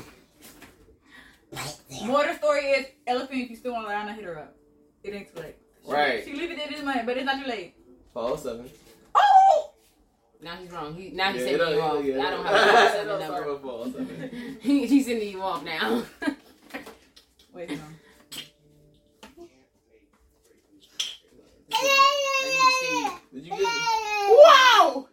More 2.05 2.21
of 2.23 2.27
the 2.29 2.35
story 2.37 2.65
is 2.65 2.85
elephant. 3.07 3.39
If 3.41 3.49
you 3.49 3.55
still 3.55 3.73
want 3.73 3.87
to 3.87 3.93
lie, 3.93 4.13
hit 4.13 4.23
her 4.25 4.37
up. 4.39 4.55
It 5.03 5.13
ain't 5.13 5.35
too 5.35 5.41
late. 5.41 5.55
She, 5.85 5.91
Right. 5.91 6.23
She 6.25 6.33
leave 6.33 6.51
it 6.51 6.59
in 6.59 6.73
this 6.73 6.83
money, 6.83 7.01
but 7.05 7.17
it's 7.17 7.25
not 7.25 7.41
too 7.43 7.49
late. 7.49 7.75
Follow 8.13 8.35
seven. 8.35 8.69
Oh! 9.15 9.71
now 10.41 10.55
he's 10.55 10.71
wrong. 10.71 10.93
He 10.95 11.09
now 11.11 11.31
he's 11.31 11.41
Yeah, 11.43 11.57
sending 11.57 11.75
you 11.75 11.81
off. 11.81 12.03
yeah, 12.05 12.27
I 12.27 12.29
don't 12.29 12.45
have 12.45 12.55
a 12.55 12.57
It 12.57 12.73
oh 12.73 12.91
seven 12.91 13.19
number. 13.19 13.53
with 13.53 13.93
seven. 13.93 14.57
he, 14.61 14.85
he's 14.87 15.05
sending 15.05 15.29
you 15.29 15.41
off 15.41 15.63
now. 15.63 16.03
Wait, 17.53 17.69
no. 17.71 17.77
Did 23.33 23.45
you 23.45 23.51
get 23.51 23.61
Wow! 23.61 25.07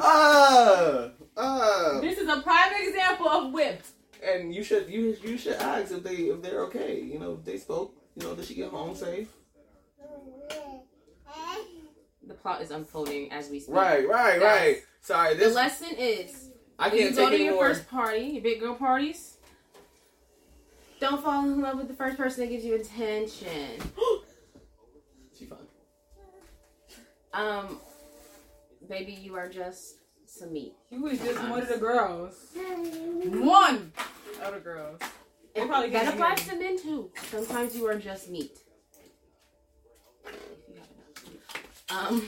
Ah! 0.00 1.10
Ah! 1.40 2.00
This 2.00 2.18
is 2.18 2.28
a 2.28 2.40
prime 2.42 2.72
example 2.80 3.28
of 3.28 3.52
whipped. 3.52 3.90
And 4.24 4.52
you 4.52 4.64
should 4.64 4.90
you 4.90 5.16
you 5.22 5.38
should 5.38 5.54
ask 5.54 5.92
if 5.92 6.02
they 6.02 6.16
if 6.34 6.42
they're 6.42 6.64
okay. 6.64 7.00
You 7.00 7.20
know, 7.20 7.36
they 7.44 7.58
spoke. 7.58 7.94
You 8.16 8.26
know, 8.26 8.34
did 8.34 8.44
she 8.44 8.54
get 8.54 8.70
home 8.70 8.96
safe? 8.96 9.28
the 12.26 12.34
plot 12.34 12.60
is 12.60 12.70
unfolding 12.72 13.30
as 13.32 13.48
we 13.50 13.60
speak. 13.60 13.74
Right, 13.74 14.06
right, 14.08 14.40
Yes. 14.40 14.60
right. 14.60 14.76
Sorry, 15.00 15.34
The 15.34 15.44
this 15.44 15.54
lesson 15.54 15.96
is 15.96 16.50
I 16.78 16.90
can't 16.90 17.14
go 17.16 17.30
take 17.30 17.38
to 17.38 17.44
your 17.44 17.52
anymore. 17.52 17.68
first 17.68 17.88
party, 17.88 18.20
your 18.24 18.42
big 18.42 18.60
girl 18.60 18.74
parties, 18.74 19.37
don't 21.00 21.22
fall 21.22 21.44
in 21.44 21.60
love 21.60 21.78
with 21.78 21.88
the 21.88 21.94
first 21.94 22.16
person 22.16 22.44
that 22.44 22.50
gives 22.50 22.64
you 22.64 22.74
attention. 22.74 23.80
she 25.38 25.46
fine. 25.46 25.58
Um, 27.32 27.80
baby, 28.88 29.12
you 29.12 29.36
are 29.36 29.48
just 29.48 29.96
some 30.26 30.52
meat. 30.52 30.74
He 30.88 30.98
was 30.98 31.18
just 31.18 31.40
one 31.48 31.62
of 31.62 31.68
the 31.68 31.78
girls. 31.78 32.34
One 32.54 33.92
of 34.42 34.54
the 34.54 34.60
girls. 34.60 35.00
They 35.54 35.66
probably 35.66 35.90
that 35.90 36.04
can't 36.04 36.14
applies 36.14 36.40
hear 36.40 36.54
to 36.54 36.60
men 36.60 36.80
too. 36.80 37.10
Sometimes 37.30 37.76
you 37.76 37.86
are 37.86 37.98
just 37.98 38.30
meat. 38.30 38.58
Um. 41.90 42.22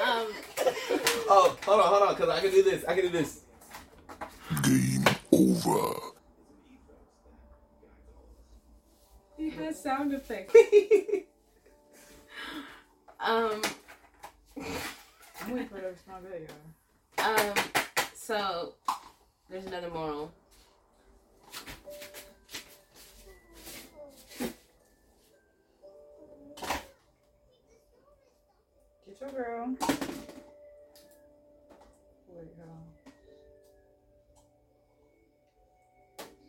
um. 0.00 0.26
Oh, 1.32 1.56
hold 1.64 1.80
on, 1.80 1.86
hold 1.86 2.02
on, 2.02 2.16
cause 2.16 2.28
I 2.28 2.40
can 2.40 2.50
do 2.50 2.62
this. 2.62 2.84
I 2.86 2.94
can 2.94 3.04
do 3.04 3.10
this. 3.10 3.40
Game 4.62 5.04
over. 5.32 5.94
He 9.36 9.50
has 9.50 9.82
sound 9.82 10.12
effects. 10.12 10.54
Um. 13.22 13.60
I'm 14.56 15.52
waiting 15.52 15.68
for 15.68 15.76
it 15.76 15.82
to 15.82 15.88
respond 15.88 16.24
better, 16.24 16.40
y'all. 17.18 17.50
Um. 17.50 17.54
So, 18.14 18.74
there's 19.50 19.66
another 19.66 19.90
moral. 19.90 20.32
Get 29.20 29.32
your 29.32 29.42
girl. 29.44 29.76
Wait, 32.28 32.46
y'all. 32.58 32.66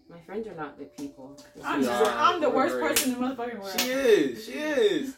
My 0.09 0.19
friends 0.25 0.47
are 0.47 0.55
not 0.55 0.77
good 0.77 0.95
people. 0.95 1.37
I'm, 1.63 1.81
Yeah, 1.81 1.87
just, 1.87 2.11
I'm 2.11 2.41
the 2.41 2.49
worst 2.49 2.75
great. 2.75 2.95
person 2.95 3.13
in 3.13 3.21
the 3.21 3.27
motherfucking 3.27 3.59
world. 3.59 3.79
She 3.79 3.87
is. 3.89 4.45
She 4.45 4.51
is. 4.53 5.15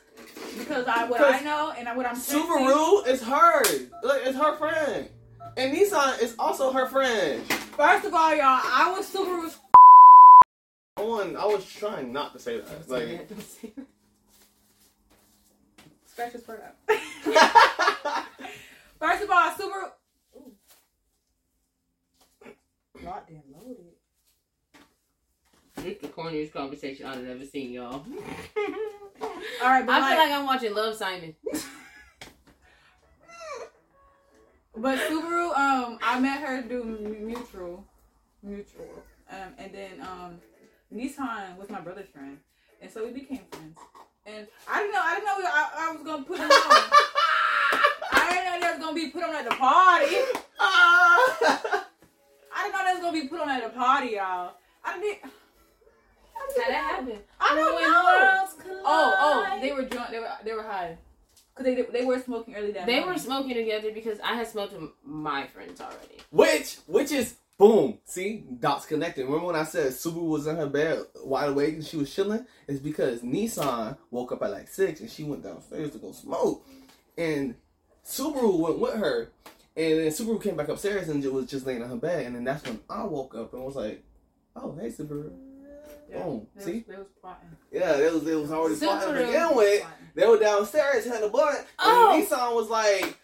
Because 0.58 0.86
I 0.88 1.06
what 1.06 1.22
I 1.22 1.40
know 1.42 1.74
and 1.78 1.96
what 1.98 2.06
I'm 2.06 2.16
sensing- 2.16 2.42
Subaru 2.50 3.08
is 3.08 3.22
her. 3.24 3.64
Like, 4.04 4.22
it's 4.26 4.38
her 4.38 4.56
friend. 4.58 5.10
And 5.58 5.76
Nissan 5.76 6.22
is 6.22 6.36
also 6.40 6.72
her 6.72 6.88
friend. 6.88 7.44
First 7.52 8.06
of 8.06 8.14
all, 8.14 8.32
y'all, 8.36 8.42
I 8.64 8.94
was 8.96 9.12
Subaru's. 9.12 9.58
I 10.98 11.02
want, 11.02 11.36
I 11.36 11.46
was 11.46 11.66
trying 11.66 12.14
not 12.14 12.34
to 12.34 12.40
say 12.40 12.60
that. 12.60 12.90
Like, 12.90 13.28
Scratch 16.06 16.34
this 16.34 16.44
part 16.44 16.64
out. 16.64 16.98
First 19.00 19.24
of 19.24 19.30
all, 19.30 19.52
Subaru. 19.52 19.91
Ooh. 20.36 20.52
Goddamn 23.02 23.44
loaded. 23.54 23.94
This 25.76 25.86
is 25.86 26.02
the 26.02 26.08
corniest 26.10 26.52
conversation 26.52 27.06
I've 27.06 27.26
ever 27.26 27.45
seen, 27.45 27.72
y'all. 27.72 28.06
All 29.62 29.70
right, 29.70 29.86
but 29.86 29.95
I 29.95 30.00
like, 30.00 30.10
feel 30.10 30.18
like 30.18 30.32
I'm 30.32 30.45
watching 30.45 30.74
Love 30.74 30.95
Simon. 30.95 31.36
but 34.76 35.00
Subaru, 35.00 35.58
um, 35.58 36.00
I 36.02 36.20
met 36.20 36.41
her 36.41 36.62
do 36.62 36.84
mutual, 36.84 37.86
mutual, 38.41 39.04
um, 39.30 39.54
and 39.58 39.74
then 39.74 40.02
um, 40.02 40.41
Nissan 40.94 41.58
was 41.58 41.70
my 41.70 41.80
brother's 41.80 42.10
friend, 42.10 42.38
and 42.82 42.91
so 42.91 43.06
we 43.06 43.12
became 43.12 43.41
friends. 43.50 43.78
And 44.26 44.48
I 44.70 44.80
didn't 44.80 44.94
know, 44.94 45.02
I 45.04 45.16
didn't 45.16 45.26
know 45.26 45.50
I, 45.50 45.70
I 45.78 45.91
was 45.91 46.04
gonna 46.04 46.24
put 46.24 46.38
it 46.40 46.44
on. 46.44 46.50
I 48.14 48.30
didn't 48.30 48.45
know 48.45 48.60
that 48.62 48.78
was 48.78 48.86
gonna 48.86 48.95
be 48.95 49.10
put 49.10 49.24
on 49.24 49.36
at 49.36 49.44
the 49.50 49.56
party. 49.56 50.16
Ah. 50.60 51.86
I 52.56 52.64
didn't 52.64 52.74
know 52.74 52.84
that 52.86 52.94
was 52.94 53.02
gonna 53.02 53.22
be 53.22 53.28
put 53.28 53.41
on 53.41 53.50
at 53.50 53.64
the 53.64 53.70
party, 53.78 54.12
y'all. 54.12 54.54
I 54.86 55.00
didn't. 55.00 55.24
How 55.24 56.48
that 56.58 56.72
happened? 56.72 57.20
I 57.40 57.56
don't 57.56 57.76
When 57.76 57.84
know. 57.84 58.48
Oh, 58.86 59.16
oh, 59.20 59.60
they 59.62 59.72
were 59.74 59.84
drunk. 59.84 60.12
They 60.12 60.20
were 60.20 60.30
they 60.45 60.54
were 60.54 60.64
high. 60.64 60.98
Cause 61.56 61.66
they 61.66 61.82
they 61.84 62.04
were 62.04 62.20
smoking 62.20 62.56
early 62.56 62.72
that 62.72 62.86
They 62.88 63.00
morning. 63.00 63.14
were 63.14 63.20
smoking 63.20 63.54
together 63.54 63.91
because 63.91 64.20
I 64.22 64.34
had 64.36 64.48
smoked 64.48 64.74
with 64.74 64.90
my 65.06 65.45
friends 65.48 65.80
already. 65.82 66.18
Which, 66.32 66.78
which 66.88 67.12
is 67.12 67.36
boom. 67.58 68.00
See, 68.06 68.46
dots 68.60 68.86
connected. 68.86 69.26
Remember 69.26 69.48
when 69.48 69.56
I 69.56 69.64
said 69.64 69.92
Subaru 69.94 70.28
was 70.28 70.48
in 70.48 70.56
her 70.56 70.68
bed 70.68 71.00
wide 71.24 71.50
awake 71.50 71.76
and 71.76 71.86
she 71.86 71.98
was 71.98 72.14
chilling? 72.14 72.46
It's 72.68 72.80
because 72.80 73.22
Nissan 73.22 73.98
woke 74.12 74.32
up 74.32 74.42
at 74.44 74.52
like 74.52 74.68
six 74.68 75.00
and 75.02 75.10
she 75.10 75.24
went 75.24 75.44
downstairs 75.44 75.92
to 75.92 75.98
go 76.00 76.12
smoke, 76.12 76.66
and 77.18 77.56
Subaru 78.06 78.60
went 78.60 78.80
with 78.80 78.96
her, 78.96 79.32
and 79.78 80.00
then 80.00 80.08
Subaru 80.08 80.42
came 80.42 80.56
back 80.56 80.68
upstairs 80.70 81.10
and 81.10 81.24
was 81.32 81.46
just 81.50 81.66
laying 81.66 81.82
on 81.84 81.90
her 81.90 81.96
bed, 81.96 82.26
and 82.26 82.36
then 82.36 82.44
that's 82.44 82.64
when 82.66 82.80
I 82.90 83.04
woke 83.06 83.36
up 83.36 83.54
and 83.54 83.64
was 83.64 83.76
like, 83.76 84.04
"Oh, 84.56 84.76
hey, 84.80 84.90
Subaru." 84.90 85.32
Yeah, 86.10 86.24
Boom. 86.24 86.48
They 86.56 86.64
See? 86.64 86.72
was, 86.74 86.84
they 86.88 86.96
was 86.98 87.08
plotting. 87.22 87.50
Yeah, 87.72 87.98
it 87.98 88.14
was 88.14 88.28
it 88.28 88.36
was 88.36 88.52
already 88.52 88.76
plotting 88.76 89.14
to 89.16 89.26
begin 89.26 89.56
with. 89.56 89.86
They 90.16 90.28
were 90.28 90.38
downstairs 90.38 91.06
had 91.06 91.24
a 91.24 91.30
blunt, 91.30 91.66
Oh. 91.80 92.14
and 92.14 92.28
Nissan 92.28 92.54
was 92.56 92.70
like, 92.70 93.18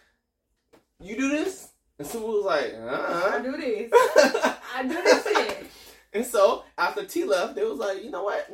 "You 1.00 1.16
do 1.16 1.28
this?" 1.28 1.69
And 2.00 2.08
Subaru 2.08 2.42
was 2.42 2.44
like, 2.46 2.74
I 2.74 2.78
"Uh." 2.78 3.38
do 3.40 3.52
this. 3.58 3.90
I 4.74 4.82
do 4.88 4.94
this 5.02 5.22
shit. 5.22 5.66
And 6.14 6.24
so 6.24 6.64
after 6.78 7.04
T 7.04 7.24
left, 7.24 7.54
they 7.56 7.62
was 7.62 7.78
like, 7.78 8.02
you 8.02 8.10
know 8.10 8.24
what? 8.24 8.48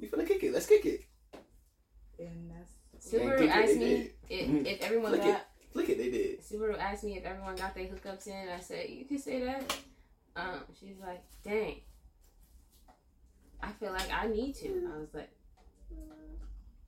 We 0.00 0.08
finna 0.08 0.26
kick 0.26 0.42
it. 0.42 0.54
Let's 0.54 0.66
kick 0.66 0.86
it. 0.86 1.04
And 2.18 2.50
that's 2.50 3.12
Subaru 3.12 3.42
it, 3.42 3.48
asked 3.50 3.66
they 3.74 3.78
me 3.78 4.10
if, 4.30 4.48
Mhm. 4.48 4.66
if 4.66 4.80
everyone 4.80 5.14
got 5.18 5.46
Flick 5.74 5.90
it. 5.90 5.98
They 5.98 6.10
did. 6.10 6.40
Subaru 6.42 6.78
asked 6.78 7.04
me 7.04 7.18
if 7.18 7.24
everyone 7.26 7.56
got 7.56 7.74
their 7.74 7.84
hookups 7.88 8.26
in. 8.26 8.48
I 8.48 8.60
said, 8.60 8.88
"You 8.88 9.04
can 9.04 9.18
say 9.18 9.44
that." 9.44 9.76
Um, 10.34 10.60
she's 10.80 10.96
like, 10.98 11.22
"Dang, 11.44 11.76
I 13.62 13.70
feel 13.72 13.92
like 13.92 14.10
I 14.10 14.28
need 14.28 14.54
to." 14.56 14.90
I 14.94 14.98
was 14.98 15.12
like, 15.12 15.28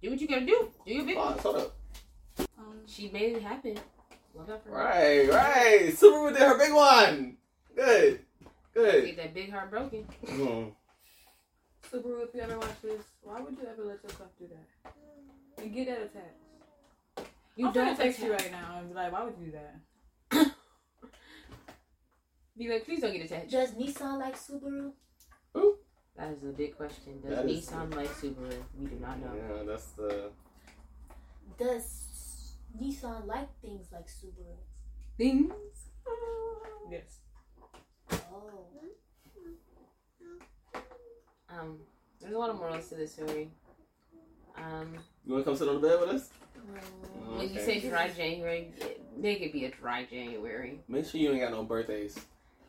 "Do 0.03 0.11
what 0.11 0.19
you 0.21 0.29
gotta 0.29 0.47
do. 0.47 0.71
Do 0.87 0.95
your 0.95 1.05
big." 1.05 1.17
Pause. 1.17 1.41
Hold 1.41 1.57
up. 1.57 1.77
um, 2.59 2.81
She 2.87 3.11
made 3.11 3.37
it 3.37 3.43
happen. 3.43 3.79
Love 4.35 4.47
that 4.49 4.63
for 4.65 4.71
her. 4.71 4.77
Right, 4.77 5.29
right. 5.31 5.95
Subaru 5.95 6.33
did 6.33 6.43
her 6.43 6.59
big 6.59 6.73
one. 6.73 7.37
Good, 7.77 8.21
good. 8.75 9.05
Get 9.07 9.17
that 9.17 9.35
big 9.35 9.51
heart 9.51 9.71
broken. 9.71 10.07
Mhm. 10.25 10.73
Subaru, 11.91 12.25
if 12.29 12.35
you 12.35 12.41
ever 12.41 12.59
watch 12.59 12.81
this, 12.83 13.03
why 13.23 13.41
would 13.41 13.57
you 13.57 13.67
ever 13.69 13.85
let 13.85 14.03
yourself 14.03 14.31
do 14.39 14.49
that? 14.49 14.93
And 15.63 15.73
get 15.73 15.87
that 15.87 16.03
attached. 16.03 17.29
You 17.57 17.69
I'm 17.69 17.73
don't 17.73 17.85
gonna 17.87 17.97
text 17.97 18.19
you 18.21 18.33
right 18.33 18.51
now 18.51 18.79
and 18.79 18.89
be 18.89 18.95
like, 18.95 19.13
why 19.13 19.23
would 19.25 19.35
you 19.39 19.47
do 19.47 19.53
that? 19.53 20.51
Be 22.57 22.69
like, 22.69 22.85
please 22.85 23.01
don't 23.01 23.13
get 23.13 23.25
attached. 23.25 23.51
Does 23.51 23.73
Nissan 23.73 24.19
like 24.21 24.37
Subaru? 24.39 24.93
That 26.17 26.31
is 26.33 26.45
a 26.45 26.53
big 26.53 26.77
question. 26.77 27.21
Does 27.21 27.31
That 27.37 27.47
is- 27.49 27.67
Nissan 27.69 27.95
like 27.97 28.09
Subaru? 28.11 28.55
We 28.79 28.87
do 28.87 28.97
not 29.01 29.19
know. 29.21 29.33
Yeah, 29.35 29.63
that's 29.65 29.87
the. 29.93 30.31
Does 31.59 31.83
Nissan 32.81 33.27
like 33.27 33.49
things 33.61 33.87
like 33.93 34.07
Subaru? 34.09 34.57
Things. 35.17 35.53
Yes. 36.91 37.19
Oh. 38.13 38.51
Um, 41.51 41.79
there's 42.21 42.35
a 42.35 42.39
lot 42.39 42.51
of 42.51 42.57
morals 42.57 42.89
to 42.89 42.97
this 42.97 43.13
story. 43.13 43.49
Um, 44.57 44.95
You 45.25 45.33
want 45.35 45.45
to 45.45 45.51
come 45.51 45.57
sit 45.57 45.69
on 45.69 45.81
the 45.81 45.89
bed 45.89 46.01
with 46.01 46.11
us? 46.11 46.31
when 47.37 47.53
you 47.53 47.61
say 47.61 47.81
dry 47.81 48.09
January, 48.09 48.73
make 49.17 49.41
it 49.43 49.53
be 49.53 49.67
a 49.67 49.71
dry 49.71 50.05
January. 50.05 50.81
Make 50.89 51.07
sure 51.07 51.21
you 51.21 51.31
ain't 51.31 51.41
got 51.41 51.53
no 51.53 51.63
birthdays. 51.63 52.19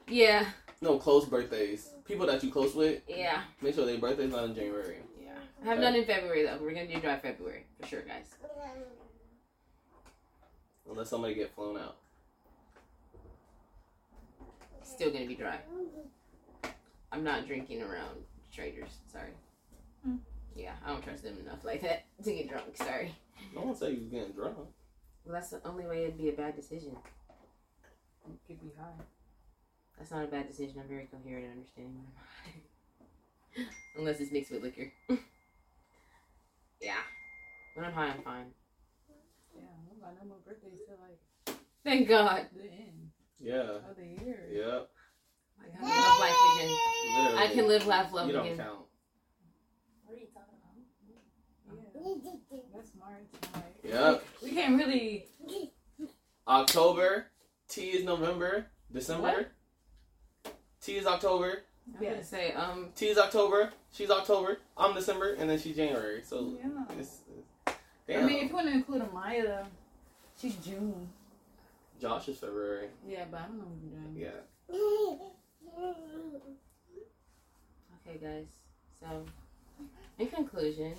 Yeah, 0.07 0.45
No 0.81 0.97
close 0.99 1.25
birthdays. 1.25 1.89
People 2.05 2.27
that 2.27 2.43
you 2.43 2.51
close 2.51 2.75
with, 2.75 3.01
yeah, 3.07 3.41
make 3.61 3.73
sure 3.73 3.85
their 3.85 3.97
birthday's 3.97 4.31
not 4.31 4.43
in 4.43 4.53
January. 4.55 4.97
yeah. 5.19 5.31
I 5.63 5.67
have 5.67 5.79
none 5.79 5.95
in 5.95 6.05
February 6.05 6.43
though. 6.43 6.57
We're 6.61 6.73
gonna 6.73 6.87
do 6.93 6.99
dry 6.99 7.17
February 7.17 7.65
for 7.79 7.87
sure, 7.87 8.01
guys. 8.01 8.35
Unless 10.89 11.11
I'm 11.11 11.21
gonna 11.21 11.33
get 11.33 11.53
flown 11.55 11.77
out. 11.77 11.97
Still 14.83 15.11
gonna 15.11 15.25
be 15.25 15.35
dry. 15.35 15.59
I'm 17.11 17.23
not 17.23 17.47
drinking 17.47 17.81
around 17.81 18.17
strangers. 18.51 18.99
Sorry. 19.11 19.31
Hmm. 20.03 20.17
Yeah, 20.55 20.73
I 20.85 20.89
don't 20.91 21.03
trust 21.03 21.23
them 21.23 21.37
enough 21.39 21.63
like 21.63 21.81
that 21.81 22.05
to 22.23 22.33
get 22.33 22.49
drunk. 22.49 22.77
Sorry. 22.77 23.13
No 23.53 23.61
one 23.61 23.75
say 23.75 23.91
you 23.91 24.01
was 24.01 24.09
getting 24.09 24.31
drunk. 24.33 24.57
Well, 25.25 25.33
that's 25.33 25.49
the 25.49 25.61
only 25.65 25.85
way 25.85 26.03
it'd 26.03 26.17
be 26.17 26.29
a 26.29 26.33
bad 26.33 26.55
decision. 26.55 26.95
You 28.27 28.37
could 28.47 28.61
be 28.61 28.71
high. 28.77 29.03
That's 29.97 30.11
not 30.11 30.23
a 30.23 30.27
bad 30.27 30.47
decision. 30.47 30.79
I'm 30.79 30.87
very 30.87 31.07
coherent 31.11 31.45
and 31.45 31.53
understanding. 31.53 31.95
when 31.95 32.05
I'm 32.07 33.63
high. 33.63 33.69
Unless 33.97 34.19
it's 34.19 34.31
mixed 34.31 34.51
with 34.51 34.63
liquor. 34.63 34.91
yeah. 36.81 37.01
When 37.73 37.85
I'm 37.85 37.93
high, 37.93 38.09
I'm 38.09 38.21
fine. 38.21 38.45
Yeah, 40.05 40.11
I 40.11 40.13
don't 40.13 40.17
got 40.17 40.23
no 40.23 40.29
more 40.29 40.37
birthdays 40.45 40.79
till 40.87 40.97
like 41.01 41.57
Thank 41.83 42.07
God. 42.07 42.47
the 42.55 42.63
end 42.63 43.11
Yeah. 43.39 43.77
of 43.89 43.95
the 43.95 44.05
year. 44.25 44.47
Yep. 44.51 44.89
I 45.61 45.67
can 45.77 45.83
live 45.83 46.19
life 46.19 46.35
again. 46.55 46.77
Literally. 47.15 47.37
I 47.37 47.47
can 47.53 47.67
live, 47.67 47.87
laugh, 47.87 48.13
love 48.13 48.29
again. 48.29 48.43
You 48.43 48.49
don't 48.49 48.53
again. 48.53 48.65
count. 48.65 48.79
What 50.05 50.15
are 50.15 50.19
you 50.19 50.27
talking 50.33 50.57
about? 50.61 52.21
Yeah. 52.51 52.61
That's 52.75 52.91
March. 52.99 53.53
Like, 53.53 53.63
Yep. 53.83 54.23
We 54.43 54.51
can't 54.51 54.77
really. 54.77 55.25
October. 56.47 57.27
T 57.67 57.89
is 57.89 58.03
November. 58.03 58.67
December. 58.91 59.23
What? 59.23 60.53
T 60.81 60.97
is 60.97 61.07
October. 61.07 61.63
I'm 61.97 62.03
gonna 62.03 62.23
say, 62.23 62.51
um, 62.53 62.89
T 62.95 63.07
is 63.07 63.17
October. 63.17 63.71
She's 63.91 64.09
October. 64.09 64.59
I'm 64.77 64.93
December, 64.95 65.33
and 65.33 65.49
then 65.49 65.59
she's 65.59 65.75
January. 65.75 66.21
So 66.23 66.57
Yeah. 66.59 66.83
it's, 66.99 67.21
it's 67.65 67.75
damn. 68.07 68.23
I 68.23 68.27
mean, 68.27 68.43
if 68.43 68.49
you 68.49 68.55
want 68.55 68.67
to 68.67 68.73
include 68.73 69.01
Amaya, 69.03 69.65
she's 70.39 70.55
June. 70.55 71.09
Josh 72.01 72.27
is 72.27 72.37
February. 72.37 72.87
Yeah, 73.07 73.25
but 73.31 73.41
I 73.41 73.43
don't 73.47 73.57
know 73.57 73.65
what 73.65 73.77
you're 73.81 73.99
doing. 74.01 74.15
Yeah. 74.17 74.41
okay, 78.07 78.17
guys. 78.21 78.47
So, 78.99 79.25
in 80.19 80.27
conclusion, 80.27 80.93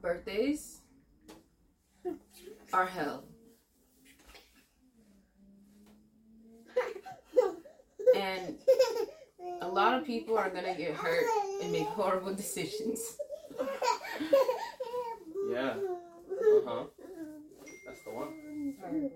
birthdays 0.00 0.80
are 2.72 2.86
hell. 2.86 3.24
And 8.16 8.58
a 9.60 9.66
lot 9.68 9.94
of 9.94 10.06
people 10.06 10.38
are 10.38 10.48
gonna 10.48 10.74
get 10.76 10.94
hurt 10.94 11.24
and 11.62 11.72
make 11.72 11.86
horrible 11.86 12.34
decisions. 12.34 13.16
Yeah. 15.50 15.74
Uh 16.44 16.60
huh. 16.66 16.84
That's 17.86 18.02
the 18.04 18.10
one. 18.10 19.10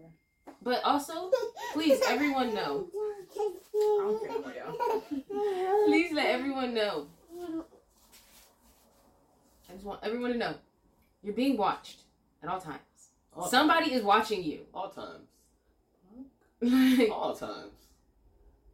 But 0.63 0.83
also, 0.85 1.31
please, 1.73 2.01
everyone 2.07 2.55
know. 2.55 2.89
I 2.95 3.57
don't 3.75 4.27
care 4.27 4.39
about. 4.39 5.05
Please 5.87 6.13
let 6.13 6.27
everyone 6.27 6.75
know. 6.75 7.07
I 9.69 9.73
just 9.75 9.85
want 9.85 10.01
everyone 10.03 10.33
to 10.33 10.39
know. 10.39 10.55
You're 11.23 11.35
being 11.35 11.57
watched 11.57 12.01
at 12.43 12.49
all 12.49 12.61
times. 12.61 12.79
All 13.37 13.47
Somebody 13.49 13.93
is 13.93 14.03
watching 14.03 14.43
you. 14.43 14.61
All 14.75 14.89
times. 14.91 15.29
like, 16.61 17.11
All 17.11 17.35
times. 17.37 17.73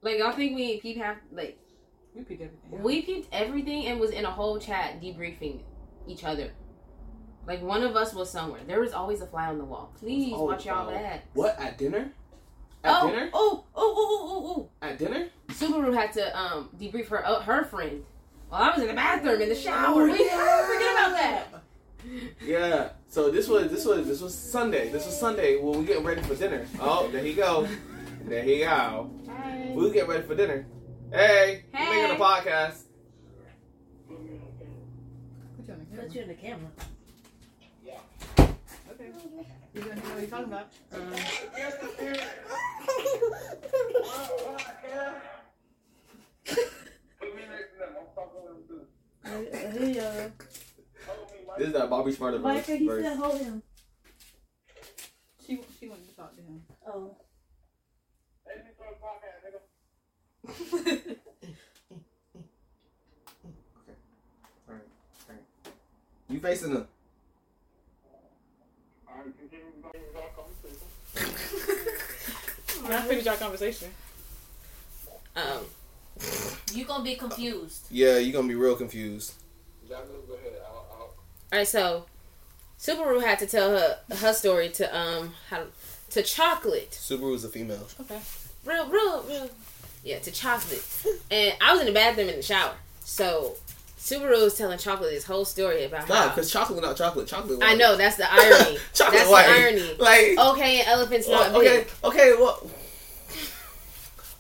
like 0.03 0.19
y'all 0.19 0.33
think 0.33 0.55
we 0.57 0.81
peep 0.81 0.97
half 0.99 1.17
like 1.33 1.59
We 2.15 2.23
pick 2.23 2.41
everything. 2.41 2.83
we 2.83 3.03
peeped 3.03 3.29
everything 3.33 3.87
and 3.87 4.01
was 4.01 4.11
in 4.11 4.25
a 4.25 4.31
whole 4.31 4.59
chat 4.59 5.01
debriefing 5.03 5.61
each 6.07 6.25
other. 6.25 6.51
Like 7.47 7.63
one 7.63 7.83
of 7.83 7.95
us 7.97 8.15
was 8.15 8.31
somewhere. 8.31 8.61
There 8.67 8.81
was 8.81 8.93
always 8.93 9.21
a 9.21 9.27
fly 9.27 9.47
on 9.49 9.59
the 9.59 9.65
wall. 9.65 9.93
Please 9.99 10.33
always 10.33 10.57
watch 10.57 10.67
y'all 10.67 10.89
on 10.89 10.95
the. 10.95 11.21
What 11.35 11.59
at 11.61 11.77
dinner? 11.79 12.11
At 12.83 13.03
Oh, 13.03 13.11
dinner? 13.11 13.31
oh, 13.33 13.65
oh, 13.75 13.95
oh, 13.97 14.29
oh, 14.31 14.55
oh, 14.57 14.87
At 14.87 14.99
dinner? 14.99 15.29
oh. 15.49 15.53
Subaru 15.53 15.95
had 15.95 16.13
to 16.15 16.39
um 16.39 16.71
debrief 16.79 17.09
her 17.09 17.25
uh, 17.27 17.41
her 17.41 17.65
friend 17.65 18.05
while 18.49 18.63
I 18.63 18.71
was 18.75 18.81
in 18.83 18.89
the 18.89 18.95
bathroom 18.95 19.41
in 19.41 19.49
the 19.49 19.55
shower. 19.55 20.05
We 20.05 20.13
forget 20.13 20.33
about 20.33 21.13
that. 21.13 21.47
Yeah. 22.45 22.91
So 23.09 23.31
this 23.31 23.49
was 23.49 23.71
this 23.71 23.87
was 23.87 24.07
this 24.07 24.21
was 24.21 24.35
Sunday. 24.35 24.91
This 24.91 25.07
was 25.07 25.19
Sunday 25.19 25.57
when 25.59 25.79
we 25.79 25.87
getting 25.87 26.05
ready 26.05 26.21
for 26.21 26.35
dinner. 26.35 26.67
Oh, 26.79 27.09
there 27.09 27.23
he 27.25 27.33
go. 27.33 27.67
There 28.27 28.43
he 28.43 28.59
go. 28.59 29.11
Hey. 29.27 29.73
We 29.75 29.91
get 29.91 30.07
ready 30.07 30.23
for 30.23 30.35
dinner. 30.35 30.67
Hey, 31.11 31.65
you 31.73 31.79
Hey. 31.79 32.03
making 32.03 32.17
a 32.17 32.21
podcast? 32.23 32.83
Put 35.97 36.15
you 36.15 36.23
on 36.23 36.29
the 36.29 36.35
camera. 36.35 36.69
Put 39.75 39.85
you 39.85 39.91
in 39.91 39.97
the 39.97 39.97
camera. 39.97 39.97
Okay. 39.97 39.97
You 39.97 39.97
gonna 39.97 39.97
know 39.97 40.03
what 40.03 40.21
you're 40.21 40.31
talking 40.31 40.45
about? 40.53 40.73
Um, 40.93 42.15
Hey, 49.25 50.31
This 51.59 51.69
is 51.69 51.73
that 51.73 51.89
Bobby 51.91 52.13
Smarter 52.13 52.39
verse. 52.39 52.45
Micah, 52.69 52.77
he 52.77 52.87
verse. 52.87 53.05
said 53.05 53.17
hold 53.17 53.41
him. 53.41 53.63
she 55.47 55.61
she 55.79 55.89
wanted 55.89 56.09
to 56.09 56.17
talk 56.17 56.37
to 56.37 56.43
him. 56.43 56.63
Oh. 56.87 57.17
You 66.29 66.41
facing 66.41 66.73
him? 66.73 66.87
Now 72.89 73.01
finish 73.03 73.27
our 73.27 73.37
conversation. 73.37 73.91
Um, 75.37 75.65
You 76.73 76.85
gonna 76.85 77.05
be 77.05 77.17
confused. 77.17 77.87
Yeah, 77.91 78.19
you're 78.19 78.33
gonna 78.33 78.49
be 78.49 78.55
real 78.55 78.77
confused. 78.77 79.35
i'll 79.91 80.05
go 80.05 80.35
ahead 80.35 80.53
All 80.63 81.09
right, 81.53 81.67
so 81.67 82.07
Subaru 82.79 83.23
had 83.23 83.39
to 83.39 83.47
tell 83.47 83.71
her 83.71 83.99
her 84.17 84.33
story 84.33 84.69
to 84.71 84.97
um 84.97 85.35
how 85.51 85.65
to 86.11 86.23
chocolate. 86.23 86.91
Subaru 86.91 87.35
is 87.35 87.45
a 87.45 87.49
female. 87.49 87.87
Okay. 88.01 88.21
real, 88.65 88.87
real, 88.89 89.23
real. 89.27 89.51
Yeah, 90.05 90.19
to 90.19 90.31
chocolate. 90.31 90.85
And 91.31 91.55
I 91.61 91.73
was 91.73 91.81
in 91.81 91.87
the 91.87 91.93
bathroom 91.93 92.29
in 92.29 92.37
the 92.37 92.43
shower. 92.43 92.75
So 93.05 93.57
Subaru 94.05 94.43
is 94.45 94.55
telling 94.55 94.77
chocolate 94.79 95.13
this 95.13 95.25
whole 95.25 95.47
story 95.47 95.85
about 95.85 96.07
Nah, 96.11 96.15
how. 96.15 96.29
because 96.29 96.51
chocolate 96.53 96.83
not 96.83 96.95
chocolate. 96.95 97.27
Chocolate. 97.27 97.59
I 97.63 97.73
know 97.75 97.97
that's 97.97 98.17
the 98.17 98.31
irony. 98.31 98.77
chocolate 98.93 99.19
that's 99.21 99.31
white. 99.31 99.47
the 99.47 99.53
irony. 99.55 99.97
Like 99.99 100.39
Okay, 100.39 100.81
and 100.81 100.89
elephants 100.89 101.27
not 101.27 101.53
Well, 101.53 101.61
okay, 101.63 101.79
big. 101.85 101.91
okay, 102.05 102.33
well, 102.39 102.71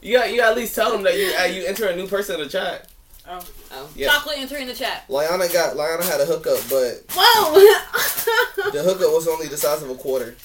you 0.02 0.18
got 0.18 0.30
you 0.30 0.36
gotta 0.36 0.50
at 0.50 0.56
least 0.58 0.74
tell 0.74 0.92
them 0.92 1.02
that 1.04 1.16
you 1.16 1.32
uh, 1.40 1.44
you 1.44 1.64
enter 1.64 1.88
a 1.88 1.96
new 1.96 2.06
person 2.06 2.34
in 2.34 2.42
the 2.42 2.48
chat. 2.50 2.90
Oh. 3.26 3.42
Oh. 3.72 3.88
Yeah. 3.96 4.08
Chocolate 4.08 4.36
entering 4.38 4.66
the 4.66 4.74
chat. 4.74 5.08
Liyana 5.08 5.50
got 5.50 5.76
Liyana 5.76 6.04
had 6.06 6.20
a 6.20 6.26
hookup, 6.26 6.58
but 6.68 7.02
Whoa! 7.16 8.70
the 8.70 8.82
hookup 8.82 9.12
was 9.14 9.26
only 9.26 9.46
the 9.48 9.56
size 9.56 9.82
of 9.82 9.88
a 9.88 9.94
quarter. 9.94 10.36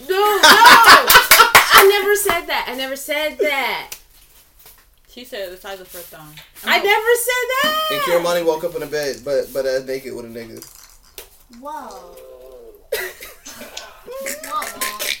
no, 0.00 0.08
no! 0.08 0.12
I 0.42 1.86
never 1.88 2.16
said 2.16 2.46
that. 2.46 2.66
I 2.68 2.74
never 2.74 2.96
said 2.96 3.38
that. 3.38 3.92
She 5.12 5.24
said 5.24 5.50
the 5.52 5.56
size 5.56 5.80
of 5.80 5.90
her 5.92 5.98
thumb. 5.98 6.32
I 6.64 6.78
never 6.78 6.86
said 6.86 7.46
that. 7.62 7.88
And 7.92 8.00
Kiramani 8.02 8.46
woke 8.46 8.62
up 8.64 8.74
in 8.76 8.82
a 8.82 8.86
bed, 8.86 9.16
but 9.24 9.52
but 9.52 9.66
uh, 9.66 9.80
naked 9.84 10.14
with 10.14 10.24
a 10.24 10.28
nigga. 10.28 10.64
Whoa. 11.60 12.16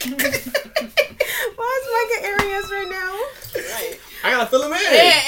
Why 1.56 1.80
is 1.80 1.86
Micah 1.96 2.42
Arias 2.42 2.70
right 2.70 2.88
now? 2.90 3.10
Right. 3.74 4.00
I 4.24 4.30
gotta 4.30 4.46
fill 4.50 4.62
him 4.62 4.72
in. 4.72 4.78
And, 4.78 5.22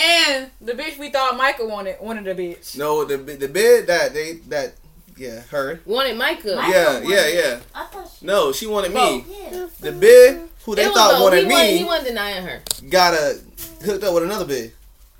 and 0.44 0.50
the 0.60 0.72
the 0.74 0.82
bitch 0.82 0.98
we 0.98 1.10
thought 1.10 1.36
Michael 1.36 1.68
wanted 1.68 1.96
wanted 2.00 2.26
a 2.28 2.34
bitch. 2.34 2.76
No, 2.78 3.04
the 3.04 3.16
the 3.16 3.48
bid 3.48 3.86
that 3.88 4.14
they 4.14 4.34
that 4.48 4.74
yeah 5.16 5.40
her. 5.50 5.80
Wanted 5.84 6.16
Micah. 6.16 6.56
Micah 6.56 6.70
Yeah, 6.70 6.92
wanted 6.94 7.08
yeah, 7.08 7.26
it. 7.26 7.34
yeah. 7.74 8.04
She. 8.18 8.26
No, 8.26 8.52
she 8.52 8.66
wanted 8.66 8.94
me. 8.94 9.24
Yeah. 9.28 9.66
The 9.80 9.92
bid 9.92 10.48
who 10.64 10.74
they 10.76 10.84
thought 10.84 11.20
wanted 11.20 11.46
he 11.46 11.52
wasn't- 11.52 11.78
He 11.78 11.84
wasn't 11.84 12.06
denying 12.08 12.44
her. 12.44 12.62
got 12.88 13.14
a 13.14 13.40
hooked 13.84 14.04
up 14.04 14.14
with 14.14 14.22
another 14.24 14.44
bid. 14.44 14.72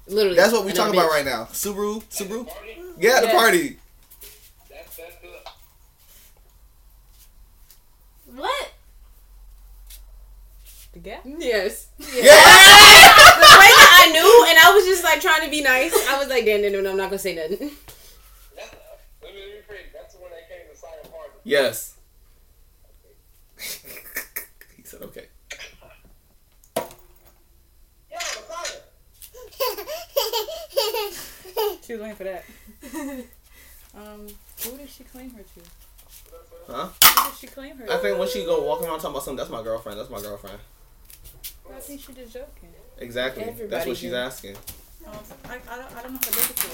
Literally. 0.09 0.36
That's 0.36 0.52
what 0.52 0.64
we 0.64 0.72
Another 0.72 0.93
talking 0.93 1.01
about 1.01 1.10
right 1.10 1.24
now. 1.24 1.44
Subaru, 1.52 2.02
Subaru. 2.05 2.47
Yeah, 2.98 3.20
the 3.20 3.26
Yes. 3.26 3.34
party. 3.34 3.78
That's 4.68 4.97
that's. 4.97 5.16
What? 8.34 8.72
The 10.93 10.98
gap. 10.98 11.22
Yes. 11.24 11.89
Yeah. 11.98 12.22
the 12.22 13.59
way 13.59 13.70
that 13.78 13.93
I 14.09 14.10
knew, 14.12 14.47
and 14.48 14.59
I 14.59 14.74
was 14.74 14.84
just 14.84 15.05
like 15.05 15.20
trying 15.20 15.44
to 15.44 15.51
be 15.51 15.62
nice. 15.62 15.94
I 16.09 16.18
was 16.18 16.28
like, 16.28 16.44
damn, 16.44 16.62
no, 16.62 16.68
no, 16.68 16.80
no, 16.80 16.90
I'm 16.90 16.97
not 16.97 17.10
gonna 17.10 17.18
say 17.18 17.34
nothing. 17.34 17.70
That's, 18.56 18.74
let 19.22 19.34
me 19.34 19.40
rephrase. 19.40 19.93
That's 19.93 20.14
the 20.14 20.20
one 20.20 20.30
that 20.30 20.48
came 20.48 20.68
to 20.70 20.76
Silent 20.76 21.06
Harbor. 21.12 21.34
Yes. 21.44 21.94
he 24.76 24.82
said 24.82 25.02
okay. 25.02 25.26
Yeah, 28.10 28.18
Messiah. 28.18 28.80
She 31.84 31.92
was 31.94 32.02
waiting 32.02 32.16
for 32.16 32.24
that. 32.24 32.44
um, 33.94 34.26
who 34.62 34.76
did 34.78 34.88
she 34.88 35.04
claim 35.04 35.30
her 35.30 35.42
to? 35.42 35.60
Huh? 36.72 36.88
Who 37.02 37.30
did 37.30 37.38
she 37.38 37.46
claim 37.48 37.76
her? 37.78 37.84
I 37.84 37.96
to? 37.96 37.98
think 37.98 38.18
when 38.18 38.28
she 38.28 38.44
go 38.44 38.62
walking 38.64 38.86
around 38.86 38.98
talking 38.98 39.10
about 39.10 39.24
something, 39.24 39.36
that's 39.36 39.50
my 39.50 39.62
girlfriend. 39.62 39.98
That's 39.98 40.10
my 40.10 40.20
girlfriend. 40.20 40.59
I 41.74 41.80
think 41.80 42.00
she 42.00 42.12
just 42.12 42.32
joking. 42.32 42.68
Exactly. 42.98 43.44
that's 43.44 43.54
Everybody 43.60 43.88
what 43.90 43.96
she's 43.96 44.10
do. 44.10 44.16
asking. 44.16 44.56
Um, 45.06 45.12
I, 45.46 45.54
I, 45.54 45.76
don't, 45.76 45.96
I 45.96 46.02
don't 46.02 46.12
know 46.12 46.18
how 46.18 46.30
to 46.30 46.32
break 46.32 46.50
it 46.50 46.56
to 46.56 46.68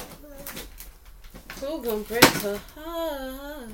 her. 1.65 1.67
Who 1.67 1.83
gonna 1.83 2.03
break 2.03 2.25
her 2.25 2.61
heart? 2.77 3.69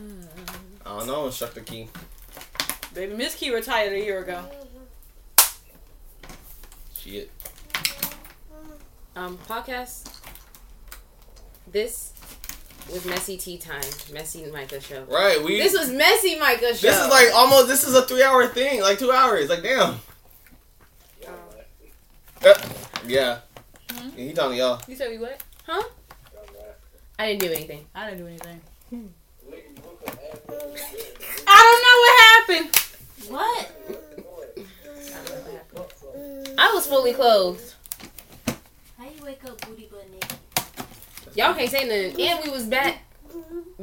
I 0.86 0.98
don't 0.98 1.06
know, 1.06 1.27
instructor 1.27 1.61
key. 1.61 1.89
Baby, 2.94 3.15
Miss 3.15 3.35
Key 3.35 3.52
retired 3.52 3.93
a 3.93 3.98
year 3.98 4.20
ago. 4.23 4.44
Shit. 6.97 7.31
Um, 9.16 9.36
podcast. 9.48 10.14
This 11.70 12.12
was 12.93 13.05
messy 13.07 13.36
tea 13.36 13.59
time. 13.59 13.82
Messy 14.12 14.47
Micah 14.51 14.81
show. 14.81 15.05
Right. 15.05 15.43
We. 15.43 15.59
This 15.59 15.73
was 15.77 15.91
messy 15.91 16.39
Micah 16.39 16.74
show. 16.74 16.89
This 16.89 17.01
is 17.01 17.09
like 17.09 17.28
almost. 17.35 17.69
This 17.69 17.85
is 17.85 17.95
a 17.95 18.03
three-hour 18.03 18.49
thing. 18.49 18.81
Like 18.81 18.99
two 18.99 19.11
hours. 19.11 19.49
Like 19.49 19.62
damn. 19.62 20.01
Uh, 22.45 22.53
yeah. 23.07 23.39
Hmm? 23.91 24.09
Yeah, 24.16 24.24
He 24.24 24.32
talking 24.35 24.53
to 24.53 24.57
y'all. 24.59 24.81
You 24.86 24.97
said 24.97 25.11
we 25.11 25.19
what? 25.19 25.43
Huh? 25.66 25.82
I 27.19 27.27
didn't 27.28 27.41
do 27.41 27.53
anything. 27.53 27.86
I 27.95 28.11
didn't 28.11 28.20
do 28.20 28.27
anything. 28.27 28.61
I 31.47 31.59
don't 31.62 31.82
know 31.85 31.97
what 32.03 32.15
happened. 32.61 32.70
What? 33.28 33.70
I 34.57 35.19
what 35.31 35.53
happened. 35.53 36.59
I 36.59 36.73
was 36.74 36.86
fully 36.86 37.15
clothed. 37.15 37.74
How 38.99 39.05
you 39.05 39.24
wake 39.24 39.45
up 39.45 39.61
booty 39.66 39.89
butt 39.91 40.11
naked? 40.11 40.39
Y'all 41.35 41.55
can't 41.55 41.70
say 41.70 41.85
nothing. 41.85 42.20
And 42.28 42.44
we 42.44 42.51
was 42.51 42.65
back 42.65 42.98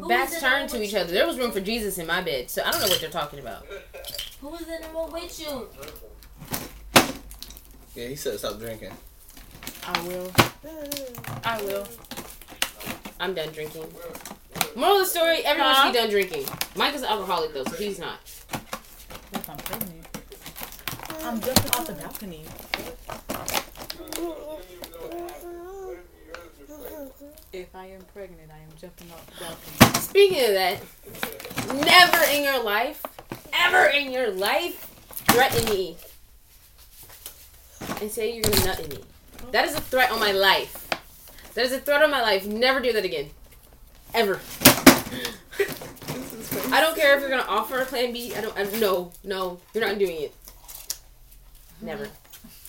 backs 0.08 0.40
turned 0.40 0.70
to 0.70 0.82
each 0.82 0.96
other. 0.96 1.12
There 1.12 1.28
was 1.28 1.38
room 1.38 1.52
for 1.52 1.60
Jesus 1.60 1.98
in 1.98 2.08
my 2.08 2.22
bed, 2.22 2.50
so 2.50 2.64
I 2.64 2.72
don't 2.72 2.82
know 2.82 2.88
what 2.88 3.00
they're 3.02 3.10
talking 3.10 3.40
about. 3.40 3.66
Who 4.40 4.48
was 4.50 4.62
in 4.62 4.82
the 4.82 4.88
room 4.94 5.12
with 5.12 5.40
you? 5.40 5.68
Yeah, 7.96 8.08
he 8.08 8.16
said 8.16 8.40
stop 8.40 8.60
drinking. 8.60 8.92
I 9.86 10.02
will. 10.08 10.32
I 11.44 11.62
will. 11.64 11.88
I'm 13.20 13.34
done 13.34 13.50
drinking. 13.50 13.86
Moral 14.76 14.98
of 14.98 15.00
the 15.00 15.06
story: 15.06 15.40
Everyone 15.44 15.74
Huh? 15.74 15.84
should 15.84 15.94
be 15.94 16.00
done 16.00 16.10
drinking. 16.10 16.46
Micah's 16.76 17.02
an 17.02 17.10
alcoholic 17.10 17.54
though, 17.54 17.66
so 17.66 17.76
he's 17.76 18.00
not. 18.00 18.20
If 19.34 19.50
I'm 19.50 19.58
pregnant. 19.58 20.08
I'm 21.24 21.40
jumping 21.42 21.72
off 21.72 21.88
the 21.88 21.94
balcony. 21.94 22.46
If 27.54 27.76
I 27.76 27.88
am 27.88 28.02
pregnant, 28.14 28.50
I 28.50 28.60
am 28.60 28.70
jumping 28.80 29.12
off 29.12 29.26
the 29.28 29.44
balcony. 29.44 30.00
Speaking 30.00 30.46
of 30.46 30.54
that, 30.54 31.86
never 31.86 32.24
in 32.32 32.44
your 32.44 32.64
life, 32.64 33.04
ever 33.54 33.86
in 33.88 34.12
your 34.12 34.32
life, 34.32 34.90
threaten 35.30 35.66
me 35.66 35.98
and 38.00 38.10
say 38.10 38.34
you're 38.34 38.44
gonna 38.44 38.66
nut 38.66 38.90
me. 38.90 39.00
That 39.52 39.66
is 39.66 39.76
a 39.76 39.82
threat 39.82 40.12
on 40.12 40.20
my 40.20 40.32
life. 40.32 40.88
That 41.54 41.66
is 41.66 41.74
a 41.74 41.80
threat 41.80 42.02
on 42.02 42.10
my 42.10 42.22
life. 42.22 42.48
Never 42.48 42.80
do 42.80 42.94
that 42.94 43.06
again. 43.06 43.30
Ever. 44.14 44.40
I 46.74 46.80
don't 46.80 46.96
care 46.96 47.16
if 47.16 47.22
you're 47.22 47.30
gonna 47.30 47.44
offer 47.44 47.80
a 47.80 47.86
plan 47.86 48.14
B. 48.14 48.34
I 48.34 48.42
don't. 48.42 48.58
I, 48.58 48.64
no, 48.80 49.12
no, 49.24 49.60
you're 49.74 49.86
not 49.86 50.00
doing 50.00 50.22
it. 50.22 50.36
Never. 51.82 52.08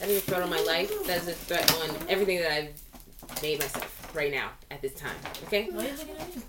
That 0.00 0.08
is 0.08 0.18
a 0.18 0.20
threat 0.20 0.42
on 0.42 0.50
my 0.50 0.60
life. 0.60 1.06
That 1.06 1.18
is 1.18 1.28
a 1.28 1.32
threat 1.32 1.72
on 1.80 2.08
everything 2.08 2.40
that 2.40 2.50
I've 2.50 3.42
made 3.42 3.60
myself 3.60 4.01
right 4.14 4.30
now 4.30 4.50
at 4.70 4.80
this 4.82 4.94
time. 4.94 5.16
Okay. 5.46 5.68
Why 5.70 5.86
you 5.86 5.92
looking 5.96 6.16
at 6.16 6.36
me? 6.36 6.42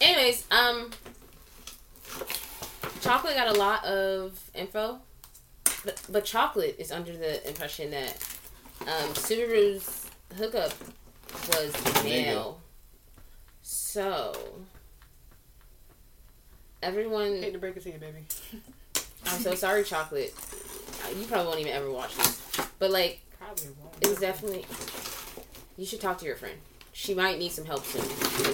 Anyways, 0.00 0.46
um, 0.50 0.90
chocolate 3.02 3.34
got 3.34 3.48
a 3.54 3.58
lot 3.58 3.84
of 3.84 4.38
info, 4.54 4.98
but, 5.84 6.00
but 6.10 6.24
chocolate 6.24 6.76
is 6.78 6.90
under 6.90 7.14
the 7.16 7.46
impression 7.46 7.90
that 7.90 8.16
um, 8.82 9.10
Subaru's 9.14 10.06
hookup 10.36 10.72
was 11.48 12.04
male. 12.04 12.60
So 13.62 14.34
everyone, 16.82 17.42
Hate 17.42 17.52
to 17.52 17.58
break 17.58 17.76
it 17.76 17.82
to 17.82 17.92
you, 17.92 17.98
baby. 17.98 18.24
I'm 19.26 19.40
so 19.40 19.54
sorry, 19.54 19.84
chocolate. 19.84 20.34
You 21.14 21.26
probably 21.26 21.46
won't 21.46 21.60
even 21.60 21.72
ever 21.72 21.90
watch 21.90 22.16
this, 22.16 22.40
but 22.78 22.90
like 22.90 23.20
Probably 23.38 23.66
won't. 23.80 23.94
it 24.00 24.08
was 24.08 24.18
definitely. 24.18 24.64
You 25.80 25.86
should 25.86 26.02
talk 26.02 26.18
to 26.18 26.26
your 26.26 26.36
friend. 26.36 26.58
She 26.92 27.14
might 27.14 27.38
need 27.38 27.52
some 27.52 27.64
help 27.64 27.86
soon. 27.86 28.02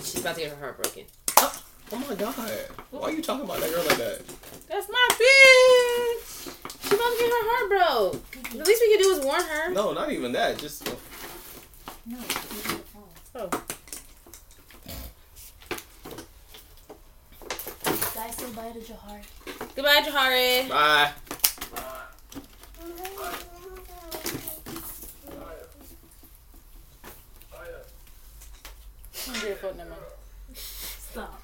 She's 0.01 0.21
about 0.21 0.37
to 0.37 0.43
get 0.43 0.51
her 0.53 0.57
heart 0.61 0.81
broken. 0.81 1.07
Oh, 1.39 1.61
oh 1.91 2.05
my 2.09 2.15
god. 2.15 2.37
Why 2.93 3.01
are 3.09 3.11
you 3.11 3.21
talking 3.21 3.45
about 3.45 3.59
that 3.59 3.69
girl 3.75 3.85
like 3.85 3.97
that? 3.97 4.23
That's 4.69 4.89
my 4.89 5.09
bitch. 5.11 6.55
She 6.89 6.95
about 6.95 7.11
to 7.11 7.19
get 7.19 7.29
her 7.29 7.47
heart 7.51 7.69
broke. 8.23 8.31
The 8.53 8.65
least 8.65 8.81
we 8.81 8.97
can 8.97 9.03
do 9.03 9.11
is 9.19 9.25
warn 9.25 9.43
her. 9.43 9.73
No, 9.73 9.93
not 9.93 10.13
even 10.13 10.31
that. 10.31 10.57
Just 10.59 10.89
uh, 10.89 10.93
No. 12.07 12.19
Oh, 13.35 13.49
Guys, 18.15 18.37
say 18.37 18.53
bye 18.53 18.71
to 18.71 18.79
Jahar. 18.79 19.21
Goodbye, 19.75 20.03
Jahari. 20.03 20.69
bye. 20.69 21.11
I'm 22.81 23.56
good 29.35 29.57
for 29.59 29.73
no 29.77 29.85
more. 29.85 29.99
Stop. 30.55 31.43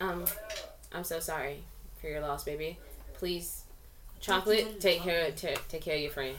Um, 0.00 0.24
I'm 0.92 1.04
so 1.04 1.20
sorry 1.20 1.62
for 2.00 2.08
your 2.08 2.20
loss, 2.20 2.44
baby. 2.44 2.78
Please, 3.14 3.62
chocolate, 4.20 4.80
take 4.80 5.02
care, 5.02 5.30
take, 5.30 5.66
take 5.68 5.82
care 5.82 5.94
of 5.96 6.00
your 6.02 6.10
friend. 6.10 6.36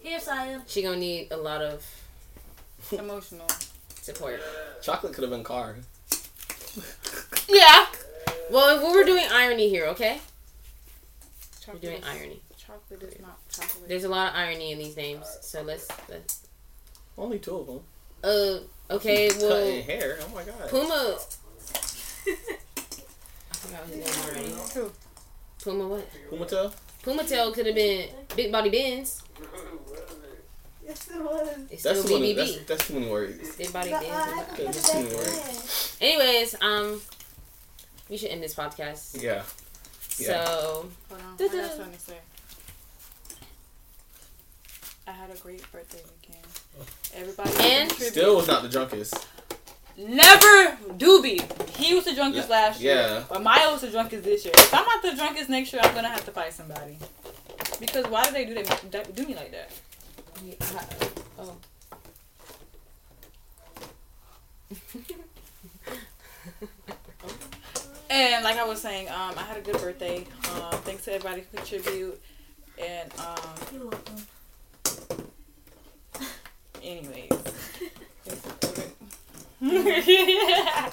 Here, 0.00 0.18
Saya. 0.18 0.60
She 0.66 0.82
gonna 0.82 0.96
need 0.96 1.28
a 1.30 1.36
lot 1.36 1.60
of 1.62 1.84
Emotional. 2.90 3.46
support. 4.00 4.40
Chocolate 4.80 5.12
could 5.12 5.22
have 5.22 5.30
been 5.30 5.44
car. 5.44 5.76
Yeah. 7.48 7.86
Well, 8.50 8.78
we 8.86 8.96
were 8.98 9.04
doing 9.04 9.24
irony 9.30 9.68
here, 9.68 9.86
okay? 9.88 10.20
We're 10.20 11.60
Chocolate 11.66 11.82
doing 11.82 11.96
is, 11.98 12.04
irony. 12.08 12.40
chocolate 12.56 13.02
is 13.02 13.20
not 13.20 13.38
chocolate. 13.50 13.88
There's 13.88 14.04
a 14.04 14.08
lot 14.08 14.30
of 14.30 14.36
irony 14.38 14.72
in 14.72 14.78
these 14.78 14.96
names, 14.96 15.26
so 15.42 15.62
let's. 15.62 15.86
let's 16.08 16.40
Only 17.16 17.38
two 17.38 17.56
of 17.56 17.66
them. 17.66 17.80
uh, 18.24 18.58
okay. 18.90 19.28
Cutting 19.28 19.48
Well, 19.48 19.82
hair. 19.82 20.18
Oh 20.22 20.34
my 20.34 20.42
god. 20.44 20.68
Puma. 20.68 21.18
I 22.28 23.54
forgot 23.54 23.86
his 23.86 23.96
name 24.16 24.24
already. 24.28 24.54
Who? 24.74 24.92
Puma 25.62 25.88
what? 25.88 26.08
Puma 26.30 26.46
tail? 26.46 26.74
Puma 27.02 27.24
Tail 27.24 27.52
could 27.52 27.66
have 27.66 27.74
been 27.74 28.08
Big 28.36 28.52
Body 28.52 28.70
Benz. 28.70 29.22
Yes, 30.86 31.08
it 31.10 31.20
was. 31.22 31.48
It's 31.70 31.82
That's 31.82 32.04
too 32.04 32.14
many. 32.14 32.32
That's, 32.32 32.56
that's 32.64 32.86
too 32.86 32.94
many 32.94 33.08
words. 33.10 33.56
Big 33.56 33.72
Body 33.72 33.90
But, 33.90 34.02
Benz. 34.02 34.12
uh, 34.14 34.44
Okay, 34.52 34.64
put 34.66 34.72
just 34.74 34.92
the 34.92 34.98
give 35.00 35.10
me 35.10 35.16
back 35.16 35.26
a 35.26 35.30
word. 35.30 35.50
in. 35.50 36.06
Anyways, 36.08 36.54
um, 36.62 37.00
we 38.08 38.16
should 38.16 38.30
end 38.30 38.42
this 38.42 38.54
podcast. 38.54 39.20
Yeah. 39.20 39.42
Yeah. 40.18 40.44
So 40.44 40.90
Hold 41.08 41.20
on. 41.20 41.34
I 41.34 41.36
Da-da. 41.38 41.56
got 41.62 41.70
something 41.72 41.92
to 41.92 42.00
say. 42.00 42.18
I 45.08 45.10
had 45.12 45.30
a 45.30 45.36
great 45.38 45.72
birthday 45.72 46.02
weekend. 46.20 46.41
Everybody 47.14 47.50
And- 47.60 47.92
Still 47.92 48.36
was 48.36 48.46
not 48.48 48.62
the 48.62 48.68
drunkest. 48.68 49.14
Never 49.96 50.76
Doobie. 50.96 51.68
He 51.76 51.94
was 51.94 52.04
the 52.04 52.14
drunkest 52.14 52.48
Yeah. 52.48 52.54
last 52.54 52.80
year. 52.80 52.94
Yeah. 52.96 53.24
But 53.28 53.42
Maya 53.42 53.70
was 53.70 53.82
the 53.82 53.90
drunkest 53.90 54.24
this 54.24 54.44
year. 54.44 54.54
If 54.56 54.72
I'm 54.72 54.84
not 54.86 55.02
the 55.02 55.14
drunkest 55.14 55.50
next 55.50 55.72
year, 55.72 55.82
I'm 55.84 55.94
gonna 55.94 56.08
have 56.08 56.24
to 56.24 56.30
fight 56.32 56.52
somebody. 56.54 56.96
Because 57.78 58.06
why 58.06 58.24
do 58.24 58.32
they 58.32 58.44
do 58.46 58.54
that 58.54 59.14
do 59.14 59.26
me 59.26 59.34
like 59.34 59.52
that? 59.52 59.70
oh, 61.38 61.56
And 68.10 68.44
like 68.44 68.56
I 68.58 68.64
was 68.64 68.80
saying, 68.80 69.08
um, 69.08 69.32
I 69.38 69.42
had 69.42 69.56
a 69.56 69.60
good 69.62 69.78
birthday. 69.78 70.26
Um, 70.54 70.72
thanks 70.82 71.04
to 71.04 71.14
everybody 71.14 71.42
who 71.50 71.56
contribute. 71.56 72.20
And 72.78 73.10
um, 73.20 73.36
You're 73.72 73.84
welcome. 73.88 74.16
Anyways. 76.82 77.28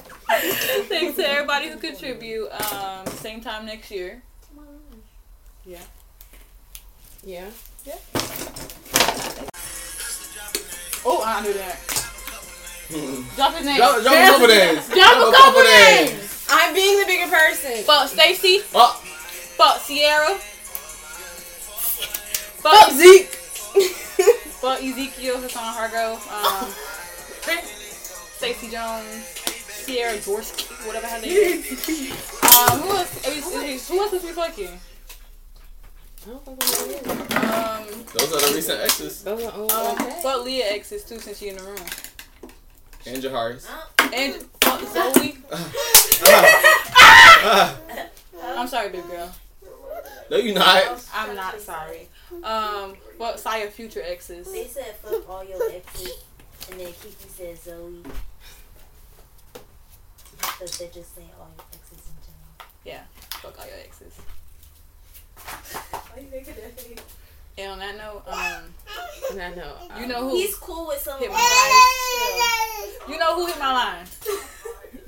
Thanks 0.88 1.16
to 1.18 1.28
everybody 1.28 1.70
who 1.70 1.78
contribute. 1.78 2.48
Um, 2.50 3.06
same 3.08 3.42
time 3.42 3.66
next 3.66 3.90
year. 3.90 4.22
Yeah. 5.66 5.80
Yeah. 7.24 7.50
Yeah. 7.86 7.96
Oh, 11.06 11.24
I 11.26 11.42
knew 11.42 11.54
that. 11.54 11.78
Drop 13.36 13.54
his 13.54 13.66
name. 13.66 13.78
Drop, 13.78 14.02
drop 14.02 14.14
a 14.14 14.28
couple 14.28 14.48
names. 14.48 14.88
Drop 14.90 15.28
a 15.28 15.32
couple 15.32 15.62
names. 15.64 16.46
I'm 16.50 16.74
being 16.74 17.00
the 17.00 17.06
bigger 17.06 17.28
person. 17.32 17.84
Fuck 17.84 18.10
Stacy. 18.10 18.62
Oh, 18.74 19.00
Fuck 19.58 19.78
Sierra. 19.80 20.36
Fuck 22.62 22.74
Fuck, 22.74 22.92
Zeke. 22.94 23.30
fuck 24.60 24.84
Ezekiel, 24.84 25.42
Hassan 25.42 25.64
Hargrove. 25.64 26.28
Um, 26.28 26.70
Stacey 28.38 28.70
Jones. 28.70 29.40
Sierra 29.90 30.14
Gorski, 30.18 30.70
whatever 30.86 31.08
her 31.08 31.20
name 31.22 31.32
is. 31.32 31.72
Um, 32.44 32.80
who 32.80 32.90
else? 32.96 33.28
Is, 33.28 33.48
is, 33.48 33.90
who 33.90 34.00
else 34.00 34.14
is 34.14 34.24
we 34.24 34.30
fucking? 34.32 34.68
I 34.68 34.80
don't 36.30 36.46
fucking 36.46 36.60
know 36.60 36.78
who 36.78 36.92
it 36.92 37.02
is. 37.02 37.08
Um, 37.10 37.86
those 38.14 38.32
are 38.34 38.42
the 38.50 38.54
recent 38.56 38.82
exes. 38.82 39.24
Those 39.24 39.46
are 39.46 39.52
all 39.52 39.72
um 39.72 39.98
okay. 40.00 40.20
fuck 40.22 40.46
Leah 40.46 40.74
exes 40.74 41.04
too 41.04 41.18
since 41.20 41.40
she 41.40 41.50
in 41.50 41.58
the 41.58 41.64
room. 41.64 41.80
And 43.08 43.24
Jaharis. 43.24 43.68
And 44.14 44.36
fuck 44.62 44.82
Zoe. 44.94 45.38
I'm 48.56 48.68
sorry, 48.68 48.90
big 48.90 49.08
girl. 49.08 49.34
no, 50.30 50.38
you're 50.38 50.54
not. 50.54 51.04
I'm 51.16 51.36
not 51.36 51.60
sorry. 51.62 52.08
Um, 52.44 52.96
fuck 53.18 53.38
Saya 53.38 53.68
future 53.70 54.02
exes. 54.06 54.52
They 54.52 54.66
said 54.68 54.96
fuck 54.98 55.28
all 55.30 55.44
your 55.44 55.62
exes, 55.72 56.24
and 56.72 56.80
then 56.80 56.88
Kiki 56.94 57.28
said 57.28 57.58
Zoe. 57.58 58.04
Because 60.32 60.78
they're 60.78 60.90
just 60.90 61.16
saying 61.16 61.30
all 61.40 61.50
your 61.58 61.66
exes 61.74 62.06
in 62.08 62.16
general. 62.24 62.72
Yeah, 62.86 63.04
fuck 63.42 63.60
all 63.60 63.66
your 63.66 63.76
exes. 63.84 64.14
Why 65.92 66.22
you 66.22 66.28
making 66.32 66.54
that 66.56 66.80
face? 66.80 67.00
And 67.58 67.72
on 67.74 67.80
that 67.80 67.98
note, 67.98 68.24
um, 68.28 68.64
And 69.32 69.42
I 69.42 69.50
know. 69.56 69.74
you 69.98 70.04
um, 70.04 70.10
know 70.10 70.30
who 70.30 70.36
He's 70.38 70.56
cool 70.56 70.88
with 70.88 71.00
some 71.02 71.16
of 71.16 71.20
Hit 71.20 71.30
my 71.30 71.36
my 71.36 72.86
guys. 72.86 73.10
you 73.10 73.18
know 73.20 73.36
who 73.36 73.48
hit 73.48 73.60
my 73.60 73.74
line. 73.74 74.06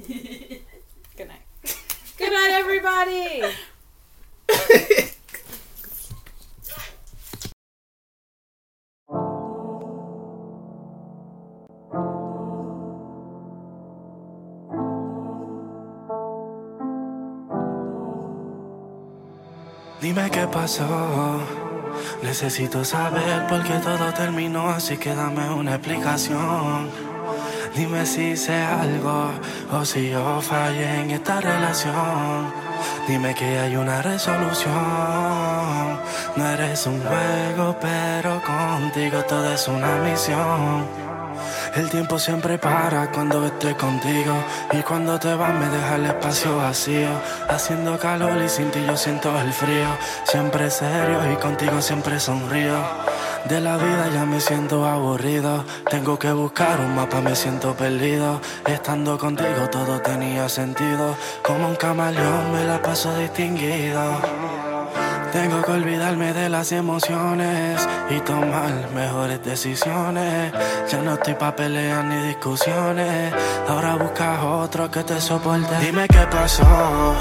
Good 1.18 1.28
night. 1.30 1.46
Good 2.18 2.32
night, 2.34 2.52
everybody. 2.52 3.44
Dime 20.14 20.30
qué 20.30 20.46
pasó. 20.46 21.40
Necesito 22.22 22.84
saber 22.84 23.48
por 23.48 23.64
qué 23.64 23.76
todo 23.76 24.12
terminó, 24.12 24.68
así 24.68 24.98
que 24.98 25.16
dame 25.16 25.50
una 25.52 25.76
explicación. 25.76 26.90
Dime 27.74 28.06
si 28.06 28.36
sé 28.36 28.62
algo 28.62 29.32
o 29.72 29.86
si 29.86 30.10
yo 30.10 30.42
fallé 30.42 31.00
en 31.00 31.12
esta 31.12 31.40
relación. 31.40 32.52
Dime 33.08 33.34
que 33.34 33.58
hay 33.58 33.78
una 33.78 34.02
resolución. 34.02 34.74
No 36.36 36.46
eres 36.46 36.86
un 36.88 37.00
juego, 37.00 37.78
pero 37.80 38.42
contigo 38.44 39.24
todo 39.24 39.54
es 39.54 39.66
una 39.70 39.96
misión. 40.00 41.11
El 41.74 41.90
tiempo 41.90 42.20
siempre 42.20 42.58
para 42.58 43.10
cuando 43.12 43.46
estoy 43.46 43.74
contigo. 43.76 44.34
Y 44.74 44.82
cuando 44.82 45.18
te 45.18 45.34
vas 45.34 45.54
me 45.54 45.70
deja 45.70 45.96
el 45.96 46.06
espacio 46.06 46.58
vacío. 46.58 47.08
Haciendo 47.48 47.98
calor 47.98 48.42
y 48.44 48.50
sin 48.50 48.70
ti 48.72 48.84
yo 48.86 48.98
siento 48.98 49.40
el 49.40 49.54
frío. 49.54 49.88
Siempre 50.26 50.70
serio 50.70 51.32
y 51.32 51.36
contigo 51.38 51.82
siempre 51.82 52.20
sonrío. 52.20 52.76
De 53.46 53.62
la 53.62 53.78
vida 53.78 54.10
ya 54.14 54.26
me 54.26 54.42
siento 54.42 54.86
aburrido. 54.86 55.64
Tengo 55.90 56.20
que 56.20 56.34
buscar 56.34 56.78
un 56.82 56.94
mapa, 56.94 57.22
me 57.22 57.36
siento 57.38 57.74
perdido. 57.74 58.42
Estando 58.68 59.18
contigo 59.18 59.70
todo 59.72 60.02
tenía 60.02 60.50
sentido. 60.50 61.16
Como 61.42 61.70
un 61.70 61.76
camaleón 61.76 62.52
me 62.52 62.66
la 62.66 62.82
paso 62.82 63.18
distinguido 63.18 64.51
tengo 65.32 65.62
que 65.62 65.72
olvidarme 65.72 66.34
de 66.34 66.50
las 66.50 66.72
emociones 66.72 67.88
y 68.10 68.20
tomar 68.20 68.90
mejores 68.94 69.44
decisiones. 69.44 70.52
Ya 70.92 71.02
no 71.02 71.14
estoy 71.14 71.36
pa' 71.36 71.56
peleas 71.56 72.04
ni 72.06 72.18
discusiones. 72.28 73.34
Ahora 73.68 73.96
buscas 73.96 74.44
otro 74.44 74.92
que 74.92 75.04
te 75.04 75.20
soporte. 75.22 75.78
Dime 75.80 76.08
qué 76.08 76.28
pasó. 76.30 77.16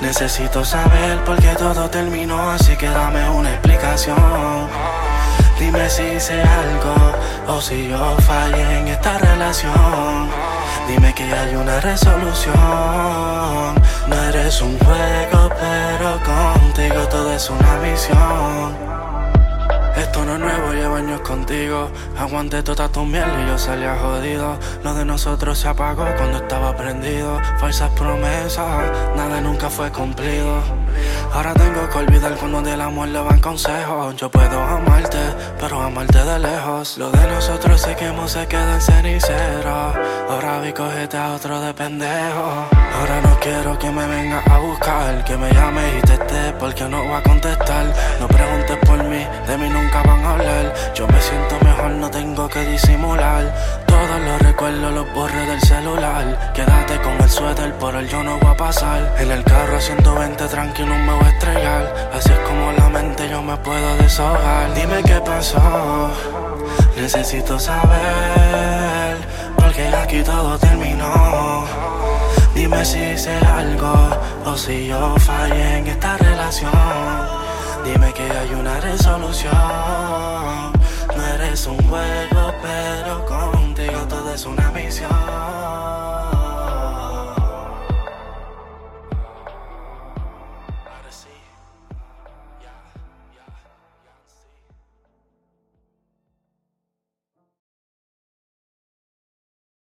Necesito 0.00 0.64
saber 0.64 1.22
por 1.24 1.38
qué 1.40 1.54
todo 1.56 1.90
terminó, 1.90 2.50
así 2.50 2.76
que 2.76 2.88
dame 2.88 3.28
una 3.30 3.50
explicación. 3.50 4.68
Dime 5.58 5.90
si 5.90 6.20
sé 6.20 6.40
algo 6.40 6.94
o 7.48 7.60
si 7.60 7.88
yo 7.88 8.16
fallé 8.20 8.78
en 8.78 8.88
esta 8.88 9.18
relación. 9.18 10.30
Dime 10.86 11.12
que 11.14 11.24
hay 11.24 11.56
una 11.56 11.80
resolución. 11.80 12.54
Eres 14.40 14.62
un 14.62 14.78
juego, 14.78 15.50
pero 15.58 16.20
contigo 16.24 17.08
todo 17.08 17.32
es 17.32 17.50
una 17.50 17.76
misión. 17.78 18.97
Esto 19.96 20.24
no 20.24 20.34
es 20.34 20.40
nuevo, 20.40 20.72
llevo 20.72 20.96
años 20.96 21.20
contigo. 21.20 21.90
Aguanté 22.16 22.62
toda 22.62 22.88
tu 22.88 23.04
miel 23.04 23.28
y 23.42 23.48
yo 23.48 23.58
salía 23.58 23.96
jodido. 23.96 24.58
Lo 24.84 24.94
de 24.94 25.04
nosotros 25.04 25.58
se 25.58 25.68
apagó 25.68 26.06
cuando 26.16 26.38
estaba 26.38 26.76
prendido. 26.76 27.40
Falsas 27.58 27.90
promesas, 27.90 28.66
nada 29.16 29.40
nunca 29.40 29.68
fue 29.70 29.90
cumplido. 29.90 30.62
Ahora 31.32 31.52
tengo 31.54 31.88
que 31.88 31.98
olvidar 31.98 32.34
cuando 32.36 32.62
del 32.62 32.80
amor 32.80 33.08
le 33.08 33.20
van 33.20 33.40
consejos. 33.40 34.16
Yo 34.16 34.30
puedo 34.30 34.60
amarte, 34.60 35.18
pero 35.60 35.80
amarte 35.80 36.18
de 36.18 36.38
lejos. 36.38 36.98
Lo 36.98 37.10
de 37.10 37.26
nosotros 37.26 37.80
se 37.80 37.94
quemó, 37.96 38.28
se 38.28 38.46
queda 38.46 38.74
en 38.74 38.80
cenicero. 38.80 39.92
Ahora 40.30 40.60
vi 40.60 40.72
cogete 40.72 41.16
a 41.16 41.32
otro 41.32 41.60
de 41.60 41.74
pendejo. 41.74 42.66
Ahora 42.98 43.20
no 43.22 43.38
quiero 43.40 43.78
que 43.78 43.90
me 43.90 44.06
venga 44.06 44.42
a 44.50 44.58
buscar, 44.58 45.24
que 45.24 45.36
me 45.36 45.52
llame 45.52 45.98
y 45.98 46.00
te 46.02 46.14
esté 46.14 46.52
porque 46.58 46.84
no 46.84 47.02
voy 47.04 47.12
a 47.12 47.22
contestar. 47.22 47.86
No 48.20 48.26
preguntes 48.26 48.76
por 48.86 49.02
mí, 49.04 49.24
de 49.46 49.58
mí 49.58 49.68
nunca 49.68 49.87
van 49.96 50.24
a 50.24 50.30
hablar. 50.32 50.74
Yo 50.94 51.06
me 51.06 51.20
siento 51.20 51.58
mejor, 51.64 51.90
no 51.92 52.10
tengo 52.10 52.48
que 52.48 52.60
disimular. 52.64 53.54
Todos 53.86 54.20
los 54.20 54.42
recuerdos 54.42 54.92
los 54.92 55.14
borré 55.14 55.46
del 55.46 55.60
celular. 55.60 56.52
Quédate 56.54 57.00
con 57.00 57.20
el 57.20 57.30
suéter, 57.30 57.72
por 57.74 57.94
el 57.94 58.08
yo 58.08 58.22
no 58.22 58.38
voy 58.38 58.50
a 58.50 58.56
pasar. 58.56 59.14
En 59.18 59.30
el 59.30 59.42
carro 59.44 59.76
a 59.76 59.80
120 59.80 60.46
tranquilo 60.46 60.94
me 60.94 61.12
voy 61.12 61.24
a 61.24 61.30
estrellar. 61.30 62.10
Así 62.12 62.30
es 62.32 62.38
como 62.40 62.72
la 62.72 62.88
mente 62.88 63.28
yo 63.28 63.42
me 63.42 63.56
puedo 63.56 63.96
desahogar. 63.96 64.74
Dime 64.74 65.02
qué 65.04 65.20
pasó, 65.20 66.10
necesito 66.96 67.58
saber. 67.58 69.16
Porque 69.56 69.88
aquí 69.88 70.22
todo 70.22 70.58
terminó. 70.58 71.64
Dime 72.54 72.84
si 72.84 73.16
sé 73.16 73.36
algo 73.36 73.94
o 74.44 74.56
si 74.56 74.88
yo 74.88 75.14
fallé 75.18 75.78
en 75.78 75.86
esta 75.86 76.16
relación. 76.16 77.37
Dime 77.88 78.12
que 78.12 78.22
hay 78.22 78.50
una 78.52 78.78
resolución. 78.80 79.52
No 81.16 81.26
eres 81.34 81.66
un 81.66 81.78
juego, 81.88 82.52
pero 82.60 83.24
contigo 83.24 84.06
todo 84.06 84.34
es 84.34 84.44
una 84.44 84.70
misión. 84.72 86.07